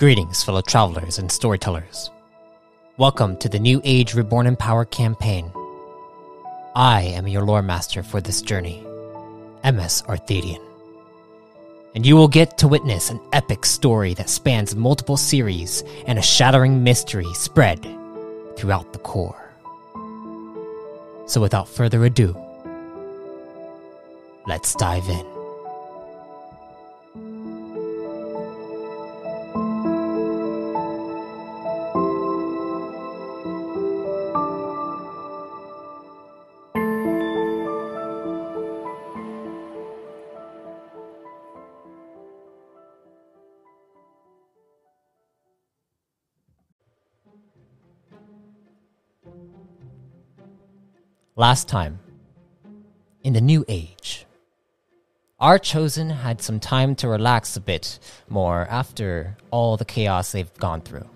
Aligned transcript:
Greetings, 0.00 0.42
fellow 0.42 0.62
travelers 0.62 1.18
and 1.18 1.30
storytellers. 1.30 2.10
Welcome 2.96 3.36
to 3.36 3.50
the 3.50 3.58
New 3.58 3.82
Age 3.84 4.14
Reborn 4.14 4.46
in 4.46 4.56
Power 4.56 4.86
campaign. 4.86 5.52
I 6.74 7.02
am 7.02 7.28
your 7.28 7.44
lore 7.44 7.60
master 7.60 8.02
for 8.02 8.18
this 8.18 8.40
journey, 8.40 8.80
MS 9.62 10.02
Arthadian. 10.08 10.62
And 11.94 12.06
you 12.06 12.16
will 12.16 12.28
get 12.28 12.56
to 12.56 12.66
witness 12.66 13.10
an 13.10 13.20
epic 13.34 13.66
story 13.66 14.14
that 14.14 14.30
spans 14.30 14.74
multiple 14.74 15.18
series 15.18 15.84
and 16.06 16.18
a 16.18 16.22
shattering 16.22 16.82
mystery 16.82 17.30
spread 17.34 17.86
throughout 18.56 18.94
the 18.94 19.00
core. 19.00 19.52
So 21.26 21.42
without 21.42 21.68
further 21.68 22.02
ado, 22.06 22.34
let's 24.46 24.74
dive 24.76 25.06
in. 25.10 25.29
Last 51.40 51.68
time, 51.68 52.00
in 53.22 53.32
the 53.32 53.40
New 53.40 53.64
Age, 53.66 54.26
our 55.38 55.58
chosen 55.58 56.10
had 56.10 56.42
some 56.42 56.60
time 56.60 56.94
to 56.96 57.08
relax 57.08 57.56
a 57.56 57.62
bit 57.62 57.98
more 58.28 58.66
after 58.68 59.38
all 59.50 59.78
the 59.78 59.86
chaos 59.86 60.32
they've 60.32 60.52
gone 60.58 60.82
through. 60.82 61.08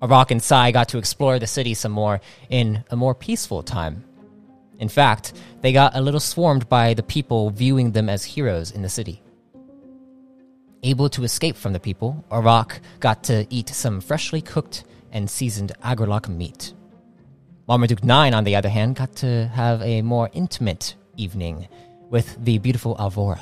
Arak 0.00 0.30
and 0.30 0.40
Sai 0.40 0.70
got 0.70 0.88
to 0.90 0.98
explore 0.98 1.40
the 1.40 1.48
city 1.48 1.74
some 1.74 1.90
more 1.90 2.20
in 2.48 2.84
a 2.90 2.94
more 2.94 3.12
peaceful 3.12 3.64
time. 3.64 4.04
In 4.78 4.88
fact, 4.88 5.32
they 5.62 5.72
got 5.72 5.96
a 5.96 6.00
little 6.00 6.20
swarmed 6.20 6.68
by 6.68 6.94
the 6.94 7.02
people 7.02 7.50
viewing 7.50 7.90
them 7.90 8.08
as 8.08 8.22
heroes 8.22 8.70
in 8.70 8.82
the 8.82 8.88
city. 8.88 9.20
Able 10.84 11.08
to 11.08 11.24
escape 11.24 11.56
from 11.56 11.72
the 11.72 11.80
people, 11.80 12.24
Arak 12.30 12.80
got 13.00 13.24
to 13.24 13.48
eat 13.50 13.70
some 13.70 14.00
freshly 14.00 14.40
cooked 14.40 14.84
and 15.10 15.28
seasoned 15.28 15.72
agralak 15.82 16.28
meat. 16.28 16.72
Marmaduke 17.66 18.04
9, 18.04 18.34
on 18.34 18.44
the 18.44 18.56
other 18.56 18.68
hand, 18.68 18.96
got 18.96 19.16
to 19.16 19.46
have 19.48 19.80
a 19.80 20.02
more 20.02 20.28
intimate 20.34 20.96
evening 21.16 21.66
with 22.10 22.36
the 22.44 22.58
beautiful 22.58 22.94
Alvora. 22.96 23.40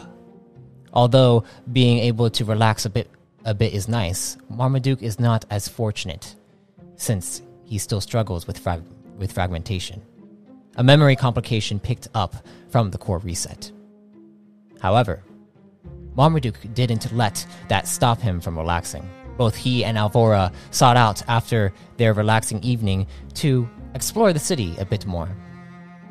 Although 0.93 1.43
being 1.72 1.99
able 1.99 2.31
to 2.31 2.44
relax 2.44 2.84
a 2.84 2.91
bit 2.91 3.11
a 3.44 3.53
bit 3.53 3.75
is 3.75 3.88
nice, 3.88 4.37
Marmaduke 4.49 5.03
is 5.03 5.19
not 5.19 5.44
as 5.50 5.66
fortunate 5.66 6.37
since 6.94 7.43
he 7.65 7.78
still 7.78 8.00
struggles 8.00 8.47
with 8.47 8.56
frag- 8.56 8.84
with 9.19 9.32
fragmentation. 9.32 10.00
A 10.77 10.84
memory 10.84 11.16
complication 11.16 11.81
picked 11.81 12.06
up 12.15 12.37
from 12.69 12.93
the 12.93 12.99
core 12.99 13.19
reset. 13.19 13.72
However, 14.81 15.25
Marmaduke 16.15 16.72
didn't 16.75 17.12
let 17.12 17.44
that 17.69 17.88
stop 17.88 18.21
him 18.21 18.41
from 18.41 18.56
relaxing. 18.56 19.09
Both 19.37 19.56
he 19.56 19.84
and 19.84 19.99
Alvora 19.99 20.53
sought 20.71 20.97
out 20.97 21.22
after 21.27 21.72
their 21.97 22.15
relaxing 22.15 22.62
evening 22.62 23.09
to 23.34 23.69
explore 23.94 24.32
the 24.32 24.38
city 24.38 24.76
a 24.78 24.84
bit 24.84 25.06
more. 25.06 25.28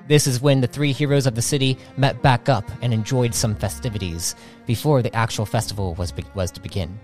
This 0.08 0.28
is 0.28 0.42
when 0.42 0.62
the 0.62 0.68
three 0.68 0.92
heroes 0.92 1.25
of 1.25 1.36
the 1.36 1.42
city 1.42 1.78
met 1.96 2.22
back 2.22 2.50
up 2.50 2.69
and 2.81 2.94
enjoyed 2.94 3.34
some 3.34 3.56
festivities 3.56 4.36
before 4.66 5.02
the 5.02 5.16
actual 5.16 5.46
festival 5.46 5.94
was, 5.96 6.12
be- 6.12 6.25
was 6.36 6.52
to 6.52 6.62
begin. 6.62 7.00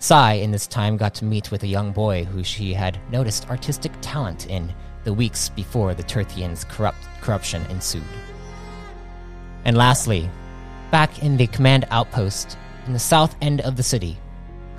Sai, 0.00 0.34
in 0.34 0.50
this 0.50 0.66
time, 0.66 0.98
got 0.98 1.14
to 1.14 1.24
meet 1.24 1.50
with 1.50 1.62
a 1.62 1.66
young 1.68 1.92
boy 1.92 2.24
who 2.24 2.44
she 2.44 2.74
had 2.74 2.98
noticed 3.10 3.48
artistic 3.48 3.92
talent 4.02 4.48
in 4.48 4.74
the 5.04 5.14
weeks 5.14 5.48
before 5.48 5.94
the 5.94 6.02
Terthians' 6.02 6.68
corrupt- 6.68 7.06
corruption 7.20 7.62
ensued. 7.70 8.02
And 9.64 9.76
lastly, 9.76 10.28
back 10.90 11.22
in 11.22 11.36
the 11.36 11.46
command 11.46 11.86
outpost 11.90 12.58
in 12.86 12.92
the 12.92 12.98
south 12.98 13.34
end 13.40 13.62
of 13.62 13.76
the 13.76 13.82
city, 13.82 14.18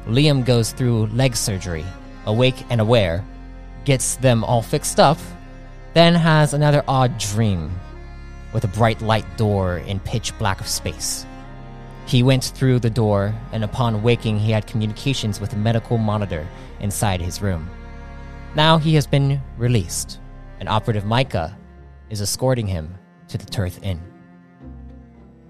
Liam 0.06 0.46
goes 0.46 0.72
through 0.72 1.08
leg 1.08 1.36
surgery, 1.36 1.86
awake 2.28 2.64
and 2.70 2.80
aware, 2.80 3.26
gets 3.86 4.16
them 4.18 4.44
all 4.44 4.62
fixed 4.62 5.00
up, 5.00 5.18
then 5.94 6.14
has 6.14 6.54
another 6.54 6.84
odd 6.88 7.18
dream 7.18 7.72
with 8.54 8.64
a 8.64 8.70
bright 8.70 9.02
light 9.02 9.26
door 9.38 9.78
in 9.78 10.00
pitch 10.00 10.38
black 10.38 10.60
of 10.60 10.68
space. 10.68 11.26
He 12.06 12.22
went 12.22 12.44
through 12.44 12.80
the 12.80 12.90
door, 12.90 13.34
and 13.52 13.64
upon 13.64 14.04
waking, 14.04 14.38
he 14.38 14.52
had 14.52 14.68
communications 14.68 15.40
with 15.40 15.54
a 15.54 15.58
medical 15.58 15.98
monitor 15.98 16.48
inside 16.80 17.22
his 17.22 17.42
room. 17.42 17.70
Now 18.56 18.78
he 18.78 18.94
has 18.96 19.08
been 19.08 19.42
released, 19.58 20.20
and 20.60 20.70
Operative 20.70 21.06
Micah 21.06 21.58
is 22.10 22.22
escorting 22.22 22.68
him 22.68 22.94
to 23.30 23.38
the 23.38 23.46
Turth 23.46 23.84
Inn. 23.84 24.00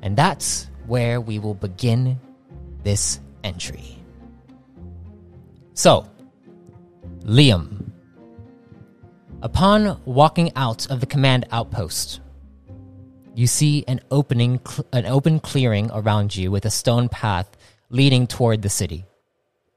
And 0.02 0.16
that's 0.16 0.70
where 0.86 1.20
we 1.20 1.40
will 1.40 1.56
begin 1.56 2.20
this 2.84 3.20
entry. 3.44 3.98
So, 5.74 6.10
Liam. 7.24 7.75
Upon 9.46 10.02
walking 10.06 10.52
out 10.56 10.90
of 10.90 11.02
the 11.02 11.06
command 11.06 11.46
outpost, 11.52 12.20
you 13.36 13.46
see 13.46 13.86
an 13.88 14.02
opening, 14.10 14.60
an 14.92 15.06
open 15.06 15.40
clearing 15.40 15.92
around 15.94 16.36
you 16.36 16.50
with 16.50 16.66
a 16.66 16.72
stone 16.72 17.10
path 17.10 17.56
leading 17.92 18.26
toward 18.26 18.64
the 18.64 18.70
city. 18.70 19.06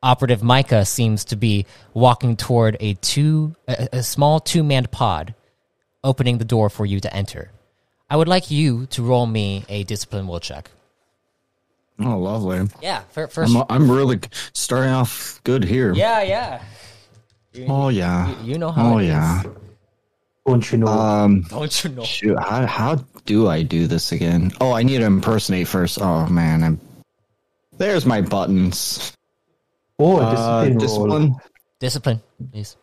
Operative 0.02 0.42
Micah 0.42 0.86
seems 0.86 1.22
to 1.26 1.36
be 1.36 1.66
walking 1.92 2.34
toward 2.34 2.78
a 2.80 2.94
two, 2.94 3.54
a, 3.68 3.90
a 3.92 4.02
small 4.02 4.40
two-manned 4.40 4.90
pod, 4.90 5.34
opening 6.02 6.38
the 6.38 6.46
door 6.46 6.70
for 6.70 6.86
you 6.86 6.98
to 7.00 7.14
enter. 7.14 7.50
I 8.08 8.16
would 8.16 8.26
like 8.26 8.50
you 8.50 8.86
to 8.86 9.02
roll 9.02 9.26
me 9.26 9.66
a 9.68 9.84
discipline 9.84 10.26
will 10.26 10.40
check. 10.40 10.70
Oh, 12.00 12.16
lovely. 12.18 12.70
Yeah, 12.80 13.00
fir- 13.10 13.26
first. 13.26 13.54
I'm, 13.54 13.64
I'm 13.68 13.90
really 13.90 14.18
starting 14.54 14.92
off 14.92 15.42
good 15.44 15.62
here. 15.62 15.92
yeah, 15.92 16.22
yeah. 16.22 16.62
You, 17.52 17.66
Oh 17.68 17.88
yeah. 17.88 18.28
you, 18.42 18.52
you 18.52 18.58
know 18.58 18.70
how. 18.70 18.94
Oh 18.94 18.98
it 18.98 19.04
is. 19.04 19.08
yeah. 19.08 19.42
Don't 20.46 20.72
you 20.72 20.78
know? 20.78 20.86
Um. 20.88 21.42
Don't 21.42 21.84
you 21.84 21.90
know? 21.90 22.04
Shoot. 22.04 22.38
How 22.38 22.66
how 22.66 22.94
do 23.26 23.48
I 23.48 23.62
do 23.62 23.86
this 23.86 24.12
again? 24.12 24.50
Oh, 24.60 24.72
I 24.72 24.82
need 24.82 24.98
to 24.98 25.04
impersonate 25.04 25.68
first. 25.68 25.98
Oh 26.00 26.26
man. 26.26 26.62
I'm. 26.62 26.80
There's 27.76 28.04
my 28.06 28.20
buttons. 28.20 29.12
oh, 29.98 30.18
a 30.18 30.22
Uh, 30.24 30.64
discipline, 30.64 30.78
roll. 30.78 30.78
discipline. 30.80 31.36
Discipline, 31.80 32.22
please. 32.52 32.76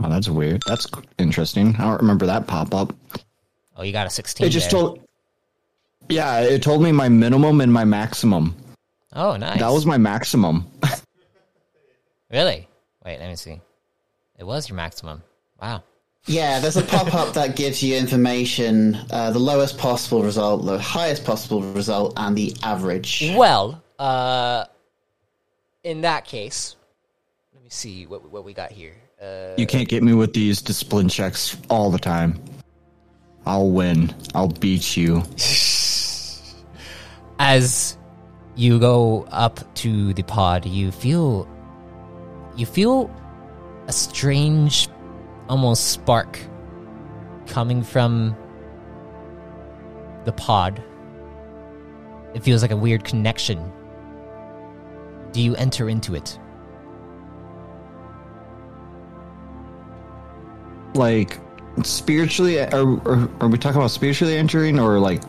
Oh, 0.00 0.08
that's 0.08 0.28
weird. 0.28 0.62
That's 0.66 0.86
interesting. 1.18 1.74
I 1.76 1.82
don't 1.84 2.00
remember 2.00 2.26
that 2.26 2.46
pop 2.46 2.72
up. 2.72 2.94
Oh, 3.76 3.82
you 3.82 3.90
got 3.92 4.06
a 4.06 4.10
16. 4.10 4.46
It 4.46 4.50
just 4.50 4.70
there. 4.70 4.80
told. 4.80 5.00
Yeah, 6.08 6.40
it 6.40 6.62
told 6.62 6.82
me 6.82 6.92
my 6.92 7.08
minimum 7.08 7.60
and 7.60 7.72
my 7.72 7.84
maximum. 7.84 8.54
Oh, 9.12 9.36
nice. 9.36 9.58
That 9.58 9.70
was 9.70 9.86
my 9.86 9.98
maximum. 9.98 10.66
Really? 12.30 12.68
Wait, 13.04 13.18
let 13.18 13.28
me 13.30 13.36
see. 13.36 13.60
It 14.38 14.44
was 14.44 14.68
your 14.68 14.76
maximum. 14.76 15.22
Wow. 15.60 15.82
Yeah, 16.26 16.60
there's 16.60 16.76
a 16.76 16.82
pop 16.82 17.14
up 17.14 17.32
that 17.34 17.56
gives 17.56 17.82
you 17.82 17.96
information 17.96 18.98
uh, 19.10 19.30
the 19.30 19.38
lowest 19.38 19.78
possible 19.78 20.22
result, 20.22 20.66
the 20.66 20.78
highest 20.78 21.24
possible 21.24 21.62
result, 21.62 22.12
and 22.18 22.36
the 22.36 22.54
average. 22.62 23.32
Well, 23.34 23.82
uh, 23.98 24.66
in 25.84 26.02
that 26.02 26.26
case, 26.26 26.76
let 27.54 27.64
me 27.64 27.70
see 27.70 28.06
what 28.06 28.30
what 28.30 28.44
we 28.44 28.52
got 28.52 28.72
here. 28.72 28.94
Uh, 29.22 29.54
You 29.56 29.66
can't 29.66 29.88
get 29.88 30.02
me 30.02 30.12
with 30.12 30.34
these 30.34 30.60
discipline 30.60 31.08
checks 31.08 31.56
all 31.70 31.90
the 31.90 31.98
time. 31.98 32.38
I'll 33.46 33.70
win. 33.70 34.14
I'll 34.34 34.48
beat 34.48 34.98
you. 34.98 35.22
as 37.38 37.96
you 38.58 38.80
go 38.80 39.24
up 39.30 39.60
to 39.76 40.12
the 40.14 40.24
pod, 40.24 40.66
you 40.66 40.90
feel 40.90 41.48
you 42.56 42.66
feel 42.66 43.08
a 43.86 43.92
strange 43.92 44.88
almost 45.48 45.90
spark 45.90 46.40
coming 47.46 47.84
from 47.84 48.36
the 50.24 50.32
pod. 50.32 50.82
It 52.34 52.42
feels 52.42 52.60
like 52.60 52.72
a 52.72 52.76
weird 52.76 53.04
connection. 53.04 53.72
Do 55.30 55.40
you 55.40 55.54
enter 55.54 55.88
into 55.88 56.16
it? 56.16 56.36
Like 60.94 61.38
spiritually, 61.84 62.58
are, 62.58 63.08
are, 63.08 63.30
are 63.40 63.48
we 63.48 63.56
talking 63.56 63.80
about 63.80 63.92
spiritually 63.92 64.36
entering 64.36 64.80
or 64.80 64.98
like? 64.98 65.22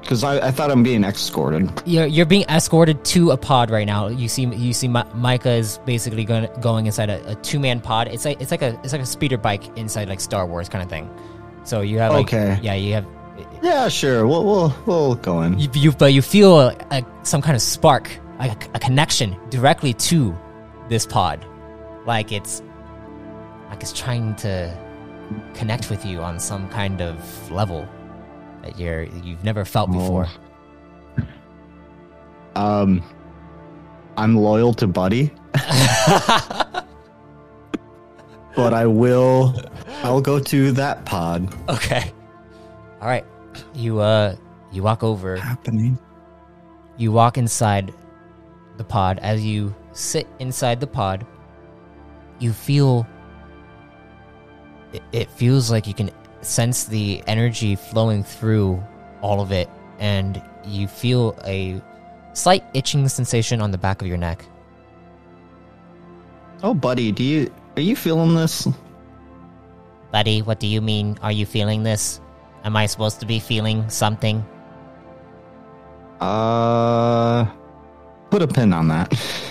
Because 0.00 0.24
I, 0.24 0.46
I 0.46 0.50
thought 0.50 0.70
I'm 0.70 0.82
being 0.82 1.04
escorted. 1.04 1.70
You're, 1.84 2.06
you're 2.06 2.24
being 2.26 2.44
escorted 2.48 3.04
to 3.06 3.30
a 3.32 3.36
pod 3.36 3.70
right 3.70 3.86
now. 3.86 4.08
You 4.08 4.28
see, 4.28 4.44
you 4.46 4.72
see, 4.72 4.88
Mi- 4.88 5.02
Micah 5.14 5.50
is 5.52 5.78
basically 5.84 6.24
going 6.24 6.48
going 6.60 6.86
inside 6.86 7.10
a, 7.10 7.32
a 7.32 7.34
two 7.36 7.58
man 7.58 7.80
pod. 7.80 8.08
It's 8.08 8.24
like 8.24 8.40
it's 8.40 8.50
like 8.50 8.62
a 8.62 8.78
it's 8.84 8.92
like 8.92 9.02
a 9.02 9.06
speeder 9.06 9.36
bike 9.36 9.76
inside 9.76 10.08
like 10.08 10.20
Star 10.20 10.46
Wars 10.46 10.68
kind 10.68 10.82
of 10.82 10.88
thing. 10.88 11.10
So 11.64 11.82
you 11.82 11.98
have 11.98 12.12
like, 12.12 12.26
Okay. 12.32 12.58
yeah, 12.62 12.74
you 12.74 12.94
have 12.94 13.06
Yeah, 13.62 13.88
sure. 13.88 14.26
We'll 14.26 14.44
we'll 14.44 14.74
we'll 14.86 15.14
go 15.16 15.42
in. 15.42 15.58
you, 15.58 15.68
you 15.74 15.92
but 15.92 16.12
you 16.14 16.22
feel 16.22 16.58
a, 16.60 16.76
a, 16.90 17.04
some 17.22 17.42
kind 17.42 17.54
of 17.56 17.60
spark, 17.60 18.08
a, 18.38 18.56
a 18.74 18.78
connection 18.78 19.36
directly 19.50 19.92
to 19.94 20.34
this 20.88 21.04
pod, 21.06 21.44
like 22.06 22.32
it's 22.32 22.62
like 23.68 23.82
it's 23.82 23.92
trying 23.92 24.34
to 24.36 24.74
connect 25.52 25.90
with 25.90 26.06
you 26.06 26.20
on 26.22 26.40
some 26.40 26.66
kind 26.70 27.02
of 27.02 27.50
level 27.50 27.86
that 28.62 28.78
you're 28.78 29.04
you've 29.04 29.44
never 29.44 29.64
felt 29.64 29.90
before. 29.90 30.28
Um, 32.54 33.02
I'm 34.16 34.36
loyal 34.36 34.74
to 34.74 34.86
Buddy, 34.86 35.30
but 38.56 38.74
I 38.74 38.86
will. 38.86 39.54
I'll 40.02 40.20
go 40.20 40.38
to 40.40 40.72
that 40.72 41.04
pod. 41.04 41.54
Okay. 41.68 42.12
All 43.00 43.06
right. 43.08 43.24
You 43.74 44.00
uh 44.00 44.34
you 44.72 44.82
walk 44.82 45.02
over. 45.04 45.36
Happening. 45.36 45.98
You 46.96 47.12
walk 47.12 47.38
inside 47.38 47.92
the 48.76 48.84
pod. 48.84 49.18
As 49.20 49.44
you 49.44 49.74
sit 49.92 50.26
inside 50.40 50.80
the 50.80 50.86
pod, 50.86 51.24
you 52.40 52.52
feel 52.52 53.06
it, 54.92 55.02
it 55.12 55.30
feels 55.30 55.70
like 55.70 55.86
you 55.86 55.94
can 55.94 56.10
sense 56.48 56.84
the 56.84 57.22
energy 57.26 57.76
flowing 57.76 58.24
through 58.24 58.82
all 59.20 59.40
of 59.40 59.52
it 59.52 59.68
and 59.98 60.42
you 60.64 60.88
feel 60.88 61.38
a 61.44 61.80
slight 62.32 62.64
itching 62.74 63.08
sensation 63.08 63.60
on 63.60 63.70
the 63.70 63.78
back 63.78 64.00
of 64.00 64.08
your 64.08 64.16
neck. 64.16 64.44
Oh, 66.62 66.74
Buddy, 66.74 67.12
do 67.12 67.22
you 67.22 67.52
are 67.76 67.82
you 67.82 67.94
feeling 67.94 68.34
this? 68.34 68.66
Buddy, 70.10 70.42
what 70.42 70.58
do 70.58 70.66
you 70.66 70.80
mean? 70.80 71.18
Are 71.22 71.32
you 71.32 71.46
feeling 71.46 71.82
this? 71.82 72.20
Am 72.64 72.76
I 72.76 72.86
supposed 72.86 73.20
to 73.20 73.26
be 73.26 73.38
feeling 73.38 73.88
something? 73.88 74.44
Uh, 76.20 77.46
put 78.30 78.42
a 78.42 78.48
pin 78.48 78.72
on 78.72 78.88
that. 78.88 79.44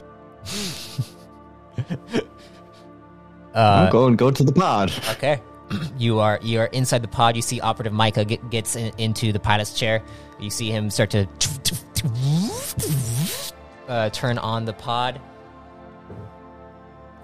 Uh, 3.58 3.86
I'm 3.86 3.92
going 3.92 4.16
go 4.16 4.30
to 4.30 4.44
the 4.44 4.52
pod. 4.52 4.92
Okay. 5.10 5.42
You 5.98 6.20
are 6.20 6.40
you 6.42 6.60
are 6.60 6.68
inside 6.68 7.02
the 7.02 7.08
pod. 7.08 7.36
You 7.36 7.42
see 7.42 7.60
Operative 7.60 7.94
Micah 7.94 8.26
get, 8.26 8.50
gets 8.50 8.76
in, 8.76 8.94
into 8.98 9.32
the 9.32 9.40
pilot's 9.40 9.74
chair. 9.74 10.04
You 10.40 10.50
see 10.50 10.70
him 10.70 10.90
start 10.90 11.12
to 11.12 11.28
uh, 13.88 14.10
turn 14.12 14.38
on 14.38 14.66
the 14.66 14.74
pod, 14.74 15.20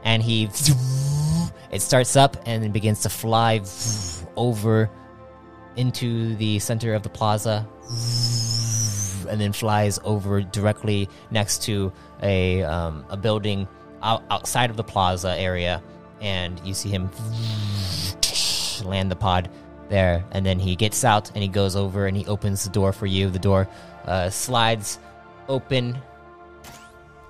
and 0.04 0.24
he 0.24 0.46
it 1.72 1.82
starts 1.82 2.16
up 2.16 2.38
and 2.46 2.64
then 2.64 2.72
begins 2.72 3.02
to 3.02 3.10
fly 3.10 3.62
over 4.36 4.90
into 5.76 6.36
the 6.36 6.60
center 6.60 6.94
of 6.94 7.04
the 7.04 7.10
plaza, 7.10 7.68
and 9.30 9.40
then 9.40 9.54
flies 9.54 10.00
over 10.04 10.42
directly 10.42 11.10
next 11.32 11.64
to 11.64 11.92
a 12.22 12.64
um, 12.64 13.06
a 13.10 13.18
building 13.18 13.68
outside 14.02 14.70
of 14.70 14.78
the 14.78 14.84
plaza 14.84 15.38
area, 15.38 15.82
and 16.22 16.60
you 16.66 16.74
see 16.74 16.90
him 16.90 17.10
land 18.84 19.10
the 19.12 19.16
pod 19.16 19.50
there, 19.90 20.24
and 20.32 20.46
then 20.46 20.60
he 20.60 20.76
gets 20.76 21.04
out 21.04 21.30
and 21.34 21.42
he 21.44 21.48
goes 21.48 21.76
over 21.76 22.08
and 22.08 22.16
he 22.16 22.26
opens 22.28 22.64
the 22.64 22.70
door 22.70 22.94
for 22.94 23.06
you. 23.06 23.30
The 23.30 23.40
door 23.40 23.68
uh, 24.06 24.30
slides 24.30 25.00
open 25.48 25.98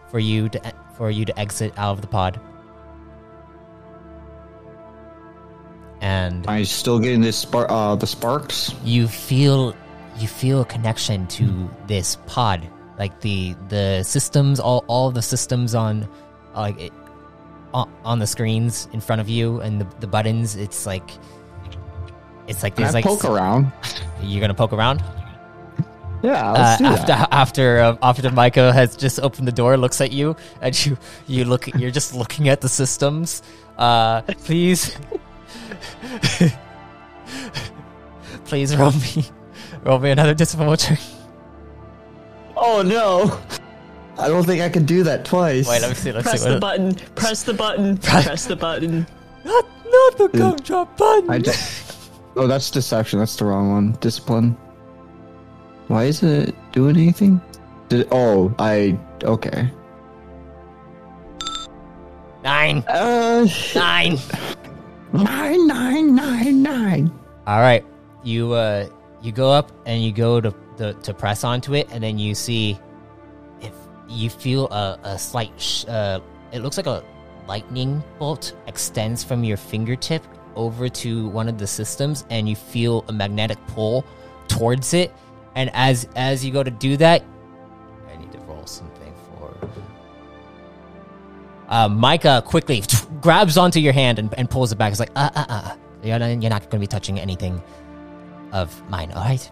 for 0.09 0.19
you 0.19 0.49
to 0.49 0.67
e- 0.67 0.71
for 0.97 1.09
you 1.09 1.25
to 1.25 1.39
exit 1.39 1.73
out 1.77 1.93
of 1.93 2.01
the 2.01 2.07
pod, 2.07 2.39
and 6.01 6.45
Am 6.47 6.53
I 6.53 6.63
still 6.63 6.99
getting 6.99 7.21
this 7.21 7.37
spark? 7.37 7.67
Uh, 7.69 7.95
the 7.95 8.07
sparks. 8.07 8.73
you 8.83 9.07
feel 9.07 9.75
you 10.17 10.27
feel 10.27 10.61
a 10.61 10.65
connection 10.65 11.25
to 11.27 11.69
this 11.87 12.17
pod 12.27 12.67
like 12.99 13.19
the 13.21 13.55
the 13.69 14.03
systems 14.03 14.59
all 14.59 14.83
all 14.87 15.09
the 15.09 15.21
systems 15.23 15.73
on 15.73 16.03
uh, 16.55 16.59
like 16.61 16.79
it, 16.79 16.93
on, 17.73 17.91
on 18.05 18.19
the 18.19 18.27
screens 18.27 18.87
in 18.93 19.01
front 19.01 19.19
of 19.21 19.27
you 19.27 19.59
and 19.61 19.81
the, 19.81 19.87
the 19.99 20.05
buttons 20.07 20.55
it's 20.55 20.85
like 20.85 21.09
it's 22.47 22.63
like 22.63 22.75
Can 22.75 22.83
I 22.83 22.87
there's 22.91 22.93
like 22.95 23.05
poke 23.05 23.25
around? 23.25 23.71
you're 24.21 24.41
gonna 24.41 24.53
poke 24.53 24.73
around 24.73 25.01
Yeah, 26.21 26.51
uh, 26.51 26.53
let's 26.53 26.77
do 26.79 26.85
after 26.85 27.05
that. 27.07 27.27
after 27.31 27.79
uh, 27.79 27.97
after 28.01 28.31
Micah 28.31 28.71
has 28.73 28.95
just 28.95 29.19
opened 29.19 29.47
the 29.47 29.51
door, 29.51 29.75
looks 29.77 29.99
at 30.01 30.11
you, 30.11 30.35
and 30.61 30.85
you 30.85 30.97
you 31.27 31.45
look 31.45 31.67
you're 31.75 31.91
just 31.91 32.13
looking 32.13 32.47
at 32.49 32.61
the 32.61 32.69
systems. 32.69 33.41
Uh, 33.77 34.21
please, 34.45 34.95
please 38.45 38.75
roll 38.77 38.91
me 38.91 39.25
roll 39.83 39.99
me 39.99 40.11
another 40.11 40.33
discipline 40.33 40.77
check. 40.77 40.99
Oh 42.55 42.81
no! 42.81 43.39
I 44.17 44.27
don't 44.27 44.45
think 44.45 44.61
I 44.61 44.69
can 44.69 44.85
do 44.85 45.03
that 45.03 45.25
twice. 45.25 45.67
Wait, 45.67 45.81
let 45.81 45.89
me 45.89 45.95
see. 45.95 46.11
Let's 46.11 46.27
Press 46.29 46.43
see. 46.43 46.53
the 46.53 46.59
button. 46.59 46.95
Press 47.15 47.43
the 47.43 47.53
button. 47.53 47.97
Press 47.97 48.45
the 48.45 48.55
button. 48.55 49.07
not 49.43 49.65
not 49.85 50.17
the 50.17 50.29
gumdrop 50.29 50.95
button. 50.97 51.29
I 51.29 51.39
just, 51.39 51.92
oh, 52.35 52.47
that's 52.47 52.71
deception. 52.71 53.19
That's 53.19 53.35
the 53.35 53.45
wrong 53.45 53.71
one. 53.71 53.91
Discipline. 53.99 54.57
Why 55.87 56.05
isn't 56.05 56.49
it 56.49 56.55
doing 56.71 56.95
anything? 56.97 57.41
Did 57.89 58.07
oh 58.11 58.53
I 58.59 58.97
okay. 59.23 59.69
Nine, 62.43 62.83
Uh, 62.89 63.47
nine. 63.75 64.17
nine 65.13 65.67
nine 65.67 66.15
nine 66.15 66.63
nine. 66.63 67.19
All 67.47 67.59
right, 67.61 67.85
you 68.23 68.51
uh 68.53 68.87
you 69.21 69.31
go 69.31 69.51
up 69.51 69.71
and 69.85 70.03
you 70.03 70.11
go 70.11 70.41
to 70.41 70.53
to, 70.77 70.93
to 70.93 71.13
press 71.13 71.43
onto 71.43 71.73
it, 71.75 71.87
and 71.91 72.03
then 72.03 72.17
you 72.17 72.35
see 72.35 72.77
if 73.61 73.71
you 74.09 74.29
feel 74.29 74.67
a, 74.71 74.99
a 75.03 75.19
slight 75.19 75.51
sh- 75.57 75.85
uh 75.87 76.19
it 76.51 76.59
looks 76.59 76.75
like 76.77 76.87
a 76.87 77.03
lightning 77.47 78.03
bolt 78.19 78.53
extends 78.67 79.23
from 79.23 79.43
your 79.43 79.57
fingertip 79.57 80.23
over 80.55 80.89
to 80.89 81.27
one 81.29 81.47
of 81.49 81.57
the 81.57 81.67
systems, 81.67 82.25
and 82.29 82.47
you 82.47 82.55
feel 82.55 83.05
a 83.07 83.13
magnetic 83.13 83.57
pull 83.67 84.05
towards 84.47 84.93
it. 84.93 85.13
And 85.55 85.69
as 85.73 86.07
as 86.15 86.43
you 86.43 86.51
go 86.51 86.63
to 86.63 86.71
do 86.71 86.97
that, 86.97 87.23
I 88.11 88.17
need 88.17 88.31
to 88.31 88.39
roll 88.39 88.65
something 88.65 89.13
for. 89.27 89.55
Uh, 91.67 91.89
Micah 91.89 92.43
quickly 92.45 92.83
grabs 93.21 93.57
onto 93.57 93.79
your 93.79 93.93
hand 93.93 94.19
and, 94.19 94.33
and 94.37 94.49
pulls 94.49 94.71
it 94.71 94.77
back. 94.77 94.91
It's 94.91 94.99
like, 94.99 95.11
uh, 95.15 95.29
uh, 95.35 95.45
uh. 95.47 95.75
You're 96.03 96.19
not, 96.19 96.41
you're 96.41 96.49
not 96.49 96.61
going 96.63 96.71
to 96.71 96.79
be 96.79 96.87
touching 96.87 97.17
anything 97.17 97.63
of 98.51 98.89
mine, 98.89 99.11
all 99.13 99.23
right? 99.23 99.51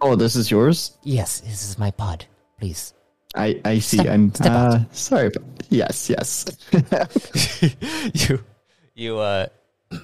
Oh, 0.00 0.16
this 0.16 0.34
is 0.36 0.50
yours. 0.50 0.96
Yes, 1.02 1.40
this 1.40 1.68
is 1.68 1.78
my 1.78 1.90
pod. 1.90 2.24
Please. 2.58 2.94
I 3.34 3.60
I 3.64 3.78
see. 3.78 3.98
Step- 3.98 4.12
I'm 4.12 4.34
step 4.34 4.52
uh, 4.52 4.78
sorry. 4.92 5.28
But 5.30 5.42
yes, 5.68 6.10
yes. 6.10 6.46
you, 8.28 8.42
you, 9.00 9.18
uh, 9.18 9.46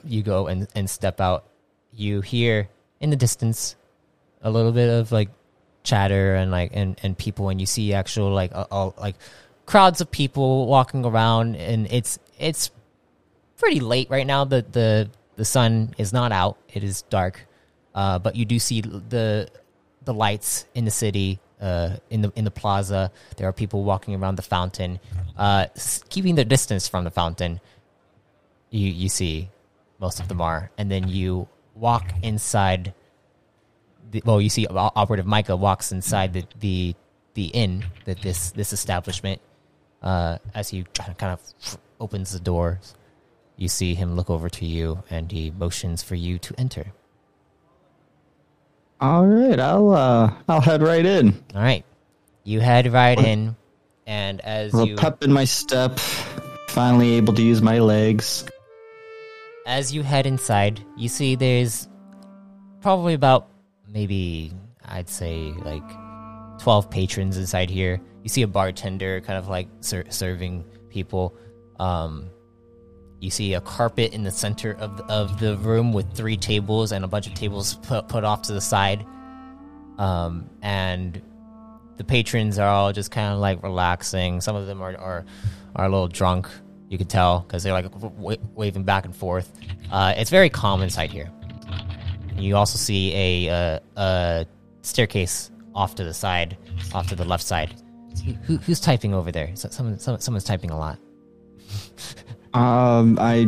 you 0.04 0.22
go 0.22 0.46
and, 0.46 0.66
and 0.74 0.88
step 0.88 1.20
out. 1.20 1.44
You 1.92 2.20
hear 2.20 2.68
in 3.00 3.10
the 3.10 3.16
distance 3.16 3.76
a 4.42 4.50
little 4.50 4.72
bit 4.72 4.88
of 4.88 5.12
like 5.12 5.28
chatter 5.82 6.34
and 6.34 6.50
like 6.50 6.72
and, 6.74 6.98
and 7.02 7.16
people, 7.16 7.48
and 7.48 7.60
you 7.60 7.66
see 7.66 7.92
actual 7.92 8.30
like 8.32 8.52
all 8.54 8.94
like 8.98 9.16
crowds 9.66 10.00
of 10.00 10.10
people 10.10 10.66
walking 10.66 11.04
around, 11.04 11.56
and 11.56 11.86
it's 11.90 12.18
it's 12.38 12.70
pretty 13.58 13.80
late 13.80 14.10
right 14.10 14.26
now. 14.26 14.44
The 14.44 14.64
the 14.70 15.10
the 15.36 15.44
sun 15.44 15.94
is 15.98 16.12
not 16.12 16.32
out; 16.32 16.58
it 16.72 16.82
is 16.82 17.02
dark. 17.02 17.46
Uh, 17.94 18.18
but 18.18 18.36
you 18.36 18.44
do 18.44 18.58
see 18.58 18.80
the 18.82 19.48
the 20.04 20.14
lights 20.14 20.66
in 20.74 20.84
the 20.84 20.90
city, 20.90 21.40
uh, 21.60 21.96
in 22.10 22.22
the 22.22 22.32
in 22.36 22.44
the 22.44 22.50
plaza. 22.50 23.10
There 23.36 23.48
are 23.48 23.52
people 23.52 23.84
walking 23.84 24.14
around 24.14 24.36
the 24.36 24.42
fountain, 24.42 25.00
uh, 25.36 25.66
keeping 26.10 26.34
their 26.34 26.44
distance 26.44 26.88
from 26.88 27.04
the 27.04 27.10
fountain. 27.10 27.60
You 28.70 28.88
you 28.88 29.08
see, 29.08 29.48
most 29.98 30.20
of 30.20 30.28
them 30.28 30.40
are, 30.40 30.70
and 30.76 30.90
then 30.90 31.08
you 31.08 31.48
walk 31.74 32.12
inside 32.22 32.94
the, 34.10 34.22
well, 34.24 34.40
you 34.40 34.48
see 34.48 34.66
Operative 34.66 35.26
Micah 35.26 35.56
walks 35.56 35.92
inside 35.92 36.32
the 36.32 36.44
the, 36.60 36.94
the 37.34 37.46
inn 37.46 37.84
that 38.04 38.20
this 38.22 38.50
this 38.50 38.72
establishment. 38.72 39.40
Uh, 40.02 40.38
as 40.54 40.68
he 40.68 40.84
kind 40.94 41.32
of 41.32 41.40
opens 41.98 42.32
the 42.32 42.38
doors, 42.38 42.94
you 43.56 43.66
see 43.68 43.94
him 43.94 44.14
look 44.14 44.30
over 44.30 44.48
to 44.48 44.64
you, 44.64 45.02
and 45.10 45.32
he 45.32 45.50
motions 45.50 46.02
for 46.02 46.14
you 46.14 46.38
to 46.38 46.54
enter. 46.58 46.92
All 49.00 49.26
right, 49.26 49.58
I'll 49.58 49.90
uh, 49.90 50.32
I'll 50.48 50.60
head 50.60 50.82
right 50.82 51.04
in. 51.04 51.42
All 51.54 51.62
right, 51.62 51.84
you 52.44 52.60
head 52.60 52.92
right 52.92 53.18
in, 53.18 53.56
and 54.06 54.40
as 54.42 54.74
A 54.74 54.78
you 54.78 54.82
little 54.82 54.98
pep 54.98 55.22
in 55.22 55.32
my 55.32 55.44
step. 55.44 55.98
Finally 56.68 57.14
able 57.14 57.32
to 57.32 57.42
use 57.42 57.62
my 57.62 57.78
legs. 57.78 58.44
As 59.66 59.92
you 59.92 60.02
head 60.02 60.26
inside, 60.26 60.80
you 60.96 61.08
see 61.08 61.34
there's 61.34 61.88
probably 62.80 63.14
about 63.14 63.48
maybe 63.88 64.52
I'd 64.84 65.08
say 65.08 65.52
like 65.64 65.82
12 66.60 66.88
patrons 66.88 67.36
inside 67.36 67.68
here. 67.68 68.00
You 68.22 68.28
see 68.28 68.42
a 68.42 68.46
bartender 68.46 69.20
kind 69.20 69.38
of 69.38 69.48
like 69.48 69.68
ser- 69.80 70.06
serving 70.08 70.64
people. 70.88 71.36
Um, 71.80 72.30
you 73.20 73.30
see 73.30 73.54
a 73.54 73.60
carpet 73.60 74.12
in 74.12 74.22
the 74.22 74.30
center 74.30 74.74
of 74.74 75.00
of 75.10 75.40
the 75.40 75.56
room 75.58 75.92
with 75.92 76.12
three 76.12 76.36
tables 76.36 76.92
and 76.92 77.04
a 77.04 77.08
bunch 77.08 77.26
of 77.26 77.34
tables 77.34 77.74
put 77.82 78.08
put 78.08 78.24
off 78.24 78.42
to 78.42 78.52
the 78.52 78.60
side. 78.60 79.04
Um, 79.98 80.48
and 80.62 81.20
the 81.96 82.04
patrons 82.04 82.58
are 82.58 82.68
all 82.68 82.92
just 82.92 83.10
kind 83.10 83.32
of 83.32 83.40
like 83.40 83.62
relaxing. 83.62 84.40
Some 84.40 84.54
of 84.54 84.66
them 84.66 84.80
are 84.80 84.96
are, 84.96 85.24
are 85.74 85.84
a 85.86 85.88
little 85.88 86.08
drunk. 86.08 86.48
You 86.88 86.98
could 86.98 87.08
tell 87.10 87.40
because 87.40 87.62
they're 87.62 87.72
like 87.72 87.90
w- 87.90 88.38
waving 88.54 88.84
back 88.84 89.04
and 89.04 89.14
forth. 89.14 89.52
Uh, 89.90 90.14
it's 90.16 90.30
very 90.30 90.48
calm 90.50 90.82
inside 90.82 91.10
here. 91.10 91.30
You 92.36 92.56
also 92.56 92.78
see 92.78 93.12
a, 93.14 93.50
uh, 93.96 94.00
a 94.00 94.46
staircase 94.82 95.50
off 95.74 95.94
to 95.96 96.04
the 96.04 96.14
side, 96.14 96.56
off 96.94 97.08
to 97.08 97.16
the 97.16 97.24
left 97.24 97.44
side. 97.44 97.74
Who, 98.44 98.56
who's 98.58 98.80
typing 98.80 99.14
over 99.14 99.32
there? 99.32 99.50
So, 99.54 99.68
someone, 99.68 99.98
someone, 99.98 100.20
someone's 100.20 100.44
typing 100.44 100.70
a 100.70 100.78
lot. 100.78 100.98
Um, 102.54 103.18
I 103.20 103.46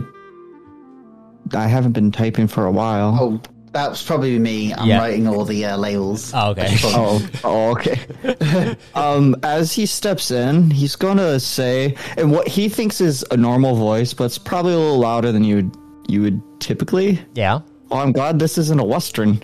I 1.54 1.66
haven't 1.66 1.92
been 1.92 2.12
typing 2.12 2.47
for 2.47 2.66
a 2.66 2.71
while. 2.71 3.16
Oh, 3.18 3.40
that 3.72 3.90
was 3.90 4.02
probably 4.02 4.38
me. 4.38 4.72
I'm 4.75 4.88
Yeah. 4.88 4.98
writing 4.98 5.26
all 5.28 5.44
the 5.44 5.64
uh, 5.66 5.76
labels. 5.76 6.32
Oh, 6.34 6.50
okay. 6.50 6.76
Oh, 6.84 7.28
oh, 7.44 7.70
okay. 7.72 8.76
um, 8.94 9.37
as 9.42 9.72
he 9.72 9.87
steps 9.87 10.30
in, 10.30 10.70
he's 10.70 10.96
gonna 10.96 11.38
say, 11.40 11.94
and 12.16 12.30
what 12.32 12.48
he 12.48 12.68
thinks 12.68 13.00
is 13.00 13.25
a 13.30 13.37
normal 13.37 13.75
voice, 13.76 14.12
but 14.14 14.25
it's 14.25 14.38
probably 14.38 14.72
a 14.75 14.78
little 14.78 14.98
louder 14.98 15.32
than 15.32 15.44
you 15.44 15.56
would 15.56 15.76
you 16.08 16.22
would 16.22 16.42
typically. 16.60 17.20
Yeah. 17.34 17.60
Oh, 17.90 17.98
I'm 17.98 18.12
glad 18.12 18.38
this 18.38 18.58
isn't 18.58 18.80
a 18.80 18.84
western. 18.84 19.42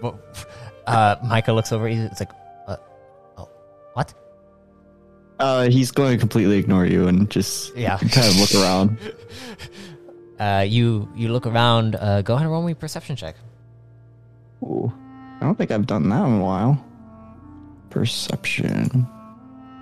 Well, 0.00 0.18
uh, 0.86 1.16
Micah 1.24 1.52
looks 1.52 1.72
over. 1.72 1.86
He's 1.88 2.08
like, 2.18 2.30
uh, 2.66 2.76
oh, 3.38 3.48
what? 3.94 4.12
Uh, 5.38 5.68
he's 5.70 5.90
going 5.90 6.12
to 6.12 6.18
completely 6.18 6.58
ignore 6.58 6.84
you 6.86 7.08
and 7.08 7.30
just 7.30 7.74
Yeah. 7.76 7.98
kind 7.98 8.26
of 8.26 8.36
look 8.40 8.54
around. 8.62 8.98
Uh, 10.42 10.62
you 10.62 11.08
you 11.14 11.28
look 11.28 11.46
around. 11.46 11.94
Uh, 11.94 12.20
go 12.22 12.34
ahead 12.34 12.46
and 12.46 12.50
roll 12.50 12.64
me 12.64 12.72
a 12.72 12.74
perception 12.74 13.14
check. 13.14 13.36
Ooh, 14.64 14.92
I 15.40 15.44
don't 15.44 15.54
think 15.54 15.70
I've 15.70 15.86
done 15.86 16.08
that 16.08 16.26
in 16.26 16.40
a 16.40 16.42
while. 16.42 16.84
Perception. 17.90 19.06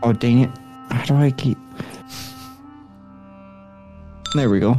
Oh, 0.03 0.13
dang 0.13 0.41
it. 0.41 0.51
How 0.91 1.03
do 1.07 1.15
I 1.15 1.31
keep. 1.31 1.57
There 4.35 4.51
we 4.51 4.61
go. 4.61 4.77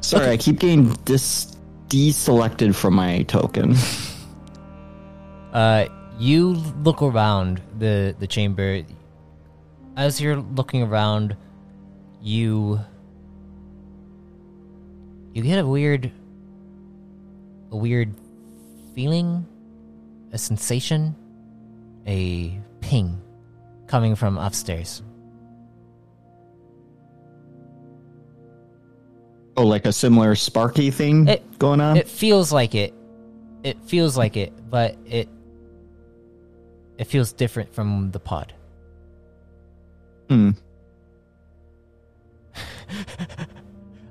Sorry, 0.00 0.30
I 0.30 0.36
keep 0.36 0.58
getting 0.58 0.92
dis- 1.04 1.56
deselected 1.86 2.74
from 2.74 2.94
my 2.94 3.22
token. 3.22 3.76
Uh, 5.48 5.88
you 6.18 6.50
look 6.84 7.00
around 7.00 7.62
the 7.78 8.14
the 8.18 8.26
chamber. 8.26 8.82
As 9.96 10.20
you're 10.20 10.36
looking 10.36 10.82
around, 10.82 11.34
you 12.20 12.80
you 15.38 15.44
get 15.44 15.60
a 15.60 15.66
weird 15.66 16.10
a 17.70 17.76
weird 17.76 18.12
feeling, 18.94 19.46
a 20.32 20.38
sensation, 20.38 21.14
a 22.08 22.58
ping 22.80 23.20
coming 23.86 24.16
from 24.16 24.36
upstairs. 24.36 25.02
Oh, 29.56 29.64
like 29.66 29.86
a 29.86 29.92
similar 29.92 30.34
sparky 30.34 30.90
thing 30.90 31.28
It- 31.28 31.58
going 31.58 31.80
on? 31.80 31.96
It 31.96 32.08
feels 32.08 32.52
like 32.52 32.74
it. 32.74 32.92
It 33.62 33.80
feels 33.84 34.16
like 34.16 34.36
it, 34.36 34.52
but 34.70 34.96
it 35.06 35.28
it 36.96 37.04
feels 37.04 37.32
different 37.32 37.72
from 37.72 38.10
the 38.10 38.18
pod. 38.18 38.52
Hmm. 40.28 40.50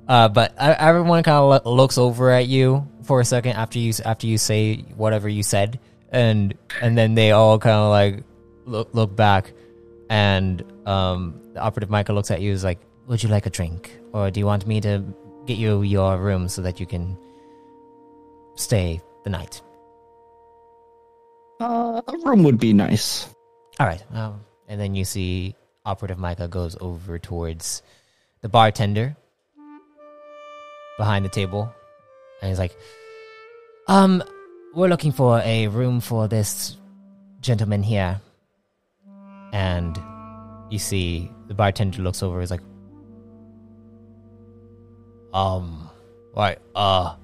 Uh, 0.08 0.28
but 0.28 0.54
everyone 0.58 1.22
kind 1.22 1.36
of 1.36 1.66
lo- 1.66 1.74
looks 1.74 1.98
over 1.98 2.30
at 2.30 2.46
you 2.46 2.88
for 3.04 3.20
a 3.20 3.24
second 3.24 3.52
after 3.52 3.78
you 3.78 3.92
after 4.04 4.26
you 4.26 4.38
say 4.38 4.76
whatever 4.96 5.28
you 5.28 5.42
said, 5.42 5.78
and 6.10 6.56
and 6.80 6.96
then 6.96 7.14
they 7.14 7.32
all 7.32 7.58
kind 7.58 7.76
of 7.76 7.90
like 7.90 8.24
look 8.64 8.88
look 8.94 9.14
back, 9.14 9.52
and 10.08 10.64
um, 10.86 11.38
the 11.52 11.60
operative 11.60 11.90
Micah 11.90 12.14
looks 12.14 12.30
at 12.30 12.40
you 12.40 12.52
is 12.52 12.64
like, 12.64 12.78
"Would 13.06 13.22
you 13.22 13.28
like 13.28 13.44
a 13.44 13.50
drink, 13.50 13.92
or 14.14 14.30
do 14.30 14.40
you 14.40 14.46
want 14.46 14.66
me 14.66 14.80
to 14.80 15.04
get 15.44 15.58
you 15.58 15.82
your 15.82 16.16
room 16.16 16.48
so 16.48 16.62
that 16.62 16.80
you 16.80 16.86
can 16.86 17.18
stay 18.56 19.02
the 19.24 19.30
night?" 19.30 19.60
Uh, 21.60 22.00
a 22.08 22.16
room 22.24 22.44
would 22.44 22.58
be 22.58 22.72
nice. 22.72 23.28
All 23.78 23.86
right. 23.86 24.02
Um, 24.14 24.40
and 24.68 24.80
then 24.80 24.94
you 24.94 25.04
see 25.04 25.54
Operative 25.84 26.18
Micah 26.18 26.48
goes 26.48 26.76
over 26.80 27.18
towards 27.18 27.82
the 28.40 28.48
bartender 28.48 29.16
behind 30.98 31.24
the 31.24 31.30
table. 31.30 31.72
And 32.42 32.50
he's 32.50 32.58
like, 32.58 32.76
Um, 33.86 34.22
we're 34.74 34.88
looking 34.88 35.12
for 35.12 35.40
a 35.40 35.68
room 35.68 36.00
for 36.00 36.28
this 36.28 36.76
gentleman 37.40 37.82
here. 37.82 38.20
And 39.54 39.98
you 40.68 40.78
see 40.78 41.30
the 41.46 41.54
bartender 41.54 42.02
looks 42.02 42.22
over, 42.22 42.40
he's 42.40 42.50
like, 42.50 42.60
Um, 45.32 45.88
right, 46.36 46.58
uh, 46.74 47.14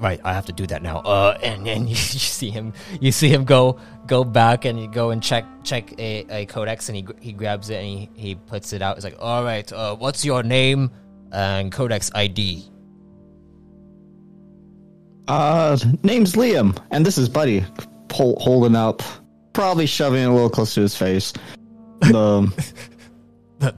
right, 0.00 0.20
I 0.24 0.32
have 0.32 0.46
to 0.46 0.52
do 0.52 0.66
that 0.66 0.82
now. 0.82 0.98
Uh, 0.98 1.38
and 1.42 1.64
then 1.64 1.82
you, 1.88 1.90
you 1.90 1.94
see 1.94 2.50
him, 2.50 2.72
you 3.00 3.12
see 3.12 3.28
him 3.28 3.44
go, 3.44 3.78
go 4.06 4.24
back 4.24 4.64
and 4.64 4.80
you 4.80 4.88
go 4.88 5.10
and 5.10 5.22
check, 5.22 5.44
check 5.62 5.92
a, 5.98 6.26
a 6.30 6.46
codex 6.46 6.88
and 6.88 6.96
he, 6.96 7.06
he 7.20 7.32
grabs 7.32 7.70
it 7.70 7.76
and 7.76 7.86
he, 7.86 8.10
he 8.14 8.34
puts 8.34 8.72
it 8.72 8.82
out. 8.82 8.96
He's 8.96 9.04
like, 9.04 9.16
all 9.18 9.44
right, 9.44 9.70
uh, 9.72 9.94
what's 9.94 10.24
your 10.24 10.42
name 10.42 10.90
and 11.32 11.70
codex 11.70 12.10
ID? 12.14 12.70
Uh, 15.28 15.76
name's 16.02 16.34
Liam, 16.34 16.76
and 16.90 17.04
this 17.06 17.16
is 17.18 17.28
Buddy, 17.28 17.64
hol- 18.12 18.38
holding 18.40 18.76
up, 18.76 19.02
probably 19.52 19.86
shoving 19.86 20.22
it 20.22 20.26
a 20.26 20.32
little 20.32 20.50
close 20.50 20.74
to 20.74 20.80
his 20.82 20.96
face. 20.96 21.32
The 22.00 22.52
The, 23.60 23.74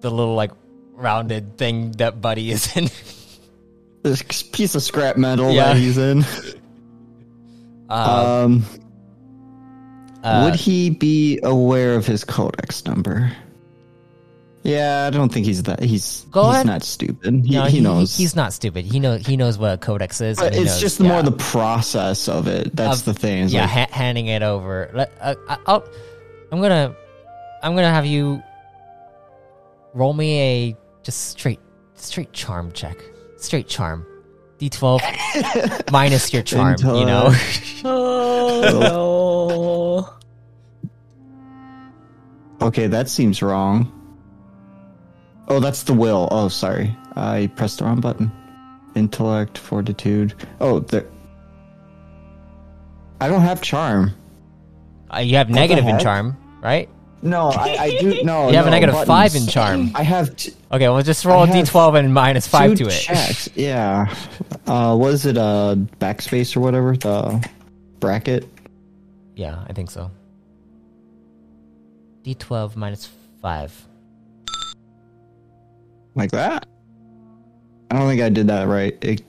the 0.00 0.10
little 0.10 0.34
like 0.34 0.52
rounded 0.92 1.56
thing 1.58 1.92
that 1.92 2.20
Buddy 2.20 2.50
is 2.50 2.76
in. 2.76 2.88
this 4.02 4.22
piece 4.42 4.74
of 4.74 4.82
scrap 4.82 5.16
metal 5.16 5.50
Yeah. 5.50 5.68
that 5.72 5.76
he's 5.76 5.98
in. 5.98 6.24
Uh, 7.90 8.42
Um, 8.44 8.64
uh, 10.22 10.42
would 10.44 10.54
he 10.60 10.90
be 10.90 11.40
aware 11.42 11.94
of 11.94 12.06
his 12.06 12.22
codex 12.22 12.84
number? 12.84 13.32
Yeah, 14.64 15.06
I 15.06 15.10
don't 15.10 15.32
think 15.32 15.46
he's 15.46 15.62
that. 15.64 15.82
He's 15.82 16.26
Go 16.30 16.44
he's 16.46 16.54
ahead. 16.54 16.66
not 16.66 16.82
stupid. 16.82 17.44
He, 17.46 17.54
no, 17.54 17.64
he 17.64 17.80
knows. 17.80 18.16
He's 18.16 18.36
not 18.36 18.52
stupid. 18.52 18.84
He 18.84 19.00
knows. 19.00 19.24
He 19.26 19.36
knows 19.36 19.56
what 19.56 19.72
a 19.74 19.78
codex 19.78 20.20
is. 20.20 20.36
but 20.38 20.54
it's 20.54 20.64
knows- 20.64 20.80
just 20.80 21.00
yeah. 21.00 21.08
more 21.08 21.22
the 21.22 21.32
process 21.32 22.28
of 22.28 22.48
it. 22.48 22.74
That's 22.76 23.00
Of- 23.00 23.04
the 23.06 23.14
thing. 23.14 23.44
It's 23.44 23.52
yeah, 23.52 23.62
like, 23.62 23.70
ha- 23.70 23.86
handing 23.90 24.26
it 24.26 24.42
over. 24.42 24.90
Let, 24.92 25.12
uh, 25.20 25.34
I- 25.48 25.58
I'll, 25.66 25.84
I'm 26.52 26.60
gonna, 26.60 26.94
I'm 27.62 27.74
gonna 27.76 27.90
have 27.90 28.04
you 28.06 28.42
roll 29.94 30.12
me 30.12 30.40
a 30.40 30.76
just 31.02 31.28
straight, 31.30 31.60
straight 31.94 32.32
charm 32.32 32.72
check. 32.72 32.96
Straight 33.36 33.68
charm, 33.68 34.04
d12 34.58 35.90
minus 35.92 36.32
your 36.32 36.42
charm. 36.42 36.76
You 36.80 37.06
know. 37.06 37.32
Oh 37.84 40.14
okay, 42.60 42.86
that 42.88 43.08
seems 43.08 43.40
wrong. 43.42 43.92
Oh, 45.48 45.60
that's 45.60 45.82
the 45.84 45.92
will. 45.94 46.28
Oh, 46.30 46.48
sorry, 46.48 46.94
I 47.16 47.50
pressed 47.56 47.78
the 47.78 47.84
wrong 47.84 48.00
button. 48.00 48.30
Intellect, 48.94 49.56
fortitude. 49.58 50.34
Oh, 50.60 50.80
the. 50.80 51.06
I 53.20 53.28
don't 53.28 53.40
have 53.40 53.60
charm. 53.62 54.12
Uh, 55.12 55.18
you 55.20 55.36
have 55.36 55.48
negative 55.50 55.86
in 55.86 55.98
charm, 55.98 56.36
right? 56.62 56.88
No, 57.22 57.48
I, 57.48 57.76
I 57.78 57.98
do. 57.98 58.22
No, 58.24 58.48
You 58.48 58.56
have 58.56 58.66
a 58.66 58.70
no, 58.70 58.76
negative 58.76 58.92
buttons. 58.94 59.08
five 59.08 59.34
in 59.34 59.46
charm. 59.48 59.90
I 59.94 60.02
have 60.04 60.36
t- 60.36 60.52
Okay, 60.70 60.88
well 60.88 61.02
just 61.02 61.24
roll 61.24 61.40
a 61.42 61.42
I 61.44 61.56
have 61.56 61.66
d12 61.66 61.98
and 61.98 62.14
minus 62.14 62.46
five 62.46 62.76
to 62.76 62.86
it. 62.86 62.90
checks. 62.90 63.48
Yeah. 63.56 64.14
Uh, 64.66 64.94
was 64.96 65.26
it 65.26 65.36
a 65.36 65.76
backspace 65.98 66.56
or 66.56 66.60
whatever? 66.60 66.96
The 66.96 67.44
bracket. 67.98 68.46
Yeah, 69.34 69.64
I 69.68 69.72
think 69.72 69.90
so. 69.90 70.10
D12 72.24 72.76
minus 72.76 73.08
five. 73.42 73.72
Like 76.18 76.32
that? 76.32 76.66
I 77.90 77.96
don't 77.98 78.08
think 78.08 78.20
I 78.20 78.28
did 78.28 78.48
that 78.48 78.66
right. 78.66 78.98
It, 79.02 79.22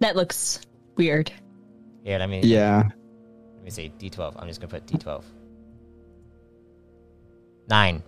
That 0.00 0.14
looks 0.14 0.60
weird. 0.96 1.32
Here, 2.04 2.18
let 2.18 2.28
me 2.28 2.40
yeah. 2.42 2.84
let 3.56 3.64
me 3.64 3.70
see. 3.70 3.90
D12. 3.98 4.34
I'm 4.38 4.46
just 4.46 4.60
gonna 4.60 4.70
put 4.70 4.86
D12. 4.86 5.24
Nine 7.68 8.02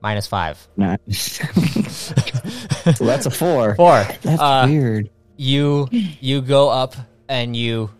minus 0.00 0.26
five. 0.26 0.66
Nine. 0.76 0.98
so 1.10 1.44
that's 3.04 3.26
a 3.26 3.30
four. 3.30 3.76
Four. 3.76 4.04
That's 4.22 4.40
Uh, 4.40 4.66
weird. 4.68 5.10
you 5.36 5.86
you 5.92 6.40
go 6.42 6.68
up 6.70 6.96
and 7.28 7.54
you 7.54 7.90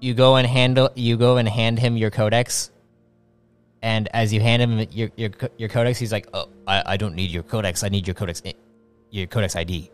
you 0.00 0.14
go 0.14 0.36
and 0.36 0.46
handle 0.46 0.90
you 0.94 1.16
go 1.16 1.36
and 1.38 1.48
hand 1.48 1.78
him 1.78 1.96
your 1.96 2.10
codex 2.10 2.70
and 3.82 4.08
as 4.14 4.32
you 4.32 4.40
hand 4.40 4.62
him 4.62 4.86
your 4.90 5.10
your 5.16 5.30
your 5.56 5.68
codex 5.68 5.98
he's 5.98 6.12
like 6.12 6.26
oh 6.34 6.48
i, 6.66 6.82
I 6.94 6.96
don't 6.96 7.14
need 7.14 7.30
your 7.30 7.42
codex 7.42 7.82
i 7.82 7.88
need 7.88 8.06
your 8.06 8.14
codex 8.14 8.40
eh, 8.44 8.52
your 9.10 9.26
codex 9.26 9.56
id 9.56 9.90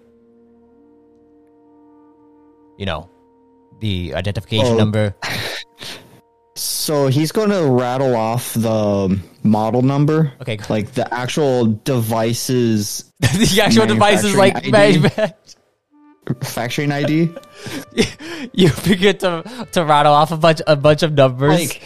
you 2.78 2.87
know 2.87 3.09
the 3.80 4.14
identification 4.14 4.75
Oh. 4.75 4.76
number 4.76 5.14
So 6.59 7.07
he's 7.07 7.30
going 7.30 7.50
to 7.50 7.64
rattle 7.71 8.16
off 8.16 8.52
the 8.54 9.21
model 9.45 9.83
number. 9.83 10.33
Okay, 10.40 10.59
Like 10.68 10.90
the 10.92 11.07
actual 11.14 11.66
device's 11.85 13.12
the 13.21 13.61
actual 13.62 13.87
device 13.87 14.25
is 14.25 14.35
like 14.35 14.66
Manufacturing 14.66 15.35
factoring 16.26 16.92
ID. 16.92 17.30
you 18.52 18.71
begin 18.85 19.16
to 19.18 19.45
to 19.73 19.85
rattle 19.85 20.12
off 20.12 20.33
a 20.33 20.37
bunch 20.37 20.61
a 20.66 20.75
bunch 20.76 21.02
of 21.02 21.12
numbers 21.12 21.61
like 21.61 21.83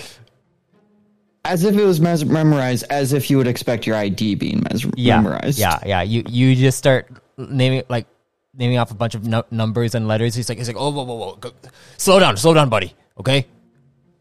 as 1.45 1.65
if 1.65 1.77
it 1.77 1.85
was 1.85 2.01
mes- 2.01 2.25
memorized, 2.25 2.85
as 2.91 3.13
if 3.13 3.31
you 3.31 3.37
would 3.39 3.47
expect 3.47 3.87
your 3.87 3.97
ID 3.97 4.35
being 4.37 4.63
mes- 4.71 4.87
yeah, 4.97 5.21
memorized. 5.21 5.59
Yeah, 5.59 5.79
yeah. 5.85 6.03
You 6.03 6.23
you 6.29 6.55
just 6.57 6.79
start 6.79 7.09
naming 7.37 7.83
like 7.89 8.07
naming 8.55 8.79
off 8.79 8.91
a 8.91 8.95
bunch 8.95 9.15
of 9.15 9.27
nu- 9.27 9.43
numbers 9.51 9.95
and 9.95 10.07
letters. 10.09 10.35
He's 10.35 10.49
like 10.49 10.59
he's 10.59 10.69
like 10.69 10.77
oh 10.79 10.91
whoa 10.91 11.03
whoa 11.05 11.15
whoa, 11.17 11.37
go, 11.37 11.51
slow 11.99 12.21
down, 12.21 12.37
slow 12.37 12.55
down, 12.55 12.69
buddy. 12.69 12.95
Okay, 13.19 13.47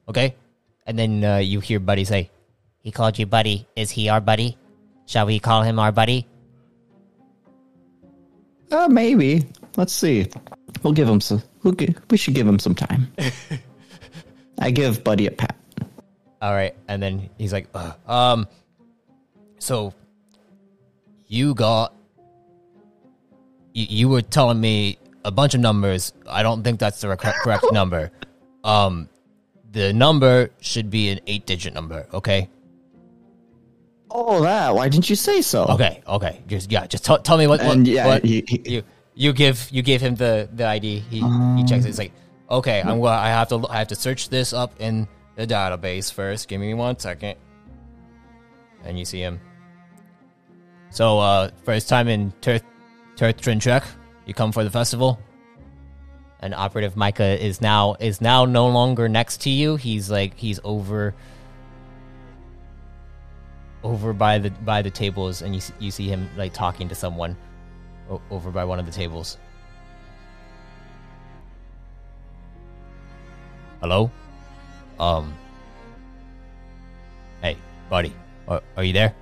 okay. 0.07 0.35
And 0.85 0.97
then 0.97 1.23
uh, 1.23 1.37
you 1.37 1.59
hear 1.59 1.79
Buddy 1.79 2.03
say, 2.05 2.29
"He 2.79 2.91
called 2.91 3.17
you 3.19 3.25
Buddy. 3.25 3.67
Is 3.75 3.91
he 3.91 4.09
our 4.09 4.19
buddy? 4.19 4.57
Shall 5.05 5.25
we 5.27 5.39
call 5.39 5.61
him 5.63 5.77
our 5.79 5.91
buddy?" 5.91 6.25
Uh, 8.71 8.87
maybe. 8.87 9.45
Let's 9.77 9.93
see. 9.93 10.27
We'll 10.81 10.93
give 10.93 11.07
him 11.07 11.21
some. 11.21 11.43
We'll 11.63 11.73
gi- 11.75 11.95
we 12.09 12.17
should 12.17 12.33
give 12.33 12.47
him 12.47 12.57
some 12.57 12.73
time. 12.73 13.11
I 14.59 14.71
give 14.71 15.03
Buddy 15.03 15.27
a 15.27 15.31
pat. 15.31 15.55
All 16.41 16.53
right, 16.53 16.75
and 16.87 17.01
then 17.01 17.29
he's 17.37 17.53
like, 17.53 17.67
uh, 17.75 17.93
um, 18.07 18.47
so 19.59 19.93
you 21.27 21.53
got 21.53 21.93
you, 23.73 23.85
you 23.89 24.09
were 24.09 24.21
telling 24.23 24.59
me 24.59 24.97
a 25.23 25.31
bunch 25.31 25.53
of 25.53 25.61
numbers. 25.61 26.13
I 26.27 26.41
don't 26.43 26.63
think 26.63 26.79
that's 26.79 26.99
the 27.01 27.15
correct, 27.15 27.37
correct 27.43 27.65
number. 27.71 28.11
Um, 28.63 29.07
the 29.71 29.93
number 29.93 30.49
should 30.61 30.89
be 30.89 31.09
an 31.09 31.19
eight-digit 31.27 31.73
number. 31.73 32.07
Okay, 32.13 32.49
Oh, 34.13 34.41
that. 34.41 34.75
Why 34.75 34.89
didn't 34.89 35.09
you 35.09 35.15
say 35.15 35.41
so? 35.41 35.63
okay, 35.65 36.01
okay. 36.05 36.41
Just 36.47 36.71
yeah, 36.71 36.85
just 36.87 37.05
tell 37.05 37.19
tell 37.19 37.37
me 37.37 37.47
what. 37.47 37.61
what 37.63 37.77
And 37.77 37.87
yeah, 37.87 38.07
what 38.07 38.25
he- 38.25 38.43
he- 38.47 38.61
you 38.65 38.83
you 39.13 39.31
give 39.31 39.69
you 39.71 39.81
give 39.83 40.01
him 40.01 40.15
the 40.15 40.49
the 40.53 40.65
ID. 40.65 40.99
He 41.09 41.19
he 41.55 41.63
checks 41.65 41.85
it. 41.85 41.89
It's 41.89 41.97
like, 41.99 42.11
okay, 42.49 42.81
I'm 42.81 42.99
gonna 42.99 43.07
I 43.07 43.27
have 43.29 43.47
to 43.49 43.65
I 43.69 43.77
have 43.77 43.87
to 43.89 43.95
search 43.95 44.27
this 44.29 44.51
up 44.53 44.73
in 44.81 45.07
the 45.41 45.53
database 45.53 46.13
first. 46.13 46.47
Give 46.47 46.61
me 46.61 46.73
one 46.73 46.99
second. 46.99 47.35
And 48.83 48.97
you 48.97 49.05
see 49.05 49.21
him. 49.21 49.39
So 50.89 51.19
uh 51.19 51.49
first 51.63 51.89
time 51.89 52.07
in 52.07 52.31
Turth 52.41 52.63
Turtrinchek, 53.15 53.83
you 54.25 54.33
come 54.33 54.51
for 54.51 54.63
the 54.63 54.69
festival. 54.69 55.19
And 56.39 56.55
operative 56.55 56.95
Micah 56.95 57.43
is 57.43 57.61
now 57.61 57.95
is 57.99 58.21
now 58.21 58.45
no 58.45 58.67
longer 58.67 59.09
next 59.09 59.41
to 59.41 59.49
you. 59.49 59.75
He's 59.75 60.09
like 60.09 60.37
he's 60.37 60.59
over 60.63 61.13
over 63.83 64.13
by 64.13 64.37
the 64.37 64.51
by 64.51 64.81
the 64.81 64.91
tables 64.91 65.41
and 65.41 65.55
you 65.55 65.61
you 65.79 65.91
see 65.91 66.07
him 66.07 66.29
like 66.37 66.53
talking 66.53 66.87
to 66.89 66.95
someone 66.95 67.35
over 68.29 68.51
by 68.51 68.65
one 68.65 68.79
of 68.79 68.85
the 68.85 68.91
tables. 68.91 69.37
Hello? 73.81 74.11
Um 75.01 75.33
Hey, 77.41 77.57
buddy. 77.89 78.13
Are, 78.47 78.61
are 78.77 78.83
you 78.83 78.93
there? 78.93 79.13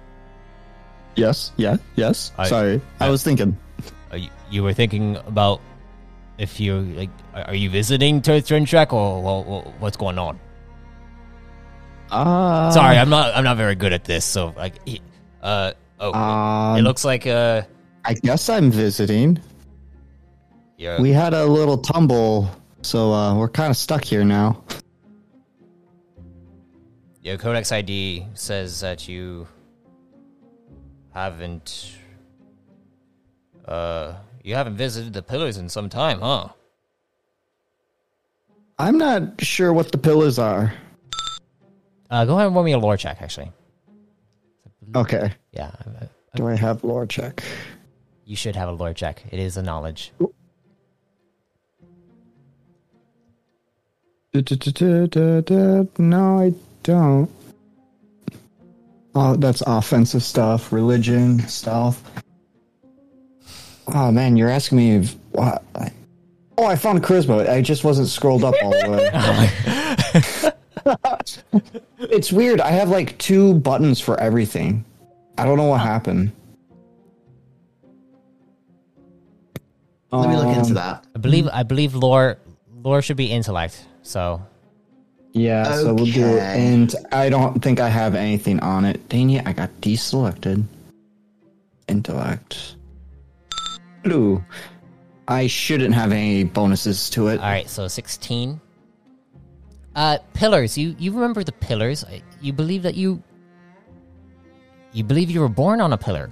Yes. 1.15 1.51
Yeah. 1.57 1.77
Yes. 1.95 2.31
I- 2.37 2.47
Sorry. 2.49 2.81
I 2.99 3.07
I- 3.07 3.09
was 3.09 3.23
thinking. 3.23 3.57
Are 4.11 4.17
you, 4.17 4.29
you 4.51 4.63
were 4.63 4.73
thinking 4.73 5.15
about 5.25 5.61
if 6.37 6.59
you 6.59 6.81
like 6.97 7.09
are 7.33 7.53
you 7.55 7.69
visiting 7.69 8.21
Turtrinchek 8.21 8.91
or, 8.91 9.23
or, 9.23 9.45
or 9.45 9.61
what's 9.79 9.97
going 9.97 10.17
on? 10.17 10.39
Uh, 12.11 12.71
Sorry, 12.71 12.97
I'm 12.97 13.09
not 13.09 13.35
I'm 13.35 13.43
not 13.43 13.55
very 13.57 13.75
good 13.75 13.93
at 13.93 14.03
this. 14.03 14.25
So 14.25 14.53
like 14.57 14.73
uh 15.43 15.73
oh, 15.99 16.11
Um, 16.13 16.79
it 16.79 16.81
looks 16.81 17.05
like 17.05 17.27
uh 17.27 17.61
I 18.03 18.13
guess 18.15 18.49
I'm 18.49 18.71
visiting. 18.71 19.39
you're, 20.77 20.99
We 20.99 21.11
had 21.11 21.33
a 21.35 21.45
little 21.45 21.77
tumble, 21.77 22.49
so 22.81 23.13
uh, 23.13 23.35
we're 23.35 23.49
kind 23.49 23.69
of 23.69 23.77
stuck 23.77 24.03
here 24.03 24.23
now. 24.25 24.63
Your 27.21 27.37
Codex 27.37 27.71
ID 27.71 28.25
says 28.33 28.79
that 28.79 29.07
you 29.07 29.47
haven't 31.13 31.91
uh 33.65 34.13
you 34.43 34.55
haven't 34.55 34.75
visited 34.77 35.13
the 35.13 35.21
pillars 35.21 35.57
in 35.57 35.67
some 35.69 35.89
time, 35.89 36.21
huh? 36.21 36.47
I'm 38.77 38.97
not 38.97 39.41
sure 39.41 39.73
what 39.73 39.91
the 39.91 39.97
pillars 39.97 40.39
are. 40.39 40.73
Uh 42.09 42.25
go 42.25 42.35
ahead 42.35 42.47
and 42.47 42.55
roll 42.55 42.63
me 42.63 42.71
a 42.71 42.77
lore 42.79 42.97
check 42.97 43.21
actually. 43.21 43.51
Okay. 44.95 45.31
Yeah. 45.51 45.71
uh, 46.01 46.05
Do 46.35 46.47
I 46.47 46.55
have 46.55 46.83
lore 46.83 47.05
check? 47.05 47.43
You 48.25 48.35
should 48.35 48.55
have 48.55 48.69
a 48.69 48.71
lore 48.71 48.93
check. 48.93 49.23
It 49.29 49.39
is 49.39 49.57
a 49.57 49.61
knowledge. 49.61 50.13
No, 55.97 56.39
I 56.39 56.53
don't. 56.83 57.29
Oh, 59.15 59.35
that's 59.35 59.61
offensive 59.65 60.23
stuff, 60.23 60.71
religion, 60.71 61.39
stuff. 61.47 62.01
Oh 63.87 64.11
man, 64.11 64.37
you're 64.37 64.49
asking 64.49 64.77
me 64.77 64.95
if 64.97 65.15
what? 65.31 65.63
Oh, 66.57 66.65
I 66.65 66.75
found 66.75 67.01
charisma. 67.03 67.49
I 67.49 67.61
just 67.61 67.83
wasn't 67.83 68.07
scrolled 68.07 68.43
up 68.43 68.53
all 68.61 68.71
the 68.71 70.51
way. 70.83 70.95
it's 71.99 72.31
weird. 72.31 72.61
I 72.61 72.69
have 72.69 72.89
like 72.89 73.17
two 73.17 73.55
buttons 73.55 73.99
for 73.99 74.19
everything. 74.19 74.85
I 75.37 75.45
don't 75.45 75.57
know 75.57 75.65
what 75.65 75.81
happened. 75.81 76.31
Let 80.11 80.29
me 80.29 80.35
look 80.35 80.47
Um, 80.47 80.53
into 80.59 80.73
that. 80.73 81.05
I 81.15 81.19
believe 81.19 81.47
I 81.51 81.63
believe 81.63 81.95
lore 81.95 82.37
lore 82.83 83.01
should 83.01 83.17
be 83.17 83.31
intellect. 83.31 83.85
So 84.01 84.41
Yeah, 85.31 85.71
so 85.75 85.93
we'll 85.93 86.05
do 86.05 86.25
it. 86.25 86.39
And 86.41 86.93
I 87.11 87.29
don't 87.29 87.61
think 87.61 87.79
I 87.79 87.87
have 87.89 88.15
anything 88.15 88.59
on 88.61 88.83
it. 88.85 89.07
Dang 89.09 89.29
it, 89.29 89.45
I 89.47 89.53
got 89.53 89.69
deselected. 89.81 90.63
Intellect. 91.87 92.75
Blue. 94.03 94.43
I 95.27 95.45
shouldn't 95.47 95.93
have 95.93 96.11
any 96.11 96.43
bonuses 96.43 97.09
to 97.11 97.27
it. 97.27 97.39
all 97.39 97.45
right, 97.45 97.69
so 97.69 97.87
16. 97.87 98.59
Uh 99.95 100.17
pillars. 100.33 100.77
You 100.77 100.95
you 100.97 101.11
remember 101.11 101.43
the 101.43 101.51
pillars? 101.51 102.05
You 102.41 102.53
believe 102.53 102.83
that 102.83 102.95
you 102.95 103.21
you 104.93 105.03
believe 105.03 105.29
you 105.29 105.41
were 105.41 105.49
born 105.49 105.81
on 105.81 105.93
a 105.93 105.97
pillar. 105.97 106.31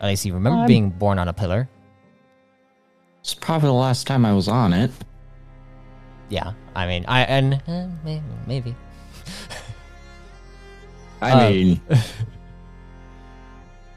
At 0.00 0.08
least 0.08 0.24
you 0.26 0.34
remember 0.34 0.60
Um, 0.60 0.66
being 0.66 0.90
born 0.90 1.18
on 1.18 1.28
a 1.28 1.32
pillar. 1.32 1.68
It's 3.20 3.34
probably 3.34 3.68
the 3.68 3.72
last 3.72 4.06
time 4.06 4.24
I 4.26 4.32
was 4.32 4.48
on 4.48 4.72
it. 4.72 4.90
Yeah. 6.28 6.52
I 6.74 6.86
mean, 6.86 7.04
I 7.06 7.20
and 7.22 7.54
eh, 7.66 7.86
maybe, 8.04 8.22
maybe. 8.46 8.74
I 11.20 11.30
Um, 11.32 11.52
mean, 11.52 11.80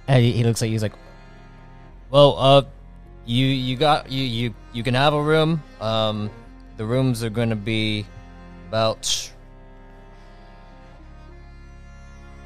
And 0.07 0.23
he, 0.23 0.31
he 0.31 0.43
looks 0.43 0.61
like 0.61 0.69
he's 0.71 0.81
like, 0.81 0.93
well, 2.09 2.37
uh, 2.39 2.61
you 3.25 3.45
you 3.45 3.75
got 3.75 4.09
you 4.09 4.23
you 4.23 4.53
you 4.71 4.83
can 4.83 4.93
have 4.93 5.13
a 5.13 5.21
room. 5.21 5.61
Um, 5.81 6.29
the 6.77 6.85
rooms 6.85 7.23
are 7.23 7.29
going 7.29 7.49
to 7.49 7.57
be 7.57 8.05
about 8.69 9.31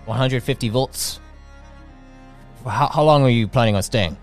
150 0.06 0.70
volts. 0.70 1.20
How, 2.66 2.88
how 2.88 3.04
long 3.04 3.24
are 3.24 3.30
you 3.30 3.48
planning 3.48 3.76
on 3.76 3.84
staying? 3.84 4.18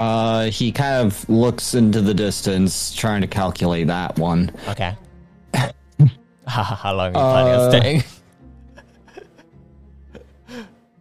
Uh, 0.00 0.44
he 0.50 0.72
kind 0.72 1.06
of 1.06 1.28
looks 1.28 1.74
into 1.74 2.00
the 2.00 2.14
distance, 2.14 2.94
trying 2.94 3.20
to 3.20 3.26
calculate 3.26 3.86
that 3.86 4.18
one. 4.18 4.50
Okay. 4.66 4.96
how, 6.46 6.94
long 6.94 7.08
are 7.08 7.08
you 7.08 7.12
planning 7.12 7.54
on 7.54 7.60
Uh, 7.60 7.70
staying? 7.70 8.04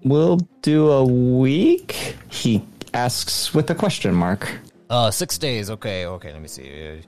We'll 0.03 0.37
do 0.61 0.89
a 0.91 1.03
week. 1.03 2.15
He 2.29 2.63
asks 2.93 3.53
with 3.53 3.69
a 3.69 3.75
question 3.75 4.13
mark. 4.13 4.49
Uh, 4.89 5.11
six 5.11 5.37
days. 5.37 5.69
Okay, 5.69 6.05
okay. 6.05 6.31
Let 6.31 6.41
me 6.41 6.47
see. 6.47 7.01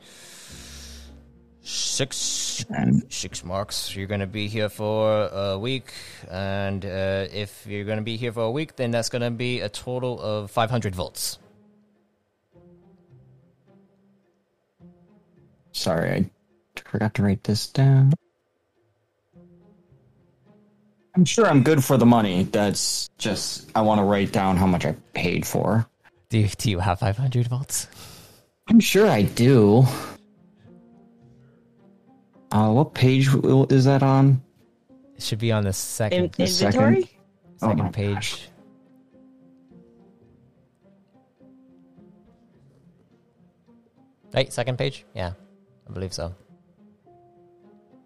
Six 1.62 2.66
six 3.10 3.46
marks. 3.46 3.96
You're 3.96 4.08
gonna 4.08 4.28
be 4.28 4.48
here 4.50 4.68
for 4.68 5.30
a 5.32 5.58
week, 5.58 5.94
and 6.30 6.84
uh, 6.84 7.28
if 7.32 7.66
you're 7.66 7.86
gonna 7.86 8.02
be 8.02 8.18
here 8.18 8.34
for 8.34 8.44
a 8.44 8.52
week, 8.52 8.76
then 8.76 8.92
that's 8.92 9.08
gonna 9.10 9.32
be 9.32 9.62
a 9.62 9.70
total 9.70 10.20
of 10.22 10.52
500 10.52 10.94
volts. 10.94 11.40
Sorry, 15.82 16.30
I 16.78 16.80
forgot 16.86 17.16
to 17.16 17.24
write 17.24 17.44
this 17.44 17.66
down. 17.66 18.14
I'm 21.16 21.26
sure 21.26 21.48
I'm 21.48 21.64
good 21.64 21.84
for 21.84 21.98
the 21.98 22.06
money. 22.06 22.44
That's 22.44 23.10
just 23.18 23.72
I 23.76 23.82
want 23.82 23.98
to 24.00 24.04
write 24.06 24.32
down 24.32 24.58
how 24.58 24.68
much 24.68 24.86
I 24.86 24.96
paid 25.16 25.44
for. 25.46 25.88
Do 26.30 26.38
you, 26.38 26.48
do 26.50 26.70
you 26.70 26.78
have 26.80 27.00
500 27.00 27.48
volts? 27.48 27.88
I'm 28.70 28.80
sure 28.80 29.10
I 29.10 29.24
do. 29.24 29.84
Uh, 32.52 32.72
what 32.72 32.94
page 32.94 33.28
is 33.72 33.86
that 33.86 34.04
on? 34.04 34.40
It 35.18 35.24
should 35.24 35.40
be 35.40 35.52
on 35.52 35.64
the 35.64 35.70
In- 35.70 35.74
second 35.74 36.32
The 36.34 36.46
second? 36.46 36.80
inventory? 36.84 37.12
Oh 37.64 37.68
second 37.70 37.84
my 37.86 37.90
page. 37.90 38.14
gosh. 38.14 38.48
Right, 44.34 44.52
second 44.52 44.78
page. 44.78 45.06
Yeah, 45.14 45.34
I 45.92 45.94
believe 45.94 46.14
so. 46.14 46.34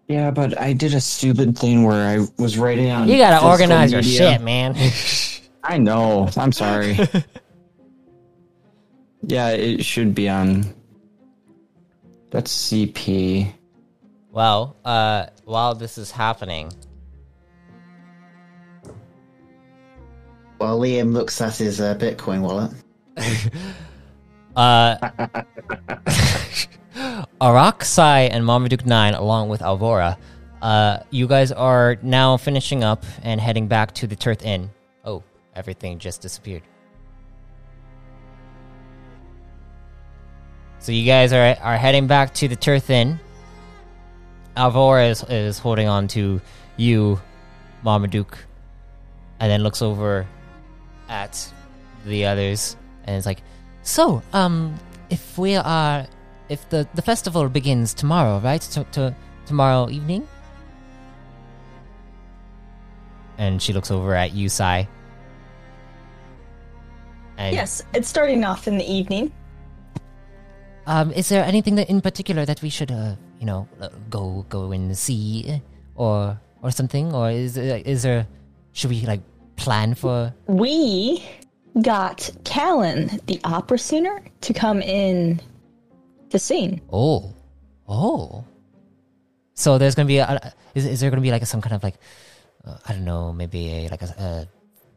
Yeah, 0.08 0.32
but 0.32 0.60
I 0.60 0.72
did 0.72 0.92
a 0.94 1.00
stupid 1.00 1.56
thing 1.56 1.84
where 1.84 2.06
I 2.06 2.26
was 2.36 2.58
writing 2.58 2.90
on. 2.90 3.08
You 3.08 3.16
gotta 3.16 3.36
physical 3.36 3.50
organize 3.50 3.92
your 3.92 4.02
shit, 4.02 4.40
man. 4.40 4.76
I 5.62 5.78
know. 5.78 6.28
I'm 6.36 6.50
sorry. 6.50 6.94
yeah, 9.22 9.50
it 9.50 9.84
should 9.84 10.16
be 10.16 10.28
on. 10.28 10.64
That's 12.30 12.52
CP. 12.52 13.52
well, 14.32 14.76
uh, 14.84 15.26
while 15.44 15.76
this 15.76 15.96
is 15.96 16.10
happening, 16.10 16.72
While 20.58 20.80
Liam 20.80 21.12
looks 21.12 21.40
at 21.40 21.56
his 21.56 21.80
uh, 21.80 21.94
Bitcoin 21.94 22.40
wallet. 22.40 22.72
Uh, 24.56 24.96
Araksai 27.40 28.28
and 28.30 28.44
Marmaduke 28.44 28.86
9, 28.86 29.14
along 29.14 29.48
with 29.48 29.60
Alvora, 29.60 30.16
uh, 30.62 30.98
you 31.10 31.26
guys 31.26 31.52
are 31.52 31.96
now 32.02 32.36
finishing 32.36 32.82
up 32.82 33.04
and 33.22 33.40
heading 33.40 33.68
back 33.68 33.92
to 33.94 34.06
the 34.06 34.16
Turth 34.16 34.44
Inn. 34.44 34.70
Oh, 35.04 35.22
everything 35.54 35.98
just 35.98 36.20
disappeared. 36.22 36.62
So 40.78 40.92
you 40.92 41.04
guys 41.04 41.32
are 41.32 41.56
are 41.62 41.76
heading 41.76 42.06
back 42.06 42.34
to 42.34 42.48
the 42.48 42.56
Turth 42.56 42.90
Inn. 42.90 43.18
Alvora 44.56 45.10
is, 45.10 45.22
is 45.24 45.58
holding 45.58 45.88
on 45.88 46.08
to 46.08 46.40
you, 46.76 47.20
Marmaduke, 47.84 48.38
and 49.40 49.50
then 49.50 49.62
looks 49.62 49.82
over 49.82 50.26
at 51.08 51.52
the 52.06 52.26
others 52.26 52.76
and 53.04 53.16
is 53.16 53.26
like, 53.26 53.42
so, 53.82 54.22
um, 54.32 54.74
if 55.10 55.36
we 55.38 55.56
are, 55.56 56.06
if 56.48 56.68
the 56.70 56.86
the 56.94 57.02
festival 57.02 57.48
begins 57.48 57.94
tomorrow, 57.94 58.38
right? 58.40 58.60
To, 58.60 58.84
to 58.92 59.14
tomorrow 59.46 59.88
evening. 59.90 60.26
And 63.38 63.60
she 63.60 63.72
looks 63.72 63.90
over 63.90 64.14
at 64.14 64.32
you, 64.32 64.48
Sai. 64.48 64.88
And, 67.36 67.54
Yes, 67.54 67.82
it's 67.92 68.08
starting 68.08 68.44
off 68.44 68.66
in 68.66 68.78
the 68.78 68.90
evening. 68.90 69.30
Um, 70.86 71.12
is 71.12 71.28
there 71.28 71.44
anything 71.44 71.74
that 71.74 71.90
in 71.90 72.00
particular 72.00 72.46
that 72.46 72.62
we 72.62 72.70
should, 72.70 72.90
uh, 72.90 73.16
you 73.40 73.46
know, 73.46 73.68
uh, 73.80 73.88
go 74.08 74.46
go 74.48 74.72
and 74.72 74.96
see, 74.96 75.60
or 75.96 76.38
or 76.62 76.70
something, 76.70 77.12
or 77.12 77.30
is 77.30 77.56
is 77.56 78.02
there? 78.02 78.26
Should 78.72 78.90
we 78.90 79.04
like 79.06 79.20
plan 79.56 79.94
for? 79.94 80.32
We 80.46 81.24
got 81.82 82.30
Callan, 82.44 83.20
the 83.26 83.40
opera 83.44 83.78
singer, 83.78 84.22
to 84.42 84.52
come 84.54 84.80
in 84.80 85.40
to 86.30 86.38
sing. 86.38 86.80
Oh, 86.92 87.34
oh. 87.88 88.44
So 89.54 89.78
there's 89.78 89.94
gonna 89.94 90.06
be 90.06 90.18
a, 90.18 90.52
is 90.74 90.84
is 90.84 91.00
there 91.00 91.10
gonna 91.10 91.22
be 91.22 91.30
like 91.30 91.46
some 91.46 91.62
kind 91.62 91.74
of 91.74 91.82
like 91.82 91.94
uh, 92.64 92.76
I 92.86 92.92
don't 92.92 93.04
know 93.04 93.32
maybe 93.32 93.68
a 93.70 93.88
like 93.88 94.02
a, 94.02 94.06
a 94.18 94.48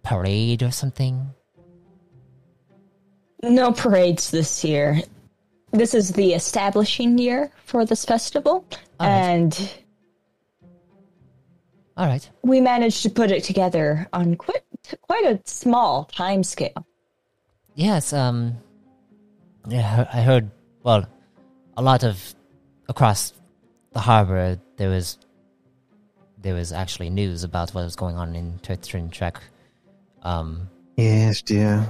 parade 0.04 0.64
or 0.64 0.72
something? 0.72 1.30
No 3.42 3.72
parades 3.72 4.32
this 4.32 4.64
year. 4.66 5.02
This 5.72 5.94
is 5.94 6.12
the 6.12 6.34
establishing 6.34 7.18
year 7.18 7.52
for 7.64 7.86
this 7.86 8.04
festival, 8.04 8.66
and 9.00 9.54
All 11.96 12.08
right. 12.08 12.28
we 12.42 12.60
managed 12.60 13.04
to 13.04 13.10
put 13.10 13.32
it 13.32 13.44
together 13.44 14.08
on 14.12 14.36
quite 14.36 14.64
quite 15.02 15.26
a 15.26 15.40
small 15.46 16.06
time 16.06 16.44
scale. 16.44 16.86
Yes. 17.76 18.12
Um. 18.12 18.56
Yeah, 19.70 20.10
I 20.12 20.22
heard. 20.22 20.50
Well, 20.84 21.06
a 21.80 21.82
lot 21.82 22.04
of 22.04 22.36
across 22.90 23.32
the 23.94 24.00
harbor 24.00 24.60
there 24.76 24.90
was 24.90 25.18
there 26.42 26.54
was 26.54 26.74
actually 26.74 27.10
news 27.10 27.44
about 27.44 27.74
what 27.74 27.86
was 27.86 27.96
going 27.96 28.18
on 28.18 28.36
in 28.36 28.60
Turtrinchek. 28.60 29.38
Um. 30.24 30.70
Yes, 30.98 31.42
dear. 31.42 31.88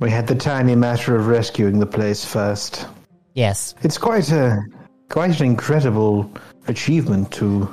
We 0.00 0.10
had 0.10 0.26
the 0.26 0.34
tiny 0.34 0.74
matter 0.74 1.16
of 1.16 1.28
rescuing 1.28 1.78
the 1.78 1.86
place 1.86 2.24
first. 2.24 2.86
Yes. 3.34 3.74
It's 3.82 3.98
quite 3.98 4.30
a 4.32 4.60
quite 5.08 5.38
an 5.40 5.46
incredible 5.46 6.30
achievement 6.66 7.30
to 7.32 7.72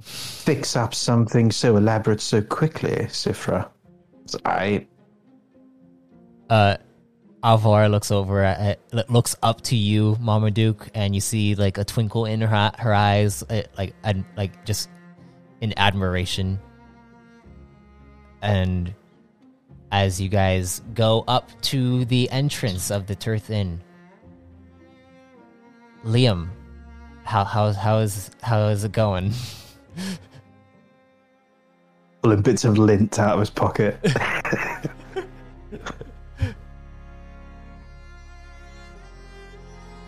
fix 0.00 0.76
up 0.76 0.92
something 0.92 1.52
so 1.52 1.76
elaborate 1.76 2.20
so 2.20 2.42
quickly, 2.42 2.96
Sifra. 3.10 3.68
I 4.44 4.86
uh 6.50 6.76
Alvora 7.46 7.88
looks 7.88 8.10
over 8.10 8.42
at 8.42 8.80
lo- 8.92 9.04
looks 9.08 9.36
up 9.40 9.60
to 9.60 9.76
you, 9.76 10.16
Marmaduke, 10.20 10.88
and 10.94 11.14
you 11.14 11.20
see 11.20 11.54
like 11.54 11.78
a 11.78 11.84
twinkle 11.84 12.24
in 12.24 12.40
her 12.40 12.72
her 12.76 12.92
eyes, 12.92 13.44
uh, 13.44 13.62
like 13.78 13.94
and 14.02 14.24
like 14.36 14.64
just 14.66 14.88
in 15.60 15.72
admiration. 15.76 16.58
And 18.42 18.92
as 19.92 20.20
you 20.20 20.28
guys 20.28 20.82
go 20.92 21.22
up 21.28 21.48
to 21.62 22.04
the 22.06 22.28
entrance 22.30 22.90
of 22.90 23.06
the 23.06 23.14
Turth 23.14 23.48
Inn, 23.50 23.80
Liam, 26.04 26.48
how 27.22 27.44
how 27.44 27.72
how 27.72 27.98
is 27.98 28.28
how 28.42 28.66
is 28.66 28.82
it 28.82 28.90
going? 28.90 29.32
pulling 32.22 32.42
bits 32.42 32.64
of 32.64 32.76
lint 32.76 33.20
out 33.20 33.34
of 33.34 33.38
his 33.40 33.50
pocket. 33.50 34.00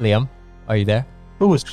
Liam, 0.00 0.28
are 0.68 0.76
you 0.76 0.84
there? 0.84 1.06
Who 1.38 1.48
was? 1.48 1.64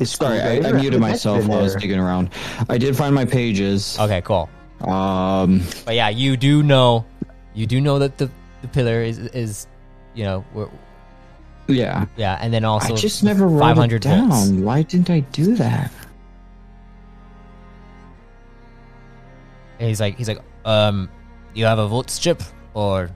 it's 0.00 0.12
Sorry, 0.12 0.40
I, 0.40 0.68
I 0.68 0.72
muted 0.72 1.00
myself 1.00 1.46
while 1.46 1.58
I 1.58 1.62
was 1.62 1.74
digging 1.74 1.98
around. 1.98 2.30
I 2.68 2.78
did 2.78 2.96
find 2.96 3.14
my 3.14 3.24
pages. 3.24 3.98
Okay, 3.98 4.20
cool. 4.22 4.48
Um, 4.80 5.62
But 5.84 5.94
yeah, 5.94 6.08
you 6.08 6.36
do 6.36 6.62
know, 6.62 7.04
you 7.54 7.66
do 7.66 7.80
know 7.80 7.98
that 7.98 8.18
the 8.18 8.30
the 8.62 8.68
pillar 8.68 9.02
is 9.02 9.18
is, 9.18 9.66
you 10.14 10.24
know, 10.24 10.44
we're, 10.54 10.68
yeah. 11.68 12.06
yeah, 12.16 12.38
and 12.40 12.52
then 12.52 12.64
also 12.64 12.94
I 12.94 12.96
just 12.96 13.22
never 13.22 13.46
wrote 13.46 13.60
500 13.60 13.96
it 13.96 14.02
down. 14.02 14.28
volts. 14.30 14.50
Why 14.50 14.82
didn't 14.82 15.10
I 15.10 15.20
do 15.20 15.54
that? 15.56 15.92
And 19.78 19.88
he's 19.88 20.00
like, 20.00 20.16
he's 20.16 20.28
like, 20.28 20.40
um, 20.64 21.08
you 21.54 21.64
have 21.64 21.78
a 21.78 21.86
volt 21.86 22.10
strip 22.10 22.42
or 22.74 23.10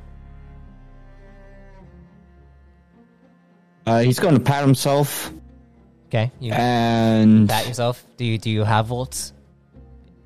Uh, 3.86 4.00
he's 4.00 4.18
going 4.20 4.34
to 4.34 4.40
pat 4.40 4.62
himself 4.64 5.30
okay, 6.08 6.30
you 6.40 6.52
and 6.52 7.48
pat 7.48 7.66
yourself. 7.66 8.04
Do 8.16 8.24
you 8.24 8.38
do 8.38 8.50
you 8.50 8.64
have 8.64 8.86
volts? 8.86 9.32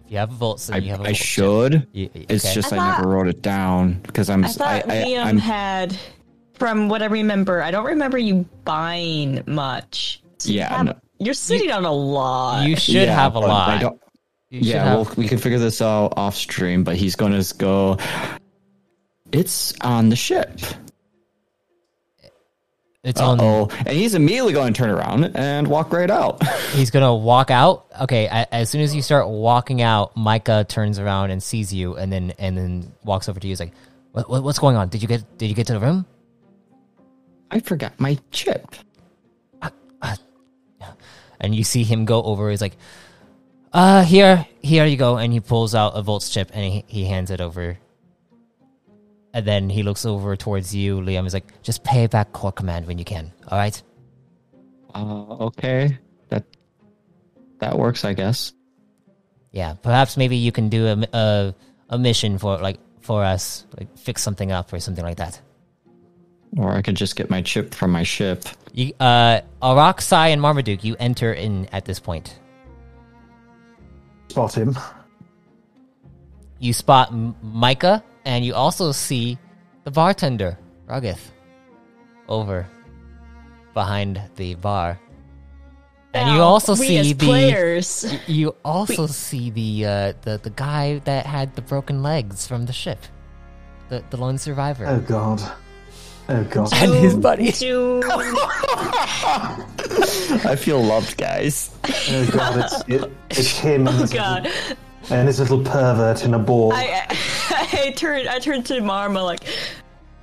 If 0.05 0.13
you 0.13 0.19
have 0.19 0.31
volts, 0.31 0.67
then 0.69 0.77
I, 0.77 0.79
you 0.85 0.91
have 0.91 1.01
a 1.01 1.05
I 1.05 1.07
volt 1.07 1.17
should. 1.17 1.87
You- 1.93 2.11
you- 2.15 2.27
It's 2.29 2.53
just 2.55 2.73
I 2.73 2.77
I, 2.77 2.79
thought- 2.79 2.99
never 2.99 3.09
wrote 3.11 3.29
it 3.29 3.43
down 3.43 4.01
because 4.03 4.29
I'm. 4.31 4.45
I 4.45 4.49
thought 4.49 4.85
Liam 4.85 5.25
I'm 5.25 5.39
had, 5.39 5.97
from 6.55 6.89
what 6.89 7.03
I 7.03 7.07
remember, 7.07 7.63
I 7.63 7.71
don't 7.71 7.87
remember 7.87 8.19
you 8.19 8.47
buying 8.65 9.43
much. 9.47 10.23
So 10.39 10.51
you 10.51 10.59
Yeah, 10.59 10.77
have 10.77 10.87
no. 10.87 10.95
You're 11.19 11.35
sitting 11.35 11.71
on 11.73 11.85
a 11.87 11.93
lot. 11.93 12.69
You 12.69 12.77
should 12.77 12.95
Yeah, 12.95 13.15
have 13.15 13.37
a 13.37 13.41
but 13.41 13.47
I 13.51 13.53
lot. 13.53 13.81
don't- 13.81 14.03
yeah, 14.51 14.85
have- 14.85 15.07
well, 15.07 15.15
we 15.17 15.27
can 15.29 15.39
figure 15.39 15.59
this 15.59 15.81
out 15.83 16.13
off 16.17 16.37
stream, 16.37 16.85
but 16.85 16.95
he's 16.97 17.17
going 17.17 17.33
to 17.33 17.55
go. 17.57 17.97
It's 19.33 19.75
on 19.81 20.09
the 20.09 20.17
ship. 20.17 20.61
It's 23.07 23.21
on. 23.21 23.41
Oh, 23.41 23.69
and 23.71 23.91
he's 23.91 24.17
immediately 24.17 24.53
going 24.53 24.73
to 24.73 24.77
turn 24.77 24.91
around 24.91 25.37
and 25.37 25.69
walk 25.69 25.93
right 25.93 26.11
out. 26.11 26.43
He's 26.73 26.91
gonna 26.91 27.15
walk 27.15 27.53
out. 27.53 27.87
Okay, 28.03 28.27
as 28.27 28.69
soon 28.69 28.81
as 28.81 28.93
you 28.95 29.01
start 29.01 29.29
walking 29.29 29.81
out, 29.81 30.17
Micah 30.17 30.67
turns 30.69 30.99
around 30.99 31.31
and 31.31 31.41
sees 31.41 31.73
you, 31.73 31.97
and 31.97 32.13
then 32.13 32.33
and 32.39 32.59
then 32.59 32.93
walks 33.05 33.29
over 33.29 33.39
to 33.39 33.47
you. 33.47 33.53
He's 33.53 33.61
like, 33.61 33.73
what, 34.11 34.29
what, 34.29 34.43
"What's 34.43 34.59
going 34.59 34.75
on? 34.77 34.89
Did 34.89 35.03
you 35.03 35.09
get 35.09 35.39
Did 35.39 35.47
you 35.47 35.55
get 35.55 35.69
to 35.69 35.75
the 35.75 35.81
room?" 35.81 36.05
I 37.49 37.61
forgot 37.61 37.99
my 38.01 38.19
chip. 38.33 38.75
And 41.39 41.55
you 41.55 41.65
see 41.65 41.85
him 41.85 42.07
go 42.07 42.23
over. 42.23 42.51
He's 42.51 42.63
like, 42.63 42.77
"Uh, 43.73 44.03
here, 44.03 44.47
here 44.63 44.87
you 44.87 44.97
go." 44.97 45.17
And 45.17 45.33
he 45.33 45.39
pulls 45.41 45.75
out 45.75 45.93
a 45.95 46.03
Volt's 46.03 46.29
chip 46.31 46.51
and 46.53 46.65
he 46.65 46.85
he 46.89 47.05
hands 47.05 47.31
it 47.31 47.41
over. 47.41 47.79
And 49.37 49.45
then 49.45 49.69
he 49.69 49.83
looks 49.83 50.07
over 50.07 50.35
towards 50.35 50.75
you, 50.75 50.97
Liam. 50.97 51.25
He's 51.25 51.35
like, 51.35 51.61
"Just 51.61 51.85
pay 51.85 52.07
back 52.07 52.33
core 52.33 52.53
command 52.53 52.87
when 52.87 52.97
you 52.97 53.05
can. 53.05 53.35
All 53.49 53.59
right." 53.59 53.77
Uh, 54.95 55.53
okay, 55.53 55.99
that 56.31 56.45
that 57.59 57.77
works, 57.77 58.07
I 58.07 58.15
guess. 58.15 58.55
Yeah, 59.53 59.75
perhaps 59.75 60.17
maybe 60.17 60.39
you 60.39 60.53
can 60.53 60.71
do 60.71 60.87
a, 60.87 61.07
a 61.13 61.55
a 61.91 61.99
mission 61.99 62.39
for 62.39 62.57
like 62.57 62.81
for 63.03 63.23
us, 63.23 63.67
like 63.77 63.93
fix 63.99 64.23
something 64.23 64.53
up 64.53 64.73
or 64.73 64.81
something 64.81 65.05
like 65.05 65.19
that. 65.19 65.39
Or 66.57 66.73
I 66.73 66.81
could 66.81 66.97
just 66.97 67.15
get 67.15 67.29
my 67.29 67.43
chip 67.43 67.75
from 67.75 67.93
my 67.93 68.05
ship. 68.05 68.49
You, 68.73 68.95
uh, 68.99 69.43
Araksai 69.61 70.33
and 70.33 70.41
Marmaduke, 70.41 70.83
you 70.83 70.97
enter 70.99 71.35
in 71.35 71.67
at 71.73 71.85
this 71.85 72.01
point. 72.01 72.41
Spot 74.29 74.55
him. 74.55 74.79
You 76.59 76.73
spot 76.73 77.13
M- 77.13 77.37
Micah, 77.43 78.03
and 78.27 78.45
you 78.45 78.55
also 78.55 78.93
see 78.93 79.39
the 79.85 79.91
bartender, 79.91 80.59
Ruggith, 80.87 81.31
over 82.29 82.67
behind 83.73 84.21
the 84.35 84.57
bar. 84.57 85.01
And 86.13 86.35
you 86.35 86.43
also 86.43 86.75
we 86.75 86.87
see 86.87 87.13
the 87.13 87.27
players. 87.27 88.05
you 88.27 88.55
also 88.65 89.07
see 89.07 89.51
the 89.51 89.87
uh, 89.87 90.13
the 90.23 90.41
the 90.43 90.51
guy 90.51 90.99
that 91.05 91.25
had 91.27 91.55
the 91.55 91.63
broken 91.63 92.03
legs 92.03 92.47
from 92.47 92.67
the 92.67 92.73
ship, 92.73 92.99
the 93.89 94.03
the 94.11 94.17
lone 94.17 94.39
survivor, 94.39 94.87
Oh 94.87 95.01
god. 95.01 95.41
Oh 96.29 96.43
god. 96.45 96.73
and 96.75 96.95
his 96.95 97.15
buddy. 97.15 97.53
Do 97.61 98.03
I 100.45 100.57
feel 100.57 100.83
loved, 100.83 101.17
guys. 101.17 101.71
Oh 101.85 102.31
god, 102.33 102.59
it's, 102.65 102.89
it, 102.89 103.13
it's 103.31 103.59
him 103.59 103.87
and 103.87 104.01
his, 104.01 104.13
God, 104.13 104.45
little, 104.45 104.77
and 105.11 105.29
this 105.29 105.39
little 105.39 105.63
pervert 105.63 106.25
in 106.25 106.35
a 106.35 106.39
ball. 106.39 106.73
I, 106.73 107.07
I, 107.09 107.69
I 107.87 107.91
turned 107.93 108.29
I 108.29 108.39
turned 108.39 108.67
to 108.67 108.75
Marma 108.81 109.25
like, 109.25 109.45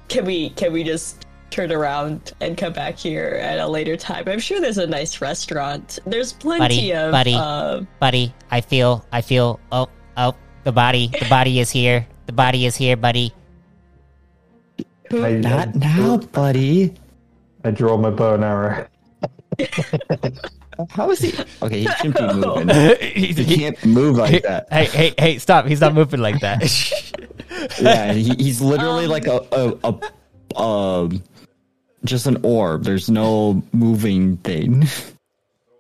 can 0.08 0.26
we 0.26 0.50
can 0.52 0.74
we 0.74 0.84
just 0.84 1.26
turn 1.50 1.72
around 1.72 2.34
and 2.42 2.58
come 2.58 2.74
back 2.74 2.98
here 2.98 3.40
at 3.42 3.60
a 3.60 3.68
later 3.68 3.96
time? 3.96 4.28
I'm 4.28 4.40
sure 4.40 4.60
there's 4.60 4.78
a 4.80 4.88
nice 4.88 5.22
restaurant. 5.22 6.00
There's 6.06 6.34
plenty 6.34 6.60
Buddy, 6.60 6.94
of 6.94 7.12
buddy. 7.12 7.36
uh, 7.36 7.82
buddy. 8.00 8.34
I 8.52 8.62
feel, 8.62 9.06
I 9.12 9.22
feel. 9.22 9.60
Oh, 9.72 9.88
oh, 10.18 10.36
the 10.64 10.72
body, 10.72 11.08
the 11.20 11.28
body 11.30 11.60
is 11.60 11.70
here. 11.70 12.08
The 12.26 12.34
body 12.34 12.66
is 12.66 12.76
here, 12.76 12.98
buddy. 12.98 13.34
I, 15.12 15.34
Not 15.34 15.76
now, 15.76 16.18
buddy. 16.18 16.94
I 17.64 17.72
draw 17.72 17.98
my 17.98 18.10
bow 18.10 18.34
and 18.34 18.44
arrow. 18.44 18.88
How 20.90 21.12
is 21.12 21.20
he? 21.20 21.34
Okay, 21.62 21.82
he 21.82 21.88
shouldn't 21.88 22.18
be 22.18 22.34
moving. 22.34 22.70
He 23.14 23.58
can't 23.58 23.86
move 23.86 24.18
like 24.18 24.44
that. 24.44 24.68
Hey, 24.72 24.86
hey, 24.86 25.14
hey! 25.18 25.38
Stop! 25.40 25.66
He's 25.66 25.82
not 25.82 25.94
moving 26.02 26.20
like 26.20 26.40
that. 26.42 26.62
Yeah, 27.80 28.14
he, 28.14 28.34
he's 28.36 28.62
literally 28.62 29.08
like 29.08 29.28
a 29.28 29.40
a, 29.52 29.78
a 29.84 30.60
um 30.60 31.24
just 32.06 32.28
an 32.28 32.38
orb. 32.44 32.84
There's 32.84 33.10
no 33.10 33.64
moving 33.72 34.38
thing. 34.38 34.88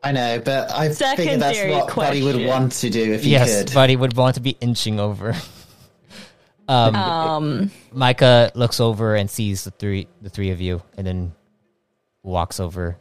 I 0.03 0.11
know, 0.11 0.41
but 0.43 0.69
I 0.71 0.89
figured 0.89 1.39
that's 1.39 1.57
Secondary 1.57 1.71
what 1.71 1.95
Buddy 1.95 2.23
would 2.23 2.45
want 2.45 2.73
to 2.73 2.89
do 2.89 3.13
if 3.13 3.23
he 3.23 3.31
yes, 3.31 3.63
could. 3.63 3.73
buddy 3.73 3.95
would 3.95 4.15
want 4.17 4.35
to 4.35 4.41
be 4.41 4.57
inching 4.59 4.99
over. 4.99 5.33
Um, 6.67 6.95
um 6.95 7.71
Micah 7.91 8.51
looks 8.55 8.79
over 8.79 9.15
and 9.15 9.29
sees 9.29 9.63
the 9.63 9.71
three, 9.71 10.07
the 10.21 10.29
three 10.29 10.51
of 10.51 10.61
you, 10.61 10.81
and 10.97 11.07
then 11.07 11.33
walks 12.21 12.59
over 12.59 12.97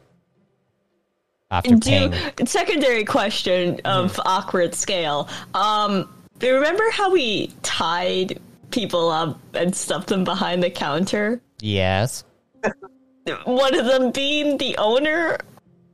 after 1.53 1.75
do 1.75 1.89
paying. 1.89 2.13
secondary 2.45 3.05
question 3.05 3.79
of 3.85 4.19
awkward 4.25 4.73
scale. 4.73 5.29
Um, 5.53 6.09
do 6.39 6.47
you 6.47 6.55
remember 6.55 6.83
how 6.91 7.11
we 7.11 7.51
tied 7.61 8.39
people 8.71 9.09
up 9.09 9.39
and 9.53 9.75
stuffed 9.75 10.07
them 10.07 10.23
behind 10.23 10.63
the 10.63 10.69
counter? 10.69 11.39
Yes, 11.59 12.23
One 13.45 13.77
of 13.79 13.85
them 13.85 14.11
being 14.11 14.57
the 14.57 14.75
owner. 14.77 15.37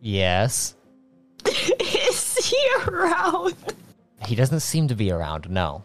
yes. 0.01 0.75
Is 1.79 2.35
he 2.49 2.57
around? 2.87 3.55
He 4.25 4.35
doesn't 4.35 4.59
seem 4.59 4.87
to 4.89 4.95
be 4.95 5.09
around. 5.11 5.49
No, 5.49 5.83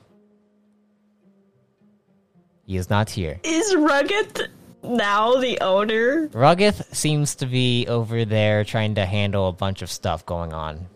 he 2.66 2.76
is 2.76 2.90
not 2.90 3.08
here. 3.08 3.38
Is 3.44 3.72
Ruggith 3.74 4.48
now 4.84 5.36
the 5.36 5.60
owner? 5.60 6.28
Ruggith 6.28 6.94
seems 6.94 7.34
to 7.36 7.46
be 7.46 7.86
over 7.86 8.24
there 8.24 8.64
trying 8.64 8.94
to 8.96 9.06
handle 9.06 9.48
a 9.48 9.52
bunch 9.52 9.82
of 9.82 9.90
stuff 9.90 10.24
going 10.26 10.52
on. 10.52 10.86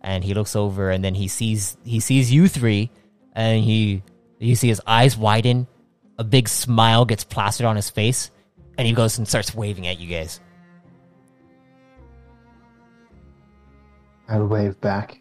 And 0.00 0.22
he 0.22 0.34
looks 0.34 0.54
over 0.54 0.90
and 0.90 1.02
then 1.04 1.14
he 1.14 1.28
sees 1.28 1.76
he 1.84 2.00
sees 2.00 2.30
you 2.30 2.46
three 2.48 2.90
and 3.32 3.64
he 3.64 4.02
you 4.38 4.54
see 4.54 4.68
his 4.68 4.80
eyes 4.86 5.16
widen, 5.16 5.66
a 6.18 6.24
big 6.24 6.48
smile 6.48 7.04
gets 7.04 7.24
plastered 7.24 7.66
on 7.66 7.76
his 7.76 7.90
face, 7.90 8.30
and 8.76 8.86
he 8.86 8.92
goes 8.92 9.18
and 9.18 9.26
starts 9.26 9.54
waving 9.54 9.86
at 9.86 9.98
you 9.98 10.08
guys. 10.08 10.40
I'll 14.28 14.46
wave 14.46 14.80
back. 14.80 15.20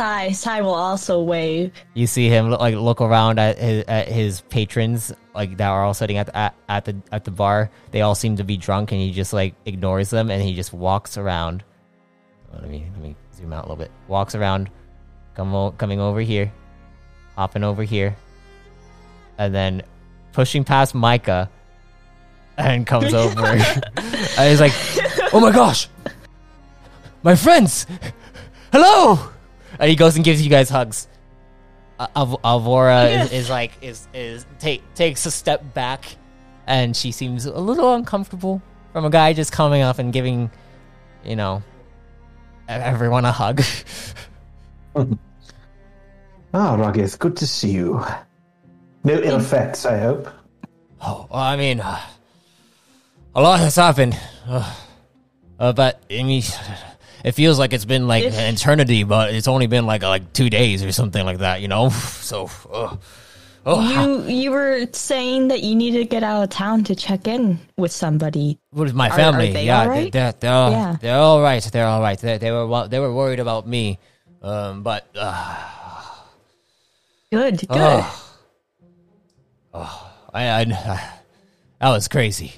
Sai, 0.00 0.32
Sai 0.32 0.62
will 0.62 0.72
also 0.72 1.20
wave. 1.22 1.72
You 1.92 2.06
see 2.06 2.30
him 2.30 2.48
look, 2.48 2.58
like 2.60 2.74
look 2.74 3.02
around 3.02 3.38
at 3.38 3.58
his, 3.58 3.84
at 3.84 4.08
his 4.08 4.40
patrons 4.48 5.12
like 5.34 5.58
that 5.58 5.68
are 5.68 5.84
all 5.84 5.92
sitting 5.92 6.16
at 6.16 6.24
the, 6.24 6.34
at, 6.34 6.54
at 6.70 6.86
the 6.86 6.96
at 7.12 7.24
the 7.26 7.30
bar. 7.30 7.70
They 7.90 8.00
all 8.00 8.14
seem 8.14 8.36
to 8.36 8.44
be 8.44 8.56
drunk, 8.56 8.92
and 8.92 9.00
he 9.00 9.12
just 9.12 9.34
like 9.34 9.54
ignores 9.66 10.08
them, 10.08 10.30
and 10.30 10.42
he 10.42 10.54
just 10.54 10.72
walks 10.72 11.18
around. 11.18 11.64
Let 12.50 12.66
me 12.70 12.86
let 12.94 13.02
me 13.02 13.14
zoom 13.36 13.52
out 13.52 13.58
a 13.58 13.68
little 13.68 13.76
bit. 13.76 13.90
Walks 14.08 14.34
around, 14.34 14.70
come 15.34 15.54
o- 15.54 15.72
coming 15.72 16.00
over 16.00 16.22
here, 16.22 16.50
hopping 17.36 17.62
over 17.62 17.82
here, 17.82 18.16
and 19.36 19.54
then 19.54 19.82
pushing 20.32 20.64
past 20.64 20.94
Micah, 20.94 21.50
and 22.56 22.86
comes 22.86 23.12
over. 23.24 23.44
and 23.44 24.48
he's 24.48 24.60
like, 24.62 24.72
"Oh 25.34 25.40
my 25.40 25.52
gosh, 25.52 25.88
my 27.22 27.34
friends, 27.36 27.86
hello!" 28.72 29.28
And 29.80 29.90
he 29.90 29.96
goes 29.96 30.14
and 30.14 30.24
gives 30.24 30.40
you 30.42 30.50
guys 30.50 30.68
hugs. 30.68 31.08
Uh, 31.98 32.06
Al- 32.14 32.40
Alvora 32.44 33.24
is, 33.24 33.32
is 33.32 33.50
like 33.50 33.72
is 33.82 34.06
is 34.14 34.46
take 34.58 34.82
takes 34.94 35.26
a 35.26 35.30
step 35.30 35.74
back, 35.74 36.16
and 36.66 36.96
she 36.96 37.10
seems 37.12 37.46
a 37.46 37.58
little 37.58 37.94
uncomfortable 37.94 38.62
from 38.92 39.04
a 39.04 39.10
guy 39.10 39.32
just 39.32 39.52
coming 39.52 39.82
up 39.82 39.98
and 39.98 40.12
giving, 40.12 40.50
you 41.24 41.34
know, 41.34 41.62
everyone 42.68 43.24
a 43.24 43.32
hug. 43.32 43.62
Ah, 46.52 46.76
Ruggith, 46.76 47.16
good 47.20 47.36
to 47.36 47.46
see 47.46 47.70
you. 47.70 48.04
No 49.04 49.14
ill 49.14 49.36
effects, 49.36 49.86
I 49.86 49.98
hope. 49.98 50.28
Oh, 51.00 51.28
well, 51.30 51.40
I 51.40 51.56
mean, 51.56 51.78
uh, 51.78 52.00
a 53.36 53.40
lot 53.40 53.60
has 53.60 53.76
happened, 53.76 54.18
uh, 54.48 54.74
uh, 55.60 55.72
but 55.72 56.02
I 56.10 56.24
mean, 56.24 56.42
it 57.24 57.32
feels 57.32 57.58
like 57.58 57.72
it's 57.72 57.84
been 57.84 58.06
like 58.08 58.24
an 58.24 58.54
eternity, 58.54 59.04
but 59.04 59.34
it's 59.34 59.48
only 59.48 59.66
been 59.66 59.86
like 59.86 60.02
like 60.02 60.32
two 60.32 60.50
days 60.50 60.82
or 60.84 60.92
something 60.92 61.24
like 61.24 61.38
that, 61.38 61.60
you 61.60 61.68
know. 61.68 61.90
So, 62.30 62.48
uh, 62.72 62.96
oh, 63.66 63.80
You 63.90 64.32
you 64.32 64.50
were 64.52 64.86
saying 64.92 65.48
that 65.48 65.62
you 65.62 65.74
need 65.74 65.92
to 65.92 66.04
get 66.04 66.22
out 66.22 66.42
of 66.44 66.50
town 66.50 66.84
to 66.84 66.94
check 66.94 67.26
in 67.26 67.58
with 67.76 67.92
somebody. 67.92 68.58
with 68.72 68.94
my 68.94 69.10
family, 69.10 69.50
are 69.50 69.52
they 69.52 69.66
yeah, 69.66 69.80
all 69.82 69.88
right? 69.88 70.12
they're 70.12 70.32
they're 70.38 70.52
all, 70.52 70.70
Yeah. 70.70 70.96
they're 71.00 71.18
all 71.18 71.42
right. 71.42 71.62
They're 71.62 71.86
all 71.86 72.00
right. 72.00 72.18
They, 72.18 72.38
they 72.38 72.50
were 72.52 72.88
they 72.88 72.98
were 73.00 73.12
worried 73.12 73.40
about 73.40 73.66
me, 73.66 73.98
um, 74.42 74.82
but 74.82 75.06
uh, 75.16 75.56
Good, 77.32 77.60
good. 77.68 77.68
oh, 77.70 78.32
oh, 79.74 80.10
I, 80.34 80.48
I 80.60 80.64
that 81.80 81.88
was 81.90 82.08
crazy. 82.08 82.52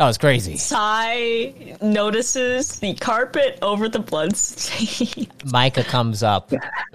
That 0.00 0.06
was 0.06 0.16
crazy. 0.16 0.56
Sai 0.56 1.76
notices 1.82 2.80
the 2.80 2.94
carpet 2.94 3.58
over 3.60 3.86
the 3.86 3.98
bloodstain. 3.98 5.26
Micah 5.44 5.84
comes 5.84 6.22
up 6.22 6.50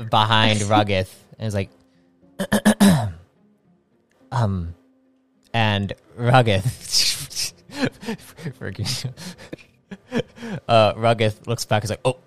behind 0.09 0.59
Ruggith 0.61 1.13
and 1.37 1.47
is 1.47 1.53
like, 1.53 1.69
um, 4.31 4.73
and 5.53 5.93
freaking, 8.57 9.13
uh, 10.67 10.93
Ruggith 10.95 11.45
looks 11.45 11.63
back. 11.65 11.83
He's 11.83 11.91
like, 11.91 12.01
"Oh, 12.05 12.17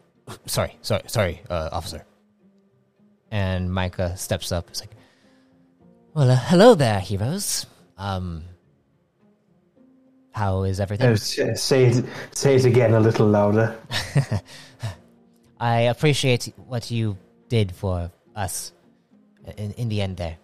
sorry, 0.46 0.76
sorry, 0.82 1.02
sorry, 1.08 1.42
uh, 1.50 1.70
officer." 1.72 2.04
And 3.32 3.74
Micah 3.74 4.16
steps 4.16 4.52
up. 4.52 4.68
He's 4.68 4.78
like, 4.78 4.92
"Well, 6.14 6.30
uh, 6.30 6.36
hello 6.36 6.76
there, 6.76 7.00
heroes. 7.00 7.66
Um, 7.96 8.44
how 10.38 10.62
is 10.62 10.80
everything?" 10.80 11.10
Oh, 11.10 11.14
say 11.16 11.86
it, 11.86 12.04
say 12.32 12.56
it 12.56 12.64
again 12.64 12.94
a 12.94 13.00
little 13.00 13.26
louder. 13.26 13.76
I 15.60 15.90
appreciate 15.94 16.52
what 16.68 16.90
you 16.90 17.16
did 17.48 17.72
for 17.72 18.10
us 18.36 18.72
in, 19.56 19.72
in 19.72 19.88
the 19.88 20.00
end 20.00 20.16
there. 20.16 20.36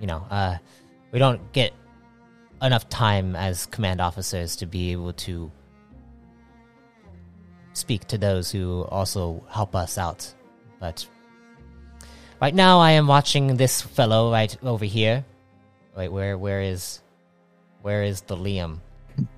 You 0.00 0.06
know, 0.06 0.24
uh, 0.30 0.56
we 1.12 1.18
don't 1.18 1.52
get 1.52 1.72
enough 2.62 2.88
time 2.88 3.36
as 3.36 3.66
command 3.66 4.00
officers 4.00 4.56
to 4.56 4.66
be 4.66 4.92
able 4.92 5.12
to 5.12 5.50
speak 7.72 8.06
to 8.08 8.18
those 8.18 8.50
who 8.50 8.82
also 8.90 9.42
help 9.48 9.74
us 9.74 9.98
out. 9.98 10.32
But 10.78 11.06
right 12.40 12.54
now 12.54 12.78
I 12.80 12.92
am 12.92 13.06
watching 13.06 13.56
this 13.56 13.80
fellow 13.82 14.30
right 14.30 14.56
over 14.62 14.84
here. 14.84 15.24
Wait, 15.96 16.08
where 16.08 16.38
where 16.38 16.62
is 16.62 17.00
where 17.82 18.02
is 18.02 18.22
the 18.22 18.36
Liam? 18.36 18.78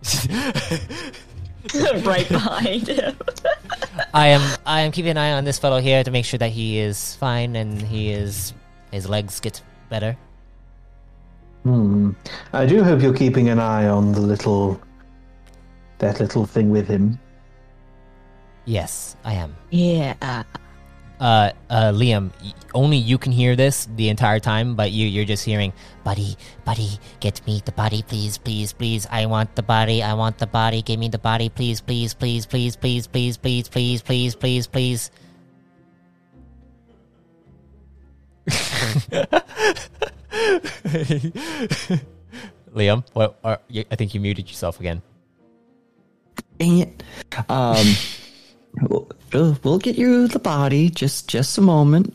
right 2.05 2.29
behind 2.29 2.89
him. 2.89 3.17
I 4.15 4.29
am 4.29 4.59
I 4.67 4.83
am 4.83 4.93
keeping 4.93 5.11
an 5.11 5.19
eye 5.19 5.33
on 5.33 5.45
this 5.45 5.59
fellow 5.59 5.81
here 5.81 6.05
to 6.05 6.11
make 6.11 6.25
sure 6.25 6.39
that 6.39 6.51
he 6.51 6.79
is 6.79 7.17
fine 7.17 7.57
and 7.57 7.81
he 7.81 8.11
is 8.11 8.53
his 8.91 9.09
legs 9.09 9.41
get 9.41 9.63
better. 9.89 10.17
Hmm. 11.63 12.11
I 12.53 12.67
do 12.67 12.83
hope 12.83 13.03
you're 13.03 13.15
keeping 13.15 13.49
an 13.49 13.59
eye 13.59 13.87
on 13.87 14.13
the 14.13 14.21
little, 14.21 14.81
that 15.99 16.19
little 16.19 16.45
thing 16.45 16.71
with 16.71 16.89
him. 16.89 17.19
Yes, 18.65 19.17
I 19.25 19.35
am. 19.35 19.55
Yeah. 19.71 20.43
Uh, 21.23 21.53
uh, 21.71 21.93
Liam, 21.95 22.33
only 22.75 22.97
you 22.97 23.17
can 23.17 23.31
hear 23.31 23.55
this 23.55 23.87
the 23.95 24.09
entire 24.09 24.41
time, 24.41 24.75
but 24.75 24.91
you 24.91 25.07
you're 25.07 25.25
just 25.25 25.45
hearing, 25.45 25.73
buddy, 26.03 26.37
buddy, 26.65 26.99
get 27.21 27.47
me 27.47 27.63
the 27.65 27.71
body, 27.71 28.03
please, 28.03 28.39
please, 28.39 28.73
please. 28.73 29.07
I 29.09 29.27
want 29.27 29.55
the 29.55 29.63
body. 29.63 30.03
I 30.03 30.15
want 30.15 30.39
the 30.39 30.49
body. 30.49 30.83
Give 30.83 30.99
me 30.99 31.09
the 31.09 31.21
body, 31.21 31.49
please, 31.49 31.81
please, 31.81 32.13
please, 32.13 32.45
please, 32.45 32.75
please, 32.75 33.07
please, 33.07 33.37
please, 33.37 33.69
please, 33.69 34.03
please, 34.03 34.35
please, 34.35 34.67
please. 34.67 35.13
Liam, 42.75 43.05
what? 43.13 43.39
Are, 43.45 43.61
I 43.71 43.95
think 43.95 44.13
you 44.13 44.19
muted 44.19 44.49
yourself 44.49 44.81
again. 44.81 45.03
Dang 46.59 46.79
it. 46.79 47.05
Um, 47.49 47.87
we'll, 48.81 49.09
we'll- 49.33 49.59
we'll 49.63 49.79
get 49.79 49.97
you 49.97 50.29
the 50.29 50.39
body. 50.39 50.91
Just 50.91 51.29
just 51.29 51.59
a 51.59 51.61
moment. 51.61 52.15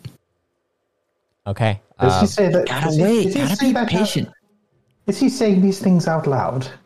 Okay. 1.45 1.79
Does 1.99 2.13
uh, 2.13 2.21
he 2.21 2.27
say 2.27 2.49
that? 2.51 2.67
Gotta 2.67 2.85
does 2.87 2.95
he- 2.97 3.01
wait. 3.03 3.27
he 3.27 3.33
Gotta 3.33 3.55
say 3.55 3.65
be 3.67 3.71
that 3.73 3.83
out- 3.83 3.89
patient. 3.89 4.29
Is 5.07 5.19
he 5.19 5.29
saying 5.29 5.61
these 5.61 5.79
things 5.79 6.07
out 6.07 6.27
loud? 6.27 6.67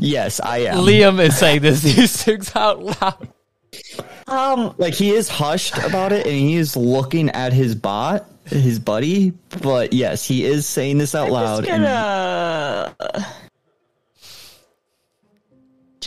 Yes, 0.00 0.40
I 0.40 0.58
am. 0.58 0.78
Liam 0.78 1.20
is 1.20 1.38
saying 1.38 1.62
this 1.62 1.80
these 1.94 2.20
things 2.24 2.50
out 2.56 2.82
loud. 2.82 3.28
Um. 4.26 4.74
like 4.78 4.94
he 4.94 5.10
is 5.10 5.28
hushed 5.28 5.78
about 5.78 6.10
it, 6.12 6.26
and 6.26 6.34
he 6.34 6.56
is 6.56 6.76
looking 6.76 7.30
at 7.30 7.52
his 7.52 7.76
bot, 7.76 8.26
his 8.46 8.80
buddy. 8.80 9.32
But 9.62 9.92
yes, 9.92 10.24
he 10.26 10.44
is 10.44 10.66
saying 10.66 10.98
this 10.98 11.14
out 11.14 11.30
loud. 11.30 11.66
Just 11.66 11.70
and- 11.70 11.84
gonna. 11.84 13.26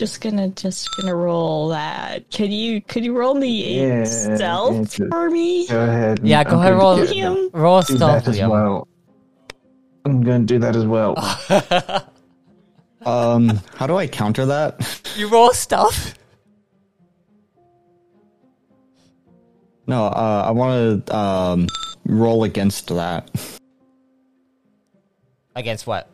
Just 0.00 0.22
gonna, 0.22 0.48
just 0.48 0.88
gonna 0.96 1.14
roll 1.14 1.68
that. 1.68 2.30
Can 2.30 2.50
you, 2.50 2.80
could 2.80 3.04
you 3.04 3.14
roll 3.14 3.34
me 3.34 3.82
a 3.82 3.98
Yeah, 3.98 4.04
stealth 4.04 4.98
yeah, 4.98 5.08
for 5.10 5.28
me? 5.28 5.66
Go 5.68 5.78
ahead. 5.78 6.26
Yeah, 6.26 6.42
go 6.42 6.52
I'm 6.52 6.56
ahead, 6.60 6.72
roll, 6.72 6.96
to 6.96 7.02
Liam. 7.02 7.50
roll 7.52 7.82
do 7.82 7.96
stealth, 7.96 8.24
that 8.24 8.28
as 8.34 8.40
well. 8.40 8.88
I'm 10.06 10.22
going 10.22 10.46
to 10.46 10.54
do 10.54 10.58
that 10.60 10.74
as 10.74 10.86
well. 10.86 11.18
um, 13.04 13.60
how 13.76 13.86
do 13.86 13.98
I 13.98 14.06
counter 14.06 14.46
that? 14.46 15.02
You 15.18 15.28
roll 15.28 15.52
stealth? 15.52 16.14
No, 19.86 20.06
uh, 20.06 20.44
I 20.46 20.50
want 20.50 21.06
to 21.08 21.14
um 21.14 21.66
roll 22.06 22.44
against 22.44 22.86
that. 22.88 23.30
Against 25.54 25.86
what? 25.86 26.09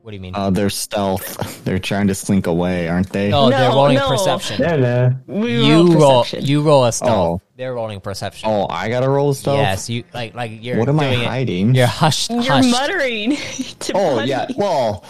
Wh- 0.00 0.04
What 0.04 0.10
do 0.10 0.14
you 0.16 0.20
mean? 0.20 0.34
Uh, 0.34 0.50
their 0.50 0.70
stealth. 0.70 1.62
They're 1.64 1.78
trying 1.78 2.06
to 2.08 2.14
slink 2.14 2.46
away, 2.46 2.88
aren't 2.88 3.10
they? 3.10 3.32
oh, 3.32 3.50
they're 3.50 3.68
no, 3.68 3.74
rolling 3.74 3.96
no. 3.96 4.08
perception. 4.08 4.62
no, 4.62 4.76
no. 4.76 5.16
We 5.26 5.64
You 5.66 5.92
roll. 5.98 6.22
perception. 6.24 6.46
You 6.46 6.62
roll 6.62 6.84
a 6.84 6.92
stealth. 6.92 7.42
Oh. 7.42 7.46
They're 7.56 7.74
rolling 7.74 8.00
perception. 8.00 8.48
Oh, 8.48 8.66
I 8.70 8.88
gotta 8.88 9.08
roll 9.08 9.34
stealth. 9.34 9.58
yes, 9.58 9.90
you 9.90 10.04
like 10.14 10.34
like 10.34 10.62
you're. 10.62 10.78
What 10.78 10.88
am 10.88 10.98
I 11.00 11.08
doing 11.10 11.20
it- 11.20 11.26
hiding? 11.26 11.74
You're 11.74 11.86
hushed. 11.86 12.30
You're 12.30 12.42
hushed. 12.42 12.70
muttering. 12.70 13.36
to 13.80 13.92
Oh 13.94 14.16
buddy. 14.16 14.30
yeah. 14.30 14.46
Well, 14.56 15.04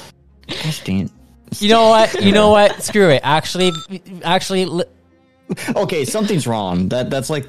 gosh 0.48 0.82
dang 0.84 1.00
it. 1.02 1.10
You 1.60 1.68
know 1.68 1.88
what? 1.88 2.20
You 2.22 2.32
know 2.32 2.50
what? 2.50 2.82
Screw 2.82 3.08
it. 3.10 3.20
Actually, 3.24 3.70
actually, 4.24 4.64
li- 4.66 4.84
Okay, 5.76 6.04
something's 6.04 6.46
wrong. 6.46 6.88
That 6.90 7.10
that's 7.10 7.30
like. 7.30 7.48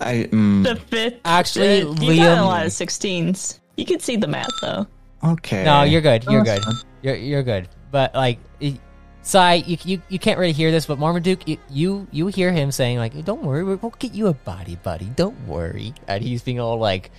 I 0.00 0.28
mm, 0.30 0.62
The 0.64 0.76
fifth. 0.76 1.20
Actually, 1.24 1.78
you 1.78 1.84
got 2.22 2.38
a 2.38 2.40
Liam- 2.40 2.44
lot 2.46 2.66
of 2.66 2.72
sixteens. 2.72 3.60
You 3.76 3.84
can 3.84 3.98
see 4.00 4.16
the 4.16 4.28
math 4.28 4.48
though. 4.62 4.86
Okay. 5.24 5.64
no, 5.64 5.82
you're 5.82 6.00
good. 6.00 6.24
You're 6.24 6.44
good. 6.44 6.60
You're 7.02 7.16
you're 7.16 7.42
good. 7.42 7.68
But 7.90 8.14
like, 8.14 8.38
y- 8.60 8.78
Sai, 9.22 9.54
you, 9.66 9.76
you 9.84 10.02
you 10.08 10.18
can't 10.18 10.38
really 10.38 10.52
hear 10.52 10.70
this, 10.70 10.86
but 10.86 10.98
Marmaduke, 10.98 11.46
you, 11.46 11.58
you 11.68 12.06
you 12.10 12.26
hear 12.28 12.52
him 12.52 12.70
saying 12.72 12.96
like, 12.98 13.22
"Don't 13.24 13.42
worry, 13.42 13.62
we'll 13.64 13.76
we'll 13.76 13.94
get 13.98 14.14
you 14.14 14.28
a 14.28 14.32
body, 14.32 14.76
buddy. 14.76 15.06
Don't 15.16 15.38
worry." 15.46 15.92
And 16.08 16.24
he's 16.24 16.42
being 16.42 16.58
all 16.58 16.78
like, 16.78 17.10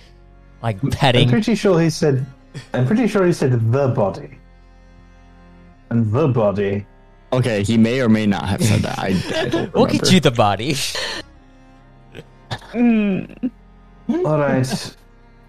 like 0.62 0.80
petting. 0.90 1.24
I'm 1.24 1.30
pretty 1.30 1.54
sure 1.54 1.80
he 1.80 1.90
said. 1.90 2.26
I'm 2.74 2.86
pretty 2.86 3.06
sure 3.06 3.24
he 3.24 3.32
said 3.32 3.52
the 3.72 3.88
body. 3.88 4.38
And 5.90 6.10
the 6.12 6.26
body. 6.28 6.86
Okay, 7.32 7.62
he 7.62 7.78
may 7.78 8.00
or 8.00 8.08
may 8.08 8.26
not 8.26 8.48
have 8.48 8.62
said 8.62 8.80
that. 8.80 8.98
I, 8.98 9.06
I 9.36 9.48
don't 9.48 9.72
We'll 9.74 9.84
remember. 9.86 10.04
get 10.04 10.12
you 10.12 10.20
the 10.20 10.30
body. 10.32 10.74
Mm. 12.72 13.50
All 14.08 14.38
right, 14.38 14.96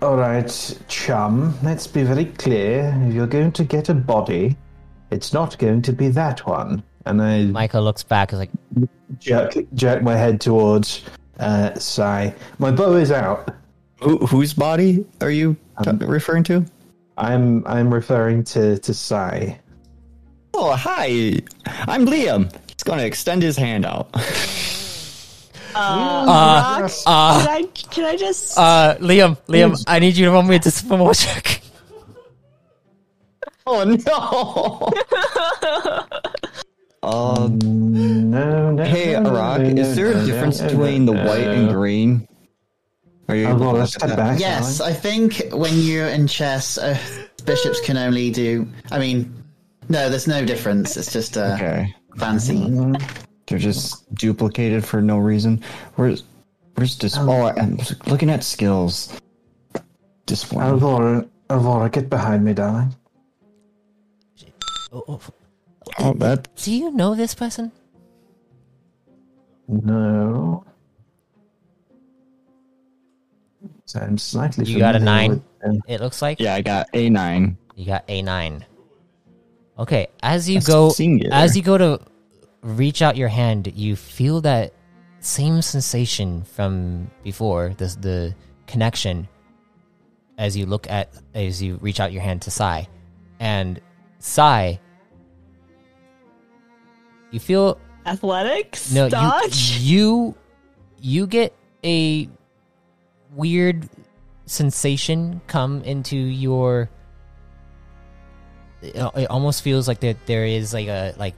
all 0.03 0.17
right, 0.17 0.79
chum. 0.89 1.57
Let's 1.63 1.87
be 1.87 2.03
very 2.03 2.25
clear. 2.25 2.93
If 3.07 3.13
you're 3.13 3.27
going 3.27 3.53
to 3.53 3.63
get 3.63 3.87
a 3.87 3.93
body, 3.93 4.57
it's 5.11 5.31
not 5.31 5.57
going 5.57 5.81
to 5.83 5.93
be 5.93 6.09
that 6.09 6.45
one. 6.45 6.83
And 7.05 7.21
I 7.21 7.45
Michael 7.45 7.83
looks 7.83 8.03
back. 8.03 8.33
Is 8.33 8.39
like, 8.39 8.51
jerk 9.19 9.53
jerk 9.73 10.03
my 10.03 10.15
head 10.17 10.41
towards 10.41 11.03
uh, 11.39 11.73
Sai. 11.75 12.35
My 12.59 12.69
bow 12.69 12.95
is 12.95 13.11
out. 13.11 13.55
Who, 14.01 14.17
whose 14.25 14.53
body 14.53 15.05
are 15.21 15.31
you 15.31 15.55
t- 15.81 15.91
referring 15.91 16.43
to? 16.45 16.65
I'm 17.17 17.65
I'm 17.65 17.93
referring 17.93 18.43
to 18.45 18.77
to 18.79 18.93
Sai. 18.93 19.59
Oh, 20.53 20.75
hi. 20.75 21.39
I'm 21.65 22.05
Liam. 22.05 22.53
He's 22.67 22.83
gonna 22.83 23.03
extend 23.03 23.41
his 23.41 23.55
hand 23.55 23.85
out. 23.85 24.13
Uh, 25.75 26.25
Uh, 26.27 26.81
Rock, 26.81 26.91
uh, 27.05 27.39
can 27.45 27.47
I 27.49 27.63
can 27.91 28.05
I 28.05 28.15
just 28.17 28.57
uh, 28.57 28.95
Liam, 28.99 29.38
Liam, 29.47 29.83
I 29.88 29.99
need 29.99 30.15
you 30.17 30.25
to 30.25 30.31
roll 30.31 30.43
me 30.43 30.55
a 30.55 30.59
discipline 30.59 31.13
check. 31.13 31.62
oh 33.65 33.83
no. 33.83 34.91
um. 37.03 37.59
No, 38.29 38.71
no. 38.71 38.83
Hey, 38.83 39.13
no, 39.13 39.31
no, 39.31 39.63
is 39.63 39.95
there 39.95 40.12
a 40.12 40.15
no, 40.15 40.25
difference 40.25 40.59
no, 40.62 40.67
between 40.69 41.05
the 41.05 41.13
white 41.13 41.45
no. 41.45 41.51
and 41.51 41.69
green? 41.69 42.27
Are 43.29 43.36
you 43.36 43.47
I'll 43.47 43.55
able 43.55 43.73
to 43.73 43.79
look 43.79 43.89
at 43.95 44.09
that? 44.09 44.17
back. 44.17 44.39
Yes, 44.39 44.81
I 44.81 44.91
think 44.91 45.41
when 45.53 45.73
you're 45.79 46.07
in 46.07 46.27
chess, 46.27 46.77
uh, 46.77 46.97
bishops 47.45 47.79
can 47.81 47.97
only 47.97 48.31
do. 48.31 48.67
I 48.91 48.99
mean, 48.99 49.33
no, 49.89 50.09
there's 50.09 50.27
no 50.27 50.43
difference. 50.45 50.97
It's 50.97 51.12
just 51.13 51.38
uh, 51.38 51.53
Okay. 51.55 51.93
fancy. 52.17 52.55
They're 53.47 53.60
just 53.60 54.13
duplicated 54.15 54.85
for 54.85 55.02
no 55.02 55.17
reason. 55.17 55.62
Where's 55.96 56.23
where's 56.75 56.98
this? 56.98 57.17
Oh, 57.17 57.48
I'm 57.58 57.77
looking 58.08 58.29
at 58.29 58.44
skills. 58.44 59.19
Display. 60.25 60.63
Alvora, 60.63 61.27
Alvora, 61.50 61.91
get 61.91 62.10
behind 62.10 62.46
me, 62.46 62.54
darling. 62.54 62.96
Oh, 64.91 65.04
oh, 65.08 65.19
Oh, 66.00 66.13
that 66.13 66.48
do 66.56 66.71
you 66.73 66.91
know 66.91 67.13
this 67.15 67.35
person? 67.35 67.71
No. 69.67 70.63
So 73.85 74.00
I'm 74.00 74.17
slightly. 74.17 74.65
You 74.65 74.79
got 74.79 74.96
a 74.96 75.00
nine? 75.00 75.29
with- 75.31 75.41
uh, 75.65 75.79
It 75.87 76.00
looks 76.02 76.21
like 76.21 76.39
yeah, 76.39 76.56
I 76.56 76.62
got 76.62 76.87
a 76.94 77.10
nine. 77.10 77.58
you 77.75 77.85
got 77.85 78.04
a 78.08 78.21
nine. 78.21 78.65
Okay, 79.77 80.08
as 80.21 80.48
you 80.50 80.56
That's 80.56 80.67
go, 80.67 80.89
singular. 80.89 81.33
as 81.35 81.56
you 81.58 81.63
go 81.63 81.77
to 81.77 82.00
reach 82.63 83.01
out 83.01 83.17
your 83.17 83.27
hand, 83.27 83.71
you 83.75 83.95
feel 83.95 84.41
that 84.41 84.73
same 85.19 85.61
sensation 85.61 86.43
from 86.43 87.11
before. 87.23 87.73
The 87.77 87.95
the 87.99 88.35
connection 88.67 89.27
as 90.37 90.57
you 90.57 90.65
look 90.65 90.89
at 90.89 91.13
as 91.35 91.61
you 91.61 91.77
reach 91.81 91.99
out 91.99 92.11
your 92.11 92.21
hand 92.21 92.41
to 92.43 92.51
Sai, 92.51 92.87
and 93.39 93.79
Sai, 94.19 94.79
you 97.31 97.39
feel 97.39 97.77
Athletics? 98.05 98.91
no 98.91 99.09
Dodge? 99.09 99.77
you 99.79 99.99
you 99.99 100.35
you 100.99 101.27
get 101.27 101.53
a 101.83 102.29
weird 103.33 103.89
sensation 104.45 105.41
come 105.47 105.81
into 105.83 106.15
your 106.15 106.89
it 108.81 108.95
it 109.15 109.29
almost 109.29 109.61
feels 109.61 109.87
like 109.87 110.01
that 110.01 110.17
there 110.25 110.45
is 110.45 110.73
like 110.73 110.87
a 110.87 111.13
like 111.17 111.35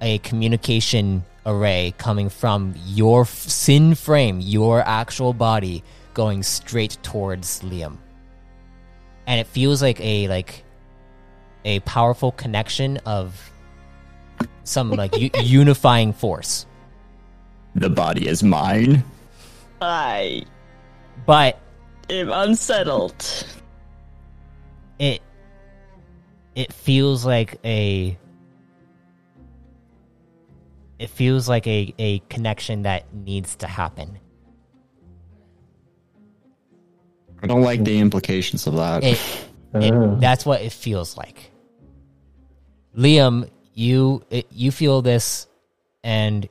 a 0.00 0.18
communication 0.18 1.24
array 1.46 1.94
coming 1.98 2.28
from 2.28 2.74
your 2.84 3.22
f- 3.22 3.28
sin 3.30 3.94
frame 3.94 4.40
your 4.40 4.80
actual 4.82 5.32
body 5.32 5.82
going 6.14 6.42
straight 6.42 6.98
towards 7.02 7.60
liam 7.62 7.96
and 9.26 9.40
it 9.40 9.46
feels 9.46 9.80
like 9.80 10.00
a 10.00 10.28
like 10.28 10.64
a 11.64 11.80
powerful 11.80 12.32
connection 12.32 12.96
of 13.06 13.50
some 14.64 14.90
like 14.90 15.16
u- 15.16 15.30
unifying 15.42 16.12
force 16.12 16.66
The 17.74 17.90
body 17.90 18.26
is 18.28 18.42
mine. 18.42 19.04
I 19.80 20.42
but 21.26 21.58
am 22.10 22.30
unsettled. 22.32 23.14
it 24.98 25.20
it 26.54 26.72
feels 26.72 27.24
like 27.26 27.58
a 27.64 28.16
it 30.98 31.10
feels 31.10 31.48
like 31.48 31.66
a, 31.66 31.94
a 31.98 32.18
connection 32.30 32.82
that 32.82 33.12
needs 33.14 33.56
to 33.56 33.66
happen 33.66 34.18
I 37.42 37.46
don't 37.46 37.62
like 37.62 37.84
the 37.84 37.98
implications 37.98 38.66
of 38.66 38.76
that. 38.76 39.04
it, 39.04 39.20
it 39.74 39.92
Oh. 39.92 40.16
that's 40.18 40.46
what 40.46 40.62
it 40.62 40.72
feels 40.72 41.16
like 41.16 41.50
liam 42.96 43.50
you 43.74 44.24
it, 44.30 44.46
you 44.50 44.70
feel 44.70 45.02
this 45.02 45.46
and 46.02 46.48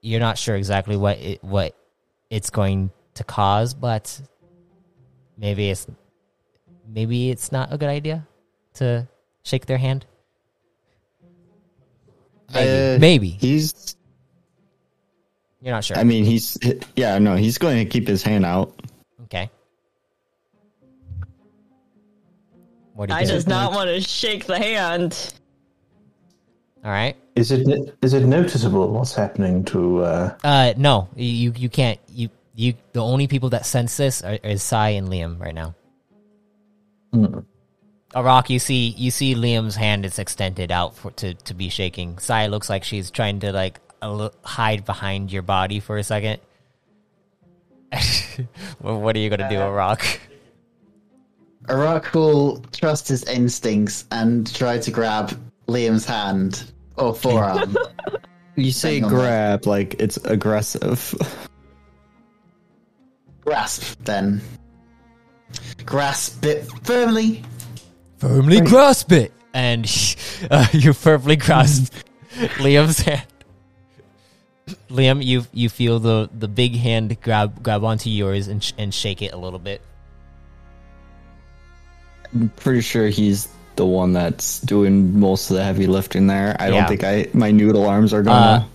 you're 0.00 0.18
not 0.20 0.38
sure 0.38 0.56
exactly 0.56 0.96
what 0.96 1.18
it 1.18 1.44
what 1.44 1.76
it's 2.30 2.50
going 2.50 2.90
to 3.14 3.22
cause 3.24 3.74
but 3.74 4.20
maybe 5.36 5.70
it's 5.70 5.86
maybe 6.88 7.30
it's 7.30 7.52
not 7.52 7.72
a 7.72 7.78
good 7.78 7.88
idea 7.88 8.26
to 8.74 9.06
shake 9.44 9.66
their 9.66 9.78
hand 9.78 10.04
maybe, 12.52 12.96
Uh, 12.96 12.98
maybe. 12.98 13.28
He's. 13.30 13.96
you're 15.60 15.74
not 15.74 15.84
sure 15.84 15.96
I 15.98 16.04
mean, 16.04 16.24
he's. 16.24 16.56
Yeah, 16.96 17.18
no, 17.18 17.36
he's 17.36 17.58
going 17.58 17.78
to 17.78 17.84
keep 17.84 18.06
his 18.08 18.22
hand 18.22 18.44
out. 18.44 18.72
okay 19.24 19.50
what 22.94 23.08
do 23.08 23.14
you 23.14 23.20
I 23.20 23.24
do 23.24 23.30
does 23.32 23.46
not 23.46 23.72
want 23.72 23.88
to 23.88 24.00
shake 24.00 24.46
the 24.46 24.58
hand. 24.58 25.34
all 26.84 26.90
right 26.90 27.14
Is 27.36 27.52
it 27.52 27.62
is 28.02 28.12
it 28.14 28.24
noticeable 28.26 28.88
what's 28.90 29.14
happening 29.14 29.62
to? 29.66 30.02
Uh, 30.02 30.34
Uh, 30.42 30.72
no, 30.76 31.08
you 31.14 31.52
you 31.56 31.68
can't. 31.68 32.00
You 32.10 32.28
you 32.56 32.74
the 32.92 33.00
only 33.04 33.28
people 33.28 33.50
that 33.50 33.66
sense 33.66 33.96
this 33.96 34.22
are, 34.24 34.34
is 34.42 34.62
Sai 34.64 34.90
and 34.98 35.06
Liam 35.08 35.38
right 35.38 35.54
now. 35.54 35.74
Hmm. 38.12 38.18
Arak, 38.18 38.50
you 38.50 38.58
see 38.58 38.88
you 38.88 39.10
see 39.10 39.34
Liam's 39.34 39.76
hand 39.76 40.04
is 40.04 40.18
extended 40.18 40.72
out 40.72 40.96
for 40.96 41.10
to 41.12 41.34
to 41.34 41.54
be 41.54 41.68
shaking. 41.68 42.18
Sai 42.18 42.46
looks 42.46 42.68
like 42.68 42.84
she's 42.84 43.10
trying 43.10 43.40
to 43.40 43.52
like 43.52 43.80
a 44.02 44.10
li- 44.10 44.30
hide 44.44 44.84
behind 44.84 45.32
your 45.32 45.42
body 45.42 45.80
for 45.80 45.98
a 45.98 46.04
second. 46.04 46.40
well, 48.80 49.00
what 49.00 49.16
are 49.16 49.18
you 49.18 49.30
gonna 49.30 49.48
do, 49.48 49.58
Arak? 49.58 50.20
Arak 51.68 52.14
will 52.14 52.60
trust 52.72 53.08
his 53.08 53.24
instincts 53.24 54.06
and 54.10 54.52
try 54.54 54.78
to 54.78 54.90
grab 54.90 55.38
Liam's 55.66 56.04
hand 56.04 56.70
or 56.96 57.14
forearm. 57.14 57.76
You 58.58 58.72
say 58.72 58.94
Hang 58.94 59.04
on, 59.04 59.10
grab 59.10 59.66
like 59.66 59.94
it's 60.00 60.16
aggressive. 60.16 61.14
Grasp, 63.42 64.02
then. 64.02 64.40
Grasp 65.86 66.44
it 66.44 66.68
firmly. 66.82 67.44
Firmly 68.18 68.60
grasp 68.60 69.12
it, 69.12 69.32
and 69.54 69.84
uh, 70.50 70.66
you 70.72 70.92
firmly 70.92 71.36
grasp 71.46 71.94
Liam's 72.58 72.98
hand. 73.08 73.22
Liam, 74.90 75.24
you 75.24 75.46
you 75.52 75.68
feel 75.68 75.98
the 75.98 76.28
the 76.36 76.48
big 76.48 76.76
hand 76.76 77.20
grab 77.22 77.62
grab 77.62 77.84
onto 77.84 78.10
yours 78.10 78.48
and 78.48 78.62
sh- 78.62 78.72
and 78.76 78.92
shake 78.92 79.22
it 79.22 79.32
a 79.32 79.36
little 79.36 79.58
bit. 79.58 79.80
I'm 82.34 82.50
pretty 82.56 82.82
sure 82.82 83.08
he's 83.08 83.48
the 83.76 83.86
one 83.86 84.12
that's 84.12 84.60
doing 84.60 85.18
most 85.18 85.50
of 85.50 85.56
the 85.56 85.64
heavy 85.64 85.86
lifting 85.86 86.26
there. 86.26 86.56
I 86.58 86.66
Yeah. 86.68 86.70
don't 86.80 86.88
think 86.88 87.04
I 87.04 87.28
my 87.32 87.50
noodle 87.50 87.86
arms 87.86 88.12
are 88.12 88.20
Uh, 88.20 88.24
gonna. 88.24 88.68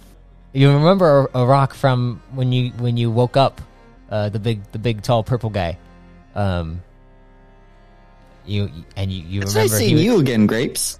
you 0.53 0.71
remember 0.71 1.29
a, 1.33 1.39
a 1.41 1.45
rock 1.45 1.73
from 1.73 2.21
when 2.33 2.51
you 2.51 2.71
when 2.79 2.97
you 2.97 3.11
woke 3.11 3.37
up, 3.37 3.61
uh, 4.09 4.29
the 4.29 4.39
big 4.39 4.61
the 4.71 4.79
big 4.79 5.03
tall 5.03 5.21
purple 5.23 5.49
guy. 5.51 5.77
Um, 6.33 6.81
you 8.45 8.69
and 8.95 9.11
you, 9.11 9.23
you 9.25 9.41
it's 9.41 9.53
remember 9.53 9.73
nice 9.73 9.79
seeing 9.79 9.95
was- 9.95 10.03
you 10.03 10.19
again, 10.19 10.47
grapes. 10.47 10.99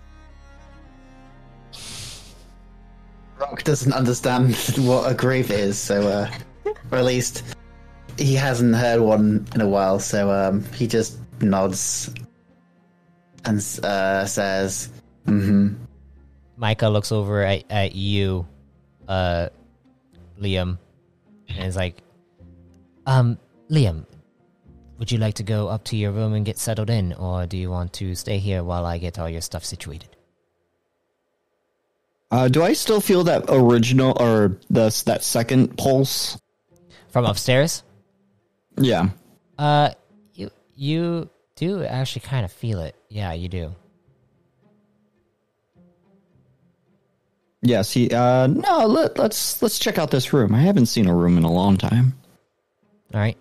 Rock 3.40 3.64
doesn't 3.64 3.94
understand 3.94 4.56
what 4.78 5.12
a 5.12 5.14
grape 5.14 5.50
is, 5.50 5.78
so, 5.78 6.08
uh, 6.08 6.32
or 6.92 6.98
at 6.98 7.04
least 7.06 7.44
he 8.18 8.36
hasn't 8.36 8.76
heard 8.76 9.02
one 9.02 9.46
in 9.54 9.62
a 9.62 9.68
while, 9.68 10.00
so 10.00 10.32
um, 10.32 10.64
he 10.74 10.88
just 10.88 11.18
nods 11.42 12.14
and 13.46 13.58
uh, 13.84 14.26
says, 14.26 14.90
mm 15.28 15.46
hmm. 15.46 15.74
Micah 16.56 16.88
looks 16.88 17.12
over 17.12 17.42
at, 17.42 17.66
at 17.70 17.96
you, 17.96 18.48
uh, 19.08 19.50
Liam, 20.40 20.78
and 21.50 21.68
is 21.68 21.76
like, 21.76 21.98
um, 23.06 23.38
Liam, 23.70 24.06
would 25.04 25.12
you 25.12 25.18
like 25.18 25.34
to 25.34 25.44
go 25.44 25.68
up 25.68 25.84
to 25.84 25.98
your 25.98 26.12
room 26.12 26.34
and 26.34 26.46
get 26.46 26.58
settled 26.58 26.90
in, 26.90 27.12
or 27.12 27.46
do 27.46 27.58
you 27.58 27.70
want 27.70 27.92
to 27.92 28.16
stay 28.16 28.38
here 28.38 28.64
while 28.64 28.86
I 28.86 29.00
get 29.00 29.20
all 29.20 29.30
your 29.30 29.42
stuff 29.42 29.66
situated? 29.66 30.16
Uh, 32.32 32.48
do 32.48 32.64
I 32.64 32.72
still 32.72 33.02
feel 33.02 33.26
that 33.26 33.44
original 33.50 34.16
or 34.18 34.58
the 34.70 35.04
that 35.06 35.26
second 35.26 35.78
pulse? 35.78 36.40
From 37.10 37.26
upstairs? 37.26 37.84
Yeah. 38.78 39.10
Uh, 39.58 39.90
you 40.36 40.50
you 40.74 41.30
do 41.58 41.84
actually 41.84 42.22
kind 42.22 42.46
of 42.46 42.52
feel 42.54 42.80
it. 42.80 42.96
Yeah, 43.10 43.34
you 43.34 43.50
do. 43.50 43.76
Yes. 47.62 47.92
He. 47.92 48.10
Uh. 48.10 48.48
No. 48.48 48.88
Let, 48.88 49.20
let's 49.20 49.62
let's 49.62 49.80
check 49.80 49.98
out 49.98 50.12
this 50.12 50.32
room. 50.32 50.56
I 50.56 50.62
haven't 50.62 50.86
seen 50.86 51.08
a 51.08 51.14
room 51.14 51.38
in 51.38 51.44
a 51.44 51.52
long 51.52 51.76
time. 51.76 52.14
All 53.14 53.20
right. 53.20 53.38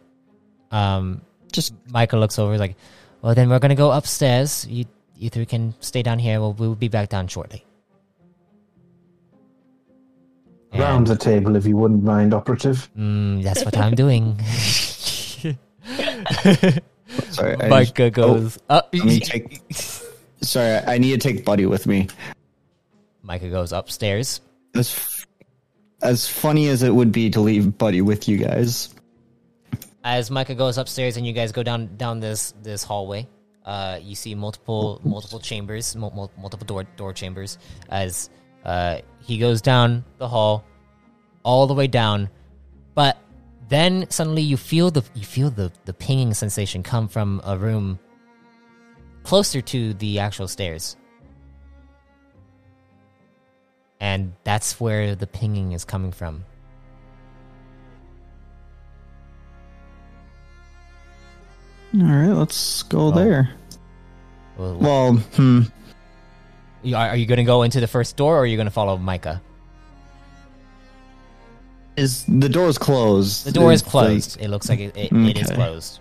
Um, 0.72 1.20
Just 1.52 1.74
Michael 1.88 2.20
looks 2.20 2.38
over, 2.38 2.56
like, 2.58 2.76
well, 3.20 3.34
then 3.34 3.48
we're 3.48 3.58
gonna 3.58 3.74
go 3.74 3.90
upstairs. 3.92 4.66
You 4.66 4.84
you 5.16 5.30
three 5.30 5.46
can 5.46 5.74
stay 5.80 6.02
down 6.02 6.18
here. 6.18 6.40
We'll 6.40 6.54
we'll 6.54 6.74
be 6.74 6.88
back 6.88 7.08
down 7.08 7.28
shortly. 7.28 7.64
Round 10.74 11.06
the 11.06 11.16
table, 11.16 11.54
if 11.56 11.66
you 11.66 11.76
wouldn't 11.76 12.02
mind, 12.02 12.32
operative. 12.32 12.88
Mm, 12.98 13.42
that's 13.42 13.62
what 13.64 13.76
I'm 13.76 13.94
doing. 13.94 14.40
sorry. 17.30 17.56
I 17.56 17.68
just- 17.68 17.68
Micah 17.68 18.10
goes. 18.10 18.58
up. 18.70 18.88
let 18.94 19.04
me 19.04 19.20
take. 19.20 19.60
Sorry, 20.40 20.78
I 20.86 20.96
need 20.98 21.20
to 21.20 21.32
take 21.32 21.44
Buddy 21.44 21.66
with 21.66 21.86
me. 21.86 22.08
Micah 23.22 23.50
goes 23.50 23.72
upstairs. 23.72 24.40
As 24.74 25.26
as 26.02 26.26
funny 26.26 26.68
as 26.68 26.82
it 26.82 26.94
would 26.94 27.12
be 27.12 27.28
to 27.30 27.40
leave 27.40 27.76
Buddy 27.76 28.00
with 28.00 28.26
you 28.26 28.38
guys. 28.38 28.94
As 30.04 30.30
Micah 30.30 30.54
goes 30.54 30.78
upstairs 30.78 31.16
and 31.16 31.26
you 31.26 31.32
guys 31.32 31.52
go 31.52 31.62
down 31.62 31.96
down 31.96 32.20
this 32.20 32.54
this 32.62 32.82
hallway, 32.82 33.28
uh, 33.64 33.98
you 34.02 34.14
see 34.14 34.34
multiple 34.34 35.00
multiple 35.04 35.38
chambers, 35.38 35.94
mul- 35.94 36.12
mul- 36.14 36.32
multiple 36.36 36.66
door 36.66 36.84
door 36.96 37.12
chambers. 37.12 37.58
As 37.88 38.30
uh, 38.64 38.98
he 39.20 39.38
goes 39.38 39.62
down 39.62 40.04
the 40.18 40.28
hall, 40.28 40.64
all 41.44 41.66
the 41.66 41.74
way 41.74 41.86
down, 41.86 42.30
but 42.94 43.16
then 43.68 44.10
suddenly 44.10 44.42
you 44.42 44.56
feel 44.56 44.90
the 44.90 45.04
you 45.14 45.24
feel 45.24 45.50
the 45.50 45.70
the 45.84 45.94
pinging 45.94 46.34
sensation 46.34 46.82
come 46.82 47.06
from 47.08 47.40
a 47.44 47.56
room 47.56 47.98
closer 49.22 49.60
to 49.60 49.94
the 49.94 50.18
actual 50.18 50.48
stairs. 50.48 50.96
And 54.00 54.32
that's 54.42 54.80
where 54.80 55.14
the 55.14 55.28
pinging 55.28 55.72
is 55.72 55.84
coming 55.84 56.10
from. 56.10 56.44
All 61.94 62.00
right, 62.00 62.28
let's 62.28 62.82
go 62.84 63.10
there. 63.10 63.50
Well, 64.56 64.76
Well, 64.78 65.12
hmm. 65.14 65.62
Are, 66.86 67.10
are 67.10 67.16
you 67.16 67.26
going 67.26 67.38
to 67.38 67.44
go 67.44 67.62
into 67.62 67.80
the 67.80 67.86
first 67.86 68.16
door, 68.16 68.36
or 68.36 68.40
are 68.40 68.46
you 68.46 68.56
going 68.56 68.66
to 68.66 68.72
follow 68.72 68.96
Micah? 68.96 69.40
Is 71.96 72.24
the 72.24 72.48
door 72.48 72.68
is 72.68 72.78
closed? 72.78 73.44
The 73.44 73.52
door 73.52 73.72
is 73.72 73.82
closed. 73.82 74.40
it 74.40 74.48
looks 74.48 74.68
like 74.68 74.80
it, 74.80 74.96
it, 74.96 75.12
it 75.12 75.38
is 75.38 75.50
closed. 75.50 76.00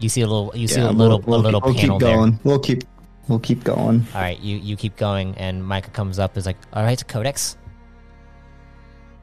You 0.00 0.08
see 0.08 0.22
a 0.22 0.26
little. 0.26 0.52
You 0.56 0.66
see 0.66 0.80
yeah, 0.80 0.90
a 0.90 0.92
little. 0.92 1.20
we'll, 1.20 1.40
a 1.40 1.42
little 1.42 1.60
we'll 1.62 1.74
panel 1.74 1.98
keep 1.98 2.06
there. 2.06 2.16
going. 2.16 2.40
We'll 2.44 2.58
keep 2.58 2.84
we'll 3.28 3.40
keep 3.40 3.64
going. 3.64 4.06
All 4.14 4.20
right, 4.22 4.38
you 4.40 4.56
you 4.56 4.76
keep 4.76 4.96
going, 4.96 5.34
and 5.36 5.62
Micah 5.64 5.90
comes 5.90 6.18
up. 6.18 6.36
Is 6.38 6.46
like, 6.46 6.56
all 6.72 6.82
right, 6.82 7.06
Codex. 7.08 7.56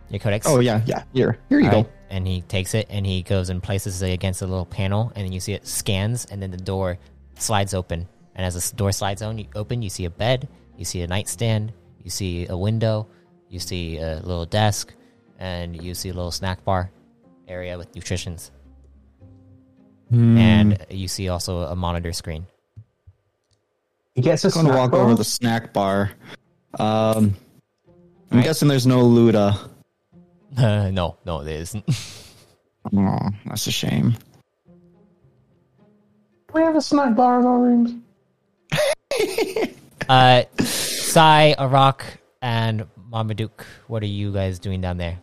Your 0.09 0.19
Codex. 0.19 0.45
Oh 0.47 0.59
yeah, 0.59 0.81
yeah. 0.85 1.03
Here, 1.13 1.39
here 1.49 1.59
you 1.59 1.65
All 1.65 1.71
go. 1.71 1.77
right, 1.77 1.89
And 2.15 2.25
he 2.25 2.39
takes 2.43 2.73
it 2.73 2.87
and 2.89 3.05
he 3.05 3.23
goes 3.23 3.49
and 3.49 3.61
places 3.61 4.01
it 4.01 4.11
against 4.13 4.41
a 4.41 4.47
little 4.47 4.65
panel, 4.65 5.11
and 5.15 5.25
then 5.25 5.33
you 5.33 5.41
see 5.41 5.51
it 5.51 5.67
scans, 5.67 6.23
and 6.31 6.41
then 6.41 6.49
the 6.49 6.55
door 6.73 6.97
slides 7.37 7.73
open. 7.73 8.07
And 8.35 8.45
as 8.45 8.53
the 8.69 8.75
door 8.77 8.93
slides 8.93 9.21
on, 9.21 9.37
you 9.37 9.47
open, 9.53 9.81
you 9.81 9.89
see 9.89 10.05
a 10.05 10.09
bed, 10.09 10.47
you 10.77 10.85
see 10.85 11.01
a 11.01 11.07
nightstand, 11.07 11.73
you 12.01 12.09
see 12.09 12.47
a 12.47 12.55
window, 12.55 13.07
you 13.49 13.59
see 13.59 13.97
a 13.97 14.21
little 14.23 14.45
desk, 14.45 14.93
and 15.39 15.75
you 15.83 15.93
see 15.93 16.07
a 16.07 16.13
little 16.13 16.31
snack 16.31 16.63
bar 16.63 16.89
area 17.49 17.77
with 17.77 17.93
nutritions, 17.93 18.49
Hmm. 20.09 20.37
and 20.37 20.85
you 20.89 21.09
see 21.09 21.27
also 21.27 21.63
a 21.63 21.75
monitor 21.75 22.13
screen. 22.13 22.45
He 24.13 24.21
gets 24.21 24.45
a 24.45 24.47
I'm 24.57 24.65
gonna 24.65 24.77
walk 24.77 24.91
bar. 24.91 25.01
over 25.01 25.15
the 25.15 25.25
snack 25.25 25.73
bar. 25.73 26.11
Um, 26.79 27.35
I'm 28.31 28.37
Right. 28.37 28.43
guessing 28.45 28.69
there's 28.69 28.87
no 28.87 29.03
Luda. 29.03 29.69
no, 30.91 31.17
no, 31.25 31.41
it 31.41 31.47
isn't. 31.47 31.85
Oh, 32.95 33.17
that's 33.47 33.65
a 33.65 33.71
shame. 33.71 34.15
we 36.53 36.61
have 36.61 36.75
a 36.75 36.81
snack 36.81 37.15
bar 37.15 37.39
in 37.39 37.45
our 37.47 37.59
rooms. 37.59 37.95
uh, 40.07 40.43
Sai, 40.59 41.55
Arak, 41.57 42.21
and 42.43 42.85
Marmaduke, 43.09 43.65
what 43.87 44.03
are 44.03 44.05
you 44.05 44.31
guys 44.31 44.59
doing 44.59 44.81
down 44.81 44.97
there? 44.97 45.17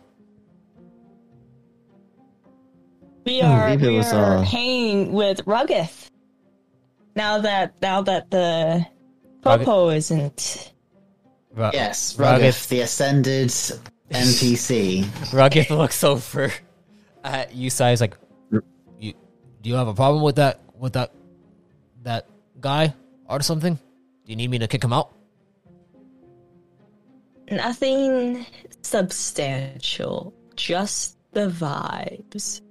We 3.25 3.39
Hmm, 3.39 3.45
are 3.45 3.69
maybe 3.69 3.87
we 3.87 3.97
was, 3.99 4.11
are 4.11 4.39
uh, 4.39 4.41
hanging 4.43 5.13
with 5.13 5.45
Ruggith. 5.45 6.09
Now 7.15 7.39
that 7.39 7.75
now 7.81 8.01
that 8.01 8.29
the 8.29 8.85
Rugged- 9.45 9.65
Popo 9.65 9.87
isn't 9.89 10.73
Ru- 11.55 11.69
Yes, 11.71 12.17
Ruggith, 12.17 12.39
Ruggith, 12.41 12.67
the 12.67 12.81
ascended 12.81 13.53
NPC. 14.13 15.03
Ruggith 15.31 15.69
looks 15.77 16.03
over 16.03 16.51
at 17.23 17.53
you, 17.55 17.69
Sai. 17.69 17.91
Is 17.91 18.01
like, 18.01 18.17
you, 18.99 19.13
do 19.61 19.69
you 19.69 19.75
have 19.75 19.87
a 19.87 19.93
problem 19.93 20.23
with 20.23 20.35
that? 20.37 20.61
With 20.77 20.93
that, 20.93 21.13
that 22.03 22.27
guy 22.59 22.93
or 23.25 23.41
something? 23.41 23.75
Do 23.75 24.31
you 24.31 24.35
need 24.35 24.49
me 24.49 24.59
to 24.59 24.67
kick 24.67 24.83
him 24.83 24.93
out? 24.93 25.11
nothing 27.51 28.45
substantial, 28.81 30.33
just 30.55 31.17
the 31.31 31.49
vibes. 31.49 32.61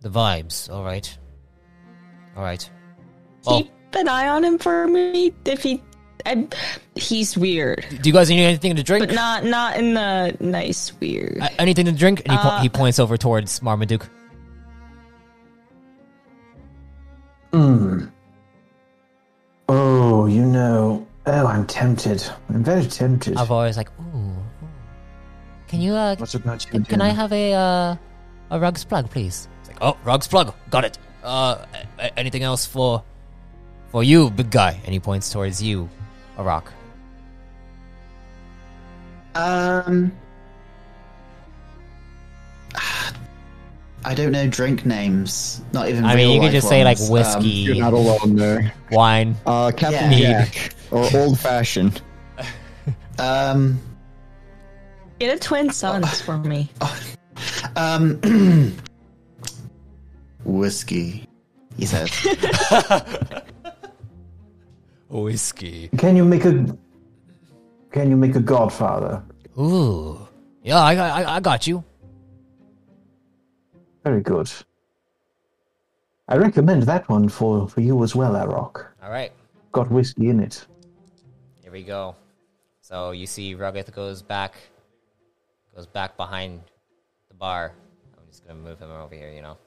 The 0.00 0.08
vibes. 0.08 0.70
All 0.70 0.84
right. 0.84 1.18
All 2.36 2.42
right. 2.42 2.68
Well, 3.44 3.62
Keep 3.62 3.72
an 3.94 4.08
eye 4.08 4.28
on 4.28 4.44
him 4.44 4.58
for 4.58 4.86
me 4.86 5.32
if 5.44 5.62
he. 5.62 5.82
I, 6.24 6.46
he's 6.94 7.36
weird, 7.36 7.84
do 8.00 8.08
you 8.08 8.12
guys 8.14 8.28
need 8.30 8.42
anything 8.44 8.76
to 8.76 8.82
drink? 8.82 9.06
but 9.06 9.14
not 9.14 9.44
not 9.44 9.76
in 9.76 9.94
the 9.94 10.36
nice 10.40 10.92
weird. 11.00 11.38
A- 11.40 11.60
anything 11.60 11.86
to 11.86 11.92
drink? 11.92 12.22
And 12.24 12.32
he, 12.32 12.38
po- 12.38 12.48
Uh, 12.48 12.60
he 12.60 12.68
points 12.68 12.98
over 12.98 13.16
towards 13.16 13.60
Marmaduke. 13.62 14.08
Hmm. 17.52 18.06
Oh, 19.68 20.26
you 20.26 20.44
know. 20.44 21.06
Oh, 21.26 21.46
I'm 21.46 21.66
tempted. 21.66 22.24
I'm 22.48 22.64
very 22.64 22.84
tempted. 22.86 23.36
I've 23.36 23.50
always 23.50 23.76
like, 23.76 23.88
ooh. 24.00 24.16
ooh. 24.18 24.36
Can 25.68 25.80
you 25.80 25.94
uh, 25.94 26.16
What 26.16 26.34
about 26.34 26.64
you? 26.64 26.70
Can, 26.70 26.84
can 26.84 27.00
I 27.00 27.08
have 27.10 27.32
a 27.32 27.52
uh, 27.54 27.96
a 28.50 28.60
rugs 28.60 28.84
plug, 28.84 29.08
please? 29.10 29.48
It's 29.60 29.68
like, 29.68 29.78
oh, 29.80 29.96
rugs 30.04 30.26
plug, 30.28 30.54
got 30.70 30.84
it. 30.84 30.98
Uh, 31.22 31.64
a- 31.98 32.02
a- 32.06 32.18
anything 32.18 32.42
else 32.42 32.66
for 32.66 33.02
for 33.88 34.02
you, 34.02 34.30
big 34.30 34.50
guy? 34.50 34.80
And 34.84 34.92
he 34.92 35.00
points 35.00 35.30
towards 35.30 35.62
you, 35.62 35.88
a 36.42 36.44
rock. 36.44 36.72
Um, 39.34 40.12
I 44.04 44.14
don't 44.14 44.32
know 44.32 44.46
drink 44.48 44.84
names. 44.84 45.62
Not 45.72 45.88
even. 45.88 46.04
I 46.04 46.16
mean, 46.16 46.26
you 46.28 46.32
real 46.34 46.40
could 46.42 46.46
life 46.46 46.52
just 46.52 46.68
say 46.68 46.84
like 46.84 46.98
ones. 46.98 47.10
whiskey, 47.10 47.48
You're 47.48 47.76
not 47.76 47.92
alone 47.92 48.36
there. 48.36 48.72
wine. 48.90 49.36
Uh, 49.46 49.70
Captain 49.74 50.12
Yeah. 50.12 50.44
Jack 50.46 50.74
or 50.90 51.08
old 51.14 51.38
fashioned. 51.38 52.02
Um, 53.18 53.78
Get 55.18 55.36
a 55.36 55.38
twin 55.38 55.70
sons 55.70 56.20
for 56.20 56.36
me. 56.38 56.68
um, 57.76 58.18
um, 58.24 58.76
whiskey. 60.44 61.28
He 61.78 61.86
says. 61.86 62.10
Whiskey. 65.12 65.88
Can 65.98 66.16
you 66.16 66.24
make 66.24 66.44
a? 66.44 66.76
Can 67.90 68.08
you 68.10 68.16
make 68.16 68.34
a 68.34 68.40
Godfather? 68.40 69.22
Ooh, 69.58 70.26
yeah, 70.62 70.78
I, 70.80 70.94
I, 70.94 71.36
I 71.36 71.40
got 71.40 71.66
you. 71.66 71.84
Very 74.02 74.22
good. 74.22 74.50
I 76.28 76.36
recommend 76.36 76.84
that 76.84 77.06
one 77.10 77.28
for, 77.28 77.68
for 77.68 77.82
you 77.82 78.02
as 78.02 78.14
well, 78.16 78.32
Arok. 78.32 78.86
All 79.02 79.10
right, 79.10 79.32
Got 79.72 79.90
whiskey 79.90 80.30
in 80.30 80.40
it. 80.40 80.64
here 81.62 81.70
we 81.72 81.82
go. 81.82 82.16
So 82.80 83.10
you 83.10 83.26
see, 83.26 83.54
Ruggith 83.54 83.92
goes 83.92 84.22
back, 84.22 84.54
goes 85.76 85.86
back 85.86 86.16
behind 86.16 86.62
the 87.28 87.34
bar. 87.34 87.72
I'm 88.16 88.24
just 88.30 88.46
gonna 88.46 88.58
move 88.58 88.78
him 88.78 88.90
over 88.90 89.14
here, 89.14 89.30
you 89.30 89.42
know. 89.42 89.58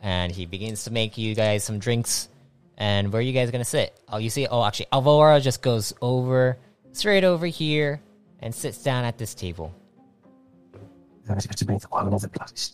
And 0.00 0.32
he 0.32 0.46
begins 0.46 0.84
to 0.84 0.90
make 0.90 1.18
you 1.18 1.34
guys 1.34 1.62
some 1.64 1.78
drinks. 1.78 2.30
And 2.78 3.12
where 3.12 3.18
are 3.18 3.22
you 3.22 3.32
guys 3.32 3.50
gonna 3.50 3.64
sit? 3.64 4.00
Oh, 4.08 4.18
you 4.18 4.30
see? 4.30 4.46
Oh, 4.46 4.64
actually, 4.64 4.86
Alvora 4.92 5.42
just 5.42 5.62
goes 5.62 5.92
over, 6.00 6.56
straight 6.92 7.24
over 7.24 7.46
here, 7.46 8.00
and 8.40 8.54
sits 8.54 8.78
down 8.82 9.04
at 9.04 9.18
this 9.18 9.34
table. 9.34 9.74
I 11.28 11.34
have 11.34 11.44
to 11.44 11.66
make 11.66 11.82
one 11.92 12.12
of 12.12 12.22
the 12.22 12.28
place. 12.28 12.70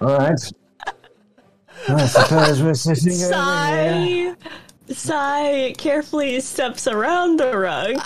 All 0.00 0.18
right. 0.18 0.52
I 1.88 2.06
suppose 2.06 2.62
we're 2.62 2.74
sitting 2.74 3.14
over 3.24 4.04
here. 4.04 4.36
Sigh, 4.88 4.94
sigh. 4.94 5.74
Carefully 5.76 6.38
steps 6.40 6.86
around 6.86 7.40
the 7.40 7.56
rug. 7.56 7.98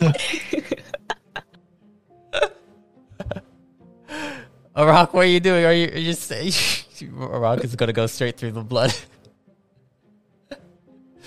Oh, 4.74 4.84
Arak, 4.84 5.12
what 5.12 5.26
are 5.26 5.28
you 5.28 5.38
doing? 5.38 5.66
Are 5.66 5.72
you, 5.72 5.88
are 5.88 5.98
you 5.98 6.14
just 6.14 6.32
Arak 7.20 7.62
is 7.62 7.76
gonna 7.76 7.92
go 7.92 8.06
straight 8.06 8.38
through 8.38 8.52
the 8.52 8.62
blood? 8.62 8.94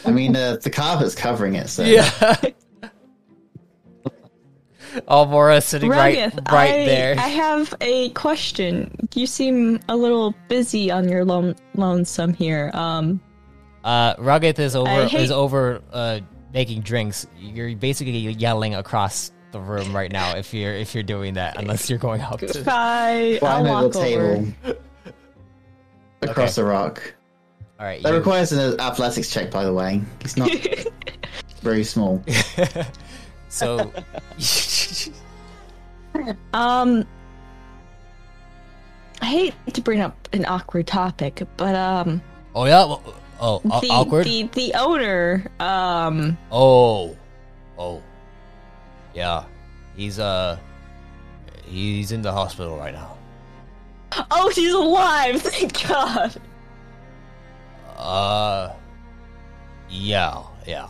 I 0.06 0.12
mean, 0.12 0.36
uh, 0.36 0.58
the 0.62 0.70
carpet's 0.70 1.16
covering 1.16 1.56
it, 1.56 1.70
so 1.70 1.84
Yeah. 1.84 2.10
Alvora 5.10 5.62
sitting 5.62 5.90
right, 5.90 6.34
right 6.52 6.72
I, 6.74 6.86
there. 6.86 7.16
I 7.18 7.28
have 7.28 7.74
a 7.82 8.10
question. 8.12 9.10
You 9.14 9.28
seem 9.28 9.80
a 9.90 9.96
little 9.96 10.34
busy 10.48 10.90
on 10.90 11.10
your 11.10 11.26
lone, 11.26 11.56
lonesome 11.76 12.34
here. 12.34 12.72
Um, 12.74 13.20
Uh, 13.84 14.16
Ruggith 14.16 14.58
is 14.58 14.76
over 14.76 15.06
hate- 15.08 15.20
is 15.20 15.32
over 15.32 15.82
uh, 15.92 16.20
making 16.54 16.82
drinks. 16.82 17.28
You're 17.38 17.76
basically 17.76 18.14
yelling 18.18 18.74
across 18.74 19.32
the 19.52 19.60
room 19.60 19.94
right 19.96 20.12
now 20.12 20.36
if 20.38 20.54
you're 20.54 20.74
if 20.74 20.94
you're 20.96 21.04
doing 21.04 21.34
that, 21.36 21.58
unless 21.58 21.90
you're 21.90 22.00
going 22.00 22.22
up 22.22 22.40
to. 22.40 22.64
I, 22.68 23.38
I'll 23.44 23.62
over 23.68 23.70
walk 23.70 23.92
the 23.92 24.00
over. 24.00 24.36
table 24.36 24.54
across 26.22 26.58
Okay. 26.58 26.62
the 26.62 26.64
rock. 26.68 27.15
All 27.80 27.86
right, 27.86 28.02
That 28.04 28.12
you- 28.12 28.18
requires 28.18 28.52
an 28.52 28.80
athletics 28.80 29.30
check, 29.30 29.52
by 29.52 29.64
the 29.66 29.74
way. 29.74 30.02
It's 30.22 30.38
not 30.38 30.50
very 31.62 31.84
small. 31.84 32.24
so 33.50 33.92
Um, 36.54 37.06
I 39.22 39.26
hate 39.26 39.54
to 39.74 39.82
bring 39.82 40.00
up 40.00 40.30
an 40.32 40.46
awkward 40.46 40.88
topic, 40.88 41.44
but 41.58 41.76
um, 41.76 42.22
oh 42.56 42.64
yeah, 42.66 42.86
well, 42.86 43.04
oh 43.42 43.62
aw- 43.70 43.80
the, 43.82 43.90
awkward. 43.90 44.26
the 44.26 44.44
the 44.54 44.74
owner, 44.76 45.46
um, 45.60 46.38
Oh, 46.54 47.18
oh, 47.78 48.02
yeah, 49.14 49.44
he's 49.98 50.18
uh, 50.20 50.58
he's 51.66 52.14
in 52.14 52.22
the 52.22 52.32
hospital 52.32 52.78
right 52.78 52.94
now. 52.94 53.18
oh, 54.32 54.50
he's 54.56 54.74
alive! 54.74 55.42
Thank 55.42 55.86
God. 55.86 56.34
Uh, 57.98 58.74
yeah, 59.90 60.44
yeah. 60.68 60.88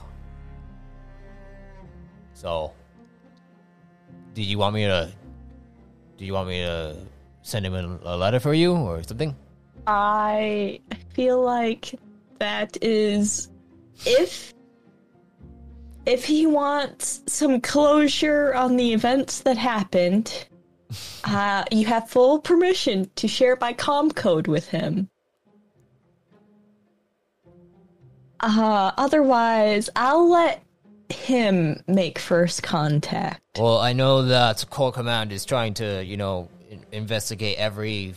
So, 2.34 2.74
do 4.34 4.42
you 4.42 4.58
want 4.58 4.76
me 4.76 4.86
to? 4.86 5.12
Do 6.18 6.26
you 6.26 6.34
want 6.34 6.48
me 6.48 6.62
to 6.62 6.96
send 7.42 7.66
him 7.66 7.74
a, 7.76 8.00
a 8.04 8.16
letter 8.18 8.40
for 8.40 8.54
you 8.54 8.74
or 8.74 9.04
something? 9.04 9.36
I 9.88 10.82
feel 11.14 11.42
like 11.42 11.94
that 12.40 12.78
is 12.82 13.50
if 14.06 14.54
if 16.06 16.26
he 16.26 16.46
wants 16.46 17.22
some 17.28 17.62
closure 17.62 18.54
on 18.54 18.78
the 18.78 18.94
events 18.94 19.42
that 19.42 19.58
happened, 19.58 20.48
uh, 21.24 21.64
you 21.72 21.86
have 21.86 22.10
full 22.10 22.40
permission 22.40 23.10
to 23.16 23.28
share 23.28 23.58
my 23.60 23.74
com 23.74 24.12
code 24.12 24.48
with 24.48 24.68
him. 24.68 25.10
Uh, 28.40 28.92
otherwise, 28.98 29.90
I'll 29.96 30.30
let 30.30 30.64
him 31.10 31.82
make 31.88 32.20
first 32.20 32.64
contact. 32.64 33.42
Well, 33.58 33.80
I 33.80 33.94
know 33.94 34.24
that 34.24 34.66
Core 34.70 34.92
Command 34.92 35.32
is 35.32 35.46
trying 35.46 35.76
to, 35.76 36.04
you 36.04 36.18
know, 36.18 36.50
in- 36.70 36.86
investigate 36.92 37.58
every 37.58 38.16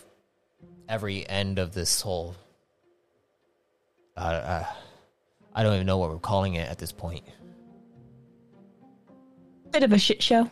every 0.89 1.29
end 1.29 1.59
of 1.59 1.75
this 1.75 2.01
whole. 2.01 2.35
Uh, 4.17 4.21
uh, 4.21 4.65
I 5.55 5.63
don't 5.63 5.75
even 5.75 5.87
know 5.87 5.99
what 5.99 6.11
we're 6.11 6.19
calling 6.19 6.55
it 6.55 6.69
at 6.69 6.79
this 6.79 6.93
point. 6.93 7.25
Bit 9.71 9.83
of 9.83 9.93
a 9.93 9.99
shit 9.99 10.23
show. 10.23 10.51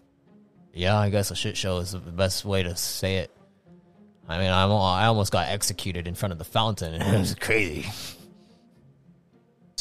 Yeah, 0.75 0.99
I 0.99 1.09
guess 1.09 1.31
a 1.31 1.35
shit 1.35 1.57
show 1.57 1.79
is 1.79 1.93
the 1.93 1.99
best 1.99 2.45
way 2.45 2.63
to 2.63 2.77
say 2.77 3.17
it. 3.17 3.31
I 4.29 4.39
mean, 4.39 4.51
I'm, 4.51 4.71
I 4.71 5.07
almost 5.07 5.33
got 5.33 5.49
executed 5.49 6.07
in 6.07 6.15
front 6.15 6.33
of 6.33 6.39
the 6.39 6.45
fountain, 6.45 6.95
and 6.95 7.03
it 7.15 7.19
was 7.19 7.35
crazy. 7.35 7.87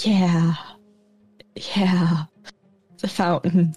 Yeah. 0.03 0.55
Yeah. 1.55 2.23
The 2.99 3.07
fountain. 3.07 3.75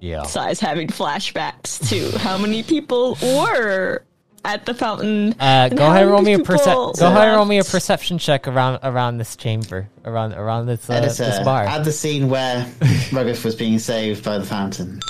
Yeah. 0.00 0.22
Sai's 0.22 0.60
having 0.60 0.88
flashbacks 0.88 1.88
to 1.90 2.16
how 2.18 2.38
many 2.38 2.62
people 2.62 3.18
were 3.22 4.02
at 4.44 4.64
the 4.64 4.72
fountain. 4.74 5.34
Uh, 5.40 5.68
go 5.68 5.84
how 5.84 5.90
ahead 5.90 6.02
and 6.02 6.10
roll 6.10 6.22
me 6.22 6.34
a 6.34 6.38
perce- 6.38 6.64
Go 6.64 6.92
ahead 6.92 7.28
and 7.28 7.36
roll 7.36 7.44
me 7.44 7.58
a 7.58 7.64
perception 7.64 8.18
check 8.18 8.46
around 8.46 8.78
around 8.82 9.18
this 9.18 9.34
chamber, 9.36 9.88
around 10.04 10.32
around 10.34 10.66
this 10.66 10.88
uh, 10.88 10.94
Editor, 10.94 11.24
this 11.24 11.40
bar. 11.40 11.64
at 11.64 11.84
the 11.84 11.92
scene 11.92 12.28
where 12.28 12.66
Ruggles 13.12 13.42
was 13.44 13.54
being 13.56 13.78
saved 13.78 14.24
by 14.24 14.38
the 14.38 14.44
fountain. 14.46 15.00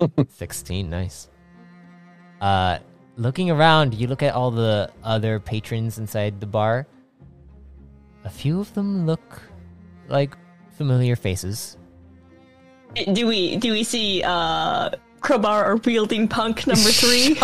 Sixteen, 0.28 0.90
nice. 0.90 1.28
Uh, 2.40 2.78
looking 3.16 3.50
around, 3.50 3.94
you 3.94 4.06
look 4.06 4.22
at 4.22 4.34
all 4.34 4.50
the 4.50 4.90
other 5.02 5.40
patrons 5.40 5.98
inside 5.98 6.40
the 6.40 6.46
bar. 6.46 6.86
A 8.24 8.30
few 8.30 8.60
of 8.60 8.72
them 8.74 9.06
look 9.06 9.42
like 10.08 10.36
familiar 10.76 11.16
faces. 11.16 11.76
Do 13.12 13.26
we 13.26 13.56
do 13.56 13.72
we 13.72 13.84
see 13.84 14.22
uh 14.24 14.90
crowbar 15.20 15.70
or 15.70 15.76
wielding 15.76 16.28
punk 16.28 16.66
number 16.66 16.90
three? 16.90 17.36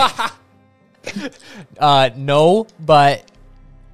Uh, 1.78 2.10
no, 2.16 2.66
but 2.80 3.30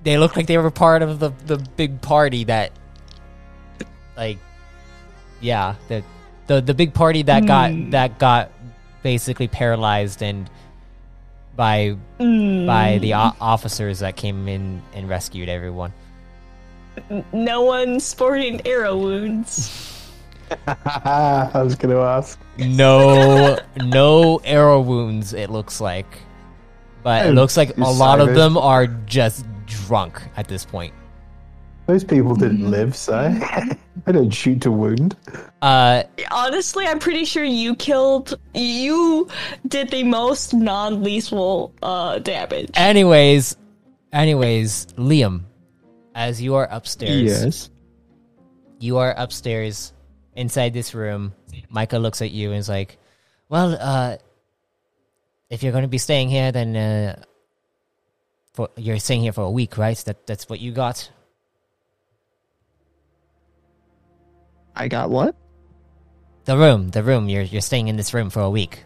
they 0.03 0.19
look 0.19 0.37
like 0.37 0.47
they 0.47 0.59
were 0.59 0.71
part 0.71 1.03
of 1.03 1.19
the 1.19 1.31
the 1.47 1.59
big 1.77 2.01
party 2.03 2.45
that, 2.45 2.73
like, 4.17 4.39
yeah, 5.41 5.77
the 5.89 6.03
the 6.47 6.61
the 6.61 6.75
big 6.75 6.95
party 6.95 7.23
that 7.23 7.47
got 7.47 7.91
that 7.93 8.19
got 8.19 8.51
basically 9.03 9.49
paralyzed 9.49 10.23
and 10.23 10.51
by 11.55 11.97
by 12.19 12.99
the 13.01 13.15
o- 13.15 13.35
officers 13.41 14.01
that 14.01 14.17
came 14.17 14.47
in 14.49 14.83
and 14.95 15.09
rescued 15.09 15.49
everyone. 15.49 15.93
No 17.33 17.63
one 17.63 18.01
sporting 18.01 18.67
arrow 18.67 18.97
wounds. 18.97 20.11
I 20.67 21.51
was 21.63 21.75
going 21.75 21.95
to 21.95 22.01
ask. 22.01 22.39
No, 22.59 23.59
no 23.77 24.41
arrow 24.45 24.81
wounds. 24.81 25.33
It 25.33 25.51
looks 25.51 25.81
like, 25.81 26.07
but 27.03 27.27
it 27.27 27.33
looks 27.33 27.57
like 27.57 27.77
a 27.77 27.81
lot 27.81 28.21
of 28.21 28.35
them 28.35 28.57
are 28.57 28.87
just 28.87 29.45
drunk 29.67 30.23
at 30.37 30.49
this 30.49 30.65
point. 30.65 30.95
Those 31.87 32.03
people 32.03 32.35
didn't 32.35 32.69
live, 32.69 32.97
so 32.97 33.15
I 34.07 34.13
don't 34.13 34.31
shoot 34.31 34.61
to 34.63 34.73
wound. 34.73 35.17
Uh, 35.63 36.03
Honestly, 36.33 36.85
I'm 36.85 36.99
pretty 36.99 37.25
sure 37.25 37.45
you 37.45 37.77
killed. 37.77 38.35
You 38.55 39.29
did 39.69 39.91
the 39.91 40.03
most 40.03 40.53
non-lethal 40.53 41.73
uh, 41.83 42.19
damage. 42.19 42.71
Anyways, 42.75 43.57
anyways, 44.13 44.87
Liam, 44.97 45.45
as 46.17 46.41
you 46.41 46.55
are 46.57 46.67
upstairs, 46.71 47.45
Yes. 47.45 47.71
you 48.81 48.97
are 48.97 49.13
upstairs 49.17 49.93
inside 50.35 50.73
this 50.73 50.95
room. 50.95 51.35
Micah 51.69 51.99
looks 51.99 52.23
at 52.23 52.31
you 52.33 52.51
and 52.51 52.59
is 52.59 52.69
like, 52.69 52.97
"Well, 53.51 53.77
uh, 53.79 54.17
if 55.51 55.63
you're 55.63 55.73
going 55.73 55.85
to 55.85 55.89
be 55.89 55.99
staying 55.99 56.31
here, 56.31 56.51
then 56.51 56.75
uh, 56.75 57.23
for 58.55 58.71
you're 58.77 58.99
staying 58.99 59.21
here 59.23 59.33
for 59.33 59.45
a 59.45 59.51
week, 59.51 59.77
right? 59.77 59.97
That 60.09 60.27
that's 60.27 60.49
what 60.49 60.59
you 60.59 60.73
got. 60.73 61.11
I 64.75 64.89
got 64.89 65.11
what? 65.11 65.37
The 66.45 66.57
room, 66.57 66.89
the 66.91 67.03
room. 67.03 67.29
You're 67.29 67.43
you're 67.43 67.61
staying 67.61 67.89
in 67.89 67.97
this 67.97 68.15
room 68.15 68.31
for 68.31 68.41
a 68.41 68.51
week. 68.51 68.85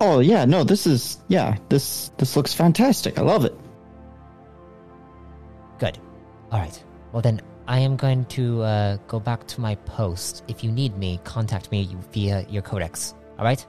Oh 0.00 0.20
yeah, 0.20 0.44
no, 0.44 0.64
this 0.64 0.86
is 0.86 1.18
yeah, 1.28 1.56
this 1.68 2.10
this 2.16 2.36
looks 2.36 2.54
fantastic. 2.54 3.18
I 3.18 3.22
love 3.22 3.44
it. 3.44 3.54
All 6.52 6.58
right. 6.58 6.84
Well 7.12 7.22
then, 7.22 7.40
I 7.66 7.78
am 7.78 7.96
going 7.96 8.26
to 8.26 8.62
uh, 8.62 8.96
go 9.08 9.18
back 9.18 9.46
to 9.48 9.60
my 9.60 9.74
post. 9.76 10.44
If 10.48 10.62
you 10.62 10.70
need 10.70 10.98
me, 10.98 11.18
contact 11.24 11.70
me 11.70 11.96
via 12.12 12.44
your 12.48 12.60
codex. 12.60 13.14
All 13.38 13.44
right. 13.44 13.64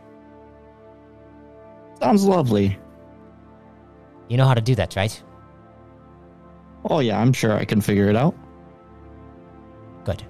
Sounds 1.99 2.25
lovely. 2.25 2.77
You 4.27 4.35
know 4.35 4.45
how 4.45 4.53
to 4.53 4.61
do 4.61 4.75
that, 4.75 4.95
right? 4.97 5.23
Oh 6.89 6.99
yeah, 6.99 7.19
I'm 7.19 7.31
sure 7.31 7.53
I 7.53 7.63
can 7.63 7.79
figure 7.79 8.09
it 8.09 8.17
out. 8.17 8.35
Good. 10.03 10.23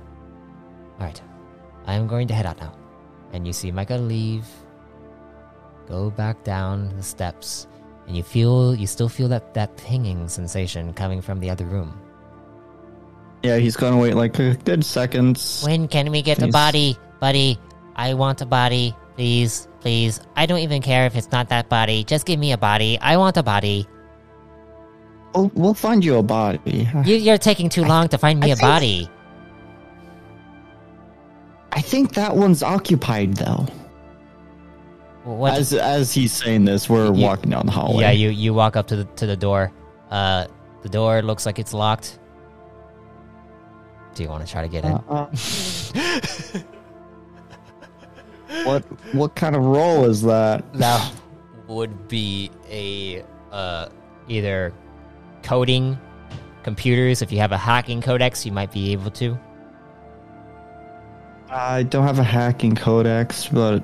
Alright. 1.00 1.22
I 1.88 1.96
am 1.96 2.06
going 2.06 2.28
to 2.28 2.36
head 2.36 2.46
out 2.46 2.60
now. 2.60 2.78
And 3.32 3.48
you 3.48 3.54
see 3.54 3.72
Micah 3.72 3.98
leave, 3.98 4.46
go 5.88 6.12
back 6.12 6.44
down 6.44 6.96
the 6.96 7.02
steps, 7.02 7.66
and 8.06 8.16
you 8.16 8.22
feel 8.22 8.76
you 8.76 8.86
still 8.86 9.10
feel 9.10 9.28
that, 9.30 9.56
that 9.56 9.76
pinging 9.78 10.28
sensation 10.28 10.94
coming 10.94 11.20
from 11.20 11.40
the 11.40 11.50
other 11.50 11.66
room. 11.66 12.00
Yeah, 13.44 13.58
he's 13.58 13.76
gonna 13.76 13.98
wait 13.98 14.16
like 14.16 14.40
a 14.40 14.56
good 14.64 14.86
seconds. 14.86 15.64
When 15.66 15.88
can 15.88 16.12
we 16.12 16.22
get 16.22 16.38
a 16.40 16.44
Please. 16.48 16.52
body? 16.54 16.98
Buddy, 17.20 17.60
I 17.96 18.14
want 18.14 18.42
a 18.42 18.46
body. 18.46 18.96
Please, 19.16 19.68
please. 19.82 20.22
I 20.36 20.46
don't 20.46 20.60
even 20.60 20.82
care 20.82 21.06
if 21.06 21.16
it's 21.16 21.32
not 21.32 21.50
that 21.50 21.68
body. 21.70 22.04
Just 22.04 22.26
give 22.26 22.40
me 22.40 22.52
a 22.54 22.58
body. 22.58 22.98
I 23.02 23.18
want 23.18 23.36
a 23.38 23.44
body. 23.44 23.86
We'll, 25.36 25.52
we'll 25.56 25.74
find 25.74 26.04
you 26.06 26.18
a 26.18 26.24
body. 26.24 26.88
You, 27.06 27.16
you're 27.16 27.38
taking 27.38 27.68
too 27.70 27.84
long 27.84 28.08
to 28.10 28.18
find 28.18 28.40
me 28.40 28.48
I 28.48 28.54
a 28.54 28.56
think- 28.56 28.62
body. 28.62 29.10
I 31.72 31.82
think 31.82 32.14
that 32.14 32.36
one's 32.36 32.62
occupied 32.64 33.36
though. 33.36 33.66
What? 35.24 35.54
As 35.54 35.74
as 35.74 36.14
he's 36.14 36.32
saying 36.32 36.66
this, 36.66 36.90
we're 36.90 37.06
You- 37.14 37.24
walking 37.26 37.50
down 37.50 37.66
the 37.66 37.72
hallway. 37.72 38.04
Yeah, 38.04 38.12
you 38.12 38.30
you 38.30 38.54
walk 38.54 38.76
up 38.76 38.88
to 38.88 38.96
the 38.98 39.06
to 39.16 39.26
the 39.26 39.36
door. 39.38 39.72
Uh, 40.12 40.46
the 40.84 40.90
door 40.90 41.22
looks 41.22 41.46
like 41.46 41.60
it's 41.60 41.74
locked. 41.74 42.20
Do 44.16 44.24
you 44.24 44.30
want 44.30 44.46
to 44.46 44.52
try 44.52 44.62
to 44.62 44.68
get 44.68 44.86
in? 44.86 44.92
Uh, 44.92 45.26
what 48.64 48.82
what 49.14 49.36
kind 49.36 49.56
of 49.56 49.64
role 49.64 50.06
is 50.06 50.22
that? 50.24 50.72
that 50.74 51.12
would 51.68 52.08
be 52.08 52.52
a 52.70 53.24
uh 53.52 53.90
either 54.28 54.74
coding 55.42 55.98
computers. 56.64 57.22
If 57.22 57.32
you 57.32 57.40
have 57.40 57.52
a 57.52 57.58
hacking 57.58 58.02
codex, 58.02 58.46
you 58.46 58.52
might 58.52 58.72
be 58.72 58.92
able 58.92 59.12
to. 59.12 59.38
I 61.50 61.84
don't 61.84 62.06
have 62.06 62.20
a 62.20 62.24
hacking 62.24 62.76
codex, 62.76 63.48
but 63.48 63.84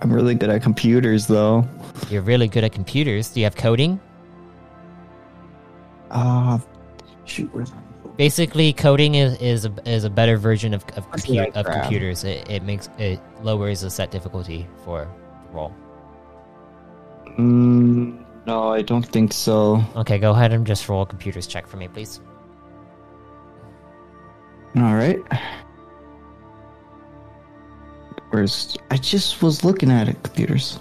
I'm 0.00 0.12
really 0.12 0.34
good 0.34 0.50
at 0.50 0.62
computers 0.62 1.26
though. 1.26 1.66
You're 2.10 2.22
really 2.22 2.48
good 2.48 2.64
at 2.64 2.72
computers. 2.72 3.30
Do 3.30 3.40
you 3.40 3.44
have 3.44 3.56
coding? 3.56 4.00
Uh 6.10 6.58
shoot, 7.24 7.52
where's 7.54 7.72
Basically, 8.16 8.72
coding 8.72 9.16
is 9.16 9.36
is 9.40 9.64
a, 9.64 9.72
is 9.84 10.04
a 10.04 10.10
better 10.10 10.36
version 10.36 10.72
of 10.72 10.84
of, 10.96 11.04
What 11.06 11.22
did 11.22 11.38
I 11.38 11.50
compu- 11.50 11.56
of 11.56 11.66
computers. 11.66 12.22
It, 12.24 12.48
it 12.48 12.62
makes 12.62 12.88
it 12.98 13.20
lowers 13.42 13.80
the 13.80 13.90
set 13.90 14.10
difficulty 14.10 14.68
for 14.84 15.08
the 15.48 15.56
roll. 15.56 15.74
Mm, 17.38 18.24
no, 18.46 18.68
I 18.72 18.82
don't 18.82 19.06
think 19.06 19.32
so. 19.32 19.82
Okay, 19.96 20.18
go 20.18 20.30
ahead 20.30 20.52
and 20.52 20.64
just 20.66 20.88
roll 20.88 21.02
a 21.02 21.06
computers 21.06 21.46
check 21.48 21.66
for 21.66 21.76
me, 21.76 21.88
please. 21.88 22.20
All 24.76 24.94
right. 24.94 25.18
Where's 28.30 28.76
I 28.90 28.96
just 28.96 29.42
was 29.42 29.64
looking 29.64 29.90
at 29.90 30.08
it, 30.08 30.22
computers. 30.22 30.78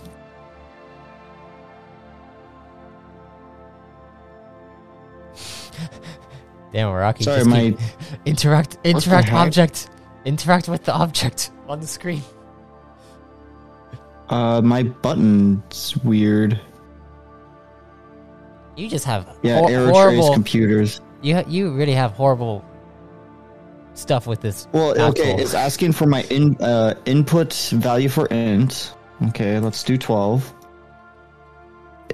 Damn, 6.74 6.92
Rocky. 6.92 7.24
Sorry, 7.24 7.44
my 7.46 7.62
keep- 7.72 7.80
interact 8.26 8.78
interact 8.84 9.32
object. 9.32 9.90
Interact 10.26 10.68
with 10.70 10.84
the 10.86 10.94
object 10.94 11.52
on 11.68 11.80
the 11.80 11.88
screen. 11.88 12.22
uh 14.30 14.62
my 14.62 14.84
button's 14.84 15.96
weird. 16.04 16.60
You 18.76 18.88
just 18.90 19.06
have 19.06 19.28
Yeah, 19.44 19.62
error 19.70 19.86
trace 19.88 19.96
horrible. 19.96 20.34
computers. 20.34 21.00
you 21.22 21.36
ha- 21.36 21.44
you 21.48 21.72
really 21.74 21.94
have 21.94 22.12
horrible 22.14 22.66
stuff 23.94 24.26
with 24.26 24.42
this. 24.42 24.68
Well, 24.72 25.00
okay, 25.10 25.36
it's 25.36 25.54
asking 25.54 25.92
for 25.92 26.08
my 26.08 26.24
in 26.32 26.56
uh, 26.60 26.96
input 27.06 27.54
value 27.74 28.10
for 28.10 28.26
int. 28.28 28.94
Okay, 29.28 29.60
let's 29.60 29.84
do 29.84 29.98
12. 29.98 30.52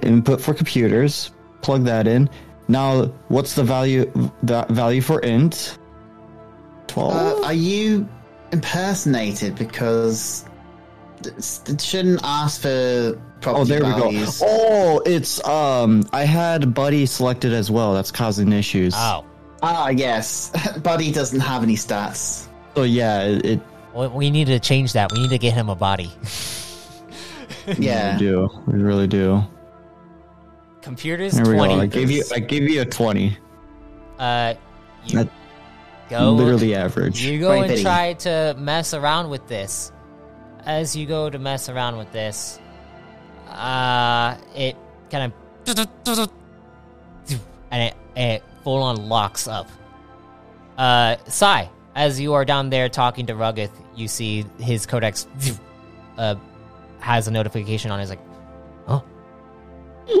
Input 0.02 0.40
for 0.40 0.52
computers. 0.52 1.30
Plug 1.62 1.84
that 1.84 2.06
in. 2.06 2.28
Now, 2.70 3.06
what's 3.26 3.54
the 3.54 3.64
value 3.64 4.10
the 4.44 4.64
value 4.70 5.00
for 5.00 5.18
int? 5.20 5.76
12? 6.86 7.12
Uh, 7.12 7.46
are 7.46 7.52
you 7.52 8.08
impersonated? 8.52 9.56
Because 9.56 10.44
it 11.26 11.80
shouldn't 11.80 12.20
ask 12.22 12.62
for 12.62 13.20
property 13.40 13.60
oh, 13.60 13.64
there 13.64 13.84
we 13.84 13.90
go. 13.90 14.26
Oh, 14.42 15.02
it's 15.04 15.44
um. 15.44 16.08
I 16.12 16.22
had 16.24 16.72
Buddy 16.72 17.06
selected 17.06 17.52
as 17.52 17.72
well. 17.72 17.92
That's 17.92 18.12
causing 18.12 18.52
issues. 18.52 18.94
Oh, 18.96 19.24
Ah, 19.62 19.88
yes. 19.88 20.52
Buddy 20.82 21.10
doesn't 21.10 21.40
have 21.40 21.64
any 21.64 21.74
stats. 21.74 22.46
So 22.76 22.84
yeah, 22.84 23.22
it, 23.24 23.44
it 23.44 23.60
we 24.14 24.30
need 24.30 24.46
to 24.46 24.60
change 24.60 24.92
that. 24.92 25.10
We 25.12 25.22
need 25.22 25.30
to 25.30 25.38
get 25.38 25.54
him 25.54 25.68
a 25.68 25.74
body. 25.74 26.12
Yeah. 27.78 28.14
we 28.14 28.18
do. 28.20 28.48
We 28.66 28.78
really 28.78 29.06
do. 29.08 29.44
Computers 30.82 31.34
There 31.34 31.44
we 31.46 31.54
twenty. 31.56 31.74
go. 31.76 31.80
I 31.82 31.86
gave 31.86 32.10
you. 32.10 32.24
I 32.34 32.38
gave 32.38 32.68
you 32.68 32.80
a 32.82 32.84
twenty. 32.84 33.36
Uh, 34.18 34.54
you 35.06 35.18
That- 35.18 35.28
go. 36.08 36.32
Literally 36.32 36.74
average. 36.74 37.22
You 37.22 37.38
go 37.40 37.48
Twenty 37.48 37.60
and 37.62 37.70
pity. 37.70 37.82
try 37.82 38.12
to 38.14 38.54
mess 38.58 38.94
around 38.94 39.30
with 39.30 39.46
this. 39.48 39.92
As 40.64 40.94
you 40.96 41.06
go 41.06 41.30
to 41.30 41.38
mess 41.38 41.68
around 41.68 41.96
with 41.96 42.10
this, 42.12 42.58
uh, 43.48 44.36
it 44.54 44.76
kind 45.10 45.32
of 45.32 45.32
and 47.70 47.82
it, 47.82 47.94
it 48.16 48.42
full 48.64 48.82
on 48.82 49.08
locks 49.08 49.46
up. 49.48 49.68
Uh, 50.76 51.16
Sai, 51.26 51.70
as 51.94 52.18
you 52.20 52.34
are 52.34 52.44
down 52.44 52.70
there 52.70 52.88
talking 52.88 53.26
to 53.26 53.34
Ruggith, 53.34 53.70
you 53.94 54.08
see 54.08 54.44
his 54.58 54.86
codex 54.86 55.26
uh 56.18 56.34
has 57.00 57.26
a 57.28 57.30
notification 57.30 57.90
on. 57.90 58.00
it. 58.00 58.02
It's 58.04 58.10
like, 58.10 58.20
oh, 58.88 59.02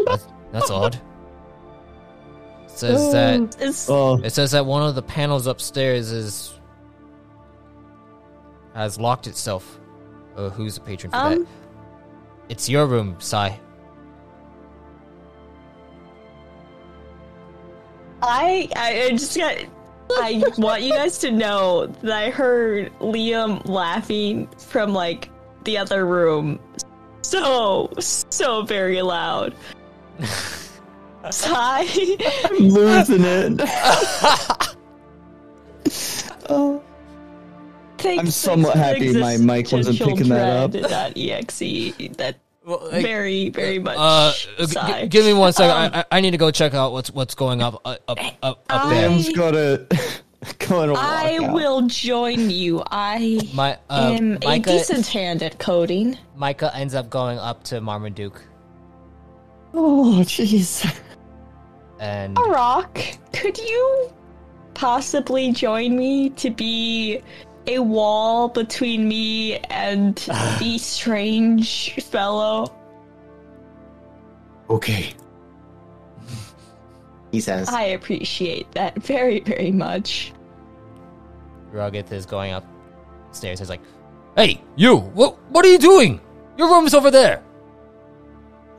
that's, 0.06 0.26
that's 0.52 0.70
odd. 0.70 0.94
It 0.94 1.00
Says 2.70 3.12
that 3.12 3.86
Oh, 3.90 4.18
it 4.22 4.30
says 4.30 4.52
that 4.52 4.64
one 4.64 4.82
of 4.82 4.94
the 4.94 5.02
panels 5.02 5.46
upstairs 5.46 6.12
is 6.12 6.58
has 8.74 8.98
locked 8.98 9.26
itself. 9.26 9.78
Uh, 10.36 10.48
who's 10.48 10.76
the 10.76 10.80
patron 10.80 11.10
for 11.10 11.16
Um, 11.18 11.38
that? 11.40 11.46
It's 12.48 12.68
your 12.68 12.86
room, 12.86 13.16
Sai. 13.18 13.58
I 18.22 18.68
I 18.76 19.10
just 19.10 19.36
got. 19.36 19.56
I 20.12 20.42
want 20.58 20.82
you 20.82 20.92
guys 20.92 21.18
to 21.18 21.30
know 21.30 21.86
that 22.02 22.12
I 22.12 22.30
heard 22.30 22.92
Liam 22.98 23.64
laughing 23.68 24.48
from 24.58 24.92
like 24.92 25.30
the 25.64 25.78
other 25.78 26.04
room, 26.06 26.58
so 27.22 27.90
so 27.98 28.62
very 28.62 29.02
loud. 29.02 29.54
Sigh. 31.30 31.86
I'm 32.44 32.68
losing 32.68 33.22
it. 33.24 33.60
oh, 36.48 36.82
Thanks, 37.98 38.20
I'm 38.20 38.30
somewhat 38.30 38.76
happy 38.76 39.18
my 39.18 39.36
mic 39.36 39.70
wasn't 39.72 39.98
picking 39.98 40.28
that 40.30 40.56
up. 40.64 40.70
dread 40.72 40.84
dot 40.88 41.12
.exe. 41.16 41.58
That 42.16 42.36
Well, 42.64 42.88
very 42.90 43.50
very 43.50 43.78
much. 43.78 43.96
uh, 43.98 44.32
g- 44.66 45.06
give 45.08 45.26
me 45.26 45.34
one 45.34 45.52
second. 45.52 45.76
Um, 45.76 45.90
I, 45.94 46.00
I 46.00 46.04
I 46.18 46.20
need 46.22 46.30
to 46.30 46.38
go 46.38 46.50
check 46.50 46.72
out 46.74 46.92
what's 46.92 47.10
what's 47.10 47.34
going 47.34 47.60
up 47.62 47.80
uh, 47.84 47.96
up 48.08 48.18
up 48.18 48.34
up 48.42 48.64
I- 48.70 48.94
there. 48.94 49.08
Sam's 49.10 49.28
gotta 49.36 49.86
going 50.60 50.88
to 50.88 50.94
I 50.98 51.38
out. 51.42 51.52
will 51.52 51.82
join 51.88 52.48
you. 52.48 52.82
I 52.90 53.40
My 53.52 53.76
uh, 53.90 54.12
am 54.18 54.38
a 54.46 54.58
decent 54.58 55.06
hand 55.06 55.42
at 55.42 55.58
coding. 55.58 56.16
Micah 56.36 56.74
ends 56.74 56.94
up 56.94 57.10
going 57.10 57.38
up 57.38 57.62
to 57.64 57.82
Marmaduke 57.82 58.42
Oh, 59.72 60.20
jeez. 60.24 61.00
and 62.00 62.36
Rock, 62.38 62.98
could 63.32 63.56
you 63.58 64.12
possibly 64.74 65.52
join 65.52 65.96
me 65.96 66.30
to 66.30 66.50
be 66.50 67.20
a 67.66 67.78
wall 67.78 68.48
between 68.48 69.06
me 69.08 69.58
and 69.70 70.16
the 70.58 70.78
strange 70.78 71.94
fellow? 72.04 72.74
Okay. 74.68 75.14
He 77.32 77.40
says. 77.40 77.68
I 77.68 77.82
appreciate 77.82 78.70
that 78.72 78.96
very, 78.96 79.40
very 79.40 79.70
much. 79.70 80.32
Ruggith 81.72 82.10
is 82.10 82.26
going 82.26 82.52
upstairs. 82.52 83.60
He's 83.60 83.70
like, 83.70 83.80
"Hey, 84.36 84.60
you! 84.74 84.96
What 84.96 85.38
what 85.50 85.64
are 85.64 85.68
you 85.68 85.78
doing? 85.78 86.20
Your 86.56 86.68
room's 86.68 86.94
over 86.94 87.10
there." 87.10 87.42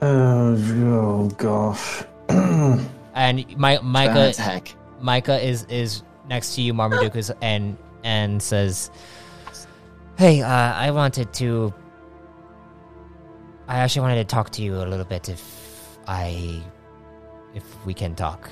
Oh, 0.01 0.57
oh 0.57 1.29
gosh. 1.37 2.03
And 3.13 3.57
my, 3.57 3.77
Micah 3.83 4.31
Bad. 4.37 4.71
Micah 5.01 5.39
is 5.45 5.65
is 5.65 6.03
next 6.29 6.55
to 6.55 6.61
you, 6.61 6.73
Marmaduke, 6.73 7.15
is, 7.17 7.31
and 7.41 7.77
and 8.03 8.41
says, 8.41 8.89
"Hey, 10.17 10.41
uh, 10.41 10.47
I 10.47 10.91
wanted 10.91 11.33
to. 11.33 11.73
I 13.67 13.79
actually 13.79 14.03
wanted 14.03 14.27
to 14.27 14.35
talk 14.35 14.49
to 14.51 14.61
you 14.61 14.75
a 14.77 14.87
little 14.87 15.05
bit, 15.05 15.27
if 15.27 15.97
I, 16.07 16.61
if 17.53 17.63
we 17.85 17.93
can 17.93 18.15
talk." 18.15 18.49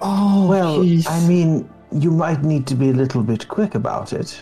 Oh, 0.00 0.46
well, 0.48 0.78
jeez. 0.78 1.06
I 1.08 1.26
mean, 1.28 1.68
you 1.92 2.10
might 2.10 2.42
need 2.42 2.66
to 2.68 2.74
be 2.74 2.88
a 2.90 2.94
little 2.94 3.22
bit 3.22 3.48
quick 3.48 3.74
about 3.74 4.12
it. 4.12 4.40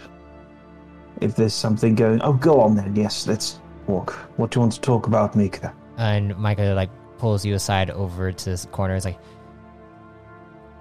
If 1.20 1.34
there's 1.34 1.54
something 1.54 1.94
going. 1.94 2.20
Oh, 2.22 2.34
go 2.34 2.60
on 2.60 2.76
then. 2.76 2.94
Yes, 2.94 3.26
let's 3.26 3.58
walk. 3.88 4.12
What 4.36 4.50
do 4.50 4.56
you 4.56 4.60
want 4.60 4.72
to 4.72 4.80
talk 4.80 5.06
about, 5.06 5.34
Micah? 5.36 5.74
And 5.96 6.36
Micah 6.36 6.74
like 6.74 6.90
pulls 7.18 7.44
you 7.44 7.54
aside 7.54 7.90
over 7.90 8.32
to 8.32 8.44
this 8.44 8.66
corner. 8.66 8.94
Is 8.94 9.04
like, 9.04 9.18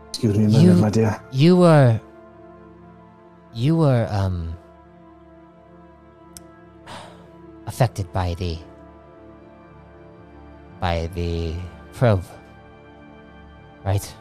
Excuse 0.09 0.37
me 0.37 0.67
a 0.69 0.73
my 0.73 0.89
dear. 0.89 1.19
"You 1.31 1.57
were, 1.57 1.99
you 3.53 3.75
were 3.75 4.07
um 4.09 4.55
affected 7.67 8.11
by 8.13 8.33
the 8.35 8.57
by 10.79 11.07
the 11.15 11.53
probe, 11.93 12.23
right?" 13.85 14.15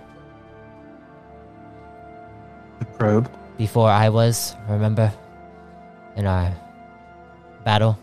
The 2.81 2.85
probe. 2.87 3.31
before 3.57 3.89
I 3.89 4.09
was, 4.09 4.57
remember? 4.69 5.13
In 6.17 6.27
our 6.27 6.53
battle? 7.65 7.99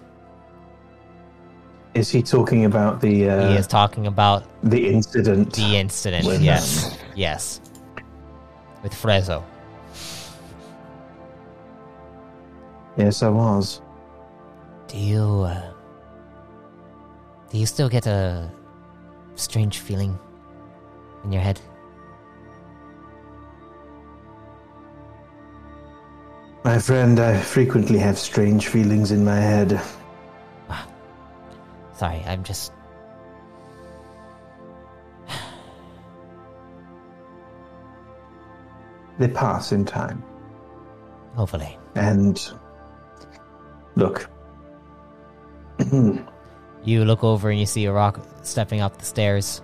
Is 1.94 2.10
he 2.10 2.22
talking 2.22 2.66
about 2.66 3.02
the 3.02 3.30
uh, 3.30 3.50
he 3.50 3.58
is 3.58 3.68
talking 3.68 4.08
about 4.08 4.44
the 4.64 4.88
incident? 4.90 5.54
the 5.54 5.76
incident. 5.76 6.26
With- 6.26 6.42
yes. 6.42 6.98
Yes. 7.16 7.60
With 8.84 8.94
Frezzo. 8.94 9.44
Yes, 12.98 13.24
I 13.24 13.30
was. 13.30 13.82
Do 14.88 14.98
you, 14.98 15.24
uh, 15.24 15.72
Do 17.50 17.58
you 17.58 17.66
still 17.66 17.90
get 17.90 18.06
a 18.08 18.50
strange 19.36 19.80
feeling 19.80 20.18
in 21.24 21.32
your 21.32 21.42
head? 21.42 21.60
My 26.64 26.78
friend, 26.80 27.20
I 27.20 27.38
frequently 27.40 27.98
have 28.00 28.18
strange 28.20 28.68
feelings 28.68 29.12
in 29.12 29.26
my 29.26 29.38
head. 29.40 29.82
Sorry, 32.02 32.24
I'm 32.26 32.44
just. 32.44 32.74
They 39.20 39.28
pass 39.28 39.72
in 39.72 39.86
time. 39.86 40.24
Hopefully. 41.36 41.78
And 41.94 42.42
look, 43.96 44.28
You 46.84 47.06
look 47.06 47.24
over 47.24 47.52
and 47.52 47.60
you 47.60 47.68
see 47.68 47.86
a 47.86 47.94
rock 47.94 48.20
stepping 48.42 48.82
up 48.82 48.98
the 48.98 49.06
stairs. 49.06 49.62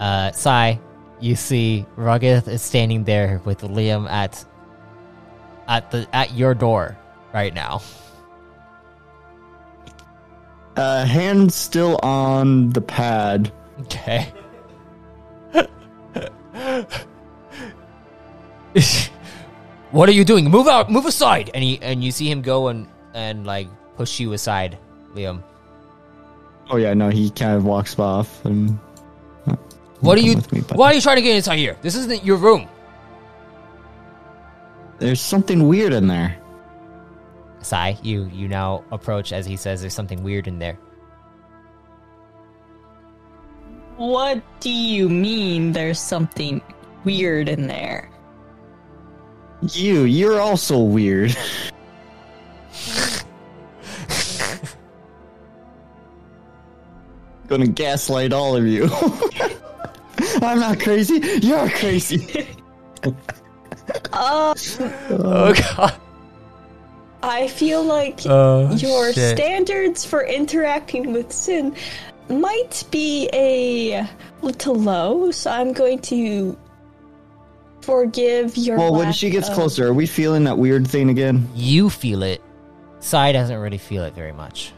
Uh, 0.00 0.32
Sai, 0.32 0.80
you 1.20 1.36
see 1.36 1.84
Ruggith 1.98 2.48
is 2.48 2.62
standing 2.62 3.04
there 3.04 3.42
with 3.44 3.60
Liam 3.60 4.08
at 4.08 4.42
at 5.68 5.90
the 5.90 6.08
at 6.14 6.32
your 6.32 6.54
door 6.54 6.96
right 7.34 7.52
now. 7.52 7.82
Uh, 10.76 11.04
hand 11.04 11.52
still 11.52 11.98
on 12.02 12.70
the 12.70 12.80
pad. 12.80 13.52
Okay. 13.82 14.32
what 19.92 20.08
are 20.08 20.12
you 20.12 20.24
doing? 20.24 20.50
Move 20.50 20.66
out! 20.66 20.90
Move 20.90 21.06
aside! 21.06 21.50
And 21.54 21.62
he 21.62 21.78
and 21.80 22.02
you 22.02 22.10
see 22.10 22.28
him 22.28 22.42
go 22.42 22.68
and 22.68 22.88
and 23.14 23.46
like 23.46 23.68
push 23.96 24.18
you 24.18 24.32
aside, 24.32 24.76
Liam. 25.14 25.42
Oh 26.70 26.76
yeah, 26.76 26.94
no, 26.94 27.10
he 27.10 27.30
kind 27.30 27.56
of 27.56 27.64
walks 27.64 27.98
off 27.98 28.44
and. 28.44 28.78
What 30.00 30.18
are 30.18 30.20
you? 30.20 30.36
me. 30.52 30.60
Why 30.74 30.90
are 30.90 30.94
you 30.94 31.00
trying 31.00 31.16
to 31.16 31.22
get 31.22 31.34
inside 31.34 31.56
here? 31.56 31.78
This 31.80 31.94
isn't 31.94 32.24
your 32.24 32.36
room. 32.36 32.68
There's 34.98 35.20
something 35.20 35.66
weird 35.66 35.94
in 35.94 36.08
there. 36.08 36.36
Sai, 37.64 37.98
you 38.02 38.30
you 38.32 38.46
now 38.48 38.84
approach 38.90 39.32
as 39.32 39.46
he 39.46 39.56
says 39.56 39.80
there's 39.80 39.94
something 39.94 40.22
weird 40.22 40.46
in 40.46 40.58
there. 40.58 40.78
What 43.96 44.42
do 44.60 44.70
you 44.70 45.08
mean 45.08 45.72
there's 45.72 46.00
something 46.00 46.60
weird 47.04 47.48
in 47.48 47.66
there. 47.66 48.10
You, 49.72 50.02
you're 50.02 50.40
also 50.40 50.78
weird. 50.78 51.36
Gonna 57.46 57.66
gaslight 57.68 58.32
all 58.32 58.56
of 58.56 58.66
you. 58.66 58.88
I'm 60.42 60.58
not 60.60 60.80
crazy. 60.80 61.20
You're 61.42 61.68
crazy. 61.70 62.48
Uh, 64.14 64.54
Oh 65.10 65.52
god. 65.52 66.00
I 67.26 67.48
feel 67.48 67.82
like 67.82 68.20
Oh, 68.26 68.70
your 68.76 69.12
shit. 69.12 69.36
standards 69.36 70.04
for 70.04 70.22
interacting 70.24 71.12
with 71.12 71.32
Sin 71.32 71.74
might 72.28 72.84
be 72.90 73.28
a 73.32 74.06
little 74.42 74.74
low, 74.74 75.30
so 75.30 75.50
I'm 75.50 75.72
going 75.72 75.98
to 76.00 76.56
forgive 77.80 78.56
your. 78.56 78.76
Well, 78.78 78.94
when 78.94 79.12
she 79.12 79.30
gets 79.30 79.48
of- 79.48 79.54
closer, 79.54 79.86
are 79.88 79.94
we 79.94 80.06
feeling 80.06 80.44
that 80.44 80.58
weird 80.58 80.86
thing 80.86 81.08
again? 81.10 81.48
You 81.54 81.88
feel 81.90 82.22
it. 82.22 82.42
Sai 83.00 83.32
doesn't 83.32 83.58
really 83.58 83.78
feel 83.78 84.04
it 84.04 84.14
very 84.14 84.32
much. 84.32 84.72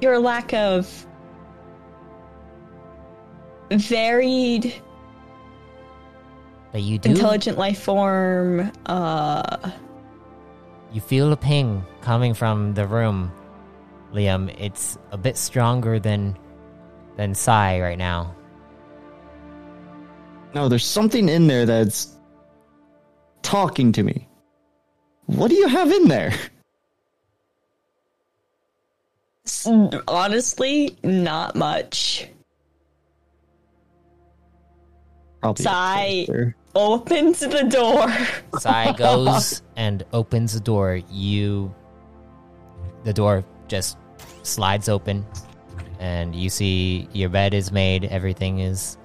your 0.00 0.16
lack 0.20 0.54
of 0.54 1.06
varied 3.72 4.72
But 6.72 6.82
you 6.82 6.98
do. 6.98 7.10
intelligent 7.10 7.58
life 7.58 7.80
form. 7.82 8.70
Uh, 8.86 9.70
You 10.92 11.00
feel 11.00 11.32
a 11.32 11.36
ping 11.36 11.84
coming 12.02 12.34
from 12.34 12.74
the 12.74 12.86
room, 12.86 13.32
Liam. 14.12 14.54
It's 14.58 14.98
a 15.12 15.16
bit 15.18 15.36
stronger 15.36 15.98
than 15.98 16.36
than 17.16 17.34
Sai 17.34 17.80
right 17.80 17.98
now. 17.98 18.34
No, 20.54 20.68
there's 20.68 20.86
something 20.86 21.28
in 21.28 21.46
there 21.46 21.66
that's 21.66 22.16
talking 23.42 23.92
to 23.92 24.02
me. 24.02 24.26
What 25.26 25.48
do 25.48 25.56
you 25.56 25.68
have 25.68 25.90
in 25.90 26.08
there? 26.08 26.32
honestly, 30.08 30.96
not 31.02 31.54
much. 31.56 32.28
Probably 35.40 35.64
Sigh. 35.64 36.22
closer. 36.26 36.56
Opens 36.74 37.40
the 37.40 37.64
door. 37.64 38.08
Sai 38.60 38.92
goes 38.96 39.62
and 39.76 40.04
opens 40.12 40.54
the 40.54 40.60
door. 40.60 41.00
You, 41.10 41.74
the 43.04 43.12
door 43.12 43.44
just 43.68 43.96
slides 44.42 44.88
open, 44.88 45.24
and 45.98 46.34
you 46.34 46.50
see 46.50 47.08
your 47.12 47.28
bed 47.30 47.54
is 47.54 47.72
made. 47.72 48.04
Everything 48.04 48.60
is, 48.60 48.96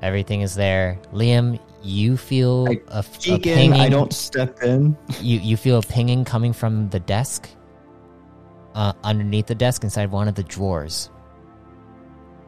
everything 0.00 0.40
is 0.42 0.54
there. 0.54 0.98
Liam, 1.12 1.58
you 1.82 2.16
feel 2.16 2.66
I 2.68 2.80
a, 2.88 2.98
f- 2.98 3.16
a 3.16 3.20
Peek 3.20 3.46
in, 3.46 3.54
pinging. 3.56 3.80
I 3.80 3.88
don't 3.88 4.12
step 4.12 4.62
in. 4.62 4.96
You 5.20 5.38
you 5.40 5.56
feel 5.56 5.78
a 5.78 5.82
pinging 5.82 6.24
coming 6.24 6.52
from 6.52 6.88
the 6.90 7.00
desk, 7.00 7.48
uh, 8.74 8.92
underneath 9.04 9.46
the 9.46 9.54
desk 9.54 9.84
inside 9.84 10.10
one 10.10 10.28
of 10.28 10.34
the 10.34 10.44
drawers. 10.44 11.10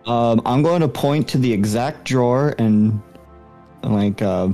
Um, 0.06 0.40
I'm 0.44 0.62
going 0.62 0.80
to 0.82 0.88
point 0.88 1.28
to 1.30 1.38
the 1.38 1.50
exact 1.52 2.04
drawer 2.04 2.54
and 2.58 3.02
like 3.84 4.22
uh, 4.22 4.48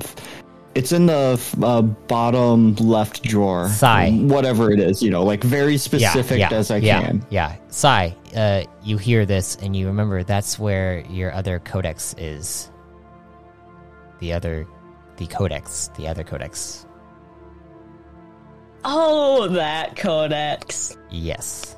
it's 0.75 0.93
in 0.93 1.07
the 1.07 1.41
uh, 1.63 1.83
bottom 1.83 2.75
left 2.77 3.23
drawer. 3.23 3.69
Sigh. 3.69 4.11
Whatever 4.13 4.73
it 4.73 4.79
is, 4.79 5.03
you 5.03 5.11
know, 5.11 5.25
like 5.25 5.43
very 5.43 5.77
specific 5.77 6.41
as 6.53 6.71
I 6.71 6.77
yeah, 6.77 7.03
can. 7.03 7.27
Yeah, 7.31 7.57
Sai, 7.69 8.17
uh, 8.37 8.63
you 8.83 8.97
hear 8.97 9.27
this 9.27 9.57
and 9.57 9.75
you 9.75 9.87
remember 9.87 10.23
that's 10.23 10.59
where 10.59 11.01
your 11.09 11.33
other 11.33 11.59
codex 11.59 12.15
is. 12.19 12.71
The 14.21 14.33
other, 14.33 14.67
the 15.17 15.27
codex, 15.27 15.91
the 15.97 16.07
other 16.07 16.23
codex. 16.23 16.87
Oh, 18.85 19.49
that 19.49 19.97
codex. 19.97 20.97
Yes. 21.11 21.77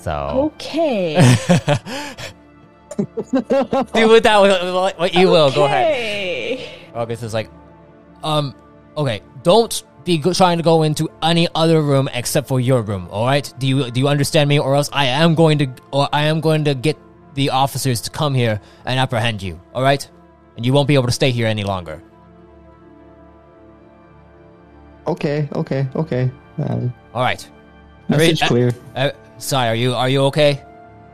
So 0.00 0.52
Okay. 0.56 1.14
do 2.98 4.08
with 4.08 4.22
that 4.24 4.38
what, 4.40 4.98
what 4.98 5.14
you 5.14 5.28
will. 5.28 5.50
Go 5.52 5.64
ahead. 5.64 6.60
August 6.94 7.22
is 7.22 7.34
like, 7.34 7.48
um, 8.22 8.54
okay, 8.96 9.22
don't 9.42 9.82
be 10.04 10.18
trying 10.18 10.56
to 10.56 10.64
go 10.64 10.82
into 10.82 11.08
any 11.22 11.48
other 11.54 11.82
room 11.82 12.08
except 12.14 12.48
for 12.48 12.60
your 12.60 12.82
room. 12.82 13.08
All 13.10 13.26
right? 13.26 13.52
Do 13.58 13.66
you 13.66 13.90
do 13.90 14.00
you 14.00 14.08
understand 14.08 14.48
me? 14.48 14.58
Or 14.58 14.74
else 14.74 14.88
I 14.92 15.06
am 15.06 15.34
going 15.34 15.58
to, 15.58 15.68
or 15.92 16.08
I 16.12 16.24
am 16.24 16.40
going 16.40 16.64
to 16.64 16.74
get 16.74 16.96
the 17.34 17.50
officers 17.50 18.00
to 18.02 18.10
come 18.10 18.34
here 18.34 18.60
and 18.84 18.98
apprehend 18.98 19.42
you. 19.42 19.60
All 19.74 19.82
right? 19.82 20.08
And 20.56 20.66
you 20.66 20.72
won't 20.72 20.88
be 20.88 20.94
able 20.94 21.06
to 21.06 21.12
stay 21.12 21.30
here 21.30 21.46
any 21.46 21.62
longer. 21.62 22.02
Okay, 25.06 25.48
okay, 25.54 25.86
okay. 25.94 26.30
Uh, 26.58 26.88
All 27.14 27.22
right. 27.22 27.48
message 28.08 28.42
uh, 28.42 28.48
clear. 28.48 28.72
Uh, 28.94 29.10
Sai, 29.38 29.68
are 29.68 29.74
you 29.74 29.94
are 29.94 30.08
you 30.08 30.22
okay? 30.24 30.64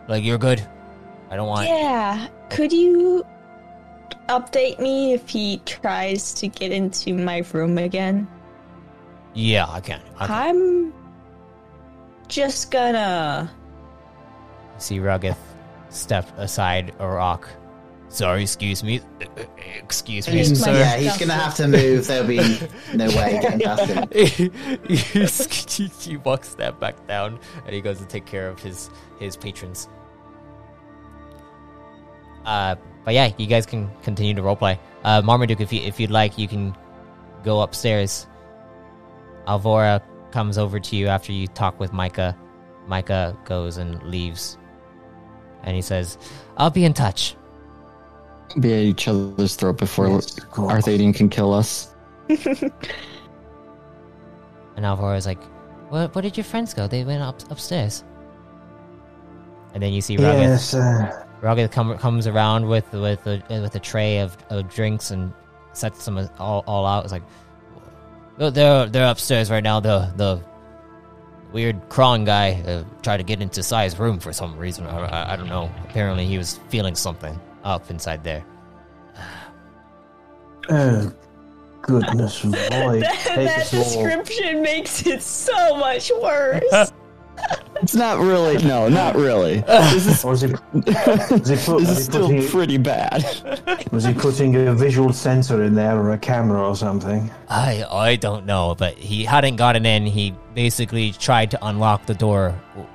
Like 0.09 0.25
you're 0.25 0.39
good? 0.39 0.67
I 1.31 1.37
don't 1.37 1.49
want. 1.49 1.69
Yeah. 1.69 2.29
Could 2.51 2.73
you 2.73 3.25
update 4.29 4.79
me 4.81 5.13
if 5.13 5.29
he 5.29 5.59
tries 5.67 6.33
to 6.35 6.49
get 6.49 6.73
into 6.73 7.15
my 7.15 7.45
room 7.53 7.79
again? 7.79 8.27
Yeah, 9.35 9.67
I 9.69 9.81
can. 9.81 10.01
I 10.19 10.27
can. 10.27 10.37
I'm 10.37 10.95
just 12.29 12.71
gonna. 12.71 13.51
See 14.79 14.99
Ruggith 14.99 15.37
step 15.91 16.27
aside 16.39 16.95
a 16.99 17.07
rock. 17.07 17.49
Sorry, 18.15 18.43
excuse 18.43 18.85
me. 18.85 19.01
Excuse 19.57 20.29
me, 20.29 20.35
He's 20.35 20.63
sir. 20.63 20.73
Yeah, 20.73 20.97
he's 20.99 21.17
gonna 21.17 21.33
have 21.33 21.57
to 21.57 21.67
move. 21.67 22.07
There'll 22.07 22.25
be 22.25 22.37
no 22.95 23.09
way 23.09 23.41
getting 23.43 23.59
past 23.59 23.87
him. 23.87 24.09
he, 25.91 26.11
he 26.13 26.17
walks 26.19 26.55
that 26.55 26.79
back 26.79 27.09
down 27.09 27.41
and 27.67 27.75
he 27.75 27.81
goes 27.81 27.99
to 27.99 28.05
take 28.05 28.25
care 28.25 28.49
of 28.49 28.61
his 28.61 28.89
his 29.19 29.37
patrons. 29.37 29.89
Uh, 32.45 32.77
but 33.05 33.15
yeah, 33.15 33.33
you 33.37 33.49
guys 33.49 33.67
can 33.67 33.91
continue 34.05 34.33
to 34.33 34.43
roleplay. 34.43 34.79
Uh, 35.03 35.21
Marmaduke, 35.21 35.61
if 35.61 35.73
you 35.73 35.81
if 35.81 35.99
you'd 35.99 36.13
like, 36.13 36.39
you 36.39 36.47
can 36.47 36.73
go 37.43 37.63
upstairs. 37.63 38.29
Alvora 39.49 40.01
comes 40.31 40.57
over 40.57 40.79
to 40.79 40.95
you 40.95 41.09
after 41.09 41.33
you 41.33 41.49
talk 41.49 41.81
with 41.81 41.93
Micah. 41.93 42.39
Micah 42.87 43.37
goes 43.45 43.77
and 43.77 44.01
leaves, 44.05 44.57
and 45.65 45.75
he 45.75 45.83
says, 45.83 46.17
"I'll 46.57 46.71
be 46.71 46.85
in 46.85 46.95
touch." 46.95 47.35
Be 48.61 48.73
at 48.73 48.81
each 48.81 49.09
other's 49.09 49.57
throat 49.57 49.79
before 49.79 50.09
Yes. 50.09 50.39
Arthadian 50.53 51.15
can 51.15 51.29
kill 51.29 51.53
us. 51.53 51.95
And 54.77 54.85
Alvora's 54.85 55.27
like, 55.27 55.43
"Where, 55.89 56.09
where 56.09 56.23
did 56.23 56.37
your 56.37 56.45
friends 56.45 56.75
go? 56.75 56.87
They 56.87 57.05
went 57.05 57.23
up 57.23 57.41
upstairs." 57.51 58.05
And 59.73 59.83
then 59.83 59.93
you 59.93 60.01
see 60.01 60.17
Ruggith. 60.17 60.41
Yes, 60.41 60.75
uh, 60.75 61.25
Ruggith 61.43 61.71
come, 61.71 61.97
comes 61.99 62.27
around 62.27 62.67
with 62.69 62.91
with 62.93 63.27
a 63.27 63.43
with 63.49 63.75
a 63.75 63.81
tray 63.81 64.19
of, 64.19 64.37
of 64.51 64.69
drinks 64.69 65.11
and 65.11 65.33
sets 65.73 66.05
them 66.05 66.29
all, 66.39 66.65
all 66.67 66.87
out. 66.87 67.05
It's 67.05 67.13
like, 67.13 67.23
"Oh, 68.39 68.51
they're 68.51 68.87
they're 68.87 69.11
upstairs 69.11 69.51
right 69.51 69.63
now. 69.63 69.81
The 69.81 70.13
the 70.17 70.41
weird 71.53 71.89
crawling 71.89 72.25
guy 72.25 72.61
uh, 72.67 72.85
tried 73.03 73.19
to 73.19 73.23
get 73.23 73.41
into 73.41 73.63
Sai's 73.63 73.99
room 73.99 74.19
for 74.19 74.33
some 74.33 74.59
reason. 74.59 74.87
I, 74.87 74.99
I, 75.07 75.33
I 75.35 75.37
don't 75.37 75.49
know. 75.49 75.71
Apparently, 75.85 76.27
he 76.27 76.37
was 76.37 76.59
feeling 76.69 76.97
something 76.97 77.39
up 77.65 77.91
inside 77.91 78.23
there. 78.23 78.45
oh, 80.71 81.13
goodness, 81.83 82.43
boy. 82.43 83.01
That, 83.01 83.23
that 83.37 83.39
us 83.59 83.75
all. 83.75 83.83
description 83.83 84.63
makes 84.63 85.07
it 85.07 85.23
so 85.23 85.77
much 85.77 86.11
worse. 86.23 86.93
It's 87.83 87.97
not 87.97 88.21
really. 88.21 88.57
No, 88.65 88.89
not 88.89 89.17
really. 89.17 89.61
Was 89.69 90.05
he, 90.23 90.27
was 90.27 90.41
he, 90.41 90.49
put, 90.53 90.85
this 90.87 91.69
is 91.69 92.05
still 92.05 92.29
putting, 92.29 92.47
pretty 92.47 92.79
bad. 92.79 93.25
was 93.91 94.05
he 94.05 94.15
putting 94.15 94.55
a 94.69 94.73
visual 94.73 95.13
sensor 95.13 95.65
in 95.65 95.75
there 95.75 95.99
or 95.99 96.13
a 96.13 96.19
camera 96.19 96.67
or 96.67 96.77
something? 96.77 97.29
I 97.49 97.85
I 97.91 98.17
don't 98.17 98.47
know, 98.47 98.77
but 98.79 98.95
he 98.97 99.25
hadn't 99.25 99.57
gotten 99.57 99.85
in. 99.85 100.07
He 100.07 100.33
basically 100.55 101.11
tried 101.13 101.51
to 101.51 101.67
unlock 101.67 102.07
the 102.07 102.15
door 102.15 102.55
w- 102.75 102.89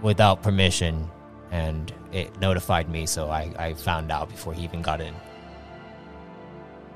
without 0.00 0.42
permission, 0.42 1.08
and 1.52 1.92
it 2.14 2.40
notified 2.40 2.88
me, 2.88 3.06
so 3.06 3.28
I, 3.28 3.52
I 3.58 3.74
found 3.74 4.12
out 4.12 4.28
before 4.28 4.54
he 4.54 4.62
even 4.62 4.80
got 4.80 5.00
in. 5.00 5.14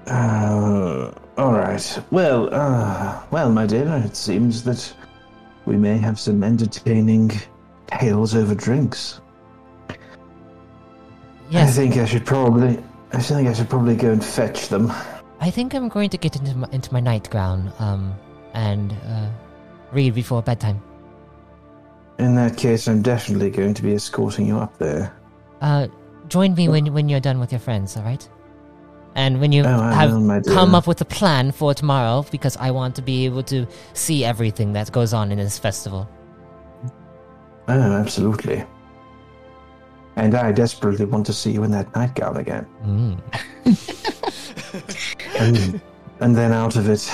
Uh, 0.06 1.12
all 1.36 1.52
right. 1.52 2.02
Well, 2.10 2.48
uh, 2.54 3.22
well, 3.30 3.50
my 3.50 3.66
dear, 3.66 3.86
it 4.04 4.16
seems 4.16 4.62
that 4.64 4.94
we 5.66 5.76
may 5.76 5.98
have 5.98 6.18
some 6.18 6.42
entertaining 6.42 7.32
tales 7.88 8.34
over 8.34 8.54
drinks. 8.54 9.20
I 11.52 11.66
think 11.66 11.96
I 11.96 12.04
should 12.04 12.24
probably. 12.24 12.82
I 13.12 13.20
think 13.20 13.48
I 13.48 13.54
should 13.54 13.68
probably 13.70 13.96
go 13.96 14.12
and 14.12 14.24
fetch 14.24 14.68
them. 14.68 14.92
I 15.40 15.50
think 15.50 15.74
I'm 15.74 15.88
going 15.88 16.10
to 16.10 16.18
get 16.18 16.36
into 16.36 16.54
my, 16.56 16.68
into 16.72 16.92
my 16.92 17.00
nightgown, 17.00 17.72
um, 17.78 18.14
and 18.54 18.92
uh, 18.92 19.30
read 19.92 20.14
before 20.14 20.42
bedtime. 20.42 20.82
In 22.18 22.34
that 22.34 22.56
case, 22.56 22.88
I'm 22.88 23.02
definitely 23.02 23.50
going 23.50 23.74
to 23.74 23.82
be 23.82 23.94
escorting 23.94 24.46
you 24.46 24.58
up 24.58 24.76
there. 24.78 25.12
Uh, 25.60 25.86
join 26.28 26.54
me 26.54 26.68
when 26.68 26.92
when 26.92 27.08
you're 27.08 27.20
done 27.20 27.38
with 27.38 27.52
your 27.52 27.60
friends, 27.60 27.96
all 27.96 28.02
right? 28.02 28.28
And 29.14 29.40
when 29.40 29.50
you 29.52 29.64
Oh, 29.64 29.82
have 29.82 30.12
will, 30.12 30.42
come 30.42 30.74
up 30.74 30.86
with 30.86 31.00
a 31.00 31.04
plan 31.04 31.50
for 31.50 31.74
tomorrow, 31.74 32.24
because 32.30 32.56
I 32.56 32.70
want 32.70 32.94
to 32.96 33.02
be 33.02 33.24
able 33.24 33.42
to 33.44 33.66
see 33.92 34.24
everything 34.24 34.72
that 34.74 34.92
goes 34.92 35.12
on 35.12 35.32
in 35.32 35.38
this 35.38 35.58
festival. 35.58 36.08
Oh, 37.66 37.92
absolutely. 37.92 38.64
And 40.16 40.34
I 40.34 40.52
desperately 40.52 41.04
want 41.04 41.26
to 41.26 41.32
see 41.32 41.50
you 41.52 41.64
in 41.64 41.70
that 41.72 41.94
nightgown 41.94 42.36
again. 42.36 42.66
Mm. 42.84 43.18
And, 45.38 45.80
and 46.20 46.36
then 46.36 46.52
out 46.52 46.76
of 46.76 46.88
it. 46.88 47.10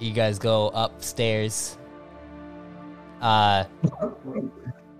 You 0.00 0.12
guys 0.12 0.38
go 0.38 0.68
upstairs. 0.68 1.76
Uh, 3.20 3.64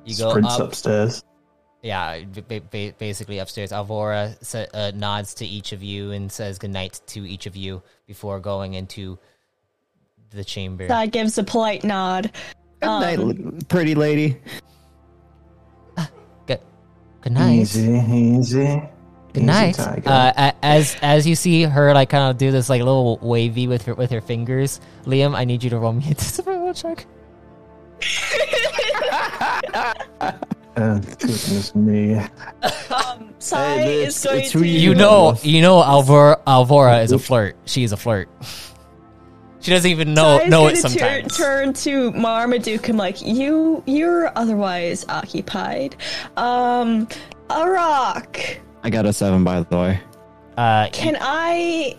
you 0.04 0.14
go 0.16 0.30
sprints 0.30 0.54
up. 0.54 0.60
upstairs. 0.60 1.24
Yeah, 1.82 2.22
ba- 2.46 2.60
ba- 2.70 2.92
basically 2.98 3.38
upstairs. 3.38 3.72
Alvora 3.72 4.36
sa- 4.44 4.66
uh, 4.74 4.92
nods 4.94 5.32
to 5.34 5.46
each 5.46 5.72
of 5.72 5.82
you 5.82 6.10
and 6.10 6.30
says 6.30 6.58
goodnight 6.58 7.00
to 7.08 7.26
each 7.26 7.46
of 7.46 7.56
you 7.56 7.82
before 8.06 8.38
going 8.40 8.74
into 8.74 9.18
the 10.30 10.44
chamber. 10.44 10.86
That 10.86 11.10
gives 11.12 11.38
a 11.38 11.44
polite 11.44 11.82
nod. 11.82 12.30
Good 12.80 12.86
night, 12.86 13.18
Um, 13.18 13.58
pretty 13.68 13.94
lady. 13.94 14.36
Good, 16.46 16.60
good 17.22 17.32
night. 17.32 17.60
Easy, 17.60 17.92
easy. 17.98 18.82
Good 19.32 19.44
night. 19.44 19.78
Uh, 19.78 20.52
as 20.62 20.96
as 21.02 21.26
you 21.26 21.34
see 21.36 21.62
her 21.62 21.94
like 21.94 22.10
kind 22.10 22.30
of 22.30 22.38
do 22.38 22.50
this 22.50 22.68
like 22.68 22.80
little 22.80 23.18
wavy 23.22 23.66
with 23.68 23.82
her 23.82 23.94
with 23.94 24.10
her 24.10 24.20
fingers, 24.20 24.80
Liam, 25.04 25.34
I 25.36 25.44
need 25.44 25.62
you 25.62 25.70
to 25.70 25.78
roll 25.78 25.92
me 25.92 26.10
a 26.10 26.14
discipline 26.14 26.74
check. 26.74 27.06
oh, 30.76 31.00
goodness 31.00 31.74
me. 31.74 32.16
Um, 32.16 33.34
Sai 33.38 33.76
Hey, 33.78 34.04
is 34.04 34.22
going 34.24 34.48
to. 34.48 34.64
you 34.64 34.90
You 34.90 34.94
know, 34.94 35.36
you 35.42 35.62
know, 35.62 35.82
Alvora 35.82 36.42
Alvora 36.44 37.02
is 37.02 37.12
a 37.12 37.18
flirt. 37.18 37.56
She 37.66 37.84
is 37.84 37.92
a 37.92 37.96
flirt. 37.96 38.28
She 39.62 39.70
doesn't 39.72 39.90
even 39.90 40.14
know 40.14 40.38
Sai's 40.38 40.50
know 40.50 40.60
gonna 40.60 40.70
it 40.70 40.76
tur- 40.76 40.88
sometimes. 40.88 41.36
turn 41.36 41.72
to 41.74 42.12
Marmaduke 42.12 42.88
and 42.88 42.96
like 42.96 43.20
you. 43.20 43.82
You're 43.86 44.32
otherwise 44.34 45.04
occupied. 45.10 45.96
Um, 46.38 47.06
Arak. 47.50 48.58
I 48.82 48.90
got 48.90 49.06
a 49.06 49.12
seven, 49.12 49.44
by 49.44 49.60
the 49.62 49.76
way. 49.76 50.00
Uh, 50.56 50.88
Can 50.92 51.16
I 51.20 51.96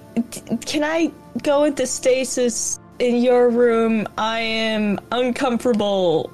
Can 0.66 0.84
I 0.84 1.12
go 1.44 1.64
into 1.64 1.86
stasis 1.88 2.80
in 3.00 3.18
your 3.22 3.50
room? 3.50 4.08
I 4.18 4.40
am 4.40 5.00
uncomfortable 5.12 6.32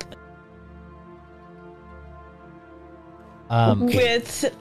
um, 3.50 3.86
with 3.86 4.54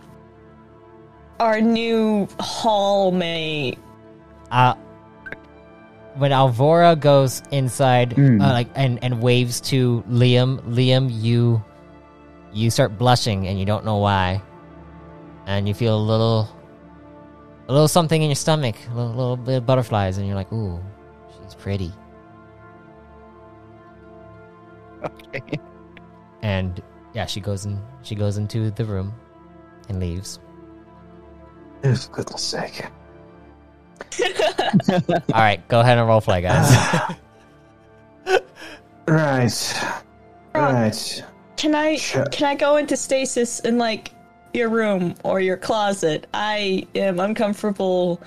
our 1.41 1.61
new 1.61 2.27
hallmate. 2.39 3.79
uh, 4.51 4.75
when 6.17 6.31
Alvora 6.31 6.99
goes 6.99 7.43
inside, 7.51 8.11
Mm. 8.17 8.41
uh, 8.43 8.53
like 8.53 8.69
and 8.75 8.99
and 9.03 9.21
waves 9.21 9.61
to 9.63 10.03
Liam, 10.09 10.61
Liam, 10.63 11.09
you 11.13 11.63
you 12.53 12.71
start 12.71 12.97
blushing 12.97 13.47
and 13.49 13.59
you 13.59 13.67
don't 13.67 13.85
know 13.85 13.99
why, 13.99 14.41
and 15.47 15.67
you 15.67 15.75
feel 15.75 15.97
a 15.97 16.05
little 16.05 16.49
a 17.69 17.73
little 17.73 17.89
something 17.89 18.23
in 18.23 18.29
your 18.29 18.37
stomach, 18.37 18.77
a 18.91 18.95
little, 18.95 19.13
little 19.13 19.37
bit 19.37 19.57
of 19.57 19.67
butterflies, 19.67 20.19
and 20.19 20.27
you're 20.27 20.37
like, 20.37 20.53
ooh, 20.53 20.81
she's 21.43 21.55
pretty. 21.55 21.93
Okay. 25.05 25.43
And 26.43 26.81
yeah, 27.13 27.27
she 27.27 27.41
goes 27.41 27.67
in. 27.67 27.81
She 28.03 28.15
goes 28.15 28.39
into 28.39 28.71
the 28.71 28.85
room 28.85 29.13
and 29.89 29.99
leaves. 29.99 30.39
For 31.83 31.95
goodness 32.13 32.43
sake. 32.43 32.87
All 35.09 35.41
right, 35.41 35.67
go 35.69 35.81
ahead 35.81 35.99
and 35.99 36.07
roll 36.07 36.21
play, 36.21 36.43
guys. 36.43 37.15
Right. 39.09 39.83
Right. 40.53 41.25
Can 41.57 41.75
I? 41.75 41.97
Can 41.97 42.45
I 42.45 42.55
go 42.57 42.77
into 42.77 42.97
stasis 42.97 43.61
and 43.61 43.79
like 43.79 44.11
your 44.53 44.69
room 44.69 45.15
or 45.25 45.41
your 45.41 45.57
closet? 45.57 46.27
I 46.35 46.87
am 46.95 47.21
uncomfortable. 47.21 48.21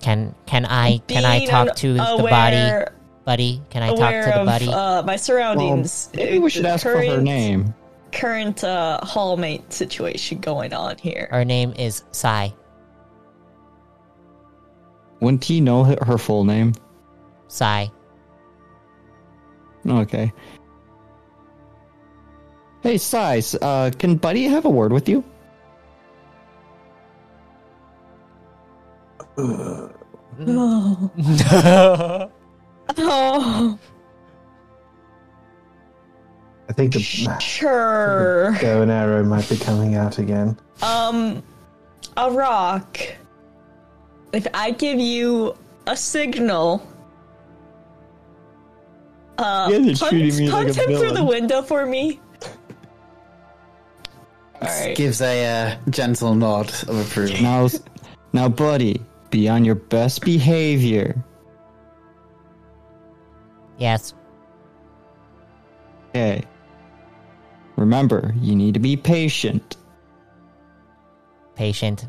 can 0.00 0.34
can 0.46 0.64
I 0.64 0.98
can 1.06 1.24
I 1.24 1.46
talk 1.46 1.76
to 1.76 1.94
the 1.94 1.98
body, 1.98 2.86
buddy? 3.24 3.62
Can 3.70 3.82
I 3.82 3.88
talk 3.94 4.12
to 4.24 4.30
the 4.30 4.40
of, 4.40 4.46
buddy? 4.46 4.68
Uh, 4.68 5.02
my 5.02 5.16
surroundings. 5.16 6.10
Maybe 6.14 6.38
we 6.38 6.50
should 6.50 6.64
the 6.64 6.70
ask 6.70 6.82
for 6.82 7.02
her 7.02 7.20
name. 7.20 7.74
Current 8.12 8.64
uh, 8.64 9.00
hallmate 9.02 9.72
situation 9.72 10.40
going 10.40 10.72
on 10.72 10.98
here. 10.98 11.28
Her 11.30 11.44
name 11.44 11.72
is 11.78 12.02
Sai. 12.10 12.52
Wouldn't 15.20 15.44
he 15.44 15.60
know 15.60 15.84
her 15.84 15.98
her 16.02 16.18
full 16.18 16.44
name? 16.44 16.74
Sai. 17.48 17.90
Okay. 19.86 20.32
Hey, 22.82 22.96
Size, 22.96 23.54
uh, 23.60 23.90
can 23.98 24.16
Buddy 24.16 24.44
have 24.44 24.64
a 24.64 24.70
word 24.70 24.92
with 24.92 25.08
you? 25.08 25.22
Oh. 29.40 31.10
oh, 32.98 33.78
I 36.68 36.72
think 36.72 36.92
the 36.92 37.00
sure. 37.00 38.56
bow 38.60 38.82
and 38.82 38.90
arrow 38.90 39.24
might 39.24 39.48
be 39.48 39.56
coming 39.56 39.96
out 39.96 40.18
again. 40.18 40.58
Um, 40.82 41.42
Arak. 42.16 43.16
If 44.32 44.46
I 44.54 44.70
give 44.70 45.00
you 45.00 45.56
a 45.86 45.96
signal, 45.96 46.86
uh, 49.38 49.68
You 49.72 49.86
guys 49.86 49.98
punch, 49.98 50.12
like 50.12 50.50
punch 50.50 50.76
a 50.76 50.82
him 50.82 50.98
through 50.98 51.12
the 51.12 51.24
window 51.24 51.62
for 51.62 51.86
me. 51.86 52.20
Alright. 54.62 54.96
Gives 54.96 55.20
a 55.22 55.46
uh, 55.46 55.76
gentle 55.88 56.34
nod 56.34 56.68
of 56.88 57.06
approval. 57.06 57.42
Now, 57.42 57.68
now, 58.32 58.48
Buddy, 58.48 59.02
be 59.30 59.48
on 59.48 59.64
your 59.64 59.76
best 59.76 60.22
behavior. 60.22 61.22
Yes. 63.78 64.14
Okay. 66.10 66.42
Remember, 67.76 68.34
you 68.40 68.54
need 68.54 68.74
to 68.74 68.80
be 68.80 68.96
patient. 68.96 69.76
Patient. 71.54 72.06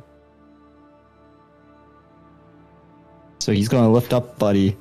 So 3.40 3.52
he's 3.52 3.70
going 3.70 3.84
to 3.84 3.90
lift 3.90 4.14
up 4.14 4.38
Buddy. 4.38 4.78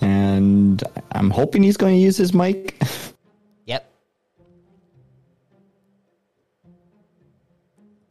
And 0.00 0.82
I'm 1.12 1.30
hoping 1.30 1.62
he's 1.62 1.76
going 1.76 1.94
to 1.94 2.00
use 2.00 2.16
his 2.16 2.32
mic. 2.32 2.80
Yep. 3.66 3.92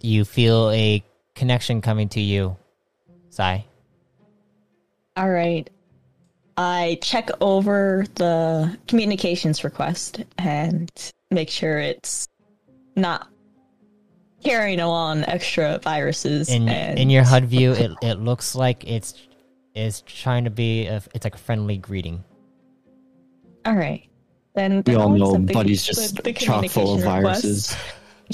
You 0.01 0.26
feel 0.26 0.70
a 0.72 1.01
connection 1.34 1.82
coming 1.82 2.10
to 2.10 2.20
you, 2.20 2.58
Sai. 3.36 3.66
All 5.18 5.30
right. 5.30 5.70
I 6.56 6.98
check 7.02 7.30
over 7.42 8.06
the 8.16 8.78
communications 8.88 9.66
request 9.66 10.24
and 10.38 10.90
make 11.32 11.50
sure 11.50 11.80
it's 11.80 12.30
not 12.96 13.28
carrying 14.42 14.80
along 14.80 15.26
extra 15.26 15.80
viruses. 15.80 16.48
In 16.48 16.70
and 16.70 16.98
in 16.98 17.10
your 17.10 17.24
HUD 17.24 17.44
view, 17.44 17.74
it 17.74 17.92
it 18.02 18.20
looks 18.22 18.56
like 18.56 18.88
it's 18.90 19.16
is 19.74 20.00
trying 20.02 20.46
to 20.46 20.50
be 20.50 20.86
a, 20.88 21.04
it's 21.14 21.26
like 21.26 21.36
a 21.36 21.40
friendly 21.40 21.76
greeting. 21.78 22.24
all 23.66 23.76
right, 23.76 24.08
then 24.54 24.82
We 24.88 24.96
all 24.96 25.10
know 25.10 25.32
accept 25.32 25.48
the- 25.48 25.54
Buddy's 25.54 25.86
the- 25.86 25.94
just 26.32 26.38
chock 26.46 26.70
full 26.70 26.94
of 26.96 27.02
viruses. 27.04 27.76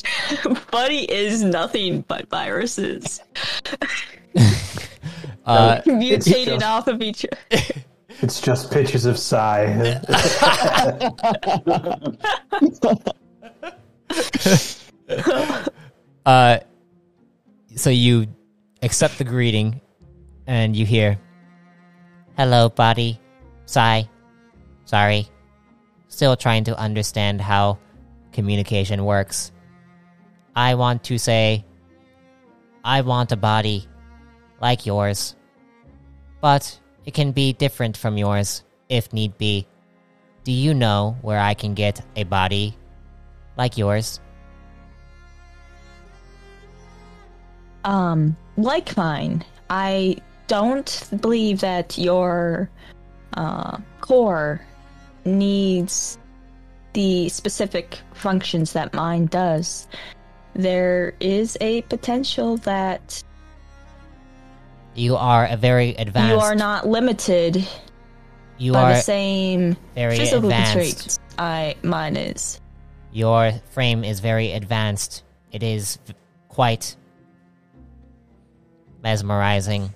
Buddy 0.72 1.12
is 1.12 1.42
nothing 1.42 2.02
but 2.08 2.30
viruses 2.30 3.20
Uh, 5.46 5.82
mutated 5.86 6.64
off 6.64 6.88
of 6.88 7.02
each. 7.02 7.26
It's 8.22 8.42
just 8.42 8.72
pictures 8.72 9.06
of 9.06 9.18
Sai. 9.18 9.66
uh, 16.26 16.60
so 17.76 17.90
you 17.90 18.28
accept 18.84 19.18
the 19.18 19.24
greeting, 19.24 19.82
and 20.46 20.76
you 20.76 20.86
hear, 20.86 21.18
"Hello, 22.38 22.70
body, 22.70 23.20
Sai. 23.66 24.08
Sorry, 24.86 25.28
still 26.10 26.36
trying 26.36 26.66
to 26.66 26.78
understand 26.78 27.42
how 27.42 27.80
communication 28.34 29.06
works. 29.06 29.52
I 30.56 30.76
want 30.76 31.04
to 31.06 31.18
say, 31.18 31.66
I 32.84 33.02
want 33.02 33.32
a 33.32 33.38
body 33.38 33.88
like 34.62 34.86
yours, 34.86 35.36
but 36.40 36.80
it 37.06 37.14
can 37.14 37.32
be 37.32 37.54
different 37.54 37.98
from 37.98 38.18
yours 38.18 38.64
if 38.90 39.12
need 39.14 39.38
be. 39.38 39.68
do 40.44 40.52
you 40.52 40.74
know 40.74 41.16
where 41.22 41.40
I 41.40 41.54
can 41.54 41.74
get 41.76 42.02
a 42.16 42.24
body 42.24 42.76
like 43.58 43.78
yours? 43.78 44.20
Um, 47.84 48.36
like 48.58 48.96
mine, 48.98 49.44
I 49.70 50.18
don't 50.48 51.10
believe 51.22 51.62
that 51.62 51.98
your 51.98 52.70
uh, 53.34 53.78
core 54.02 54.62
needs 55.26 56.18
the 56.94 57.30
specific 57.30 58.00
functions 58.14 58.74
that 58.74 58.94
mine 58.94 59.28
does. 59.28 59.88
There 60.54 61.14
is 61.20 61.58
a 61.62 61.84
potential 61.84 62.58
that 62.58 63.24
You 64.94 65.16
are 65.16 65.46
a 65.46 65.58
very 65.58 65.96
advanced. 65.96 66.32
you 66.34 66.40
are 66.40 66.56
not 66.56 66.88
limited 66.88 67.68
you 68.58 68.74
by 68.74 68.92
are 68.92 68.94
the 68.96 69.02
same 69.02 69.78
very 69.96 70.18
physical 70.18 70.50
advanced. 70.50 70.74
traits 70.74 71.20
I 71.38 71.76
mine 71.82 72.16
is. 72.16 72.60
Your 73.12 73.52
frame 73.72 74.04
is 74.04 74.20
very 74.20 74.52
advanced. 74.52 75.24
It 75.52 75.64
is 75.64 75.98
v- 76.06 76.14
quite 76.48 76.96
mesmerizing. 79.04 79.94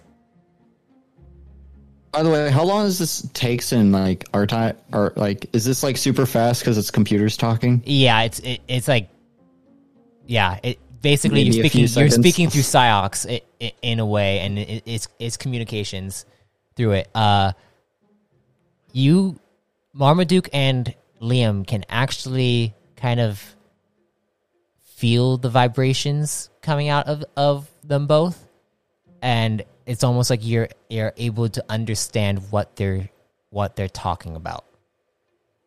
By 2.11 2.23
the 2.23 2.29
way, 2.29 2.49
how 2.49 2.63
long 2.63 2.85
does 2.85 2.97
this 2.97 3.27
takes 3.33 3.71
in 3.71 3.91
like 3.91 4.25
our 4.33 4.47
time? 4.47 4.77
Or 4.91 5.13
like, 5.15 5.47
is 5.53 5.65
this 5.65 5.83
like 5.83 5.97
super 5.97 6.25
fast 6.25 6.61
because 6.61 6.77
it's 6.77 6.89
computers 6.89 7.37
talking? 7.37 7.83
Yeah, 7.85 8.23
it's 8.23 8.39
it, 8.39 8.61
it's 8.67 8.87
like 8.87 9.09
yeah, 10.25 10.59
it 10.63 10.79
basically 11.05 11.43
Maybe 11.43 11.55
you're 11.55 11.65
speaking 11.67 12.01
you're 12.01 12.09
speaking 12.09 12.49
through 12.49 12.61
Psyox 12.73 13.41
in 13.83 13.99
a 13.99 14.05
way, 14.05 14.39
and 14.39 14.57
it, 14.57 14.83
it's 14.87 15.07
it's 15.19 15.37
communications 15.37 16.25
through 16.75 16.93
it. 16.93 17.09
Uh, 17.13 17.53
you, 18.91 19.39
Marmaduke 19.93 20.49
and 20.51 20.95
Liam 21.21 21.65
can 21.65 21.85
actually 21.89 22.73
kind 22.95 23.19
of 23.19 23.55
feel 24.81 25.37
the 25.37 25.49
vibrations 25.49 26.49
coming 26.61 26.89
out 26.89 27.05
of 27.07 27.23
of 27.37 27.69
them 27.83 28.07
both, 28.07 28.47
and 29.21 29.63
it's 29.85 30.03
almost 30.03 30.31
like 30.31 30.39
you're 30.43 30.69
you're 30.89 31.13
able 31.17 31.47
to 31.49 31.63
understand 31.69 32.51
what 32.51 32.75
they're 32.77 33.09
what 33.51 33.75
they're 33.75 33.87
talking 33.87 34.35
about. 34.35 34.65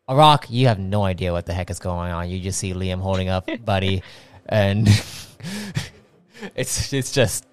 Arak, 0.09 0.47
you 0.49 0.67
have 0.67 0.79
no 0.79 1.03
idea 1.03 1.31
what 1.31 1.45
the 1.45 1.53
heck 1.53 1.69
is 1.69 1.79
going 1.79 2.11
on. 2.11 2.29
You 2.29 2.39
just 2.39 2.59
see 2.59 2.73
Liam 2.73 2.99
holding 2.99 3.29
up 3.29 3.47
Buddy, 3.63 4.01
and 4.49 4.87
it's 6.55 6.91
it's 6.91 7.11
just 7.11 7.45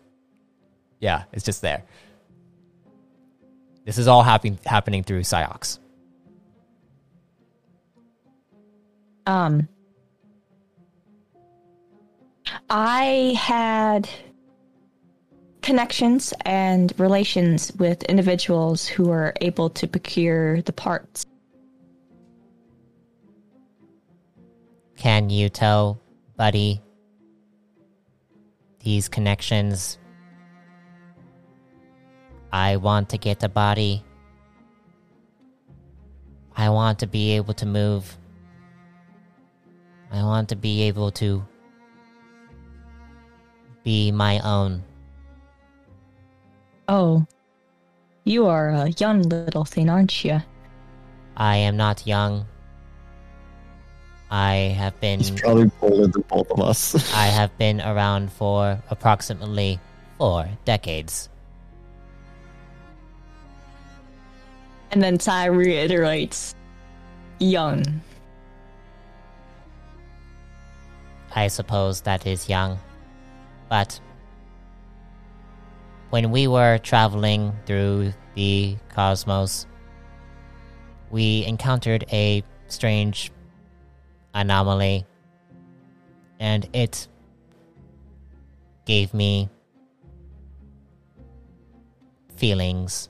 yeah, 0.99 1.25
it's 1.33 1.45
just 1.45 1.63
there. 1.63 1.85
This 3.85 3.99
is 3.99 4.09
all 4.09 4.23
happening 4.23 4.59
happening 4.67 5.05
through 5.05 5.21
Psyox. 5.21 5.79
Um, 9.27 9.69
I 12.71 13.35
had 13.39 14.09
connections 15.63 16.33
and 16.45 16.93
relations 16.97 17.73
with 17.77 18.05
individuals 18.05 18.87
who 18.87 19.07
were 19.09 19.35
able 19.41 19.69
to 19.71 19.89
procure 19.89 20.63
the 20.63 20.73
parts. 20.73 21.27
Can 24.97 25.29
you 25.29 25.49
tell 25.49 26.01
Buddy 26.37 26.81
these 28.87 29.09
connections? 29.09 29.99
I 32.53 32.77
want 32.77 33.09
to 33.11 33.19
get 33.19 33.43
a 33.43 33.49
body. 33.49 34.05
I 36.55 36.71
want 36.71 37.01
to 37.01 37.09
be 37.09 37.33
able 37.33 37.53
to 37.55 37.67
move. 37.67 38.17
I 40.13 40.23
want 40.23 40.49
to 40.51 40.57
be 40.57 40.83
able 40.83 41.11
to 41.19 41.45
be 43.83 44.13
my 44.13 44.39
own. 44.39 44.85
Oh, 46.87 47.27
you 48.23 48.47
are 48.47 48.71
a 48.71 48.91
young 49.03 49.23
little 49.23 49.65
thing, 49.65 49.91
aren't 49.91 50.25
you? 50.25 50.41
I 51.37 51.57
am 51.57 51.77
not 51.77 52.07
young. 52.07 52.47
I 54.31 54.55
have 54.77 54.99
been 55.01 55.21
He's 55.21 55.31
probably 55.31 55.71
older 55.81 56.09
than 56.09 56.23
both 56.23 56.51
of 56.51 56.61
us. 56.61 56.95
I 57.15 57.27
have 57.27 57.57
been 57.59 57.81
around 57.81 58.33
for 58.33 58.83
approximately 58.91 59.79
four 60.19 60.49
decades. 60.65 61.29
And 64.91 65.03
then 65.03 65.19
Ty 65.19 65.47
reiterates, 65.47 66.55
young. 67.39 68.01
I 71.35 71.49
suppose 71.49 72.01
that 72.03 72.27
is 72.27 72.49
young. 72.49 72.79
But 73.69 74.01
when 76.11 76.31
we 76.31 76.49
were 76.49 76.79
traveling 76.79 77.53
through 77.67 78.13
the 78.35 78.77
cosmos, 78.89 79.67
we 81.11 81.45
encountered 81.45 82.05
a 82.13 82.43
strange 82.69 83.31
anomaly, 84.37 85.07
and 86.39 86.69
it 86.75 87.09
gave 88.85 89.13
me 89.15 89.49
feelings. 92.37 93.09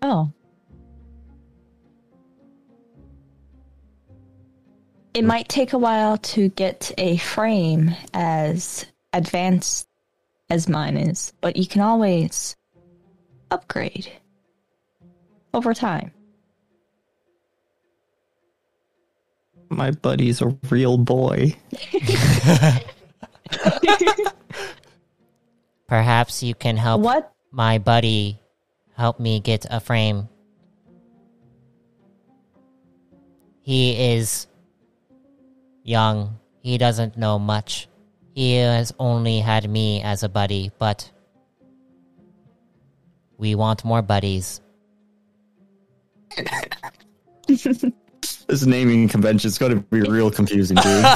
Oh. 0.00 0.32
It 5.12 5.22
mm. 5.22 5.26
might 5.26 5.48
take 5.48 5.74
a 5.74 5.78
while 5.78 6.16
to 6.18 6.48
get 6.48 6.92
a 6.96 7.18
frame 7.18 7.94
as 8.14 8.86
advanced 9.12 9.86
as 10.48 10.66
mine 10.66 10.96
is, 10.96 11.32
but 11.42 11.56
you 11.56 11.66
can 11.66 11.82
always 11.82 12.56
upgrade 13.50 14.10
over 15.52 15.74
time. 15.74 16.13
My 19.74 19.90
buddy's 19.90 20.40
a 20.40 20.56
real 20.70 20.96
boy. 20.98 21.56
Perhaps 25.86 26.42
you 26.42 26.54
can 26.54 26.76
help 26.76 27.02
What? 27.02 27.32
my 27.50 27.78
buddy 27.78 28.40
help 28.96 29.18
me 29.18 29.40
get 29.40 29.66
a 29.68 29.80
frame. 29.80 30.28
He 33.62 34.14
is 34.14 34.46
young. 35.82 36.38
He 36.62 36.78
doesn't 36.78 37.16
know 37.16 37.38
much. 37.38 37.88
He 38.34 38.54
has 38.56 38.92
only 38.98 39.40
had 39.40 39.68
me 39.68 40.02
as 40.02 40.22
a 40.22 40.28
buddy, 40.28 40.70
but 40.78 41.10
we 43.38 43.54
want 43.54 43.84
more 43.84 44.02
buddies. 44.02 44.60
This 48.46 48.66
naming 48.66 49.08
convention 49.08 49.48
is 49.48 49.56
going 49.58 49.72
to 49.72 49.80
be 49.80 50.02
real 50.02 50.30
confusing, 50.30 50.76
dude. 50.76 51.04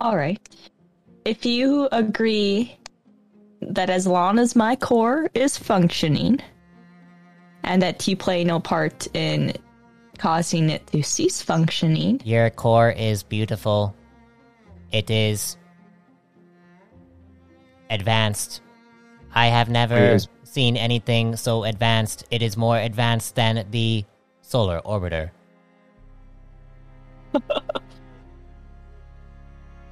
All 0.00 0.16
right. 0.16 0.40
If 1.24 1.46
you 1.46 1.88
agree 1.92 2.76
that 3.60 3.88
as 3.88 4.08
long 4.08 4.40
as 4.40 4.56
my 4.56 4.74
core 4.74 5.30
is 5.34 5.56
functioning 5.56 6.40
and 7.62 7.80
that 7.80 8.08
you 8.08 8.16
play 8.16 8.42
no 8.42 8.58
part 8.58 9.06
in 9.14 9.52
causing 10.18 10.70
it 10.70 10.84
to 10.88 11.04
cease 11.04 11.40
functioning, 11.40 12.20
Your 12.24 12.50
core 12.50 12.90
is 12.90 13.22
beautiful. 13.22 13.94
It 14.90 15.08
is 15.08 15.56
advanced. 17.88 18.60
I 19.34 19.46
have 19.46 19.68
never 19.68 19.96
It 19.96 20.14
is. 20.14 20.28
seen 20.44 20.76
anything 20.76 21.36
so 21.36 21.64
advanced. 21.64 22.24
It 22.30 22.42
is 22.42 22.56
more 22.56 22.78
advanced 22.78 23.34
than 23.34 23.64
the 23.70 24.04
solar 24.42 24.80
orbiter. 24.82 25.30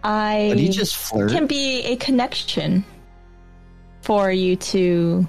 I 0.03 0.47
But 0.51 0.59
he 0.59 0.69
just 0.69 0.97
flirt. 0.97 1.31
can 1.31 1.47
be 1.47 1.83
a 1.83 1.97
connection 1.97 2.85
for 4.03 4.31
you 4.33 4.57
to, 4.57 5.29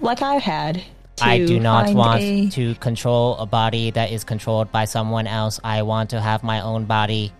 like 0.00 0.22
I 0.22 0.34
had. 0.36 0.82
To 1.16 1.24
I 1.24 1.44
do 1.44 1.58
not 1.58 1.92
want 1.94 2.20
a- 2.22 2.48
to 2.50 2.76
control 2.76 3.36
a 3.38 3.46
body 3.46 3.90
that 3.90 4.12
is 4.12 4.22
controlled 4.22 4.70
by 4.70 4.84
someone 4.84 5.26
else. 5.26 5.58
I 5.64 5.82
want 5.82 6.10
to 6.10 6.20
have 6.20 6.44
my 6.44 6.60
own 6.60 6.84
body. 6.84 7.32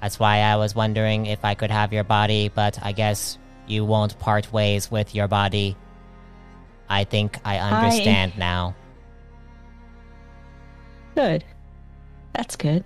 That's 0.00 0.18
why 0.18 0.40
I 0.40 0.56
was 0.56 0.74
wondering 0.74 1.26
if 1.26 1.44
I 1.44 1.54
could 1.54 1.70
have 1.70 1.92
your 1.92 2.04
body, 2.04 2.50
but 2.54 2.78
I 2.82 2.92
guess 2.92 3.38
you 3.66 3.84
won't 3.84 4.18
part 4.18 4.52
ways 4.52 4.90
with 4.90 5.14
your 5.14 5.28
body. 5.28 5.76
I 6.88 7.04
think 7.04 7.38
I 7.44 7.58
understand 7.58 8.36
now. 8.38 8.74
Good. 11.14 11.44
That's 12.34 12.56
good. 12.56 12.84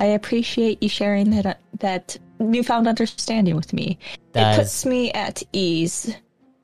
I 0.00 0.06
appreciate 0.06 0.82
you 0.82 0.88
sharing 0.88 1.30
that 1.30 1.44
uh, 1.46 1.54
that 1.80 2.16
newfound 2.38 2.86
understanding 2.86 3.56
with 3.56 3.72
me. 3.72 3.98
It 4.34 4.56
puts 4.56 4.86
me 4.86 5.10
at 5.12 5.42
ease 5.52 6.14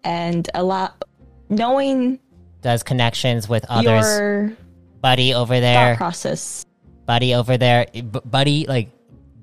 and 0.04 0.48
a 0.54 0.62
lot 0.62 1.04
knowing 1.48 2.20
does 2.60 2.82
connections 2.82 3.48
with 3.48 3.64
others, 3.68 4.06
your 4.06 4.52
buddy 5.00 5.34
over 5.34 5.58
there, 5.58 5.96
process. 5.96 6.64
buddy 7.06 7.34
over 7.34 7.58
there, 7.58 7.86
B- 7.92 8.02
buddy 8.24 8.66
like 8.66 8.90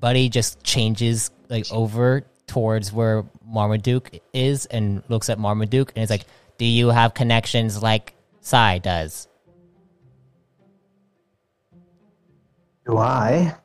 buddy 0.02 0.28
just 0.28 0.62
changes 0.64 1.32
like 1.48 1.72
over 1.72 2.26
towards 2.48 2.92
where 2.92 3.24
Marmaduke 3.46 4.20
is 4.34 4.66
and 4.66 5.04
looks 5.08 5.30
at 5.30 5.40
Marmaduke 5.40 5.94
and 5.96 6.04
is 6.04 6.10
like, 6.10 6.26
"Do 6.58 6.66
you 6.66 6.90
have 6.90 7.14
connections 7.14 7.82
like 7.82 8.14
Sai 8.42 8.80
does? 8.80 9.30
Do 12.86 12.98
I? 12.98 13.56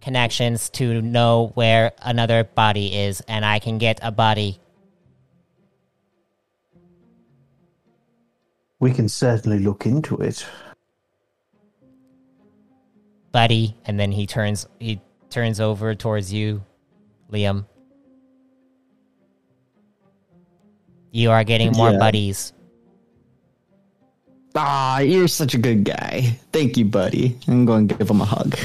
Connections 0.00 0.68
to 0.70 1.02
know 1.02 1.50
where 1.54 1.92
another 2.02 2.44
body 2.44 2.94
is, 2.94 3.22
and 3.22 3.44
I 3.44 3.58
can 3.58 3.78
get 3.78 3.98
a 4.02 4.12
body." 4.12 4.60
We 8.78 8.92
can 8.92 9.08
certainly 9.08 9.58
look 9.58 9.86
into 9.86 10.16
it. 10.18 10.46
buddy 13.36 13.76
and 13.84 14.00
then 14.00 14.12
he 14.12 14.26
turns 14.26 14.66
he 14.78 14.98
turns 15.36 15.60
over 15.60 15.94
towards 15.94 16.32
you 16.32 16.62
liam 17.30 17.66
you 21.12 21.30
are 21.30 21.44
getting 21.44 21.72
more 21.72 21.90
Yeah. 21.92 21.98
buddies 21.98 22.54
Ah, 24.58 25.00
you're 25.00 25.28
such 25.28 25.52
a 25.52 25.58
good 25.58 25.84
guy. 25.84 26.38
Thank 26.50 26.78
you, 26.78 26.86
buddy. 26.86 27.36
I'm 27.46 27.66
going 27.66 27.88
to 27.88 27.94
give 27.94 28.08
him 28.08 28.22
a 28.22 28.24
hug. 28.24 28.56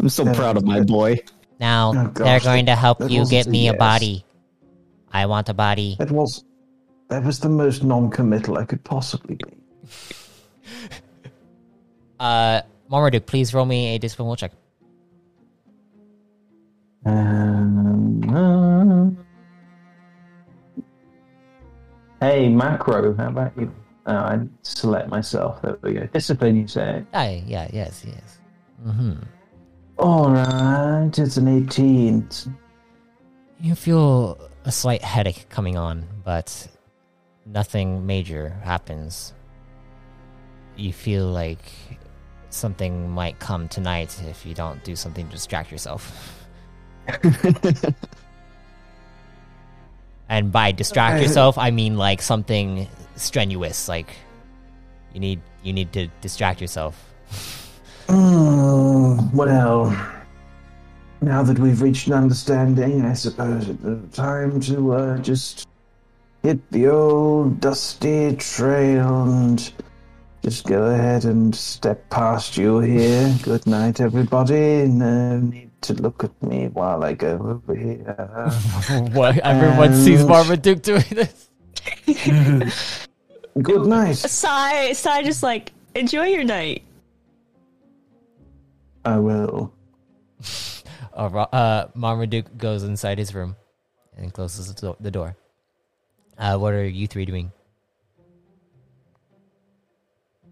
I'm 0.00 0.08
so 0.08 0.24
proud 0.32 0.56
of 0.56 0.64
my 0.64 0.80
boy. 0.80 1.20
now 1.60 1.90
Oh, 1.90 1.92
they're 2.16 2.40
gosh, 2.40 2.44
going 2.44 2.64
to 2.64 2.74
help 2.74 2.96
that 3.04 3.10
you 3.10 3.26
get 3.28 3.46
a 3.46 3.50
me 3.50 3.68
a 3.68 3.74
body 3.74 4.24
i 5.12 5.26
want 5.26 5.50
a 5.50 5.54
body 5.54 5.96
That 5.98 6.10
was 6.10 6.44
that 7.12 7.22
was 7.28 7.40
the 7.40 7.50
most 7.50 7.84
non-committal 7.84 8.56
I 8.56 8.64
could 8.64 8.82
possibly 8.84 9.36
be. 9.36 9.52
uh 12.20 12.62
marmaduke 12.88 13.26
please 13.26 13.52
roll 13.52 13.66
me 13.66 13.94
a 13.94 13.98
discipline 13.98 14.28
will 14.28 14.36
check 14.36 14.52
Um, 17.08 19.16
uh, 22.20 22.20
hey, 22.20 22.48
macro, 22.50 23.14
how 23.14 23.28
about 23.28 23.56
you? 23.56 23.72
Oh, 24.06 24.14
I 24.14 24.40
select 24.62 25.08
myself. 25.08 25.62
There 25.62 25.78
we 25.82 25.94
go. 25.94 26.06
Discipline, 26.06 26.56
you 26.56 26.66
say? 26.68 27.02
ah, 27.14 27.28
yeah 27.46 27.68
yes 27.72 28.04
yes 28.06 28.40
mm-hmm. 28.86 29.14
All 29.98 30.30
right, 30.30 31.10
it's 31.18 31.36
an 31.38 31.48
18. 31.48 32.28
You 33.60 33.74
feel 33.74 34.38
a 34.64 34.70
slight 34.72 35.02
headache 35.02 35.46
coming 35.48 35.76
on 35.78 36.04
but 36.24 36.68
nothing 37.46 38.04
major 38.06 38.50
happens 38.62 39.32
you 40.76 40.92
feel 40.92 41.26
like 41.26 41.62
something 42.50 43.08
might 43.08 43.38
come 43.38 43.66
tonight 43.68 44.14
if 44.28 44.44
you 44.44 44.52
don't 44.54 44.82
do 44.84 44.94
something 44.94 45.24
to 45.26 45.32
distract 45.32 45.72
yourself 45.72 46.34
And 50.28 50.52
by 50.52 50.72
distract 50.72 51.18
Uh, 51.18 51.22
yourself, 51.22 51.56
I 51.56 51.70
mean 51.70 51.96
like 51.96 52.20
something 52.20 52.86
strenuous. 53.16 53.88
Like 53.88 54.10
you 55.14 55.20
need 55.20 55.40
you 55.62 55.72
need 55.72 55.92
to 55.94 56.08
distract 56.20 56.60
yourself. 56.60 56.94
Mm, 58.08 59.32
well, 59.32 59.90
now 61.20 61.42
that 61.42 61.58
we've 61.58 61.80
reached 61.80 62.06
an 62.08 62.12
understanding, 62.14 63.04
I 63.04 63.14
suppose 63.14 63.68
it's 63.68 64.16
time 64.16 64.60
to 64.60 64.92
uh, 64.92 65.18
just 65.18 65.66
hit 66.42 66.58
the 66.70 66.88
old 66.88 67.60
dusty 67.60 68.36
trail 68.36 69.24
and 69.24 69.72
just 70.42 70.66
go 70.66 70.84
ahead 70.84 71.24
and 71.24 71.54
step 71.54 72.08
past 72.10 72.56
you 72.56 72.78
here. 72.80 73.34
Good 73.42 73.66
night, 73.66 74.00
everybody. 74.00 74.86
No 74.86 75.38
need 75.40 75.67
to 75.82 75.94
look 75.94 76.24
at 76.24 76.42
me 76.42 76.68
while 76.68 77.04
I 77.04 77.12
go 77.12 77.38
over 77.38 77.74
here. 77.74 78.04
what? 79.12 79.38
Everyone 79.38 79.94
sees 79.94 80.20
And- 80.20 80.28
Marmaduke 80.28 80.82
doing 80.82 81.04
this. 81.10 81.48
Good 83.62 83.86
night. 83.86 84.16
Sai, 84.16 84.92
Sai, 84.92 85.22
just 85.22 85.42
like 85.42 85.72
enjoy 85.94 86.26
your 86.26 86.44
night. 86.44 86.82
I 89.04 89.18
will. 89.18 89.72
Uh, 91.18 91.26
uh, 91.52 91.88
Marmaduke 91.96 92.56
goes 92.56 92.84
inside 92.84 93.18
his 93.18 93.34
room 93.34 93.56
and 94.16 94.32
closes 94.32 94.72
the 94.72 94.94
the 95.00 95.10
door. 95.10 95.36
Uh, 96.38 96.56
what 96.56 96.72
are 96.72 96.86
you 96.86 97.08
three 97.08 97.24
doing? 97.24 97.50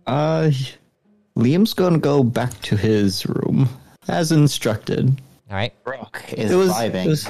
Uh, 0.08 0.50
Liam's 1.36 1.72
going 1.72 1.92
to 1.92 2.00
go 2.00 2.24
back 2.24 2.60
to 2.62 2.76
his 2.76 3.24
room 3.26 3.68
as 4.08 4.32
instructed. 4.32 5.08
All 5.50 5.56
right. 5.56 5.72
Rock 5.84 6.22
is 6.32 6.50
It 6.50 6.56
was, 6.56 6.70
vibing. 6.72 7.04
it 7.04 7.08
was, 7.08 7.26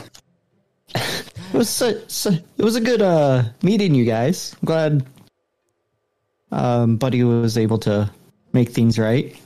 it 0.94 1.54
was, 1.54 1.68
so, 1.68 2.00
so, 2.08 2.30
it 2.30 2.64
was 2.64 2.76
a 2.76 2.80
good 2.80 3.02
uh, 3.02 3.44
meeting 3.62 3.94
you 3.94 4.04
guys. 4.04 4.54
I'm 4.54 4.66
glad 4.66 5.06
um, 6.52 6.96
Buddy 6.96 7.22
was 7.24 7.58
able 7.58 7.78
to 7.80 8.10
make 8.52 8.70
things 8.70 8.98
right. 8.98 9.36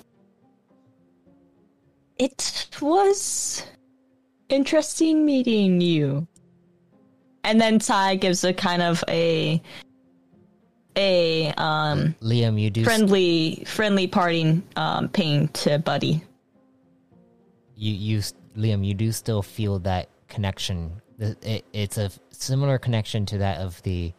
It 2.19 2.67
was 2.81 3.63
interesting 4.49 5.25
meeting 5.25 5.81
you. 5.81 6.27
And 7.45 7.61
then 7.61 7.79
Ty 7.79 8.17
gives 8.17 8.45
a 8.45 8.53
kind 8.53 8.83
of 8.83 9.03
a 9.09 9.63
a 10.97 11.49
um 11.53 12.15
Liam, 12.21 12.61
you 12.61 12.69
do. 12.69 12.85
friendly 12.85 13.63
friendly 13.67 14.07
parting 14.07 14.63
um 14.77 15.09
ping 15.09 15.49
to 15.49 15.79
Buddy. 15.79 16.23
You 17.81 17.95
you 17.95 18.19
Liam, 18.57 18.85
you 18.85 18.95
do 18.95 19.11
still 19.11 19.43
feel 19.43 19.79
that 19.81 20.09
connection. 20.29 21.01
It, 21.19 21.65
it's 21.73 21.97
a 21.99 22.11
similar 22.31 22.79
connection 22.79 23.25
to 23.27 23.39
that 23.39 23.59
of 23.59 23.83
the 23.83 24.13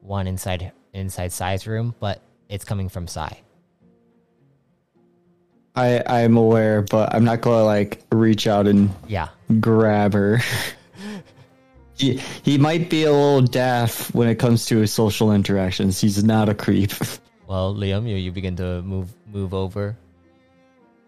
one 0.00 0.26
inside 0.26 0.72
inside 0.92 1.32
Sai's 1.32 1.66
room, 1.66 1.94
but 1.98 2.22
it's 2.48 2.64
coming 2.64 2.88
from 2.88 3.08
Sai. 3.08 3.40
I 5.74 6.02
I'm 6.06 6.36
aware, 6.36 6.82
but 6.82 7.12
I'm 7.14 7.24
not 7.24 7.40
going 7.40 7.58
to 7.58 7.64
like 7.64 8.02
reach 8.12 8.46
out 8.46 8.66
and 8.68 8.90
Yeah. 9.08 9.28
grab 9.60 10.12
her. 10.14 10.38
he, 11.94 12.18
he 12.44 12.56
might 12.56 12.88
be 12.88 13.02
a 13.04 13.12
little 13.12 13.42
daft 13.42 14.14
when 14.14 14.28
it 14.28 14.36
comes 14.36 14.66
to 14.66 14.78
his 14.78 14.92
social 14.92 15.32
interactions. 15.32 16.00
He's 16.00 16.22
not 16.22 16.48
a 16.48 16.54
creep. 16.54 16.92
Well, 17.48 17.74
Liam, 17.74 18.06
you 18.06 18.16
you 18.16 18.30
begin 18.30 18.56
to 18.56 18.82
move 18.82 19.08
move 19.32 19.54
over 19.54 19.96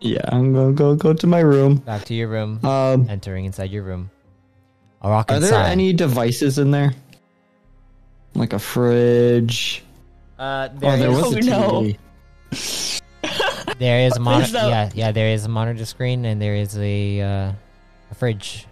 yeah, 0.01 0.21
I'm 0.29 0.53
gonna 0.55 0.73
go 0.73 0.95
go 0.95 1.13
to 1.13 1.27
my 1.27 1.41
room. 1.41 1.77
back 1.77 2.05
to 2.07 2.15
your 2.15 2.29
room, 2.29 2.65
Um, 2.65 3.07
entering 3.09 3.45
inside 3.45 3.71
your 3.71 3.83
room. 3.83 4.11
Arak 5.03 5.31
are 5.33 5.41
there 5.41 5.55
any 5.55 5.93
devices 5.93 6.59
in 6.59 6.71
there? 6.71 6.93
Like 8.35 8.53
a 8.53 8.59
fridge? 8.59 9.83
Uh, 10.39 10.69
oh, 10.73 10.79
there 10.79 10.97
there 10.97 11.11
is- 11.11 11.17
was 11.23 11.35
a 11.35 11.39
Oh, 11.39 11.41
no. 11.83 11.95
TV. 12.53 13.01
there 13.79 14.01
is 14.07 14.17
a 14.17 14.21
monitor. 14.21 14.51
Please. 14.53 14.55
Yeah, 14.69 14.91
yeah. 14.95 15.13
There 15.13 15.29
is 15.29 15.45
a 15.45 15.49
monitor 15.49 15.85
screen, 15.85 16.25
and 16.25 16.41
there 16.41 16.55
is 16.55 16.77
a 16.79 17.21
uh, 17.21 17.53
a 18.11 18.15
fridge 18.15 18.67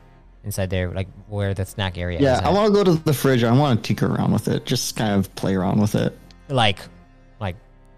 inside 0.45 0.71
there, 0.71 0.91
like 0.91 1.09
where 1.29 1.55
the 1.55 1.65
snack 1.67 1.99
area. 1.99 2.21
Yeah, 2.21 2.39
is 2.39 2.43
I 2.43 2.51
want 2.51 2.69
to 2.69 2.73
go 2.73 2.85
to 2.85 3.03
the 3.03 3.13
fridge. 3.13 3.45
I 3.45 3.53
want 3.53 3.83
to 3.83 3.87
tinker 3.87 4.07
around 4.13 4.33
with 4.33 4.49
it. 4.49 4.65
Just 4.67 4.97
kind 4.97 5.13
of 5.19 5.35
play 5.35 5.55
around 5.55 5.81
with 5.81 5.95
it. 5.95 6.17
like, 6.49 6.79
like. 7.41 7.57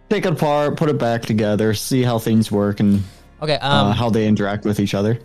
Take 0.08 0.26
it 0.26 0.32
apart, 0.32 0.76
put 0.76 0.88
it 0.88 0.98
back 0.98 1.22
together, 1.22 1.72
see 1.74 2.02
how 2.02 2.18
things 2.18 2.50
work 2.50 2.80
and 2.80 3.04
Okay. 3.42 3.54
Um. 3.56 3.88
uh, 3.88 3.92
how 3.92 4.10
they 4.10 4.26
interact 4.26 4.64
with 4.64 4.80
each 4.80 4.94
other. 4.94 5.18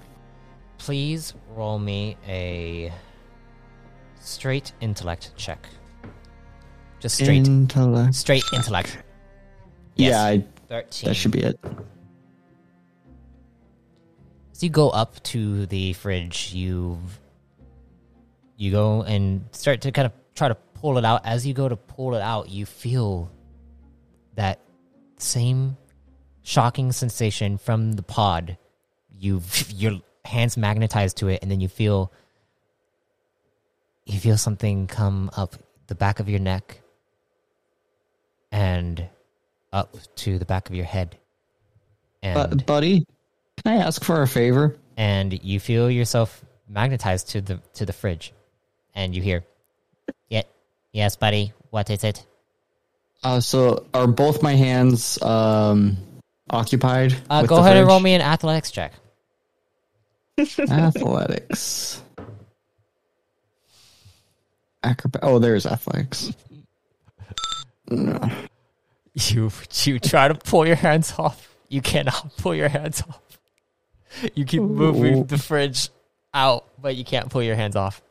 please 0.77 1.33
roll 1.55 1.79
me 1.79 2.17
a 2.27 2.91
straight 4.19 4.71
intellect 4.81 5.31
check. 5.35 5.67
Just 6.99 7.15
straight, 7.15 7.45
Intellect. 7.47 8.15
straight 8.15 8.43
intellect. 8.53 8.97
Yeah, 9.95 10.23
I, 10.23 10.43
Thirteen. 10.67 11.07
that 11.09 11.13
should 11.15 11.31
be 11.31 11.39
it. 11.41 11.59
As 14.51 14.63
you 14.63 14.69
go 14.69 14.89
up 14.89 15.21
to 15.23 15.65
the 15.67 15.93
fridge, 15.93 16.53
you 16.53 16.97
you 18.57 18.71
go 18.71 19.03
and 19.03 19.43
start 19.51 19.81
to 19.81 19.91
kind 19.91 20.05
of 20.05 20.13
try 20.33 20.47
to 20.47 20.55
pull 20.55 20.97
it 20.97 21.05
out. 21.05 21.25
As 21.25 21.45
you 21.45 21.53
go 21.53 21.67
to 21.69 21.75
pull 21.75 22.15
it 22.15 22.21
out, 22.21 22.49
you 22.49 22.65
feel 22.65 23.29
that 24.35 24.59
same 25.17 25.77
shocking 26.45 26.91
sensation 26.91 27.57
from 27.57 27.93
the 27.93 28.03
pod. 28.03 28.57
You 29.19 29.41
your 29.69 29.99
hands 30.23 30.55
magnetized 30.55 31.17
to 31.17 31.27
it, 31.27 31.39
and 31.41 31.51
then 31.51 31.59
you 31.59 31.67
feel 31.67 32.13
you 34.05 34.19
feel 34.19 34.37
something 34.37 34.87
come 34.87 35.29
up 35.35 35.55
the 35.87 35.95
back 35.95 36.19
of 36.19 36.29
your 36.29 36.39
neck 36.39 36.81
and 38.51 39.07
up 39.73 39.95
to 40.15 40.37
the 40.37 40.45
back 40.45 40.69
of 40.69 40.75
your 40.75 40.85
head. 40.85 41.17
And 42.21 42.35
But, 42.35 42.65
buddy, 42.65 43.05
can 43.63 43.73
I 43.73 43.83
ask 43.83 44.03
for 44.03 44.21
a 44.21 44.27
favor? 44.27 44.77
and 44.97 45.43
you 45.43 45.59
feel 45.59 45.91
yourself 45.91 46.45
magnetized 46.69 47.27
to 47.29 47.41
the 47.41 47.59
to 47.73 47.85
the 47.85 47.91
fridge, 47.91 48.31
and 48.93 49.13
you 49.13 49.21
hear, 49.21 49.43
"Yeah, 50.29 50.43
yes, 50.93 51.17
buddy. 51.17 51.51
What 51.69 51.89
is 51.89 52.03
it?" 52.05 52.25
Uh, 53.23 53.39
so 53.41 53.85
are 53.93 54.07
both 54.07 54.41
my 54.41 54.53
hands 54.53 55.21
um, 55.21 55.97
occupied? 56.49 57.13
Uh, 57.29 57.39
with 57.41 57.49
go 57.49 57.55
the 57.55 57.61
ahead 57.61 57.77
and 57.77 57.87
roll 57.87 57.99
me 57.99 58.13
an 58.13 58.21
athletics 58.21 58.71
check. 58.71 58.93
athletics. 60.39 62.01
Acrobat. 64.83 65.23
Oh, 65.23 65.39
there's 65.39 65.65
athletics. 65.65 66.33
No. 67.89 68.29
You 69.13 69.51
you 69.83 69.99
try 69.99 70.27
to 70.27 70.35
pull 70.35 70.67
your 70.67 70.75
hands 70.75 71.13
off. 71.17 71.55
You 71.69 71.81
cannot 71.81 72.31
pull 72.37 72.53
your 72.53 72.69
hands 72.69 73.01
off. 73.01 73.39
You 74.33 74.45
keep 74.45 74.61
moving 74.61 75.19
Ooh. 75.19 75.23
the 75.23 75.37
fridge 75.37 75.89
out, 76.33 76.65
but 76.81 76.95
you 76.95 77.03
can't 77.03 77.29
pull 77.29 77.41
your 77.43 77.55
hands 77.55 77.75
off. 77.75 78.01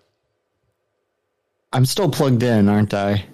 I'm 1.72 1.84
still 1.84 2.10
plugged 2.10 2.42
in, 2.42 2.68
aren't 2.68 2.94
I? 2.94 3.24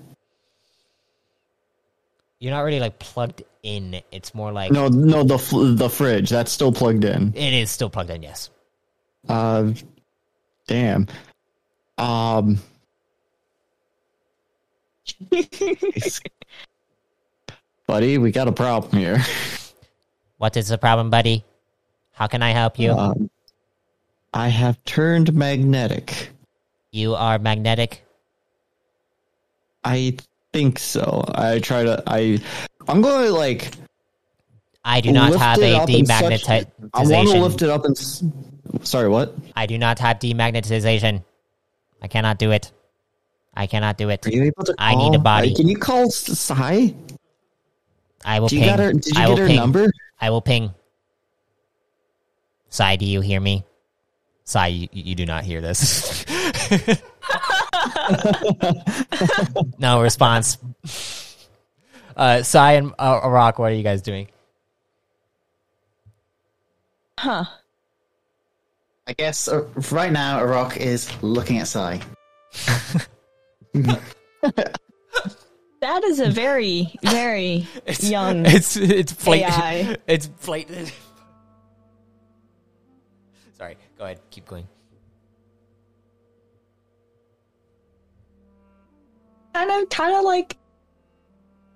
You're 2.41 2.53
not 2.53 2.63
really 2.63 2.81
like 2.81 2.99
plugged 2.99 3.43
in. 3.63 4.01
It's 4.11 4.35
more 4.35 4.51
like 4.51 4.73
No, 4.73 4.89
no, 4.89 5.23
the 5.23 5.39
fl- 5.39 5.75
the 5.75 5.89
fridge 5.89 6.31
that's 6.31 6.51
still 6.51 6.73
plugged 6.73 7.05
in. 7.05 7.33
it 7.37 7.53
is 7.53 7.71
still 7.71 7.91
plugged 7.91 8.11
in. 8.11 8.23
Yes. 8.23 8.51
Uh, 9.29 9.73
damn. 10.67 11.07
Um. 11.99 12.59
Buddy, 17.87 18.19
we 18.19 18.31
got 18.31 18.49
a 18.49 18.53
problem 18.53 18.99
here. 18.99 19.19
What 20.39 20.57
is 20.57 20.69
the 20.69 20.79
problem, 20.79 21.11
buddy? 21.11 21.45
How 22.13 22.27
can 22.27 22.43
I 22.43 22.51
help 22.53 22.79
you? 22.79 22.93
Um, 22.93 23.29
I 24.33 24.49
have 24.49 24.83
turned 24.85 25.35
magnetic. 25.35 26.31
you 26.93 27.15
are 27.15 27.39
magnetic. 27.39 28.05
I 29.83 30.17
think 30.53 30.79
so. 30.79 31.25
I 31.35 31.59
try 31.59 31.85
to. 31.85 32.03
I. 32.07 32.39
I'm 32.89 33.01
going 33.01 33.27
to 33.27 33.33
like. 33.33 33.71
I 34.85 35.01
do 35.01 35.13
not 35.13 35.35
have 35.37 35.59
a 35.59 35.81
demagnetization. 35.87 36.71
I 36.95 37.03
want 37.03 37.29
to 37.29 37.41
lift 37.41 37.63
it 37.63 37.69
up 37.69 37.85
and. 37.85 37.97
Sorry, 38.83 39.09
what? 39.09 39.35
I 39.57 39.67
do 39.67 39.79
not 39.79 39.99
have 39.99 40.19
demagnetization. 40.19 41.23
I 42.03 42.09
cannot 42.09 42.39
do 42.39 42.51
it. 42.51 42.73
I 43.55 43.67
cannot 43.67 43.99
do 43.99 44.09
it. 44.09 44.27
Are 44.27 44.31
you 44.31 44.45
able 44.45 44.65
to? 44.65 44.75
I 44.79 44.95
need 44.95 45.15
a 45.15 45.19
body. 45.19 45.55
Can 45.55 45.69
you 45.69 45.77
call 45.77 46.11
Sai? 46.11 46.95
I 48.25 48.41
will 48.41 48.49
Do 48.49 48.57
you 48.57 48.63
ping. 48.63 48.79
her? 48.79 48.93
Did 48.93 49.07
you 49.07 49.21
I 49.23 49.27
get 49.29 49.39
her 49.39 49.47
ping. 49.47 49.57
number? 49.57 49.91
I 50.21 50.31
will 50.31 50.41
ping. 50.43 50.73
Sai, 52.69 52.97
do 52.97 53.05
you 53.05 53.21
hear 53.21 53.41
me? 53.41 53.65
Sai, 54.45 54.69
you, 54.69 54.89
you 54.93 55.15
do 55.15 55.27
not 55.27 55.45
hear 55.45 55.61
this. 55.61 56.25
no 59.79 60.03
response. 60.03 60.59
Uh, 62.17 62.43
Sai 62.43 62.73
and 62.73 62.93
uh, 62.99 63.21
Arak, 63.23 63.59
what 63.59 63.73
are 63.73 63.75
you 63.75 63.83
guys 63.83 64.03
doing? 64.03 64.29
Huh. 67.19 67.45
I 69.07 69.13
guess 69.13 69.49
uh, 69.49 69.63
right 69.91 70.13
now, 70.13 70.43
Rock 70.45 70.77
is 70.77 71.11
looking 71.23 71.59
at 71.59 71.69
Sai. 71.69 72.01
That 75.81 76.05
is 76.05 76.21
a 76.21 76.29
very, 76.29 76.95
very 77.03 77.67
young 78.01 78.45
It's 78.45 78.77
it's 78.77 79.15
blatant. 79.15 79.53
AI. 79.55 79.97
It's 80.07 80.27
blatant. 80.27 80.93
Sorry. 83.57 83.77
Go 83.97 84.05
ahead. 84.05 84.21
Keep 84.31 84.47
going. 84.47 84.69
Kind 89.55 89.71
of 89.71 89.89
kind 89.89 90.15
of 90.15 90.25
like 90.25 90.57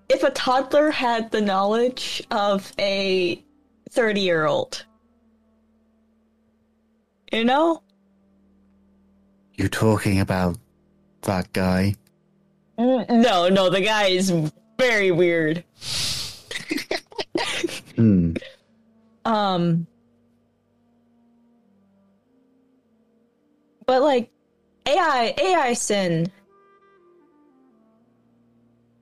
if 0.08 0.22
a 0.22 0.30
toddler 0.30 0.90
had 0.90 1.30
the 1.30 1.40
knowledge 1.40 2.22
of 2.30 2.72
a 2.78 3.42
30 3.90 4.20
year 4.20 4.46
old 4.46 4.84
you 7.32 7.44
know 7.44 7.82
you're 9.56 9.68
talking 9.68 10.18
about 10.18 10.58
that 11.22 11.52
guy? 11.52 11.94
No 12.76 13.48
no 13.48 13.70
the 13.70 13.80
guy 13.80 14.06
is 14.06 14.32
very 14.78 15.10
weird 15.10 15.64
Hmm. 17.96 18.34
um 19.24 19.86
but 23.86 24.02
like 24.02 24.30
ai 24.86 25.34
ai 25.38 25.72
sin 25.74 26.30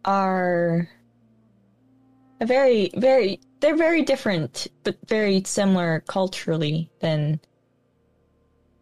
are 0.05 0.89
a 2.41 2.47
very 2.47 2.91
very 2.97 3.41
they're 3.61 3.77
very 3.77 4.03
different 4.03 4.67
but 4.85 4.97
very 5.07 5.43
similar 5.45 6.03
culturally 6.07 6.91
than 7.01 7.41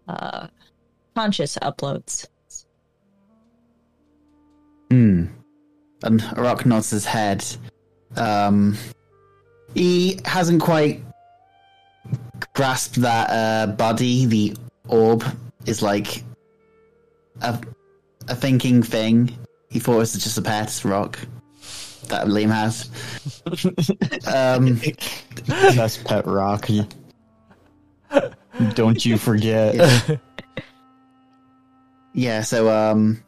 uh 0.08 0.46
conscious 1.14 1.58
uploads 1.58 2.26
Hmm. 4.90 5.26
And 6.02 6.36
Rock 6.36 6.66
nods 6.66 6.90
his 6.90 7.04
head. 7.04 7.44
Um, 8.16 8.76
he 9.74 10.18
hasn't 10.24 10.60
quite 10.62 11.00
grasped 12.54 12.96
that 12.96 13.30
uh, 13.30 13.72
body, 13.72 14.26
the 14.26 14.56
orb, 14.88 15.24
is 15.66 15.82
like 15.82 16.24
a, 17.42 17.58
a 18.28 18.34
thinking 18.34 18.82
thing. 18.82 19.36
He 19.70 19.78
thought 19.78 19.94
it 19.94 19.98
was 19.98 20.12
just 20.12 20.36
a 20.36 20.42
pet 20.42 20.80
rock 20.84 21.18
that 22.08 22.26
Liam 22.26 22.50
has. 22.50 22.90
um, 24.34 24.80
Best 25.76 26.04
pet 26.04 26.26
rock. 26.26 26.68
Don't 28.74 29.04
you 29.06 29.16
forget. 29.16 30.18
yeah, 32.12 32.42
so 32.42 32.68
um, 32.68 33.22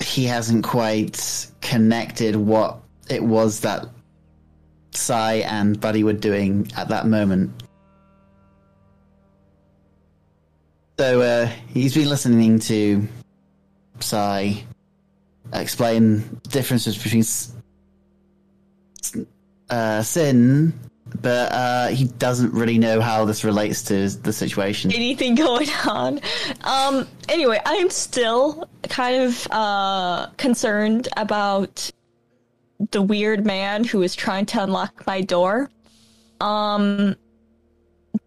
he 0.00 0.24
hasn't 0.24 0.64
quite 0.64 1.50
connected 1.60 2.36
what 2.36 2.80
it 3.10 3.22
was 3.22 3.60
that 3.60 3.86
Sai 4.92 5.34
and 5.34 5.78
Buddy 5.78 6.04
were 6.04 6.14
doing 6.14 6.70
at 6.76 6.88
that 6.88 7.06
moment. 7.06 7.62
So 10.98 11.20
uh, 11.20 11.46
he's 11.68 11.94
been 11.94 12.08
listening 12.08 12.60
to 12.60 13.06
Sai 14.00 14.64
explain 15.60 16.40
differences 16.50 16.96
between 16.96 17.20
s- 17.22 17.52
s- 19.02 19.16
uh, 19.70 20.02
sin, 20.02 20.72
but 21.20 21.52
uh, 21.52 21.88
he 21.88 22.04
doesn't 22.06 22.52
really 22.52 22.78
know 22.78 23.00
how 23.00 23.24
this 23.24 23.44
relates 23.44 23.82
to 23.84 24.08
the 24.08 24.32
situation. 24.32 24.92
anything 24.92 25.34
going 25.46 25.68
on. 25.86 26.20
Um 26.64 27.06
anyway, 27.28 27.60
I 27.64 27.74
am 27.74 27.90
still 27.90 28.68
kind 28.88 29.22
of 29.22 29.46
uh 29.50 30.28
concerned 30.36 31.08
about 31.16 31.90
the 32.90 33.00
weird 33.02 33.46
man 33.46 33.84
who 33.84 34.02
is 34.02 34.14
trying 34.14 34.46
to 34.46 34.62
unlock 34.62 35.06
my 35.06 35.20
door. 35.20 35.70
Um 36.40 37.16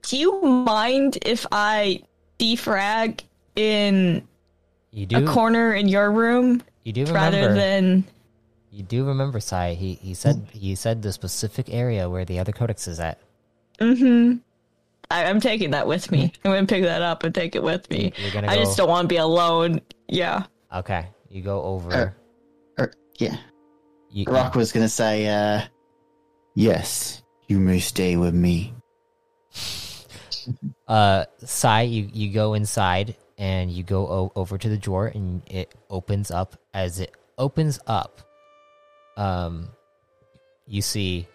do 0.04 0.18
you 0.18 0.42
mind 0.42 1.18
if 1.26 1.46
I 1.52 2.02
defrag 2.40 3.22
in 3.56 4.28
You 4.92 5.08
a 5.18 5.24
corner 5.26 5.74
in 5.74 5.88
your 5.88 6.12
room 6.12 6.62
you 6.88 6.94
do 6.94 7.02
remember, 7.02 7.38
rather 7.38 7.54
than 7.54 8.06
you 8.72 8.82
do 8.82 9.04
remember, 9.04 9.42
Sai. 9.42 9.74
He 9.74 9.96
he 9.96 10.14
said 10.14 10.48
he 10.54 10.74
said 10.74 11.02
the 11.02 11.12
specific 11.12 11.68
area 11.70 12.10
where 12.10 12.24
the 12.24 12.40
other 12.40 12.54
codex 12.54 12.88
is 12.88 12.98
at. 13.02 13.20
Mm-hmm. 13.82 14.38
I, 15.12 15.26
I'm 15.26 15.42
taking 15.42 15.72
that 15.72 15.86
with 15.86 16.10
me. 16.14 16.32
I'm 16.46 16.52
gonna 16.54 16.66
pick 16.66 16.84
that 16.84 17.02
up 17.02 17.26
and 17.26 17.36
take 17.36 17.58
it 17.58 17.64
with 17.64 17.90
me. 17.90 18.14
You're 18.16 18.32
gonna 18.32 18.48
I 18.48 18.56
go. 18.56 18.64
just 18.64 18.78
don't 18.78 18.88
want 18.88 19.04
to 19.04 19.14
be 19.14 19.18
alone. 19.18 19.82
Yeah. 20.08 20.46
Okay, 20.74 21.08
you 21.30 21.42
go 21.42 21.62
over. 21.62 22.16
Or, 22.78 22.94
yeah. 23.18 23.36
you, 24.10 24.24
Rock 24.24 24.56
was 24.56 24.72
gonna 24.72 24.88
say, 24.88 25.28
uh, 25.28 25.64
yes, 26.56 27.22
you 27.50 27.60
may 27.60 27.80
stay 27.80 28.16
with 28.16 28.34
me. 28.34 28.74
uh 30.88 31.26
Sai, 31.40 31.82
you 31.82 32.10
you 32.14 32.32
go 32.32 32.54
inside 32.54 33.18
and 33.38 33.70
you 33.72 33.84
go 33.84 34.08
o- 34.08 34.32
over 34.36 34.58
to 34.58 34.70
the 34.70 34.78
drawer 34.78 35.08
and 35.08 35.42
it 35.48 35.74
opens 35.90 36.32
up. 36.32 36.58
As 36.74 37.00
it 37.00 37.14
opens 37.38 37.80
up, 37.88 38.22
um, 39.16 39.70
you 40.66 40.82
see 40.82 41.28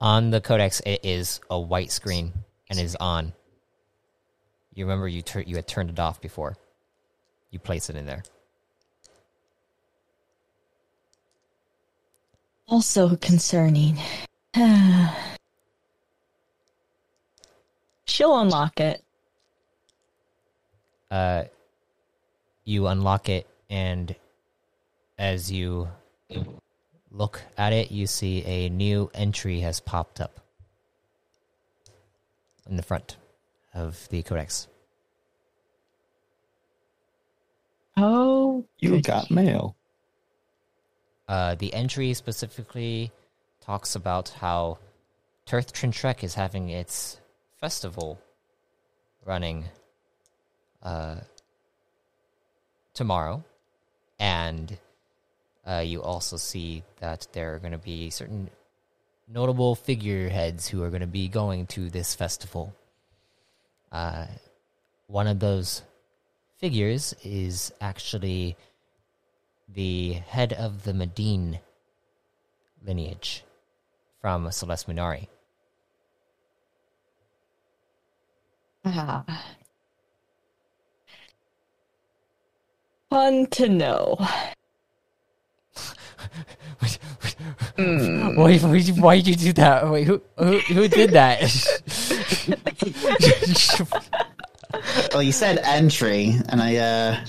on 0.00 0.30
the 0.30 0.40
codex 0.40 0.80
it 0.84 1.00
is 1.04 1.40
a 1.50 1.58
white 1.58 1.90
screen 1.90 2.32
and 2.68 2.78
is 2.78 2.96
on. 2.96 3.32
You 4.74 4.84
remember 4.84 5.08
you 5.08 5.22
tur- 5.22 5.42
you 5.46 5.56
had 5.56 5.66
turned 5.66 5.90
it 5.90 5.98
off 5.98 6.20
before. 6.20 6.56
You 7.50 7.58
place 7.58 7.88
it 7.88 7.96
in 7.96 8.06
there. 8.06 8.22
Also 12.66 13.14
concerning. 13.16 13.98
She'll 18.06 18.38
unlock 18.38 18.80
it. 18.80 19.03
Uh, 21.14 21.44
you 22.64 22.88
unlock 22.88 23.28
it, 23.28 23.46
and 23.70 24.16
as 25.16 25.52
you 25.52 25.88
look 27.12 27.40
at 27.56 27.72
it, 27.72 27.92
you 27.92 28.08
see 28.08 28.44
a 28.44 28.68
new 28.68 29.08
entry 29.14 29.60
has 29.60 29.78
popped 29.78 30.20
up 30.20 30.40
in 32.68 32.74
the 32.76 32.82
front 32.82 33.16
of 33.72 34.08
the 34.08 34.24
codex. 34.24 34.66
Oh, 37.96 38.64
You 38.80 39.00
got 39.00 39.30
mail. 39.30 39.76
Uh, 41.28 41.54
the 41.54 41.72
entry 41.74 42.12
specifically 42.14 43.12
talks 43.60 43.94
about 43.94 44.30
how 44.30 44.78
Turtrinchek 45.46 46.24
is 46.24 46.34
having 46.34 46.70
its 46.70 47.20
festival 47.60 48.18
running 49.24 49.66
uh, 50.84 51.16
tomorrow, 52.92 53.42
and 54.18 54.78
uh, 55.66 55.82
you 55.84 56.02
also 56.02 56.36
see 56.36 56.82
that 57.00 57.26
there 57.32 57.54
are 57.54 57.58
going 57.58 57.72
to 57.72 57.78
be 57.78 58.10
certain 58.10 58.50
notable 59.26 59.74
figureheads 59.74 60.68
who 60.68 60.82
are 60.82 60.90
going 60.90 61.00
to 61.00 61.06
be 61.06 61.28
going 61.28 61.66
to 61.66 61.88
this 61.88 62.14
festival. 62.14 62.74
Uh, 63.90 64.26
one 65.06 65.26
of 65.26 65.38
those 65.40 65.82
figures 66.58 67.14
is 67.22 67.72
actually 67.80 68.56
the 69.68 70.12
head 70.12 70.52
of 70.52 70.84
the 70.84 70.92
Medine 70.92 71.58
lineage 72.84 73.44
from 74.20 74.50
Celeste 74.52 74.88
Minari. 74.88 75.28
ah. 78.84 79.24
Fun 83.14 83.46
to 83.46 83.68
know. 83.68 84.16
Why, 87.76 88.58
why, 88.58 88.82
why 88.98 89.16
did 89.20 89.28
you 89.28 89.36
do 89.36 89.52
that? 89.52 89.88
Wait, 89.88 90.04
who, 90.04 90.20
who, 90.36 90.58
who 90.58 90.88
did 90.88 91.10
that? 91.10 91.40
Well, 95.12 95.22
you 95.22 95.30
said 95.30 95.60
entry, 95.62 96.34
and 96.48 96.60
I 96.60 96.76
uh, 96.76 97.24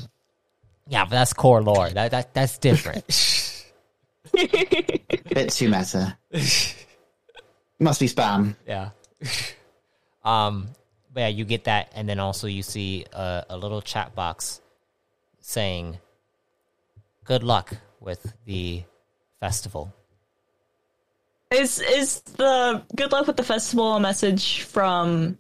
yeah, 0.88 1.06
but 1.06 1.12
that's 1.12 1.34
core 1.34 1.62
lore. 1.62 1.92
That, 1.92 2.10
that 2.10 2.34
that's 2.34 2.58
different. 2.58 3.06
bit 4.34 5.52
too 5.52 5.70
meta. 5.70 6.18
Must 7.80 8.00
be 8.00 8.08
spam. 8.08 8.56
yeah. 8.68 8.90
Um, 10.24 10.70
but 11.14 11.20
yeah, 11.20 11.28
you 11.28 11.46
get 11.46 11.66
that, 11.66 11.92
and 11.94 12.10
then 12.10 12.20
also 12.20 12.48
you 12.48 12.64
see 12.64 13.06
a, 13.14 13.46
a 13.52 13.58
little 13.58 13.84
chat 13.84 14.16
box 14.16 14.62
saying, 15.46 16.00
"Good 17.24 17.44
luck 17.44 17.78
with 18.00 18.34
the 18.46 18.84
festival." 19.40 19.94
Is 21.52 21.80
is 21.80 22.22
the 22.22 22.84
good 22.96 23.12
luck 23.12 23.28
with 23.28 23.38
the 23.38 23.44
festival 23.44 23.94
a 23.94 24.00
message 24.00 24.62
from 24.64 25.38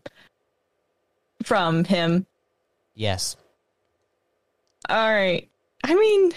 from 1.44 1.84
him? 1.84 2.26
Yes. 2.94 3.36
All 4.88 5.12
right. 5.12 5.50
I 5.84 5.96
mean, 5.96 6.32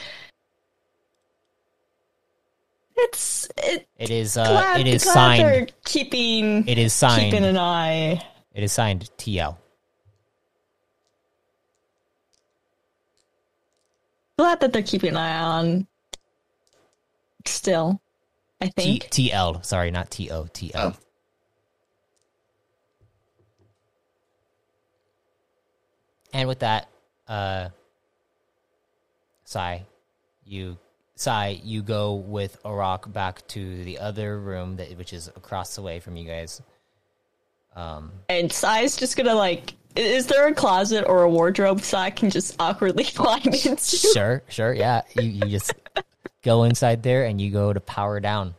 it's 2.97 3.49
it. 3.59 3.87
It 3.99 4.11
is. 4.11 4.37
Uh, 4.37 4.45
glad, 4.45 4.81
it 4.81 4.87
is 4.87 5.03
signed. 5.03 5.73
Keeping 5.85 6.67
It 6.67 6.79
is 6.79 6.93
signed. 6.95 7.31
keeping 7.31 7.45
an 7.45 7.59
eye. 7.59 8.25
It 8.55 8.65
is 8.65 8.73
signed 8.73 9.11
TL. 9.19 9.57
Glad 14.39 14.61
that 14.61 14.73
they're 14.73 14.83
keeping 14.83 15.11
an 15.11 15.17
eye 15.17 15.41
on. 15.41 15.87
Still, 17.45 18.01
I 18.61 18.69
think. 18.69 19.05
TL. 19.05 19.65
Sorry, 19.65 19.91
not 19.91 20.11
T 20.11 20.31
O 20.31 20.47
T 20.53 20.71
O. 20.75 20.79
Oh. 20.79 20.97
And 26.33 26.49
with 26.49 26.61
that, 26.61 26.89
uh, 27.27 27.71
Sai, 29.45 29.87
you 30.45 30.79
Sai, 31.17 31.61
you 31.65 31.83
go 31.83 32.15
with 32.15 32.59
Arak 32.65 33.13
back 33.13 33.45
to 33.49 33.83
the 33.83 33.99
other 33.99 34.39
room 34.39 34.77
that 34.77 34.97
which 34.97 35.13
is 35.13 35.27
across 35.29 35.75
the 35.75 35.83
way 35.83 35.99
from 35.99 36.17
you 36.17 36.25
guys. 36.25 36.63
Um, 37.75 38.13
And 38.29 38.53
Sai's 38.53 38.97
just 38.97 39.17
gonna 39.17 39.35
like. 39.35 39.75
I- 39.99 40.01
Is 40.01 40.27
there 40.27 40.47
a 40.47 40.55
closet 40.55 41.05
or 41.07 41.23
a 41.25 41.29
wardrobe 41.31 41.81
so 41.83 41.99
I 41.99 42.11
can 42.11 42.31
just 42.31 42.55
awkwardly 42.61 43.05
climb 43.21 43.43
into? 43.45 43.77
sure, 43.97 44.43
sure, 44.49 44.73
yeah. 44.73 45.03
You 45.17 45.23
you 45.25 45.41
just 45.47 45.73
go 46.43 46.63
inside 46.65 47.03
there 47.03 47.25
and 47.25 47.41
you 47.41 47.51
go 47.51 47.73
to 47.73 47.81
power 47.81 48.21
down. 48.21 48.55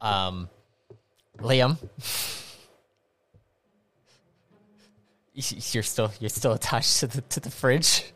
Um, 0.00 0.48
Liam, 1.38 1.76
you're 5.74 5.82
still 5.82 6.12
you're 6.20 6.28
still 6.28 6.52
attached 6.52 7.00
to 7.00 7.06
the 7.06 7.20
to 7.22 7.40
the 7.40 7.50
fridge. 7.50 8.12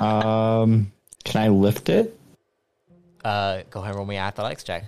Um, 0.00 0.90
can 1.24 1.42
I 1.42 1.48
lift 1.48 1.88
it? 1.88 2.18
Uh, 3.24 3.62
go 3.70 3.80
ahead 3.80 3.90
and 3.90 3.96
roll 3.98 4.06
me 4.06 4.16
an 4.16 4.22
athletics 4.24 4.64
check. 4.64 4.84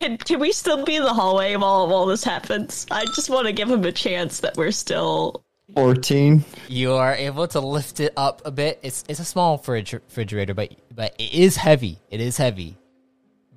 Can, 0.00 0.16
can 0.16 0.38
we 0.38 0.52
still 0.52 0.84
be 0.84 0.96
in 0.96 1.02
the 1.02 1.12
hallway 1.12 1.56
while 1.56 1.88
while 1.88 2.06
this 2.06 2.22
happens? 2.22 2.86
I 2.90 3.04
just 3.16 3.30
want 3.30 3.46
to 3.46 3.52
give 3.52 3.68
him 3.70 3.84
a 3.84 3.92
chance 3.92 4.40
that 4.40 4.56
we're 4.56 4.70
still. 4.70 5.44
14. 5.74 6.44
You 6.68 6.92
are 6.94 7.14
able 7.14 7.46
to 7.48 7.60
lift 7.60 8.00
it 8.00 8.12
up 8.16 8.40
a 8.46 8.50
bit. 8.50 8.78
It's 8.82 9.04
it's 9.08 9.20
a 9.20 9.24
small 9.24 9.58
fridge, 9.58 9.92
refrigerator, 9.92 10.54
but 10.54 10.72
but 10.94 11.14
it 11.18 11.34
is 11.34 11.56
heavy. 11.56 11.98
It 12.10 12.20
is 12.20 12.36
heavy. 12.36 12.76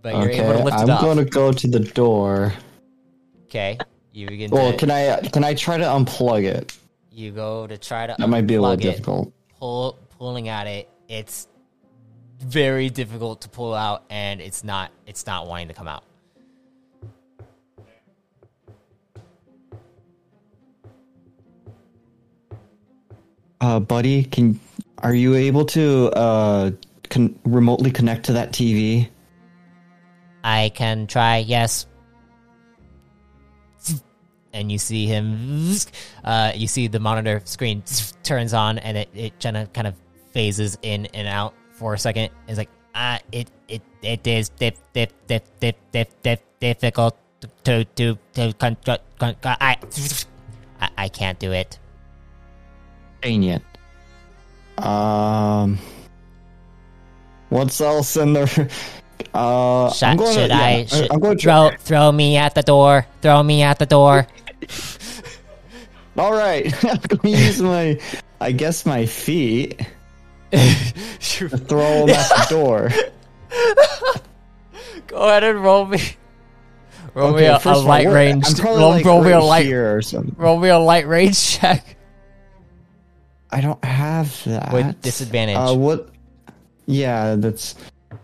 But 0.01 0.15
you're 0.15 0.29
Okay, 0.29 0.39
able 0.43 0.57
to 0.57 0.63
lift 0.63 0.77
I'm 0.77 0.89
it 0.89 0.91
up. 0.91 0.99
I'm 0.99 1.05
going 1.05 1.17
to 1.17 1.25
go 1.25 1.51
to 1.51 1.67
the 1.67 1.79
door. 1.79 2.53
Okay, 3.45 3.77
you 4.11 4.27
begin 4.27 4.49
Well, 4.51 4.71
to 4.71 4.77
can 4.77 4.89
I 4.91 5.21
can 5.29 5.43
I 5.43 5.53
try 5.53 5.77
to 5.77 5.83
unplug 5.85 6.43
it? 6.43 6.77
you 7.13 7.31
go 7.31 7.67
to 7.67 7.77
try 7.77 8.07
to 8.07 8.15
That 8.17 8.29
might 8.29 8.47
be 8.47 8.55
a 8.55 8.61
little 8.61 8.73
it. 8.73 8.81
difficult. 8.81 9.31
Pull 9.59 9.97
pulling 10.17 10.47
at 10.49 10.65
it. 10.67 10.89
It's 11.07 11.47
very 12.39 12.89
difficult 12.89 13.41
to 13.41 13.49
pull 13.49 13.73
out, 13.73 14.03
and 14.09 14.41
it's 14.41 14.63
not 14.63 14.91
it's 15.05 15.25
not 15.27 15.47
wanting 15.47 15.67
to 15.69 15.73
come 15.73 15.87
out. 15.87 16.03
Uh, 23.61 23.79
buddy, 23.79 24.23
can 24.23 24.59
are 24.97 25.13
you 25.13 25.35
able 25.35 25.63
to 25.63 26.09
uh 26.17 26.71
con- 27.09 27.39
remotely 27.45 27.91
connect 27.91 28.25
to 28.25 28.33
that 28.33 28.51
TV? 28.51 29.07
I 30.43 30.69
can 30.73 31.05
try, 31.05 31.37
yes. 31.37 31.85
And 34.53 34.69
you 34.69 34.79
see 34.79 35.05
him, 35.05 35.77
uh, 36.25 36.51
you 36.53 36.67
see 36.67 36.87
the 36.87 36.99
monitor 36.99 37.41
screen 37.45 37.83
turns 38.23 38.53
on 38.53 38.79
and 38.79 38.97
it, 38.97 39.09
it 39.13 39.39
kind 39.39 39.55
of 39.55 39.71
kind 39.71 39.87
of 39.87 39.95
phases 40.33 40.77
in 40.81 41.05
and 41.13 41.27
out 41.27 41.53
for 41.71 41.93
a 41.93 41.97
second. 41.99 42.31
It's 42.47 42.57
like, 42.57 42.69
ah, 42.95 43.19
it, 43.31 43.49
it, 43.69 43.81
it 44.01 44.25
is 44.27 44.49
dif, 44.49 44.73
dif, 44.91 45.09
dif, 45.27 45.43
dif, 45.61 45.75
dif, 46.21 46.39
difficult 46.59 47.15
to, 47.63 47.85
to, 47.85 48.17
to, 48.33 48.53
con, 48.59 48.75
con, 48.83 48.97
I, 49.45 49.77
I 50.97 51.07
can't 51.07 51.39
do 51.39 51.53
it. 51.53 51.79
It. 53.23 53.61
Um, 54.83 55.77
what's 57.49 57.79
else 57.81 58.17
in 58.17 58.33
the? 58.33 58.71
Uh, 59.35 59.89
Should, 59.93 60.07
I'm 60.07 60.17
going 60.17 60.33
should 60.33 60.49
to, 60.49 60.55
yeah, 60.55 60.59
I, 60.59 60.85
should 60.85 61.11
I'm 61.11 61.19
going 61.19 61.37
to 61.37 61.41
throw, 61.41 61.71
throw 61.77 62.11
me 62.11 62.35
at 62.35 62.53
the 62.53 62.63
door, 62.63 63.05
throw 63.21 63.41
me 63.41 63.61
at 63.61 63.79
the 63.79 63.85
door. 63.85 64.27
All 66.17 66.33
right, 66.33 66.65
I'm 66.83 66.97
going 66.97 67.19
to 67.19 67.29
use 67.29 67.61
my, 67.61 68.01
I 68.41 68.51
guess 68.51 68.85
my 68.85 69.05
feet 69.05 69.79
to 70.51 71.47
throw 71.49 72.07
them 72.07 72.09
at 72.09 72.29
the 72.29 72.47
door. 72.49 72.89
Go 75.07 75.17
ahead 75.17 75.43
and 75.45 75.63
roll 75.63 75.85
me. 75.85 75.99
Roll 77.13 77.33
me 77.33 77.45
a, 77.45 77.59
a 77.63 77.77
light 77.77 78.07
range. 78.07 78.59
Roll, 78.59 78.89
like 78.89 79.05
roll 79.05 79.23
me 79.23 79.31
a 79.31 79.39
light. 79.39 79.71
or 79.71 80.01
something. 80.01 80.35
Roll 80.37 80.59
me 80.59 80.69
a 80.69 80.79
light 80.79 81.07
range 81.07 81.39
check 81.39 81.95
I 83.51 83.61
don't 83.61 83.83
have 83.83 84.43
that 84.45 84.71
with 84.71 85.01
disadvantage. 85.01 85.57
Uh, 85.57 85.75
what? 85.75 86.09
Yeah, 86.85 87.35
that's. 87.35 87.75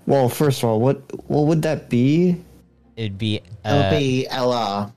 Well, 0.06 0.30
first 0.30 0.64
of 0.64 0.70
all, 0.70 0.80
what 0.80 1.02
what 1.30 1.48
would 1.48 1.62
that 1.64 1.90
be? 1.90 2.41
It'd 2.95 3.18
be. 3.18 3.41
It'll 3.66 3.78
Uh, 3.80 3.90
be 3.91 4.28
LR. 4.32 4.94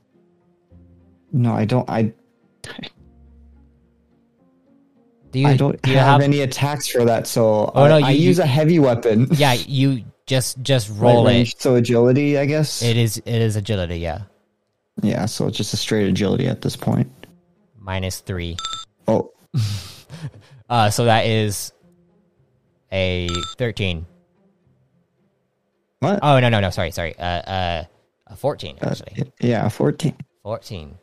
No, 1.33 1.53
I 1.53 1.65
don't. 1.65 1.89
I 1.89 2.13
do 5.31 5.39
you, 5.39 5.47
I 5.47 5.55
don't 5.55 5.81
do 5.81 5.91
you 5.91 5.97
have, 5.97 6.07
have? 6.07 6.21
any 6.21 6.41
attacks 6.41 6.87
for 6.89 7.05
that, 7.05 7.25
so 7.25 7.71
Oh, 7.73 7.83
I, 7.83 7.87
no, 7.99 8.05
I 8.07 8.11
use 8.11 8.37
you- 8.37 8.43
a 8.43 8.47
heavy 8.47 8.79
weapon. 8.79 9.27
yeah, 9.31 9.53
you 9.53 10.03
just 10.25 10.61
just 10.61 10.89
Light 10.89 10.99
roll 11.01 11.25
range, 11.25 11.53
it. 11.53 11.61
So 11.61 11.75
agility, 11.75 12.37
I 12.37 12.45
guess. 12.45 12.81
It 12.81 12.97
is 12.97 13.17
it 13.17 13.25
is 13.41 13.55
agility. 13.55 13.99
Yeah. 13.99 14.23
Yeah, 15.01 15.25
so 15.25 15.47
it's 15.47 15.57
just 15.57 15.73
a 15.73 15.77
straight 15.77 16.07
agility 16.09 16.47
at 16.47 16.61
this 16.61 16.75
point. 16.75 17.09
minus 17.79 18.19
three. 18.19 18.57
Oh, 19.07 19.31
Uh, 20.71 20.89
so 20.89 21.03
that 21.03 21.25
is 21.25 21.73
a 22.93 23.27
thirteen. 23.57 24.05
what? 25.99 26.19
Oh 26.23 26.39
no 26.39 26.47
no 26.47 26.61
no 26.61 26.69
sorry 26.69 26.91
sorry 26.91 27.13
uh 27.19 27.23
uh 27.43 27.83
a 28.27 28.35
fourteen 28.37 28.77
Uh, 28.81 28.89
actually 28.91 29.33
yeah, 29.41 29.67
14. 29.67 30.15
fourteen. 30.41 30.95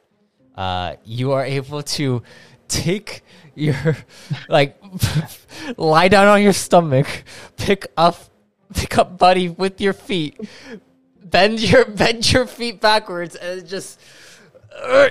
Uh, 0.57 0.97
you 1.05 1.32
are 1.32 1.45
able 1.45 1.82
to 1.82 2.23
take 2.66 3.23
your 3.55 3.77
like 4.49 4.81
lie 5.77 6.09
down 6.09 6.28
on 6.28 6.43
your 6.43 6.55
stomach, 6.55 7.07
pick 7.59 7.86
up 7.99 8.16
pick 8.73 8.97
up 8.97 9.19
Buddy 9.19 9.51
with 9.51 9.82
your 9.82 9.93
feet, 9.93 10.40
bend 11.23 11.61
your 11.61 11.85
bend 12.01 12.24
your 12.32 12.47
feet 12.47 12.81
backwards, 12.81 13.36
and 13.36 13.69
just 13.69 14.01
uh, 14.74 15.11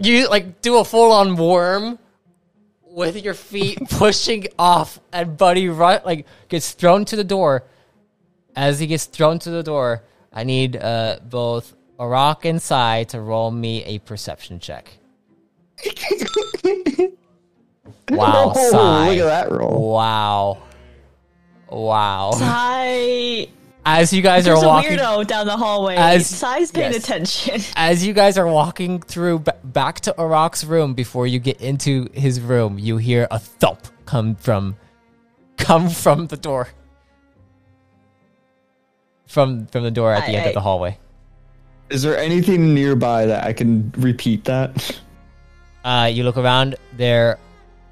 you 0.00 0.26
like 0.28 0.62
do 0.62 0.78
a 0.78 0.84
full 0.84 1.12
on 1.12 1.36
worm 1.36 1.98
with 2.90 3.22
your 3.22 3.34
feet 3.34 3.78
pushing 3.90 4.46
off, 4.58 5.00
and 5.12 5.36
Buddy 5.36 5.68
run 5.68 6.00
like 6.04 6.26
gets 6.48 6.72
thrown 6.72 7.04
to 7.06 7.16
the 7.16 7.24
door. 7.24 7.64
As 8.56 8.80
he 8.80 8.86
gets 8.88 9.04
thrown 9.06 9.38
to 9.40 9.50
the 9.50 9.62
door, 9.62 10.02
I 10.32 10.42
need 10.44 10.76
uh, 10.76 11.20
both 11.24 11.74
Arak 11.98 12.44
and 12.44 12.60
Sai 12.60 13.04
to 13.04 13.20
roll 13.20 13.50
me 13.50 13.84
a 13.84 13.98
perception 14.00 14.58
check. 14.58 14.90
Wow, 18.10 18.52
Oh, 18.56 18.70
Sai. 18.70 19.08
look 19.10 19.18
at 19.20 19.24
that 19.48 19.52
roll. 19.52 19.92
Wow. 19.92 20.58
Wow. 21.70 22.32
Sai 22.36 23.46
As 23.84 24.12
you 24.12 24.20
guys 24.22 24.46
are 24.46 24.50
There's 24.54 24.62
a 24.62 24.66
walking 24.66 24.98
weirdo 24.98 25.26
down 25.26 25.46
the 25.46 25.56
hallway. 25.56 25.96
As- 25.96 26.26
Sai's 26.26 26.70
paying 26.70 26.92
yes. 26.92 27.04
attention. 27.04 27.60
as 27.76 28.06
you 28.06 28.12
guys 28.12 28.36
are 28.36 28.46
walking 28.46 29.00
through 29.00 29.40
b- 29.40 29.52
back 29.64 30.00
to 30.00 30.14
Arak's 30.18 30.64
room 30.64 30.92
before 30.94 31.26
you 31.26 31.38
get 31.38 31.60
into 31.60 32.08
his 32.12 32.40
room, 32.40 32.78
you 32.78 32.98
hear 32.98 33.26
a 33.30 33.38
thump 33.38 33.80
come 34.04 34.34
from 34.36 34.76
come 35.56 35.88
from 35.88 36.26
the 36.26 36.36
door. 36.36 36.68
From 39.26 39.66
from 39.66 39.84
the 39.84 39.90
door 39.90 40.12
at 40.12 40.26
the 40.26 40.32
I- 40.32 40.40
end 40.40 40.48
of 40.48 40.54
the 40.54 40.60
hallway. 40.60 40.98
Is 41.88 42.02
there 42.02 42.16
anything 42.16 42.72
nearby 42.74 43.26
that 43.26 43.44
I 43.44 43.52
can 43.52 43.92
repeat 43.96 44.44
that? 44.44 45.00
Uh, 45.84 46.08
you 46.12 46.22
look 46.22 46.36
around. 46.36 46.76
There, 46.96 47.38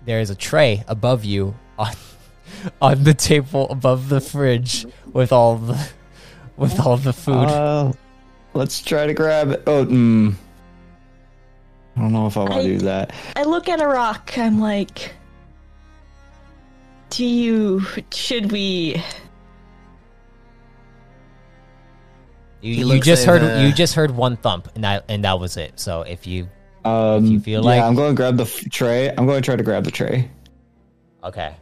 there 0.04 0.20
is 0.20 0.30
a 0.30 0.36
tray 0.36 0.84
above 0.86 1.24
you 1.24 1.54
on 1.78 1.94
on 2.82 3.02
the 3.04 3.14
table 3.14 3.68
above 3.70 4.08
the 4.08 4.20
fridge 4.20 4.86
with 5.12 5.32
all 5.32 5.56
the 5.56 5.88
with 6.56 6.78
all 6.80 6.96
the 6.96 7.12
food. 7.12 7.34
Uh, 7.34 7.92
let's 8.54 8.80
try 8.82 9.06
to 9.06 9.14
grab 9.14 9.50
it. 9.50 9.62
Oh, 9.66 9.84
mm. 9.84 10.34
I 11.96 12.00
don't 12.00 12.12
know 12.12 12.26
if 12.26 12.36
I 12.36 12.40
want 12.40 12.52
I- 12.54 12.62
to 12.62 12.68
do 12.68 12.78
that. 12.84 13.12
I 13.36 13.42
look 13.44 13.68
at 13.68 13.80
Arak. 13.80 14.36
I'm 14.38 14.60
like, 14.60 15.12
do 17.10 17.24
you? 17.24 17.82
Should 18.12 18.52
we? 18.52 19.02
you, 22.60 22.74
you 22.74 22.86
looks 22.86 23.06
just 23.06 23.24
heard 23.24 23.42
over- 23.42 23.64
you 23.66 23.72
just 23.72 23.94
heard 23.94 24.10
one 24.10 24.36
thump, 24.36 24.68
and 24.74 24.84
that 24.84 25.04
and 25.08 25.24
that 25.24 25.38
was 25.40 25.56
it. 25.56 25.78
So 25.78 26.02
if 26.02 26.26
you 26.26 26.48
Um, 26.84 27.24
you 27.26 27.40
feel 27.40 27.60
yeah, 27.62 27.66
like- 27.66 27.82
I'm 27.82 27.94
going 27.94 28.10
to 28.10 28.16
grab 28.16 28.36
the 28.36 28.44
f- 28.44 28.64
tray. 28.70 29.08
I'm 29.10 29.26
going 29.26 29.40
to 29.40 29.44
try 29.44 29.56
to 29.56 29.62
grab 29.62 29.84
the 29.84 29.90
tray. 29.90 30.30
okay, 31.24 31.54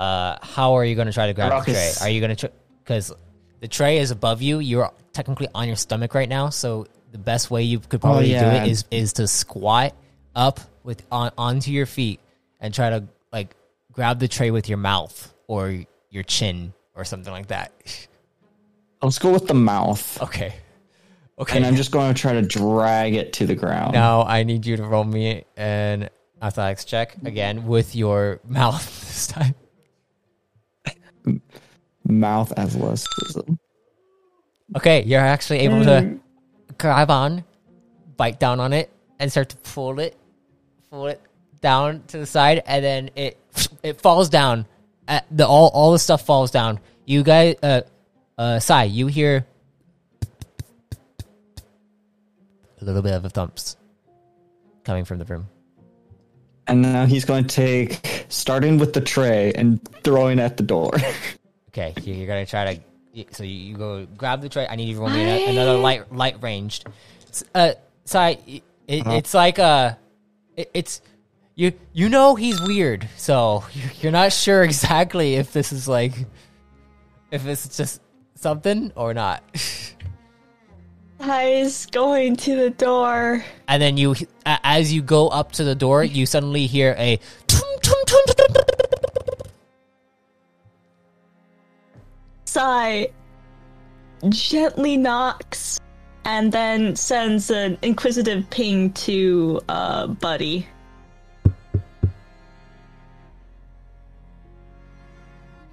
uh, 0.00 0.38
how 0.40 0.72
are 0.74 0.84
you 0.84 0.94
going 0.94 1.06
to 1.06 1.12
try 1.12 1.26
to 1.26 1.34
grab 1.34 1.52
Rock 1.52 1.66
the 1.66 1.72
tray? 1.72 1.92
Are 2.00 2.08
you 2.08 2.20
going 2.20 2.34
to 2.34 2.50
because 2.82 3.12
the 3.60 3.68
tray 3.68 3.98
is 3.98 4.10
above 4.10 4.40
you? 4.40 4.58
You're 4.58 4.90
technically 5.12 5.48
on 5.54 5.66
your 5.66 5.76
stomach 5.76 6.14
right 6.14 6.28
now, 6.28 6.48
so 6.48 6.86
the 7.12 7.18
best 7.18 7.50
way 7.50 7.62
you 7.64 7.80
could 7.80 8.00
probably 8.00 8.32
yeah. 8.32 8.50
do 8.50 8.64
it 8.64 8.70
is 8.70 8.84
is 8.90 9.12
to 9.14 9.28
squat 9.28 9.94
up 10.34 10.58
with 10.84 11.04
on 11.12 11.32
onto 11.36 11.70
your 11.70 11.84
feet 11.84 12.18
and 12.60 12.72
try 12.72 12.88
to 12.88 13.06
like 13.30 13.54
grab 13.92 14.18
the 14.18 14.26
tray 14.26 14.50
with 14.50 14.70
your 14.70 14.78
mouth 14.78 15.34
or 15.46 15.84
your 16.08 16.22
chin 16.22 16.72
or 16.94 17.04
something 17.04 17.32
like 17.32 17.48
that. 17.48 17.70
Let's 19.02 19.18
go 19.18 19.30
with 19.30 19.48
the 19.48 19.54
mouth. 19.54 20.22
Okay. 20.22 20.54
Okay. 21.38 21.56
And 21.58 21.66
I'm 21.66 21.76
just 21.76 21.90
going 21.90 22.12
to 22.12 22.18
try 22.18 22.32
to 22.32 22.42
drag 22.42 23.14
it 23.14 23.34
to 23.34 23.46
the 23.46 23.54
ground. 23.54 23.92
now 23.92 24.22
I 24.22 24.44
need 24.44 24.64
you 24.64 24.76
to 24.78 24.82
roll 24.82 25.04
me 25.04 25.44
an 25.56 26.08
athletics 26.40 26.86
check 26.86 27.16
again 27.24 27.66
with 27.66 27.94
your 27.94 28.40
mouth 28.48 28.84
this 29.06 29.26
time. 29.26 29.54
Mouth 32.10 32.52
athleticism. 32.58 33.54
Okay, 34.76 35.02
you're 35.04 35.20
actually 35.20 35.60
able 35.60 35.84
to 35.84 36.18
grab 36.78 37.10
on, 37.10 37.44
bite 38.16 38.38
down 38.38 38.60
on 38.60 38.72
it, 38.72 38.90
and 39.18 39.30
start 39.30 39.48
to 39.50 39.56
pull 39.56 39.98
it, 39.98 40.16
pull 40.90 41.06
it 41.08 41.20
down 41.60 42.02
to 42.08 42.18
the 42.18 42.26
side, 42.26 42.62
and 42.66 42.84
then 42.84 43.10
it 43.16 43.36
it 43.82 44.00
falls 44.00 44.28
down. 44.28 44.66
At 45.08 45.26
the 45.30 45.46
all 45.46 45.68
all 45.68 45.92
the 45.92 45.98
stuff 45.98 46.24
falls 46.24 46.50
down. 46.50 46.78
You 47.04 47.22
guys, 47.24 47.56
uh, 47.62 47.82
uh, 48.38 48.60
Sai, 48.60 48.84
you 48.84 49.08
hear 49.08 49.44
a 52.80 52.84
little 52.84 53.02
bit 53.02 53.14
of 53.14 53.24
a 53.24 53.28
thumps 53.28 53.76
coming 54.84 55.04
from 55.04 55.18
the 55.18 55.24
room. 55.24 55.48
And 56.66 56.82
now 56.82 57.04
he's 57.04 57.24
going 57.24 57.44
to 57.44 57.54
take, 57.54 58.26
starting 58.28 58.78
with 58.78 58.92
the 58.92 59.00
tray 59.00 59.52
and 59.54 59.80
throwing 60.04 60.38
at 60.38 60.56
the 60.56 60.62
door. 60.62 60.92
Okay, 61.70 61.94
you- 62.04 62.14
you're 62.14 62.26
gonna 62.26 62.46
try 62.46 62.74
to. 62.74 63.24
So 63.32 63.42
you, 63.42 63.50
you 63.54 63.76
go 63.76 64.06
grab 64.16 64.40
the 64.42 64.48
tray. 64.48 64.66
I 64.68 64.76
need 64.76 64.88
you 64.88 64.94
to 64.94 65.00
roll 65.00 65.10
me 65.10 65.22
ano- 65.22 65.50
another 65.52 65.74
light 65.78 66.12
light 66.14 66.42
ranged. 66.42 66.86
S- 67.28 67.44
Uh, 67.54 67.72
Sai, 68.04 68.38
it, 68.46 68.62
it, 68.88 69.06
it's 69.06 69.34
like 69.34 69.58
uh, 69.58 69.94
it, 70.56 70.70
it's 70.74 71.00
you. 71.54 71.72
You 71.92 72.08
know 72.08 72.34
he's 72.34 72.60
weird, 72.60 73.08
so 73.16 73.64
you're- 73.72 73.90
you're 74.00 74.12
not 74.12 74.32
sure 74.32 74.62
exactly 74.64 75.34
if 75.36 75.52
this 75.52 75.72
is 75.72 75.86
like, 75.88 76.12
if 77.30 77.46
it's 77.46 77.76
just 77.76 78.00
something 78.34 78.92
or 78.96 79.14
not. 79.14 79.42
Sai's 81.20 81.84
going 81.86 82.34
to 82.36 82.56
the 82.56 82.70
door. 82.70 83.44
And 83.68 83.82
then 83.82 83.96
you, 83.98 84.14
a- 84.46 84.58
as 84.64 84.92
you 84.92 85.02
go 85.02 85.28
up 85.28 85.52
to 85.52 85.64
the 85.64 85.74
door, 85.74 86.02
you 86.02 86.24
suddenly 86.26 86.66
hear 86.66 86.94
a. 86.98 87.18
Sai 92.50 93.08
gently 94.28 94.96
knocks 94.96 95.78
and 96.24 96.50
then 96.50 96.96
sends 96.96 97.48
an 97.48 97.78
inquisitive 97.82 98.50
ping 98.50 98.92
to 99.06 99.60
uh, 99.68 100.08
Buddy. 100.08 100.66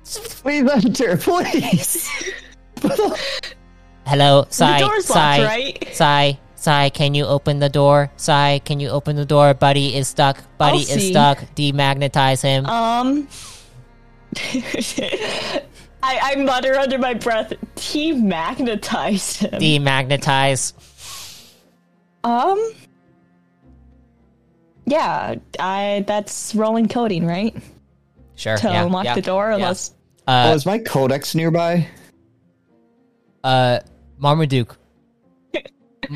please 0.03 0.69
enter, 0.69 1.17
please. 1.17 2.07
Hello, 4.05 4.45
Sai. 4.49 4.79
the 4.79 4.85
door's 4.85 5.05
Sai. 5.05 5.37
locked, 5.37 5.49
right? 5.49 5.87
Sai, 5.93 6.37
Sai, 6.53 6.89
can 6.91 7.15
you 7.15 7.25
open 7.25 7.57
the 7.57 7.69
door? 7.69 8.11
Sai, 8.17 8.61
can 8.63 8.79
you 8.79 8.89
open 8.89 9.15
the 9.15 9.25
door? 9.25 9.55
Buddy 9.55 9.95
is 9.95 10.09
stuck. 10.09 10.43
Buddy 10.59 10.77
I'll 10.77 10.81
is 10.81 10.89
see. 10.89 11.11
stuck. 11.11 11.39
Demagnetize 11.55 12.43
him. 12.43 12.67
Um. 12.67 13.27
I, 16.07 16.19
I 16.31 16.35
mutter 16.35 16.75
under 16.75 16.97
my 16.97 17.13
breath, 17.15 17.51
demagnetize 17.75 19.37
him. 19.39 19.59
Demagnetize. 19.59 20.71
um. 22.23 22.71
Yeah, 24.85 25.35
I 25.59 26.05
that's 26.07 26.55
rolling 26.55 26.87
coding, 26.87 27.25
right? 27.27 27.53
Sure. 28.35 28.55
To 28.55 28.67
yeah, 28.69 28.85
unlock 28.85 29.03
yeah, 29.03 29.15
the 29.15 29.21
door, 29.21 29.49
yeah. 29.49 29.55
unless 29.55 29.93
oh, 30.29 30.31
Uh, 30.33 30.53
is 30.55 30.65
my 30.65 30.79
codex 30.79 31.35
nearby? 31.35 31.85
uh, 33.43 33.79
Marmaduke. 34.17 34.77
M- 35.53 35.61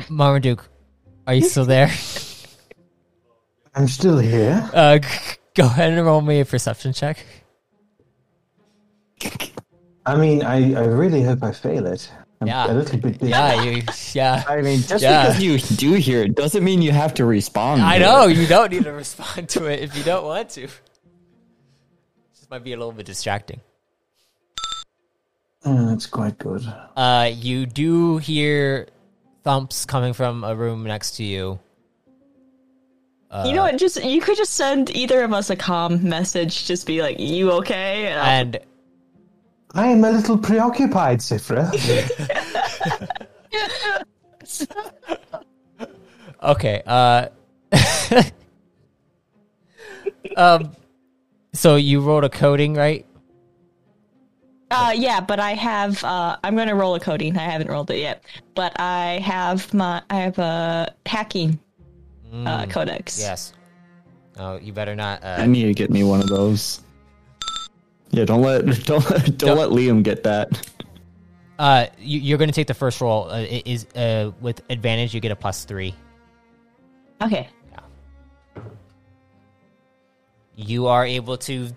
Marmaduke, 0.08 0.66
are 1.26 1.34
you 1.34 1.42
still 1.42 1.66
there? 1.66 1.90
I'm 3.74 3.88
still 3.88 4.16
here. 4.18 4.70
Uh, 4.72 4.98
g- 4.98 5.08
go 5.54 5.64
ahead 5.66 5.92
and 5.92 6.06
roll 6.06 6.22
me 6.22 6.40
a 6.40 6.46
perception 6.46 6.94
check. 6.94 7.18
I 10.04 10.16
mean, 10.16 10.42
I, 10.42 10.74
I 10.74 10.84
really 10.84 11.22
hope 11.22 11.42
I 11.42 11.52
fail 11.52 11.86
it. 11.86 12.10
I'm 12.40 12.48
Yeah. 12.48 12.72
a 12.72 12.74
little 12.74 12.98
bit. 12.98 13.22
Yeah, 13.22 13.62
you. 13.62 13.82
Yeah. 14.14 14.42
I 14.48 14.60
mean, 14.62 14.80
just 14.80 15.02
Yeah. 15.02 15.26
because 15.28 15.42
you 15.42 15.58
do 15.76 15.92
hear 15.94 16.22
it 16.22 16.34
doesn't 16.34 16.64
mean 16.64 16.82
you 16.82 16.90
have 16.90 17.14
to 17.14 17.24
respond. 17.24 17.82
I 17.82 17.98
to 17.98 18.04
know 18.04 18.28
it. 18.28 18.36
you 18.36 18.46
don't 18.46 18.72
need 18.72 18.82
to 18.84 18.92
respond 19.04 19.48
to 19.50 19.66
it 19.66 19.80
if 19.80 19.96
you 19.96 20.02
don't 20.02 20.24
want 20.24 20.50
to. 20.50 20.62
This 20.62 22.48
might 22.50 22.64
be 22.64 22.72
a 22.72 22.76
little 22.76 22.92
bit 22.92 23.06
distracting. 23.06 23.60
Oh, 25.64 25.86
that's 25.86 26.06
quite 26.06 26.36
good. 26.38 26.62
Uh, 26.96 27.30
you 27.32 27.66
do 27.66 28.16
hear 28.18 28.88
thumps 29.44 29.84
coming 29.84 30.12
from 30.12 30.42
a 30.42 30.54
room 30.56 30.82
next 30.82 31.12
to 31.18 31.24
you. 31.24 31.60
Uh, 33.30 33.44
you 33.46 33.54
know 33.54 33.62
what? 33.62 33.78
Just 33.78 34.02
you 34.04 34.20
could 34.20 34.36
just 34.36 34.54
send 34.54 34.90
either 34.96 35.22
of 35.22 35.32
us 35.32 35.48
a 35.50 35.56
calm 35.56 36.06
message. 36.08 36.66
Just 36.66 36.86
be 36.86 37.00
like, 37.00 37.18
"You 37.20 37.52
okay?" 37.52 38.08
And 38.08 38.56
and 38.56 38.66
I 39.74 39.88
am 39.88 40.04
a 40.04 40.10
little 40.10 40.36
preoccupied, 40.38 41.20
Sifra. 41.20 41.70
Okay. 46.42 46.82
Uh. 46.86 47.28
um. 50.36 50.72
So 51.54 51.76
you 51.76 52.00
wrote 52.00 52.24
a 52.24 52.28
coding, 52.30 52.74
right? 52.74 53.06
Uh, 54.70 54.92
yeah, 54.96 55.20
but 55.20 55.38
I 55.38 55.52
have. 55.52 56.02
Uh, 56.02 56.36
I'm 56.42 56.56
gonna 56.56 56.74
roll 56.74 56.94
a 56.94 57.00
coding. 57.00 57.36
I 57.36 57.42
haven't 57.44 57.68
rolled 57.68 57.90
it 57.90 57.98
yet, 57.98 58.24
but 58.54 58.72
I 58.80 59.18
have 59.22 59.72
my. 59.74 60.02
I 60.10 60.16
have 60.16 60.38
a 60.38 60.94
hacking 61.06 61.58
uh, 62.32 62.66
codex. 62.66 63.20
Yes. 63.20 63.52
Oh, 64.38 64.56
you 64.56 64.72
better 64.72 64.96
not. 64.96 65.22
I 65.22 65.42
Uh, 65.42 65.46
need 65.46 65.64
to 65.64 65.74
get 65.74 65.90
me 65.90 66.02
one 66.04 66.20
of 66.20 66.28
those. 66.28 66.80
Yeah, 68.12 68.24
don't 68.24 68.42
let 68.42 68.64
don't 68.84 69.04
don't, 69.08 69.38
Don't- 69.38 69.58
let 69.58 69.70
Liam 69.70 70.02
get 70.02 70.22
that. 70.24 70.68
uh, 71.58 71.86
you, 71.98 72.20
you're 72.20 72.38
going 72.38 72.48
to 72.50 72.54
take 72.54 72.66
the 72.68 72.74
first 72.74 73.00
roll. 73.00 73.30
Uh, 73.30 73.40
it 73.40 73.66
is 73.66 73.86
uh 73.96 74.30
with 74.40 74.62
advantage. 74.70 75.14
You 75.14 75.20
get 75.20 75.32
a 75.32 75.36
plus 75.36 75.64
three. 75.64 75.94
Okay. 77.20 77.48
You 80.54 80.86
are 80.88 81.06
able 81.06 81.38
to 81.38 81.70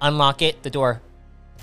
unlock 0.00 0.42
it. 0.42 0.62
The 0.62 0.70
door 0.70 1.00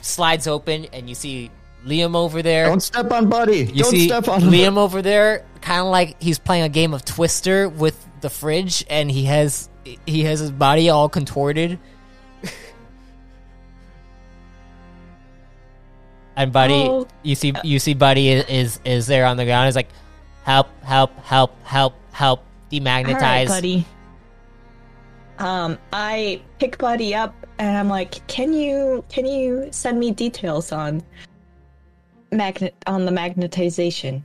slides 0.02 0.48
open, 0.48 0.86
and 0.92 1.08
you 1.08 1.16
see 1.16 1.50
Liam 1.86 2.16
over 2.16 2.42
there. 2.42 2.66
Don't 2.66 2.82
step 2.84 3.12
on 3.12 3.30
Buddy. 3.30 3.60
You 3.66 3.84
don't 3.84 3.92
see 3.92 4.08
step 4.08 4.28
on 4.28 4.42
him. 4.42 4.50
Liam 4.52 4.78
over 4.78 5.02
there, 5.02 5.46
kind 5.62 5.82
of 5.82 5.88
like 5.88 6.22
he's 6.22 6.40
playing 6.40 6.64
a 6.64 6.70
game 6.70 6.94
of 6.94 7.06
Twister 7.06 7.70
with 7.70 7.96
the 8.22 8.30
fridge, 8.30 8.86
and 8.90 9.10
he 9.10 9.24
has 9.26 9.70
he 10.06 10.24
has 10.26 10.40
his 10.42 10.52
body 10.52 10.90
all 10.90 11.08
contorted. 11.08 11.80
And 16.40 16.54
Buddy, 16.54 16.88
Oh. 16.88 17.06
you 17.22 17.36
see 17.36 17.54
you 17.64 17.80
see 17.80 17.94
Buddy 17.94 18.30
is, 18.30 18.46
is 18.48 18.80
is 18.86 19.08
there 19.08 19.26
on 19.26 19.36
the 19.36 19.44
ground. 19.44 19.66
He's 19.68 19.76
like, 19.76 19.90
help, 20.44 20.68
help, 20.84 21.12
help, 21.20 21.52
help, 21.64 21.94
help, 22.14 22.44
demagnetize. 22.72 23.16
All 23.16 23.20
right, 23.20 23.48
buddy. 23.48 23.86
Um, 25.38 25.78
I 25.92 26.42
pick 26.58 26.78
Buddy 26.78 27.14
up 27.14 27.36
and 27.60 27.78
I'm 27.78 27.90
like, 27.90 28.26
"Can 28.28 28.54
you 28.54 29.04
can 29.10 29.26
you 29.26 29.68
send 29.72 30.00
me 30.00 30.12
details 30.12 30.72
on 30.72 31.04
magnet 32.32 32.74
on 32.88 33.06
the 33.06 33.12
magnetization?" 33.12 34.24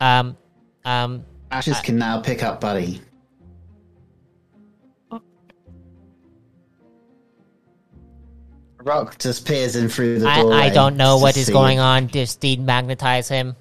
Um, 0.00 0.36
um, 0.84 1.24
Ashes 1.50 1.80
can 1.80 1.96
now 1.96 2.20
pick 2.20 2.44
up 2.44 2.60
Buddy. 2.60 3.00
Rock 8.84 9.18
just 9.18 9.46
peers 9.46 9.76
in 9.76 9.88
through 9.88 10.20
the 10.20 10.28
I. 10.28 10.66
I 10.66 10.68
don't 10.68 10.96
know 10.96 11.18
what 11.18 11.36
is 11.36 11.46
see. 11.46 11.52
going 11.52 11.78
on. 11.80 12.08
Just 12.08 12.40
demagnetize 12.40 13.28
him, 13.28 13.56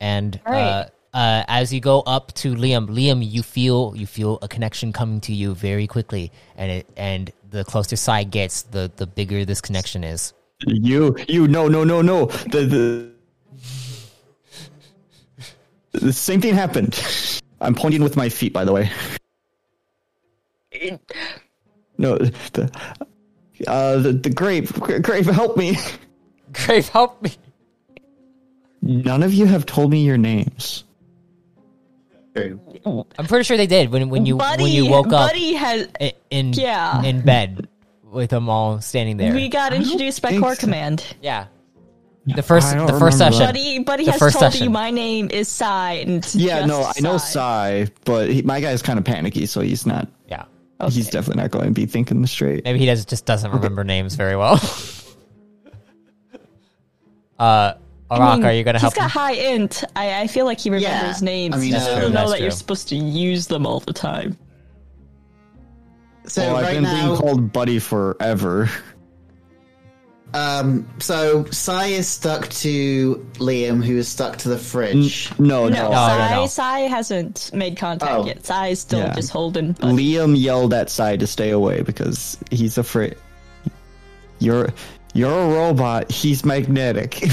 and 0.00 0.40
All 0.46 0.52
right. 0.52 0.62
uh, 0.62 1.16
uh, 1.16 1.44
as 1.46 1.72
you 1.72 1.80
go 1.80 2.00
up 2.00 2.32
to 2.34 2.54
Liam, 2.54 2.88
Liam, 2.88 3.28
you 3.28 3.42
feel 3.42 3.92
you 3.94 4.06
feel 4.06 4.38
a 4.42 4.48
connection 4.48 4.92
coming 4.92 5.20
to 5.22 5.34
you 5.34 5.54
very 5.54 5.86
quickly, 5.86 6.32
and 6.56 6.70
it 6.70 6.86
and 6.96 7.30
the 7.50 7.64
closer 7.64 7.96
side 7.96 8.30
gets, 8.30 8.62
the 8.62 8.90
the 8.96 9.06
bigger 9.06 9.44
this 9.44 9.60
connection 9.60 10.04
is. 10.04 10.32
You, 10.66 11.16
you, 11.26 11.48
no, 11.48 11.68
no, 11.68 11.84
no, 11.84 12.02
no. 12.02 12.26
The, 12.26 13.12
the, 15.92 15.98
the 15.98 16.12
same 16.12 16.40
thing 16.40 16.54
happened. 16.54 17.02
I'm 17.60 17.74
pointing 17.74 18.02
with 18.02 18.14
my 18.16 18.28
feet, 18.28 18.52
by 18.52 18.64
the 18.64 18.72
way. 18.72 18.90
No, 21.96 22.16
the, 22.18 22.70
uh, 23.66 23.98
the, 23.98 24.12
the 24.12 24.30
grave, 24.30 24.72
grave, 25.02 25.26
help 25.26 25.56
me. 25.56 25.76
Grave, 26.52 26.88
help 26.88 27.22
me! 27.22 27.30
None 28.82 29.22
of 29.22 29.32
you 29.32 29.46
have 29.46 29.66
told 29.66 29.90
me 29.92 30.04
your 30.04 30.18
names. 30.18 30.82
I'm 32.36 33.26
pretty 33.28 33.44
sure 33.44 33.56
they 33.56 33.66
did 33.66 33.90
when 33.90 34.08
when 34.08 34.26
you 34.26 34.36
Buddy, 34.36 34.64
when 34.64 34.72
you 34.72 34.86
woke 34.86 35.06
up 35.12 35.30
Buddy 35.30 35.54
has. 35.54 35.88
i- 36.00 36.14
in 36.30 36.52
Yeah. 36.52 37.02
in 37.02 37.20
bed 37.22 37.68
with 38.04 38.30
them 38.30 38.48
all 38.48 38.80
standing 38.80 39.16
there. 39.16 39.32
We 39.34 39.48
got 39.48 39.72
introduced 39.72 40.22
by 40.22 40.30
think 40.30 40.42
Core 40.42 40.54
so. 40.54 40.60
Command. 40.60 41.04
yeah, 41.22 41.46
the 42.26 42.42
first 42.42 42.70
the 42.72 42.96
first 42.98 43.18
session. 43.18 43.40
that. 43.40 43.46
Buddy, 43.54 43.78
Buddy 43.80 44.04
The 44.06 44.12
has 44.12 44.20
first 44.20 44.38
told 44.38 44.52
session. 44.52 44.64
you 44.64 44.70
my 44.70 44.90
name 44.90 45.28
is 45.30 45.48
Sai, 45.48 46.04
Yeah, 46.32 46.64
no, 46.66 46.82
I 46.82 47.00
know 47.00 47.18
Sai. 47.18 47.84
Sai, 47.84 47.92
but 48.04 48.30
he, 48.30 48.42
my 48.42 48.60
guy's 48.60 48.82
kind 48.82 48.98
of 48.98 49.04
panicky, 49.04 49.46
so 49.46 49.60
he's 49.60 49.84
not. 49.86 50.08
Yeah, 50.28 50.44
He's 50.88 51.10
definitely 51.10 51.42
not 51.42 51.50
going 51.50 51.66
to 51.66 51.72
be 51.72 51.86
thinking 51.86 52.24
straight. 52.26 52.64
maybe 52.64 52.78
he 52.78 52.86
does 52.86 53.04
just 53.04 53.26
doesn't 53.26 53.50
remember 53.50 53.84
names 53.84 54.14
very 54.14 54.36
well. 54.36 54.54
uh, 57.38 57.74
I 58.10 58.16
Arak, 58.16 58.38
mean, 58.38 58.46
are 58.46 58.52
you 58.52 58.64
gonna 58.64 58.78
help? 58.78 58.94
He's 58.94 58.98
got 58.98 59.04
him? 59.04 59.10
high 59.10 59.32
int. 59.32 59.84
I, 59.94 60.22
I 60.22 60.26
feel 60.26 60.44
like 60.44 60.58
he 60.58 60.70
remembers 60.70 61.22
Yeah, 61.22 61.24
names. 61.24 61.54
I 61.54 61.58
mean, 61.58 61.66
he 61.66 61.72
That's 61.72 61.84
just 61.84 61.94
true, 61.96 62.00
doesn't 62.02 62.14
know 62.14 62.20
that's 62.20 62.32
that 62.32 62.40
you're 62.40 62.50
supposed 62.50 62.88
to 62.88 62.96
use 62.96 63.46
them 63.46 63.66
all 63.66 63.80
the 63.80 63.92
time. 63.92 64.36
So 66.26 66.42
well, 66.42 66.56
I've 66.56 66.74
been 66.74 66.82
now, 66.84 67.06
being 67.06 67.16
called 67.16 67.52
Buddy 67.52 67.78
forever. 67.78 68.68
um, 70.34 70.88
so 70.98 71.44
Sai 71.50 71.86
is 71.86 72.06
stuck 72.08 72.48
to 72.50 73.16
Liam, 73.34 73.84
who 73.84 73.96
is 73.96 74.08
stuck 74.08 74.36
to 74.38 74.48
the 74.48 74.58
fridge. 74.58 75.30
No, 75.38 75.68
No, 75.68 75.68
no. 75.68 75.88
no, 75.90 75.94
Sai, 75.94 76.30
no. 76.36 76.46
Sai 76.46 76.78
hasn't 76.80 77.50
made 77.52 77.76
contact 77.76 78.12
Oh. 78.12 78.26
yet. 78.26 78.44
Sai 78.46 78.68
is 78.68 78.80
still 78.80 79.00
Yeah. 79.00 79.14
just 79.14 79.30
holding. 79.30 79.72
Buddy. 79.72 80.12
Liam 80.14 80.40
yelled 80.40 80.72
at 80.74 80.88
Sai 80.90 81.16
to 81.16 81.26
stay 81.26 81.50
away 81.50 81.82
because 81.82 82.36
he's 82.50 82.78
afraid. 82.78 83.16
You're 84.38 84.68
you're 85.14 85.32
a 85.32 85.48
robot. 85.48 86.10
He's 86.10 86.44
magnetic. 86.44 87.22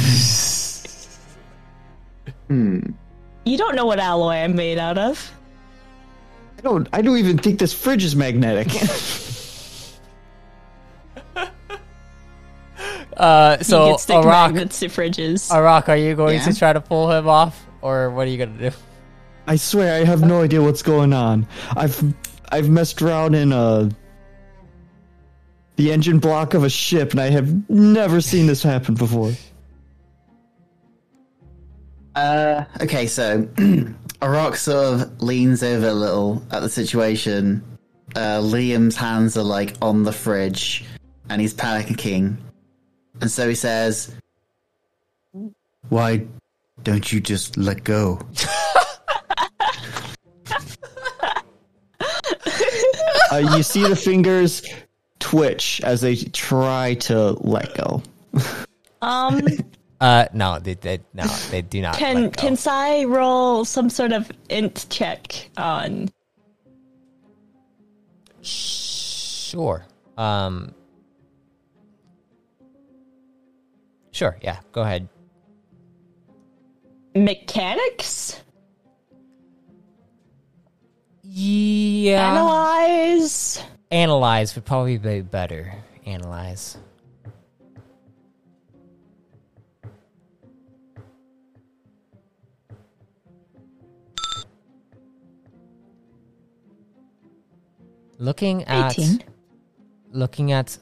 Hmm. 2.48 2.80
You 3.46 3.58
don't 3.58 3.76
know 3.76 3.86
what 3.86 4.00
alloy 4.00 4.36
I'm 4.36 4.56
made 4.56 4.78
out 4.78 4.98
of. 4.98 5.32
I 6.58 6.62
don't. 6.62 6.88
I 6.94 7.02
don't 7.02 7.18
even 7.18 7.38
think 7.38 7.60
this 7.60 7.74
fridge 7.74 8.04
is 8.06 8.16
magnetic. 8.16 8.70
Uh, 13.18 13.58
you 13.60 13.64
so 13.64 13.90
can 13.90 13.98
stick 13.98 14.16
Arak, 14.16 14.54
magnets 14.54 14.80
to 14.80 14.88
fridges. 14.88 15.52
Arak, 15.52 15.90
are 15.90 15.98
you 15.98 16.16
going 16.16 16.40
to 16.40 16.56
try 16.56 16.72
to 16.72 16.80
pull 16.80 17.12
him 17.12 17.28
off, 17.28 17.66
or 17.82 18.12
what 18.12 18.28
are 18.28 18.30
you 18.30 18.38
gonna 18.38 18.70
do? 18.70 18.72
I 19.48 19.56
swear, 19.56 20.00
I 20.00 20.06
have 20.06 20.22
no 20.22 20.44
idea 20.44 20.62
what's 20.62 20.84
going 20.84 21.14
on. 21.14 21.48
I've 21.76 22.02
I've 22.52 22.70
messed 22.70 23.02
around 23.02 23.34
in 23.34 23.52
a 23.52 23.90
the 25.78 25.92
engine 25.92 26.20
block 26.20 26.54
of 26.54 26.64
a 26.64 26.70
ship, 26.70 27.12
and 27.12 27.20
I 27.20 27.30
have 27.30 27.70
never 27.70 28.22
seen 28.22 28.46
this 28.46 28.62
happen 28.62 28.96
before. 28.96 29.32
Uh, 32.16 32.66
okay, 32.82 33.08
so 33.08 33.48
Arak 34.22 34.56
sort 34.56 35.02
of 35.02 35.22
leans 35.22 35.64
over 35.64 35.88
a 35.88 35.94
little 35.94 36.44
at 36.52 36.62
the 36.62 36.70
situation. 36.70 37.64
Uh, 38.16 38.40
Liam's 38.40 38.96
hands 38.96 39.38
are 39.38 39.44
like 39.44 39.76
on 39.82 40.04
the 40.04 40.12
fridge, 40.12 40.84
and 41.30 41.40
he's 41.40 41.54
panicking. 41.54 42.38
And 43.22 43.32
so 43.32 43.48
he 43.50 43.56
says, 43.56 44.16
"Why 45.90 46.26
don't 46.84 47.12
you 47.12 47.20
just 47.20 47.58
let 47.58 47.84
go?" 47.84 48.20
Uh, 53.30 53.40
you 53.58 53.62
see 53.62 53.86
the 53.86 53.96
fingers 53.96 54.64
twitch 55.20 55.82
as 55.84 56.00
they 56.00 56.16
try 56.16 56.94
to 56.94 57.32
let 57.42 57.76
go. 57.76 58.02
Um, 59.02 59.42
Uh, 60.00 60.28
no, 60.32 60.60
they, 60.60 60.76
they 60.76 61.00
no, 61.16 61.26
they 61.50 61.64
do 61.64 61.82
not. 61.82 61.98
can 61.98 62.30
can 62.30 62.56
Sai 62.56 63.04
roll 63.06 63.66
some 63.66 63.90
sort 63.90 64.12
of 64.12 64.32
int 64.48 64.86
check 64.92 65.50
on? 65.58 66.08
Sure. 68.44 69.84
Um. 70.16 70.76
Sure. 74.18 74.36
Yeah. 74.42 74.58
Go 74.72 74.82
ahead. 74.82 75.08
Mechanics? 77.14 78.42
Yeah. 81.22 82.32
Analyze? 82.32 83.64
Analyze 83.92 84.56
would 84.56 84.66
probably 84.66 84.98
be 84.98 85.22
better. 85.22 85.72
Analyze. 86.08 86.80
Looking 98.18 98.64
at 98.64 98.98
18. 98.98 99.24
looking 100.12 100.52
at 100.54 100.80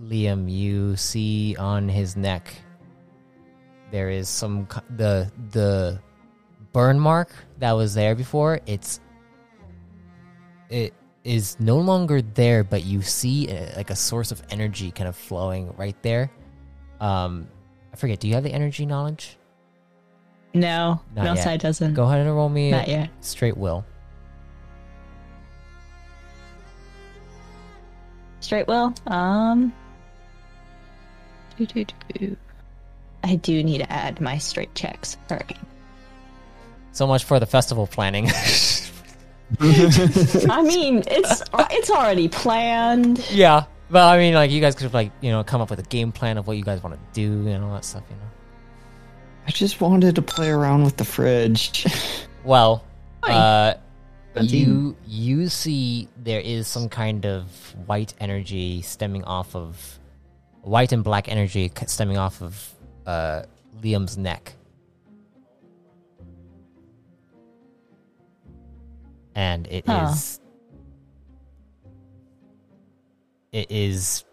Liam, 0.00 0.50
you 0.50 0.96
see 0.96 1.56
on 1.58 1.88
his 1.88 2.16
neck 2.16 2.54
there 3.90 4.10
is 4.10 4.28
some 4.28 4.66
the 4.96 5.30
the 5.50 5.98
burn 6.72 6.98
mark 7.00 7.30
that 7.58 7.72
was 7.72 7.94
there 7.94 8.14
before. 8.14 8.60
It's 8.66 9.00
it 10.70 10.94
is 11.24 11.58
no 11.60 11.78
longer 11.78 12.22
there, 12.22 12.64
but 12.64 12.84
you 12.84 13.02
see 13.02 13.50
uh 13.50 13.76
like 13.76 13.90
a 13.90 13.96
source 13.96 14.30
of 14.32 14.42
energy 14.50 14.90
kind 14.90 15.08
of 15.08 15.16
flowing 15.16 15.74
right 15.76 16.00
there. 16.02 16.30
Um, 17.00 17.48
I 17.92 17.96
forget. 17.96 18.20
Do 18.20 18.28
you 18.28 18.34
have 18.34 18.44
the 18.44 18.52
energy 18.52 18.86
knowledge? 18.86 19.36
No, 20.54 21.00
Not 21.14 21.38
side 21.38 21.60
doesn't. 21.60 21.94
Go 21.94 22.04
ahead 22.04 22.20
and 22.26 22.34
roll 22.34 22.48
me 22.48 22.70
Not 22.70 22.88
a 22.88 22.90
yet. 22.90 23.10
straight 23.20 23.56
will. 23.56 23.84
Straight 28.40 28.66
will. 28.66 28.94
Um. 29.06 29.72
doo, 31.56 31.66
doo, 31.66 31.84
doo. 32.14 32.36
I 33.24 33.36
do 33.36 33.62
need 33.62 33.78
to 33.78 33.92
add 33.92 34.20
my 34.20 34.38
straight 34.38 34.74
checks. 34.74 35.16
Sorry. 35.28 35.56
So 36.92 37.06
much 37.06 37.24
for 37.24 37.38
the 37.40 37.46
festival 37.46 37.86
planning. 37.86 38.30
I 39.60 40.62
mean, 40.62 41.02
it's 41.06 41.42
it's 41.70 41.90
already 41.90 42.28
planned. 42.28 43.28
yeah, 43.30 43.64
but 43.90 44.02
I 44.04 44.18
mean, 44.18 44.34
like 44.34 44.50
you 44.50 44.60
guys 44.60 44.74
could 44.74 44.84
have 44.84 44.94
like 44.94 45.10
you 45.20 45.30
know 45.30 45.42
come 45.42 45.60
up 45.60 45.70
with 45.70 45.78
a 45.78 45.84
game 45.84 46.12
plan 46.12 46.38
of 46.38 46.46
what 46.46 46.56
you 46.56 46.64
guys 46.64 46.82
want 46.82 46.94
to 46.94 47.00
do 47.12 47.48
and 47.48 47.64
all 47.64 47.72
that 47.74 47.84
stuff. 47.84 48.02
You 48.10 48.16
know. 48.16 48.22
I 49.46 49.50
just 49.50 49.80
wanted 49.80 50.14
to 50.16 50.22
play 50.22 50.50
around 50.50 50.84
with 50.84 50.96
the 50.96 51.04
fridge. 51.04 51.86
Well, 52.44 52.84
uh, 53.22 53.74
Seventeen. 53.74 53.87
You 54.44 54.96
you 55.06 55.48
see 55.48 56.08
there 56.22 56.40
is 56.40 56.66
some 56.66 56.88
kind 56.88 57.26
of 57.26 57.44
white 57.86 58.14
energy 58.20 58.82
stemming 58.82 59.24
off 59.24 59.54
of 59.56 59.98
white 60.62 60.92
and 60.92 61.04
black 61.04 61.28
energy 61.28 61.70
stemming 61.86 62.18
off 62.18 62.42
of 62.42 62.74
uh, 63.06 63.42
Liam's 63.82 64.18
neck, 64.18 64.54
and 69.34 69.66
it 69.68 69.84
is 69.84 69.86
Huh. 69.86 70.44
it 73.52 73.70
is 73.70 74.24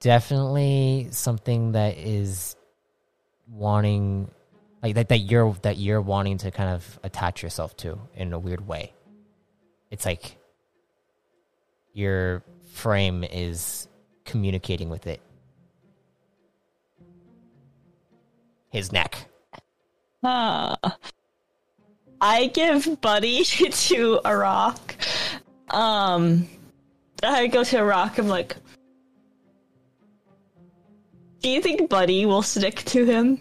definitely 0.00 1.08
something 1.10 1.72
that 1.72 1.96
is 1.98 2.56
wanting 3.48 4.30
like 4.82 4.94
that, 4.94 5.08
that 5.08 5.18
you're 5.18 5.54
that 5.62 5.76
you're 5.78 6.00
wanting 6.00 6.38
to 6.38 6.50
kind 6.50 6.70
of 6.70 6.98
attach 7.02 7.42
yourself 7.42 7.76
to 7.78 7.98
in 8.14 8.32
a 8.32 8.38
weird 8.38 8.66
way 8.66 8.92
it's 9.94 10.04
like 10.04 10.36
your 11.92 12.42
frame 12.72 13.22
is 13.22 13.86
communicating 14.24 14.90
with 14.90 15.06
it 15.06 15.20
his 18.70 18.90
neck 18.90 19.28
Uh, 20.24 20.74
I 22.20 22.46
give 22.46 23.00
Buddy 23.00 23.44
to 23.88 24.20
Arak. 24.24 24.96
Um, 25.70 26.48
I 27.22 27.46
go 27.46 27.62
to 27.62 27.76
Arak. 27.78 28.18
I'm 28.18 28.28
like, 28.28 28.56
do 31.42 31.50
you 31.50 31.60
think 31.60 31.90
Buddy 31.90 32.24
will 32.24 32.40
stick 32.42 32.76
to 32.86 33.04
him? 33.04 33.38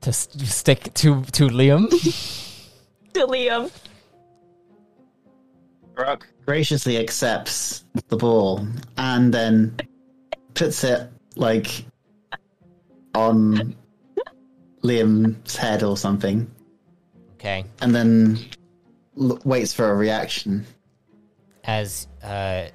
to 0.00 0.10
s- 0.10 0.28
stick 0.44 0.92
to 0.94 1.22
to 1.32 1.48
liam 1.48 1.86
To 3.14 3.26
Liam? 3.26 3.70
Rock 5.96 6.28
graciously 6.46 6.96
accepts 6.98 7.84
the 8.08 8.16
ball 8.16 8.66
and 8.96 9.34
then 9.34 9.76
puts 10.54 10.84
it 10.84 11.10
like 11.36 11.84
on 13.14 13.74
Liam's 14.84 15.56
head 15.56 15.82
or 15.82 15.96
something, 15.96 16.48
okay 17.34 17.64
and 17.80 17.92
then 17.92 18.38
l- 19.20 19.40
waits 19.44 19.72
for 19.72 19.90
a 19.90 19.94
reaction. 19.96 20.64
as 21.64 22.06
uh 22.22 22.66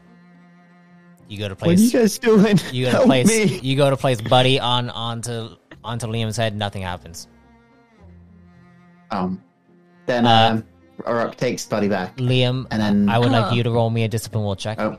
you 1.30 1.38
go 1.38 1.48
to 1.48 1.56
place, 1.56 1.94
what 1.94 1.96
are 1.96 2.00
place 2.02 2.20
you 2.22 2.36
guys 2.42 2.60
doing? 2.60 2.60
you 2.76 2.86
go 2.86 2.92
to 2.92 2.98
Help 2.98 3.06
place 3.08 3.28
me. 3.28 3.60
you 3.60 3.78
go 3.78 3.90
to 3.90 3.96
place 3.96 4.20
buddy 4.20 4.60
on 4.60 4.90
onto 4.90 5.56
onto 5.84 6.08
liam's 6.08 6.36
head 6.36 6.56
nothing 6.58 6.82
happens 6.82 7.28
Um, 9.12 9.42
then 10.06 10.26
Uh, 10.26 10.62
um, 11.08 11.16
Rock 11.16 11.36
takes 11.38 11.66
Buddy 11.66 11.88
back. 11.90 12.16
liam 12.18 12.66
And 12.72 12.82
then- 12.82 13.10
i 13.10 13.18
would 13.18 13.32
like 13.32 13.54
you 13.54 13.64
to 13.64 13.72
roll 13.72 13.90
me 13.90 14.04
a 14.04 14.08
discipline 14.08 14.44
will 14.44 14.56
check 14.56 14.80
Oh, 14.80 14.98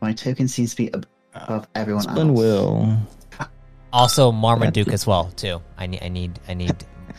my 0.00 0.12
token 0.12 0.48
seems 0.48 0.70
to 0.72 0.76
be 0.76 0.92
ab- 0.94 1.06
above 1.34 1.66
everyone 1.74 2.02
Spin 2.02 2.28
else. 2.30 2.38
will. 2.38 2.98
Also, 3.92 4.32
Marmaduke 4.32 4.88
as 4.88 5.06
well 5.06 5.28
too. 5.36 5.60
I 5.76 5.84
need, 5.86 6.00
I 6.02 6.08
need, 6.08 6.40
I 6.48 6.54
need 6.54 6.74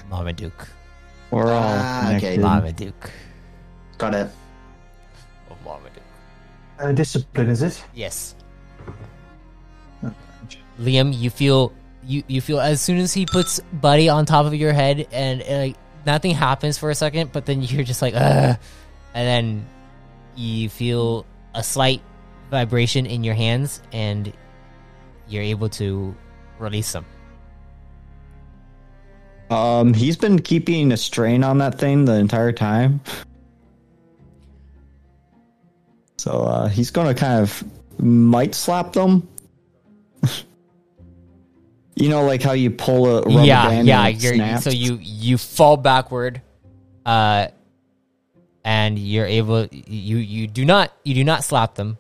Marmaduke. 0.10 0.68
We're 1.30 1.54
all 1.54 1.62
Ah, 1.78 2.16
okay. 2.16 2.38
Marmaduke. 2.38 3.12
Got 4.00 4.16
it. 4.16 4.28
Oh, 5.52 5.58
Marmaduke. 5.64 6.02
Uh, 6.80 6.92
discipline, 6.92 7.50
is 7.50 7.62
it? 7.62 7.78
Yes. 7.94 8.34
Liam, 10.80 11.14
you 11.16 11.30
feel 11.30 11.72
you 12.06 12.24
you 12.28 12.42
feel 12.42 12.60
as 12.60 12.82
soon 12.82 12.98
as 12.98 13.14
he 13.14 13.26
puts 13.26 13.60
Buddy 13.74 14.10
on 14.10 14.26
top 14.26 14.46
of 14.48 14.54
your 14.56 14.74
head 14.74 15.08
and 15.12 15.42
uh, 15.44 15.58
like 15.70 15.78
nothing 16.06 16.36
happens 16.36 16.78
for 16.78 16.90
a 16.90 16.96
second, 16.96 17.32
but 17.32 17.46
then 17.46 17.62
you're 17.62 17.84
just 17.84 18.02
like, 18.02 18.14
Ugh, 18.16 18.58
and 19.14 19.28
then 19.28 19.66
you 20.36 20.70
feel 20.70 21.26
a 21.54 21.64
slight 21.64 22.02
vibration 22.50 23.06
in 23.06 23.24
your 23.24 23.36
hands, 23.36 23.82
and 23.92 24.32
you're 25.28 25.44
able 25.44 25.70
to 25.70 26.16
release 26.60 26.92
them. 26.92 27.06
Um, 29.50 29.94
he's 29.94 30.18
been 30.18 30.40
keeping 30.42 30.92
a 30.92 30.98
strain 30.98 31.44
on 31.44 31.60
that 31.60 31.78
thing 31.78 32.06
the 32.06 32.14
entire 32.14 32.52
time. 32.52 33.02
So 36.18 36.44
uh, 36.44 36.68
he's 36.70 36.90
gonna 36.90 37.14
kind 37.14 37.42
of 37.42 37.64
might 38.00 38.56
slap 38.56 38.94
them. 38.94 39.28
you 41.96 42.10
know, 42.10 42.26
like 42.26 42.42
how 42.42 42.54
you 42.54 42.72
pull 42.72 43.06
a 43.08 43.22
rubber 43.22 43.46
yeah, 43.46 43.68
band 43.68 43.88
yeah. 43.88 44.08
You're, 44.08 44.58
so 44.60 44.70
you 44.70 44.98
you 45.02 45.38
fall 45.38 45.78
backward, 45.78 46.42
uh, 47.06 47.48
and 48.64 48.98
you're 48.98 49.26
able. 49.26 49.68
You 49.72 50.18
you 50.18 50.48
do 50.48 50.66
not 50.66 50.92
you 51.04 51.14
do 51.14 51.24
not 51.24 51.44
slap 51.44 51.76
them. 51.76 51.98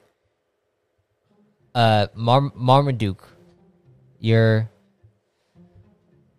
Uh, 1.76 2.08
Mar- 2.16 2.52
Marmaduke, 2.56 3.24
you're 4.20 4.70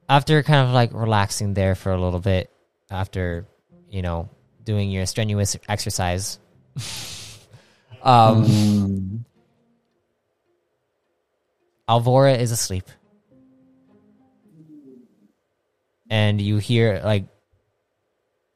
after 0.09 0.43
kind 0.43 0.67
of 0.67 0.75
like 0.75 0.93
relaxing 0.93 1.55
there 1.55 1.75
for 1.75 1.93
a 1.93 2.01
little 2.01 2.21
bit 2.21 2.51
after 2.91 3.47
you 3.89 4.03
know 4.03 4.29
doing 4.65 4.91
your 4.91 5.07
strenuous 5.07 5.57
exercise. 5.69 6.39
um, 8.03 8.45
Mm, 8.45 9.25
Alvora 11.89 12.39
is 12.39 12.51
asleep. 12.51 12.85
And 16.11 16.41
you 16.41 16.59
hear 16.59 17.01
like 17.05 17.25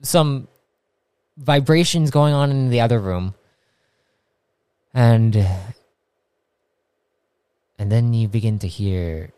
some 0.02 0.48
vibrations 1.36 2.10
going 2.10 2.34
on 2.34 2.50
in 2.50 2.70
the 2.70 2.80
other 2.80 2.98
room. 2.98 3.34
And 4.94 5.36
and 7.78 7.92
then 7.92 8.12
you 8.12 8.28
begin 8.28 8.58
to 8.60 8.68
hear 8.68 9.32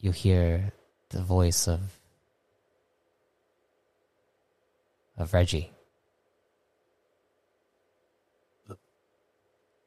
you 0.00 0.12
hear 0.12 0.72
the 1.10 1.22
voice 1.22 1.68
of 1.68 1.80
of 5.16 5.34
Reggie. 5.34 5.72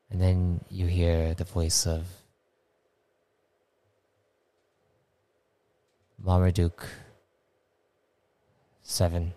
And 0.09 0.21
then 0.21 0.65
you 0.69 0.87
hear 0.87 1.33
the 1.33 1.45
voice 1.45 1.87
of 1.87 2.05
Marmaduke 6.23 6.87
Seven. 8.83 9.33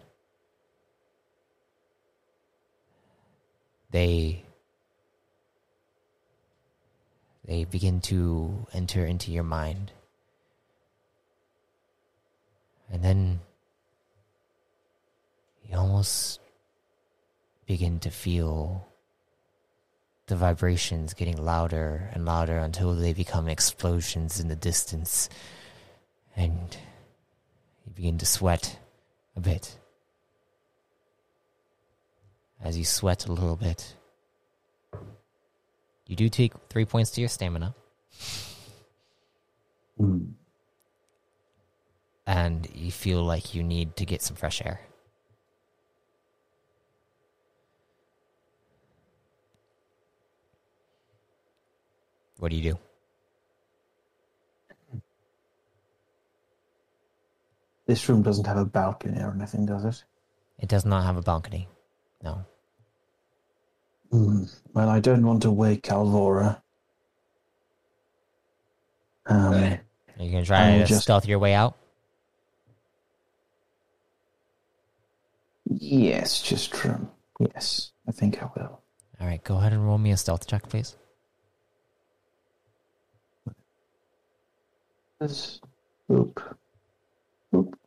They 3.90 4.43
they 7.44 7.65
begin 7.65 8.01
to 8.02 8.66
enter 8.73 9.05
into 9.05 9.31
your 9.31 9.44
mind. 9.44 9.93
And 12.90 13.02
then 13.02 13.40
you 15.69 15.77
almost 15.77 16.40
begin 17.66 17.98
to 18.01 18.11
feel 18.11 18.86
the 20.27 20.36
vibrations 20.36 21.15
getting 21.15 21.36
louder 21.36 22.11
and 22.12 22.24
louder 22.24 22.59
until 22.59 22.94
they 22.94 23.12
become 23.12 23.48
explosions 23.48 24.40
in 24.40 24.48
the 24.48 24.56
distance. 24.56 25.28
And 26.36 26.77
you 27.86 27.93
begin 27.94 28.19
to 28.19 28.27
sweat 28.27 28.78
a 29.36 29.40
bit. 29.40 29.78
As 32.62 32.77
you 32.78 32.85
sweat 32.85 33.27
a 33.27 33.32
little 33.32 33.56
bit, 33.56 33.94
you 36.06 36.16
do 36.16 36.28
take 36.28 36.52
three 36.70 36.85
points 36.85 37.11
to 37.12 37.20
your 37.20 37.28
stamina. 37.28 37.74
Hmm. 39.98 40.24
and 42.27 42.69
you 42.74 42.90
feel 42.90 43.23
like 43.23 43.55
you 43.55 43.62
need 43.62 43.97
to 43.97 44.05
get 44.05 44.23
some 44.23 44.35
fresh 44.35 44.61
air. 44.65 44.81
What 52.39 52.51
do 52.51 52.56
you 52.56 52.73
do? 52.73 52.78
This 57.86 58.09
room 58.09 58.23
doesn't 58.23 58.47
have 58.47 58.56
a 58.56 58.65
balcony 58.65 59.20
or 59.20 59.32
anything, 59.35 59.66
does 59.66 59.85
it? 59.85 60.05
It 60.59 60.69
does 60.69 60.85
not 60.85 61.05
have 61.05 61.16
a 61.16 61.23
balcony. 61.23 61.69
No. 62.23 62.44
Hmm. 64.11 64.44
Well, 64.73 64.89
I 64.89 65.01
don't 65.01 65.27
want 65.27 65.43
to 65.43 65.51
wake 65.51 65.82
Alvora. 65.82 66.62
Um, 69.27 69.55
Are 69.55 69.81
you 70.19 70.31
gonna 70.31 70.44
try 70.44 70.74
I 70.74 70.78
to 70.78 70.85
just- 70.86 71.02
stealth 71.02 71.27
your 71.27 71.39
way 71.39 71.55
out? 71.55 71.77
yes, 75.66 76.40
just 76.43 76.74
from. 76.74 77.11
Yes, 77.40 77.93
I 78.09 78.12
think 78.12 78.43
I 78.43 78.48
will. 78.56 78.81
All 79.20 79.27
right, 79.27 79.43
go 79.43 79.56
ahead 79.59 79.73
and 79.73 79.85
roll 79.85 79.98
me 79.98 80.12
a 80.12 80.16
stealth 80.16 80.47
check, 80.47 80.69
please. 80.69 80.97
Oop. 86.11 86.40
Oop. 87.55 87.78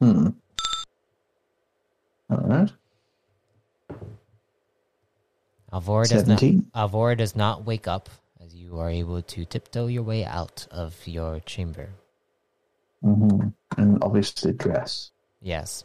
Hmm. 0.00 0.28
All 2.30 2.38
right. 2.38 2.72
Alvora 5.72 6.08
does 6.08 6.26
not. 6.26 6.40
17. 6.40 6.70
Alvora 6.74 7.16
does 7.16 7.36
not 7.36 7.64
wake 7.64 7.88
up 7.88 8.10
as 8.44 8.54
you 8.54 8.78
are 8.78 8.90
able 8.90 9.22
to 9.22 9.44
tiptoe 9.44 9.86
your 9.86 10.02
way 10.02 10.24
out 10.24 10.66
of 10.70 10.96
your 11.06 11.40
chamber. 11.40 11.90
Mm-hmm. 13.02 13.48
And 13.80 14.02
obviously 14.02 14.52
dress. 14.52 15.10
Yes. 15.40 15.84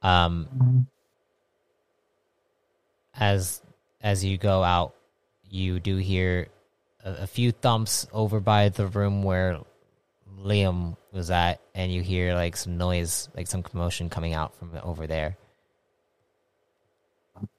Um, 0.00 0.86
as 3.14 3.60
as 4.00 4.24
you 4.24 4.38
go 4.38 4.62
out, 4.62 4.94
you 5.50 5.80
do 5.80 5.96
hear 5.96 6.48
a, 7.04 7.22
a 7.22 7.26
few 7.26 7.52
thumps 7.52 8.06
over 8.12 8.40
by 8.40 8.68
the 8.68 8.86
room 8.86 9.22
where 9.22 9.60
Liam 10.40 10.96
was 11.12 11.30
at, 11.30 11.60
and 11.74 11.92
you 11.92 12.02
hear 12.02 12.34
like 12.34 12.56
some 12.56 12.78
noise, 12.78 13.28
like 13.36 13.46
some 13.46 13.62
commotion 13.62 14.08
coming 14.08 14.34
out 14.34 14.54
from 14.54 14.70
over 14.82 15.06
there. 15.06 15.36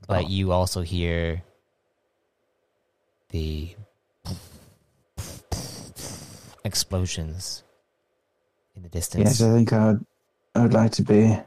But 0.07 0.30
you 0.30 0.52
also 0.52 0.82
hear 0.82 1.44
the 3.30 3.76
explosions 6.64 7.64
in 8.76 8.84
the 8.84 8.90
distance. 8.90 9.40
Yes, 9.40 9.41
I 9.41 9.53
think 9.53 9.74
I'd, 9.74 9.99
I'd 10.56 10.74
like 10.74 10.91
to 10.94 11.03
be. 11.03 11.38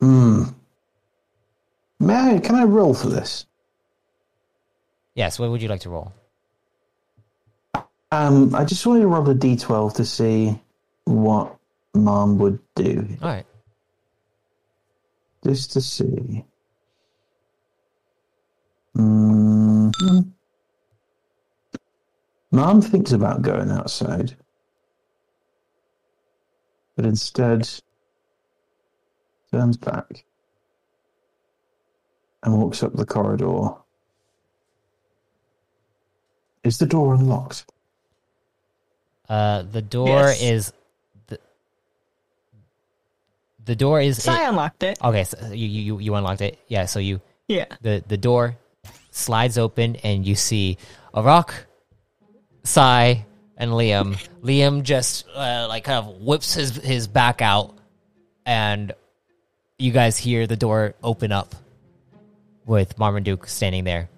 Hmm. 0.00 0.44
May 2.00 2.34
I, 2.34 2.38
can 2.38 2.56
I 2.56 2.64
roll 2.64 2.92
for 2.92 3.08
this? 3.08 3.46
Yes, 5.14 5.38
what 5.38 5.50
would 5.50 5.62
you 5.62 5.68
like 5.68 5.80
to 5.82 5.90
roll? 5.90 6.12
Um, 8.14 8.54
I 8.54 8.64
just 8.64 8.86
wanted 8.86 9.00
to 9.00 9.08
roll 9.08 9.28
a 9.28 9.34
d12 9.34 9.94
to 9.94 10.04
see 10.04 10.56
what 11.04 11.56
Mom 11.94 12.38
would 12.38 12.60
do. 12.76 13.08
All 13.20 13.28
right. 13.28 13.46
Just 15.44 15.72
to 15.72 15.80
see. 15.80 16.44
Mm. 18.96 20.32
Mom 22.52 22.80
thinks 22.80 23.10
about 23.10 23.42
going 23.42 23.72
outside, 23.72 24.36
but 26.94 27.04
instead 27.04 27.68
turns 29.50 29.76
back 29.76 30.24
and 32.44 32.56
walks 32.56 32.84
up 32.84 32.94
the 32.94 33.04
corridor. 33.04 33.70
Is 36.62 36.78
the 36.78 36.86
door 36.86 37.14
unlocked? 37.14 37.64
Uh, 39.28 39.62
the 39.62 39.80
door 39.82 40.08
Yes. 40.08 40.42
is 40.42 40.72
the 41.28 41.38
the 43.64 43.74
door 43.76 44.00
is 44.00 44.22
So 44.22 44.32
I 44.32 44.48
unlocked 44.48 44.82
it. 44.82 44.98
okay. 45.02 45.24
So 45.24 45.52
you, 45.52 45.66
you 45.66 45.98
you 45.98 46.14
unlocked 46.14 46.42
it. 46.42 46.58
Yeah. 46.68 46.86
So 46.86 46.98
you 46.98 47.20
Yeah. 47.48 47.66
the 47.80 48.02
the 48.06 48.16
door 48.16 48.56
slides 49.10 49.56
open 49.58 49.96
and 49.96 50.26
you 50.26 50.34
see 50.34 50.76
Arak, 51.14 51.66
Sai, 52.64 53.24
and 53.56 53.70
Liam. 53.70 54.16
Liam 54.42 54.82
just 54.82 55.26
uh, 55.34 55.66
like 55.68 55.84
kind 55.84 55.98
of 56.04 56.20
whips 56.20 56.54
his 56.54 56.76
his 56.76 57.06
back 57.08 57.40
out, 57.40 57.74
and 58.44 58.92
you 59.78 59.92
guys 59.92 60.16
hear 60.18 60.46
the 60.46 60.56
door 60.56 60.94
open 61.02 61.32
up 61.32 61.54
with 62.66 62.98
Marmaduke 62.98 63.46
standing 63.46 63.84
there. 63.84 64.08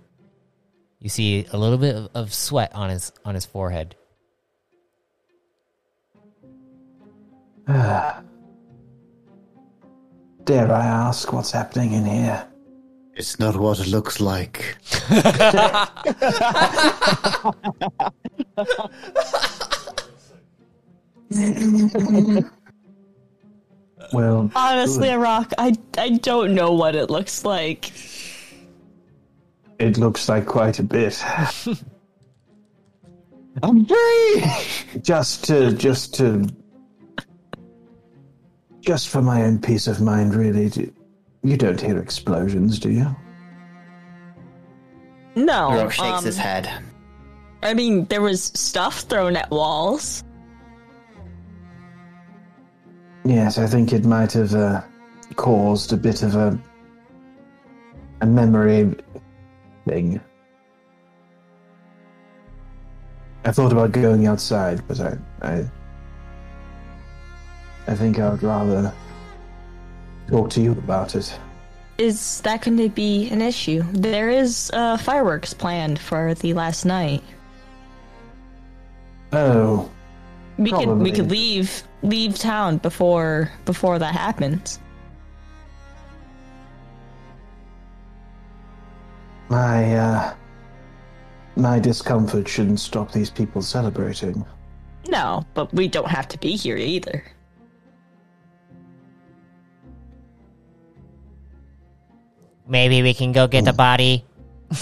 You 1.01 1.09
see 1.11 1.47
a 1.53 1.57
little 1.59 1.79
bit 1.79 1.95
of, 1.95 2.09
of 2.15 2.35
sweat 2.35 2.75
on 2.75 2.91
his 2.91 3.13
on 3.25 3.35
his 3.35 3.45
forehead. 3.47 3.95
Dare 10.45 10.73
I 10.73 10.87
ask 10.87 11.33
what's 11.33 11.51
happening 11.51 11.93
in 11.93 12.05
here? 12.05 12.47
It's 13.15 13.41
not 13.41 13.57
what 13.57 13.81
it 13.81 13.89
looks 13.89 14.21
like. 14.21 14.77
Well, 24.13 24.51
Honestly, 24.55 25.13
Rock, 25.15 25.53
I 25.59 25.75
I 25.99 26.11
don't 26.11 26.55
know 26.55 26.73
what 26.73 26.95
it 26.95 27.11
looks 27.11 27.45
like. 27.45 27.93
it 29.79 29.99
looks 29.99 30.29
like 30.29 30.47
quite 30.47 30.79
a 30.79 30.83
bit. 30.83 31.23
I'm 33.63 33.87
free. 33.87 34.45
just 35.03 35.45
to 35.47 35.73
just 35.73 36.15
to 36.17 36.47
just 38.87 39.09
for 39.09 39.21
my 39.21 39.43
own 39.43 39.59
peace 39.59 39.87
of 39.89 40.01
mind 40.01 40.35
really 40.35 40.69
do, 40.69 40.93
you 41.43 41.57
don't 41.57 41.81
hear 41.81 41.99
explosions 41.99 42.79
do 42.79 42.91
you 42.91 43.15
No. 45.35 45.75
Rock 45.75 45.93
shakes 45.93 46.19
um, 46.19 46.25
his 46.25 46.39
head. 46.39 46.71
I 47.63 47.75
mean, 47.75 48.07
there 48.07 48.23
was 48.23 48.45
stuff 48.55 49.01
thrown 49.01 49.37
at 49.37 49.51
walls. 49.51 50.23
yes 53.27 53.59
i 53.59 53.67
think 53.67 53.93
it 53.93 54.05
might 54.05 54.33
have 54.33 54.55
uh, 54.55 54.81
caused 55.35 55.93
a 55.93 55.97
bit 55.97 56.23
of 56.23 56.37
a 56.37 56.59
a 58.21 58.27
memory 58.27 58.95
thing 59.87 60.21
i 63.45 63.51
thought 63.51 63.73
about 63.73 63.91
going 63.93 64.27
outside 64.27 64.81
but 64.87 65.01
i 65.01 65.19
i 65.43 65.65
i 67.89 67.95
think 67.95 68.19
i 68.19 68.29
would 68.29 68.43
rather 68.43 68.93
talk 70.29 70.51
to 70.51 70.61
you 70.61 70.73
about 70.73 71.15
it 71.15 71.39
Is 71.99 72.41
that 72.43 72.63
going 72.63 72.77
to 72.79 72.91
be 72.91 73.31
an 73.31 73.41
issue? 73.41 73.83
There 73.93 74.29
is 74.29 74.71
uh, 74.75 74.99
fireworks 74.99 75.55
planned 75.55 75.99
for 75.99 76.35
the 76.35 76.53
last 76.53 76.85
night. 76.85 77.23
oh 79.33 79.91
We 80.59 80.73
could 80.73 80.91
we 81.01 81.13
could 81.13 81.31
leave 81.31 81.83
leave 82.03 82.39
town 82.39 82.79
before 82.79 83.51
before 83.65 83.99
that 83.99 84.15
happens. 84.15 84.79
My, 89.49 89.95
uh, 89.97 90.35
my 91.57 91.79
discomfort 91.79 92.49
shouldn't 92.49 92.81
stop 92.81 93.13
these 93.13 93.31
people 93.31 93.63
celebrating. 93.63 94.45
No, 95.09 95.45
but 95.55 95.73
we 95.73 95.89
don't 95.89 96.09
have 96.09 96.29
to 96.29 96.39
be 96.39 96.57
here 96.57 96.77
either. 96.77 97.23
Maybe 102.69 103.03
we 103.03 103.15
can 103.15 103.33
go 103.33 103.47
get 103.47 103.65
the 103.65 103.73
body. 103.73 104.25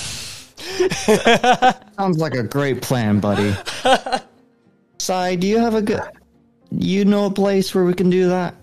Sounds 1.96 2.18
like 2.18 2.34
a 2.34 2.42
great 2.42 2.82
plan, 2.82 3.20
buddy. 3.20 3.54
Sai, 4.98 5.36
do 5.36 5.46
you 5.46 5.58
have 5.58 5.74
a 5.74 5.82
good? 5.82 6.00
You 6.70 7.04
know 7.04 7.26
a 7.26 7.30
place 7.30 7.74
where 7.74 7.84
we 7.84 7.94
can 7.94 8.10
do 8.10 8.28
that? 8.28 8.54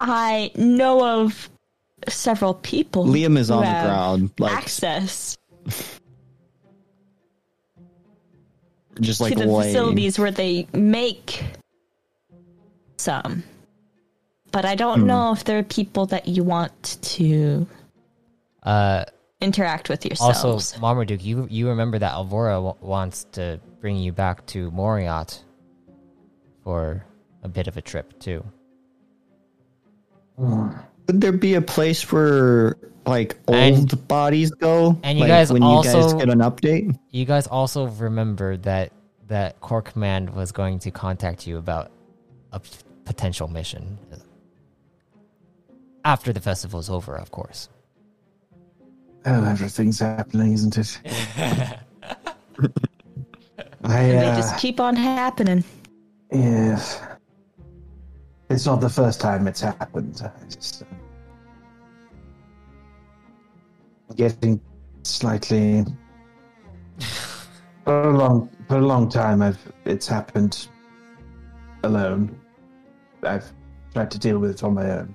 I 0.00 0.50
know 0.56 1.22
of 1.22 1.48
several 2.08 2.54
people. 2.54 3.04
Liam 3.04 3.38
is 3.38 3.50
on 3.50 3.60
the 3.60 3.66
have 3.66 3.86
ground, 3.86 4.30
like 4.38 4.52
access 4.52 5.36
just 9.00 9.20
like 9.20 9.32
to 9.32 9.38
the 9.38 9.46
laying. 9.46 9.72
facilities 9.72 10.18
where 10.18 10.30
they 10.30 10.66
make 10.72 11.44
some. 12.96 13.42
But 14.52 14.64
I 14.64 14.74
don't 14.74 15.06
know 15.06 15.32
if 15.32 15.44
there 15.44 15.58
are 15.58 15.62
people 15.62 16.06
that 16.06 16.26
you 16.28 16.42
want 16.44 16.98
to 17.02 17.66
Uh, 18.62 19.04
interact 19.40 19.88
with 19.88 20.04
yourself. 20.04 20.34
also, 20.36 20.52
yourselves. 20.52 20.80
Marmaduke, 20.80 21.24
you 21.24 21.46
you 21.50 21.68
remember 21.68 21.98
that 21.98 22.12
Alvora 22.12 22.54
w- 22.56 22.74
wants 22.80 23.24
to 23.32 23.58
bring 23.80 23.96
you 23.96 24.12
back 24.12 24.44
to 24.46 24.70
Moriat 24.72 25.38
for 26.64 27.04
a 27.42 27.48
bit 27.48 27.66
of 27.68 27.76
a 27.76 27.80
trip 27.82 28.18
too. 28.18 28.44
Could 30.38 31.20
there 31.20 31.32
be 31.32 31.54
a 31.54 31.62
place 31.62 32.10
where 32.12 32.76
like 33.06 33.36
old 33.48 33.56
And- 33.56 34.08
bodies 34.08 34.50
go? 34.50 34.98
and 35.02 35.18
you 35.18 35.22
like, 35.24 35.28
guys 35.30 35.52
when 35.52 35.62
you 35.62 35.82
guys 35.82 36.12
get 36.14 36.28
an 36.28 36.40
update. 36.40 36.96
You 37.10 37.24
guys 37.24 37.46
also 37.46 37.86
remember 37.88 38.56
that 38.58 38.92
that 39.28 39.60
Core 39.60 39.82
Command 39.82 40.30
was 40.34 40.50
going 40.52 40.78
to 40.80 40.90
contact 40.90 41.46
you 41.46 41.56
about 41.56 41.90
a 42.52 42.58
p- 42.60 42.68
potential 43.04 43.46
mission 43.48 43.96
after 46.04 46.32
the 46.32 46.40
festival 46.40 46.80
is 46.80 46.90
over, 46.90 47.16
of 47.16 47.30
course. 47.30 47.68
Oh, 49.26 49.44
everything's 49.44 49.98
happening, 50.00 50.52
isn't 50.54 50.78
it? 50.78 50.98
I, 51.36 51.78
And 53.82 53.92
they 53.92 54.18
uh, 54.18 54.36
just 54.36 54.58
keep 54.58 54.78
on 54.78 54.94
happening. 54.94 55.64
yes. 56.30 57.00
It's 58.50 58.66
not 58.66 58.80
the 58.80 58.90
first 58.90 59.20
time 59.20 59.46
it's 59.46 59.60
happened. 59.60 60.20
I 60.22 60.44
just, 60.44 60.82
um, 60.82 60.88
getting 64.16 64.60
slightly. 65.02 65.84
For 67.84 68.10
a 68.10 68.16
long, 68.16 68.50
for 68.68 68.76
a 68.76 68.82
long 68.86 69.08
time, 69.08 69.40
I've 69.40 69.72
it's 69.86 70.06
happened 70.06 70.68
alone. 71.82 72.38
I've 73.22 73.50
tried 73.94 74.10
to 74.10 74.18
deal 74.18 74.38
with 74.38 74.50
it 74.50 74.62
on 74.62 74.74
my 74.74 74.90
own. 74.90 75.14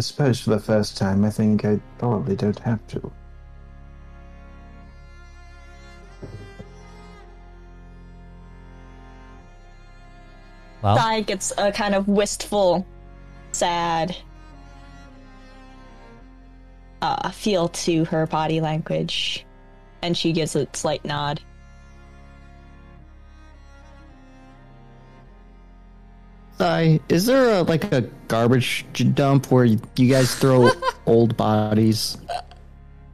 I 0.00 0.02
suppose 0.02 0.40
for 0.40 0.48
the 0.48 0.58
first 0.58 0.96
time, 0.96 1.26
I 1.26 1.28
think 1.28 1.62
I 1.62 1.78
probably 1.98 2.34
don't 2.34 2.58
have 2.60 2.80
to. 2.86 3.12
Well, 10.80 10.96
Sai 10.96 11.20
gets 11.20 11.52
a 11.58 11.70
kind 11.70 11.94
of 11.94 12.08
wistful, 12.08 12.86
sad 13.52 14.16
uh, 17.02 17.28
feel 17.28 17.68
to 17.68 18.06
her 18.06 18.26
body 18.26 18.62
language, 18.62 19.44
and 20.00 20.16
she 20.16 20.32
gives 20.32 20.56
a 20.56 20.66
slight 20.72 21.04
nod. 21.04 21.42
Sai, 26.60 27.00
is 27.08 27.24
there 27.24 27.48
a 27.54 27.62
like 27.62 27.90
a 27.90 28.02
garbage 28.28 28.84
dump 29.14 29.50
where 29.50 29.64
you, 29.64 29.80
you 29.96 30.10
guys 30.12 30.34
throw 30.34 30.70
old 31.06 31.34
bodies? 31.34 32.18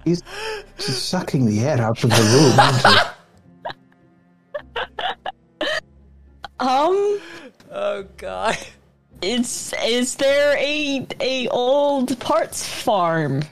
He's 0.04 0.22
just 0.78 1.08
sucking 1.08 1.46
the 1.46 1.60
air 1.60 1.80
out 1.80 2.02
of 2.02 2.10
the 2.10 2.16
room, 2.16 2.58
aren't 2.58 2.86
he? 2.86 2.98
Um, 6.58 7.20
oh 7.70 8.04
god. 8.16 8.56
is 9.22 9.72
is 9.84 10.16
there 10.16 10.56
a 10.58 11.06
a 11.20 11.48
old 11.48 12.18
parts 12.18 12.66
farm? 12.66 13.42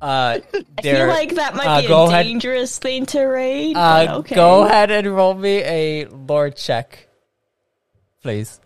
Uh, 0.00 0.38
I 0.78 0.82
feel 0.82 1.06
like 1.08 1.34
that 1.34 1.54
might 1.56 1.66
uh, 1.66 1.80
be 1.82 1.88
go 1.88 2.04
a 2.04 2.08
ahead. 2.08 2.26
dangerous 2.26 2.78
thing 2.78 3.04
to 3.06 3.20
raid. 3.24 3.76
uh, 3.76 4.18
okay. 4.20 4.36
go 4.36 4.64
ahead 4.64 4.90
and 4.92 5.06
roll 5.14 5.34
me 5.34 5.58
a 5.62 6.06
lore 6.06 6.50
check, 6.50 7.07
please. 8.22 8.60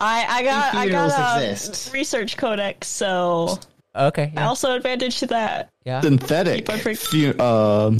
I 0.00 0.26
I 0.28 0.42
got 0.42 0.74
I 0.74 0.88
got 0.88 1.40
a 1.40 1.50
exist. 1.50 1.92
research 1.92 2.36
codex, 2.36 2.88
so 2.88 3.58
Okay. 3.96 4.32
I 4.36 4.40
Yeah. 4.40 4.48
also 4.48 4.74
advantage 4.74 5.18
to 5.20 5.26
that. 5.28 5.70
yeah. 5.84 6.00
Synthetic 6.00 6.66
Keep 6.66 6.70
on 6.70 6.78
freak- 6.80 6.98
fu- 6.98 7.40
um, 7.40 7.98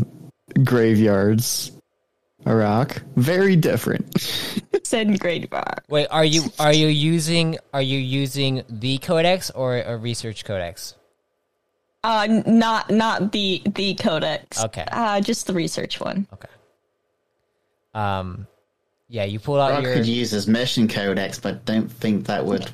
graveyards. 0.65 1.71
Iraq, 2.47 3.01
very 3.17 3.57
different. 3.57 4.21
Send 4.85 5.19
grade 5.19 5.49
bar. 5.49 5.79
Wait, 5.89 6.07
are 6.11 6.25
you 6.27 6.43
are 6.59 6.75
you 6.75 6.89
using 6.89 7.57
are 7.73 7.81
you 7.81 7.99
using 7.99 8.63
the 8.69 8.99
codex 8.99 9.51
or 9.51 9.79
a 9.79 9.97
research 9.97 10.45
codex? 10.45 10.95
Uh, 12.03 12.27
not 12.47 12.91
not 12.91 13.33
the 13.33 13.63
the 13.65 13.95
codex. 13.95 14.63
Okay. 14.65 14.85
Uh, 14.93 15.23
just 15.23 15.47
the 15.47 15.55
research 15.55 16.01
one. 16.01 16.27
Okay. 16.35 16.49
Um, 17.95 18.47
yeah, 19.09 19.25
you 19.25 19.39
pull 19.39 19.61
out 19.61 19.71
Rock 19.71 19.83
your 19.83 19.95
could 19.95 20.07
use 20.07 20.31
his 20.31 20.47
mission 20.47 20.89
codex, 20.89 21.39
but 21.39 21.65
don't 21.65 21.91
think 21.91 22.27
that 22.27 22.45
would 22.45 22.71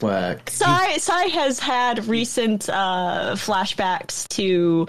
work. 0.00 0.50
Sai 0.50 0.96
Sai 0.98 1.24
has 1.26 1.58
had 1.58 2.06
recent 2.06 2.68
uh 2.68 3.34
flashbacks 3.36 4.28
to 4.28 4.88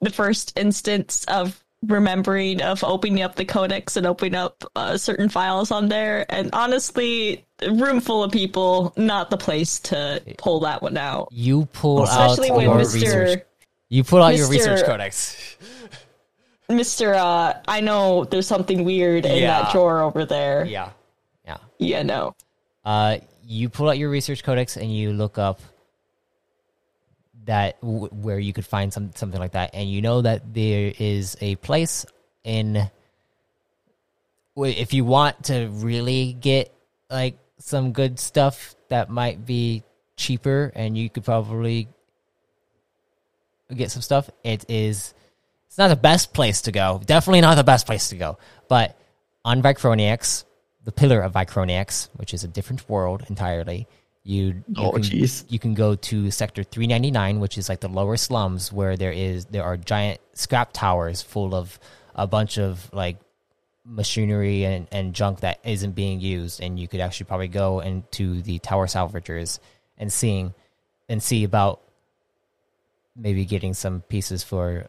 the 0.00 0.10
first 0.10 0.58
instance 0.58 1.24
of 1.28 1.62
remembering 1.86 2.62
of 2.62 2.82
opening 2.82 3.22
up 3.22 3.36
the 3.36 3.44
codex 3.44 3.96
and 3.96 4.06
opening 4.06 4.34
up 4.34 4.64
uh, 4.74 4.96
certain 4.96 5.28
files 5.28 5.70
on 5.70 5.88
there 5.88 6.26
and 6.30 6.50
honestly 6.52 7.44
room 7.70 8.00
full 8.00 8.24
of 8.24 8.32
people 8.32 8.92
not 8.96 9.30
the 9.30 9.36
place 9.36 9.78
to 9.78 10.20
pull 10.38 10.60
that 10.60 10.82
one 10.82 10.96
out 10.96 11.28
you 11.30 11.66
pull 11.66 12.02
especially 12.02 12.50
out 12.50 12.56
when 12.56 12.64
your 12.64 12.76
mr 12.76 12.94
research. 12.94 13.42
You 13.88 14.02
pull 14.02 14.22
out 14.22 14.36
your 14.36 14.48
research 14.48 14.84
codex. 14.84 15.56
mr 16.70 17.14
uh 17.14 17.54
i 17.68 17.80
know 17.80 18.24
there's 18.24 18.46
something 18.46 18.84
weird 18.84 19.24
in 19.24 19.42
Yeah. 19.42 19.62
that 19.62 19.72
drawer 19.72 20.00
over 20.02 20.24
there 20.24 20.64
Yeah, 20.64 20.90
yeah. 21.44 21.58
yeah 21.78 22.02
no 22.02 22.34
Uh, 22.84 23.18
you 23.46 23.68
pull 23.68 23.88
out 23.88 23.98
your 23.98 24.10
research 24.10 24.42
codex 24.42 24.76
and 24.76 24.92
you 24.94 25.12
look 25.12 25.38
up 25.38 25.60
that 27.46 27.80
w- 27.80 28.08
where 28.08 28.38
you 28.40 28.52
could 28.52 28.66
find 28.66 28.92
some 28.92 29.10
something 29.14 29.38
like 29.38 29.52
that, 29.52 29.70
and 29.74 29.88
you 29.88 30.02
know 30.02 30.20
that 30.22 30.52
there 30.52 30.92
is 30.98 31.36
a 31.40 31.54
place 31.56 32.04
in. 32.42 32.90
If 34.56 34.92
you 34.94 35.04
want 35.04 35.44
to 35.44 35.68
really 35.68 36.32
get 36.32 36.72
like 37.10 37.38
some 37.58 37.92
good 37.92 38.18
stuff 38.18 38.74
that 38.88 39.10
might 39.10 39.46
be 39.46 39.84
cheaper, 40.16 40.72
and 40.74 40.98
you 40.98 41.08
could 41.10 41.24
probably 41.24 41.86
get 43.72 43.90
some 43.92 44.02
stuff. 44.02 44.28
It 44.42 44.64
is. 44.68 45.14
It's 45.76 45.78
not 45.78 45.88
the 45.88 45.96
best 45.96 46.32
place 46.32 46.62
to 46.62 46.72
go. 46.72 47.02
Definitely 47.04 47.42
not 47.42 47.56
the 47.56 47.62
best 47.62 47.84
place 47.84 48.08
to 48.08 48.16
go. 48.16 48.38
But 48.66 48.98
on 49.44 49.60
Vicroniax, 49.60 50.44
the 50.84 50.90
pillar 50.90 51.20
of 51.20 51.34
Vicroniax, 51.34 52.08
which 52.16 52.32
is 52.32 52.44
a 52.44 52.48
different 52.48 52.88
world 52.88 53.26
entirely, 53.28 53.86
you, 54.22 54.64
you 54.68 54.74
Oh, 54.78 54.92
can, 54.92 55.28
you 55.48 55.58
can 55.58 55.74
go 55.74 55.94
to 55.94 56.30
sector 56.30 56.62
399, 56.62 57.40
which 57.40 57.58
is 57.58 57.68
like 57.68 57.80
the 57.80 57.90
lower 57.90 58.16
slums 58.16 58.72
where 58.72 58.96
there 58.96 59.12
is 59.12 59.44
there 59.44 59.64
are 59.64 59.76
giant 59.76 60.18
scrap 60.32 60.72
towers 60.72 61.20
full 61.20 61.54
of 61.54 61.78
a 62.14 62.26
bunch 62.26 62.56
of 62.58 62.88
like 62.94 63.18
machinery 63.84 64.64
and, 64.64 64.88
and 64.90 65.12
junk 65.12 65.40
that 65.40 65.60
isn't 65.62 65.92
being 65.92 66.20
used 66.20 66.62
and 66.62 66.80
you 66.80 66.88
could 66.88 67.00
actually 67.00 67.26
probably 67.26 67.48
go 67.48 67.80
into 67.80 68.40
the 68.40 68.58
tower 68.60 68.86
salvagers 68.86 69.58
and 69.98 70.10
seeing 70.10 70.54
and 71.06 71.22
see 71.22 71.44
about 71.44 71.82
maybe 73.14 73.44
getting 73.44 73.74
some 73.74 74.00
pieces 74.00 74.42
for 74.42 74.88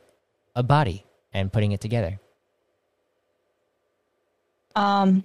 a 0.58 0.64
body 0.64 1.06
and 1.34 1.54
putting 1.54 1.72
it 1.72 1.80
together. 1.80 2.20
um 4.76 5.24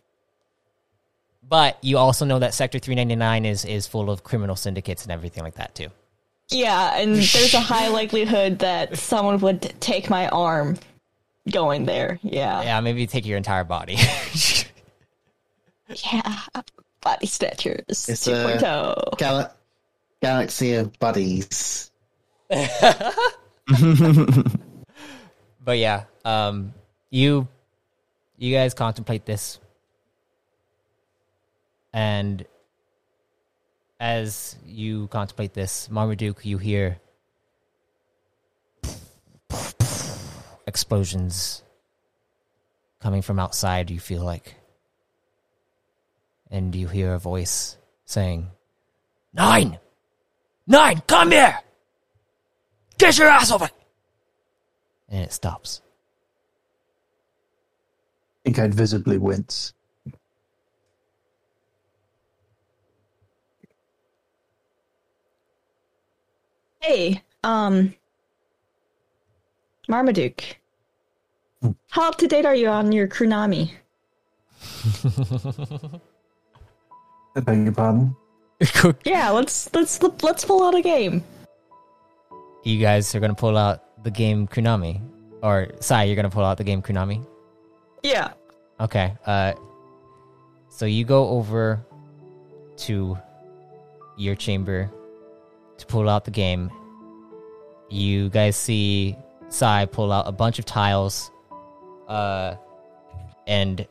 But 1.49 1.77
you 1.83 1.99
also 1.99 2.25
know 2.25 2.39
that 2.39 2.55
Sector 2.55 2.79
399 2.79 3.45
is 3.47 3.65
is 3.65 3.87
full 3.89 4.11
of 4.11 4.23
criminal 4.23 4.55
syndicates 4.57 5.03
and 5.03 5.11
everything 5.13 5.43
like 5.43 5.57
that 5.57 5.75
too. 5.75 5.89
Yeah, 6.51 6.99
and 6.99 7.15
there's 7.15 7.55
a 7.55 7.61
high 7.61 7.89
likelihood 7.89 8.59
that 8.61 8.97
someone 8.99 9.39
would 9.41 9.63
take 9.81 10.11
my 10.11 10.29
arm 10.29 10.77
going 11.51 11.87
there. 11.87 12.19
Yeah. 12.23 12.63
Yeah, 12.63 12.81
maybe 12.81 13.07
take 13.07 13.25
your 13.27 13.39
entire 13.39 13.65
body. 13.65 13.97
Yeah. 16.11 16.39
Body 17.03 17.27
snatchers 17.27 18.09
It's, 18.09 18.27
2.0. 18.27 19.19
Gal- 19.19 19.55
Galaxy 20.23 20.73
of 20.75 20.99
Buddies. 20.99 21.91
but 25.65 25.79
yeah, 25.79 26.05
um 26.25 26.75
you 27.11 27.49
you 28.37 28.55
guys 28.55 28.75
contemplate 28.75 29.25
this. 29.25 29.61
And 31.93 32.45
as 34.01 34.57
you 34.67 35.07
contemplate 35.09 35.53
this, 35.55 35.89
Marmaduke, 35.91 36.45
you 36.45 36.59
hear 36.59 36.99
explosions 40.67 41.63
coming 43.01 43.23
from 43.23 43.39
outside, 43.39 43.91
you 43.91 44.01
feel 44.01 44.25
like. 44.25 44.55
And 46.51 46.75
you 46.75 46.89
hear 46.89 47.15
a 47.15 47.19
voice 47.19 47.77
saying, 48.05 48.49
Nine! 49.33 49.79
Nine, 50.67 51.03
come 51.07 51.31
here! 51.31 51.59
Get 52.99 53.19
your 53.19 53.29
ass 53.29 53.51
over! 53.51 53.69
And 55.13 55.23
it 55.23 55.33
stops. 55.33 55.83
I 58.41 58.43
think 58.45 58.59
I'd 58.59 58.75
visibly 58.75 59.19
wince. 59.19 59.75
Hey, 66.81 67.23
um, 67.45 67.95
Marmaduke. 69.89 70.57
How 71.91 72.09
up 72.09 72.19
to 72.19 72.27
date 72.27 72.45
are 72.45 72.57
you 72.57 72.69
on 72.69 72.91
your 72.91 73.07
Krunami? 73.07 73.71
I 77.37 77.41
beg 77.41 77.65
your 77.65 77.73
pardon? 77.73 78.17
Yeah, 79.05 79.31
let's 79.31 79.73
let's 79.75 80.01
let's 80.23 80.45
pull 80.45 80.63
out 80.65 80.75
a 80.75 80.83
game. 80.83 81.25
you 82.63 82.79
guys 82.81 83.13
are 83.15 83.21
gonna 83.21 83.35
pull 83.35 83.57
out 83.57 83.83
the 84.03 84.11
game 84.11 84.47
Kunami, 84.49 85.01
or 85.43 85.69
Sai, 85.81 86.05
you're 86.05 86.17
gonna 86.17 86.31
pull 86.31 86.45
out 86.45 86.59
the 86.59 86.65
game 86.65 86.83
Kunami. 86.83 87.25
Yeah. 88.03 88.33
Okay. 88.81 89.15
Uh, 89.27 89.53
so 90.69 90.87
you 90.87 91.05
go 91.05 91.29
over 91.29 91.85
to 92.79 93.17
your 94.17 94.35
chamber 94.35 94.91
to 95.79 95.87
pull 95.87 96.09
out 96.09 96.25
the 96.25 96.31
game. 96.31 96.71
You 97.91 98.29
guys 98.31 98.57
see 98.57 99.17
Sai 99.49 99.87
pull 99.87 100.11
out 100.13 100.27
a 100.27 100.33
bunch 100.33 100.59
of 100.59 100.65
tiles, 100.65 101.31
uh, 102.09 102.57
and 103.47 103.87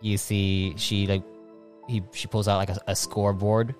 you 0.00 0.16
see 0.16 0.74
she 0.76 1.06
like 1.06 1.22
he 1.88 2.02
she 2.12 2.26
pulls 2.26 2.48
out 2.48 2.56
like 2.56 2.70
a, 2.70 2.78
a 2.88 2.96
scoreboard, 2.96 3.74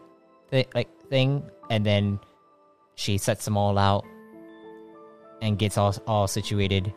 thi- 0.51 0.67
like 0.75 0.89
thing, 1.09 1.43
and 1.71 1.85
then 1.85 2.21
she 2.97 3.19
sets 3.19 3.45
them 3.45 3.57
all 3.57 3.79
out 3.79 4.05
and 5.43 5.59
gets 5.59 5.77
all 5.79 5.95
all 6.07 6.27
situated 6.27 6.93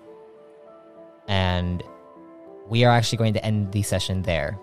and 1.28 1.84
we 2.70 2.84
are 2.86 2.92
actually 2.92 3.18
going 3.18 3.34
to 3.34 3.44
end 3.46 3.72
the 3.72 3.82
session 3.82 4.22
there 4.24 4.58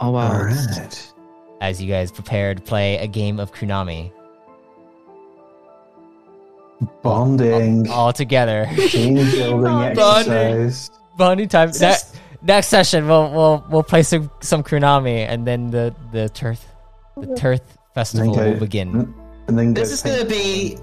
Oh 0.00 0.10
wow. 0.12 0.32
All 0.32 0.44
right. 0.44 1.12
as 1.60 1.82
you 1.82 1.88
guys 1.90 2.12
prepare 2.12 2.54
to 2.54 2.60
play 2.62 2.98
a 2.98 3.06
game 3.08 3.40
of 3.40 3.52
Kunami 3.52 4.12
Bonding. 7.02 7.88
all 7.90 8.12
together. 8.12 8.66
Team 8.90 9.14
building 9.34 9.62
Bonding. 9.94 10.32
exercise. 10.32 10.90
Bonding 11.16 11.48
time. 11.48 11.72
Ne- 11.80 11.96
next 12.42 12.68
session, 12.68 13.08
we'll 13.08 13.30
we'll 13.32 13.64
we'll 13.68 13.82
play 13.82 14.04
some 14.04 14.30
some 14.40 14.62
Kunami, 14.62 15.26
and 15.28 15.44
then 15.44 15.70
the 15.72 15.92
the 16.12 16.28
Turth 16.28 16.64
the 17.16 17.34
Turth 17.34 17.76
festival 17.94 18.30
Okay. 18.38 18.52
will 18.52 18.60
begin. 18.60 19.12
And 19.48 19.58
then 19.58 19.74
This 19.74 19.90
is 19.90 20.02
going 20.02 20.20
to 20.20 20.26
be 20.26 20.78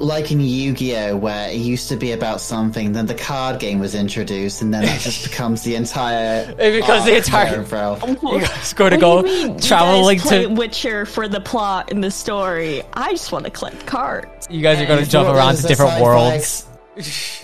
like 0.00 0.32
in 0.32 0.40
Yu-Gi-Oh, 0.40 1.16
where 1.18 1.50
it 1.50 1.56
used 1.56 1.88
to 1.90 1.96
be 1.96 2.12
about 2.12 2.40
something, 2.40 2.92
then 2.92 3.06
the 3.06 3.14
card 3.14 3.60
game 3.60 3.78
was 3.78 3.94
introduced, 3.94 4.62
and 4.62 4.72
then 4.72 4.82
it 4.84 4.98
just 5.00 5.24
becomes 5.30 5.62
the 5.62 5.74
entire. 5.76 6.54
It 6.58 6.80
becomes 6.80 7.04
the 7.04 7.16
entire- 7.16 7.62
there, 7.62 7.62
bro. 7.62 7.98
You 8.22 8.40
guys 8.40 8.72
go 8.72 8.88
to 8.88 8.96
go 8.96 9.22
do 9.22 9.28
you 9.28 9.34
mean 9.48 9.54
you 9.54 9.60
traveling 9.60 10.18
to. 10.20 10.46
Witcher 10.48 11.04
for 11.06 11.28
the 11.28 11.40
plot 11.40 11.92
and 11.92 12.02
the 12.02 12.10
story. 12.10 12.82
I 12.94 13.10
just 13.12 13.30
want 13.30 13.44
to 13.44 13.50
collect 13.50 13.86
cards. 13.86 14.48
You 14.50 14.62
guys 14.62 14.80
are 14.80 14.86
going 14.86 15.04
to 15.04 15.10
jump 15.10 15.28
around 15.28 15.56
to 15.56 15.62
different 15.62 15.92
sci-fi 15.92 16.02
worlds. 16.02 16.66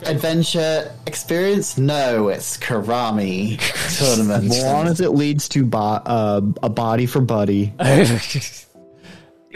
adventure 0.05 0.93
experience? 1.07 1.79
No, 1.79 2.29
it's 2.29 2.57
Karami 2.57 3.59
tournament. 3.99 4.45
As 4.53 4.63
long 4.63 4.87
as 4.87 5.01
it 5.01 5.11
leads 5.13 5.49
to 5.51 5.65
bo- 5.65 5.79
uh, 5.79 6.41
a 6.63 6.69
body 6.69 7.07
for 7.07 7.21
Buddy. 7.21 7.73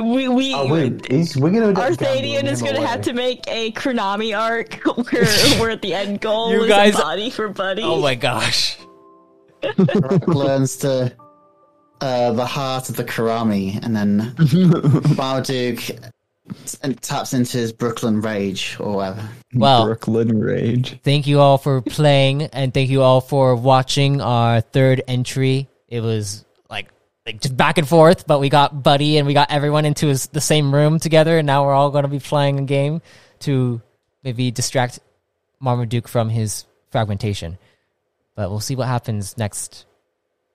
We 0.00 0.28
we 0.28 0.54
Oh 0.54 0.66
wait, 0.72 1.10
he's, 1.10 1.36
we're 1.36 1.50
gonna. 1.50 1.74
Do. 1.74 1.80
Arthadian 1.80 2.44
is 2.44 2.62
going 2.62 2.74
to 2.76 2.86
have 2.86 3.02
to 3.02 3.12
make 3.12 3.44
a 3.48 3.72
Konami 3.72 4.36
arc 4.38 4.74
where 5.12 5.24
where 5.60 5.70
at 5.70 5.82
the 5.82 5.94
end 5.94 6.20
goal 6.20 6.52
You 6.52 6.62
is 6.62 6.68
guys- 6.68 6.94
a 6.94 7.02
body 7.02 7.30
for 7.30 7.48
buddy. 7.48 7.82
oh 7.82 8.00
my 8.00 8.14
gosh! 8.14 8.78
Rock 9.78 10.26
learns 10.26 10.76
to 10.78 11.14
uh, 12.00 12.32
the 12.32 12.46
heart 12.46 12.88
of 12.88 12.96
the 12.96 13.04
Karami, 13.04 13.78
and 13.84 13.94
then 13.94 14.34
Marduk 15.16 15.80
and 16.82 17.00
taps 17.00 17.32
into 17.32 17.58
his 17.58 17.72
Brooklyn 17.72 18.20
rage 18.20 18.76
or 18.80 18.96
whatever. 18.96 19.28
Well, 19.54 19.84
Brooklyn 19.84 20.40
Rage. 20.40 20.98
thank 21.04 21.26
you 21.26 21.38
all 21.40 21.58
for 21.58 21.80
playing 21.82 22.42
and 22.44 22.72
thank 22.74 22.90
you 22.90 23.02
all 23.02 23.20
for 23.20 23.54
watching 23.54 24.20
our 24.20 24.60
third 24.60 25.02
entry 25.06 25.68
it 25.88 26.00
was 26.00 26.44
like 27.30 27.34
like 27.36 27.42
just 27.42 27.56
back 27.56 27.78
and 27.78 27.88
forth 27.88 28.26
but 28.26 28.40
we 28.40 28.48
got 28.48 28.82
buddy 28.82 29.18
and 29.18 29.26
we 29.26 29.34
got 29.34 29.50
everyone 29.50 29.84
into 29.84 30.06
his, 30.06 30.26
the 30.28 30.40
same 30.40 30.74
room 30.74 30.98
together 30.98 31.38
and 31.38 31.46
now 31.46 31.64
we're 31.64 31.72
all 31.72 31.90
going 31.90 32.02
to 32.02 32.08
be 32.08 32.18
playing 32.18 32.58
a 32.58 32.62
game 32.62 33.00
to 33.40 33.80
maybe 34.22 34.50
distract 34.50 34.98
marmaduke 35.60 36.08
from 36.08 36.28
his 36.28 36.66
fragmentation 36.90 37.56
but 38.34 38.50
we'll 38.50 38.60
see 38.60 38.76
what 38.76 38.88
happens 38.88 39.38
next 39.38 39.86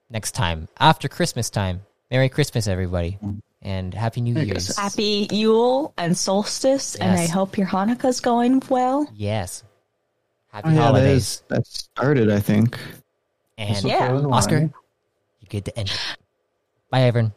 next 0.10 0.32
time 0.34 0.68
after 0.80 1.08
christmas 1.08 1.50
time 1.50 1.82
merry 2.12 2.30
christmas 2.30 2.68
everybody 2.68 3.18
and 3.62 3.94
happy 3.94 4.22
new 4.22 4.34
Merry 4.34 4.46
year's 4.46 4.68
Christmas. 4.68 4.78
Happy 4.78 5.28
Yule 5.32 5.92
and 5.98 6.16
solstice, 6.16 6.94
and 6.96 7.18
I 7.18 7.26
hope 7.26 7.58
your 7.58 7.66
Hanukkah's 7.66 8.20
going 8.20 8.62
well. 8.70 9.10
yes 9.16 9.64
happy 10.52 10.70
Oh, 10.70 10.72
yeah, 10.74 10.82
holidays 10.82 11.18
is, 11.24 11.44
that 11.48 11.66
started, 11.66 12.30
I 12.30 12.40
think. 12.40 12.78
and 13.58 13.84
Yeah. 13.84 14.12
Oscar, 14.12 14.60
you 14.60 15.48
get 15.50 15.66
to 15.66 15.78
end 15.80 15.90
it. 15.90 16.18
Bye, 16.90 17.02
everyone. 17.02 17.34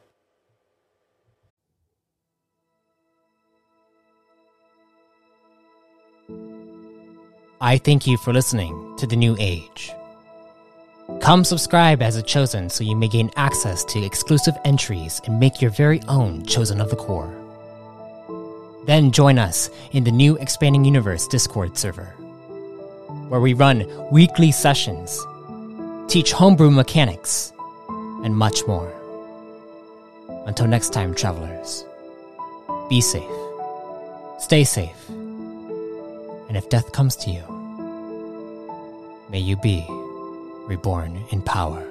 I 7.61 7.79
thank 7.79 8.07
you 8.07 8.17
for 8.19 8.33
listening 8.33 8.95
to 8.99 9.07
The 9.07 9.17
New 9.17 9.37
Age. 9.39 9.93
Come 11.21 11.43
subscribe 11.45 12.03
as 12.03 12.17
a 12.17 12.23
Chosen 12.23 12.71
so 12.71 12.85
you 12.85 12.95
may 12.95 13.09
gain 13.09 13.31
access 13.37 13.83
to 13.87 14.05
exclusive 14.05 14.57
entries 14.65 15.21
and 15.25 15.41
make 15.41 15.61
your 15.61 15.71
very 15.73 16.01
own 16.09 16.45
Chosen 16.45 16.81
of 16.81 16.91
the 16.91 16.97
Core. 16.97 17.35
Then 18.87 19.11
join 19.11 19.39
us 19.39 19.71
in 19.93 20.05
the 20.05 20.13
new 20.13 20.37
Expanding 20.37 20.85
Universe 20.85 21.27
Discord 21.27 21.77
server, 21.77 22.15
where 23.29 23.41
we 23.41 23.55
run 23.55 23.87
weekly 24.11 24.53
sessions 24.53 25.27
teach 26.09 26.33
homebrew 26.33 26.71
mechanics, 26.71 27.53
and 28.25 28.35
much 28.35 28.67
more. 28.67 28.98
Until 30.49 30.67
next 30.67 30.95
time, 30.95 31.15
travelers, 31.15 31.85
be 32.89 33.03
safe, 33.03 33.23
stay 34.39 34.65
safe, 34.65 35.09
and 35.11 36.57
if 36.57 36.71
death 36.71 36.91
comes 36.93 37.17
to 37.17 37.31
you, 37.31 37.45
may 39.29 39.41
you 39.41 39.57
be 39.57 39.85
reborn 40.67 41.23
in 41.33 41.43
power. 41.43 41.88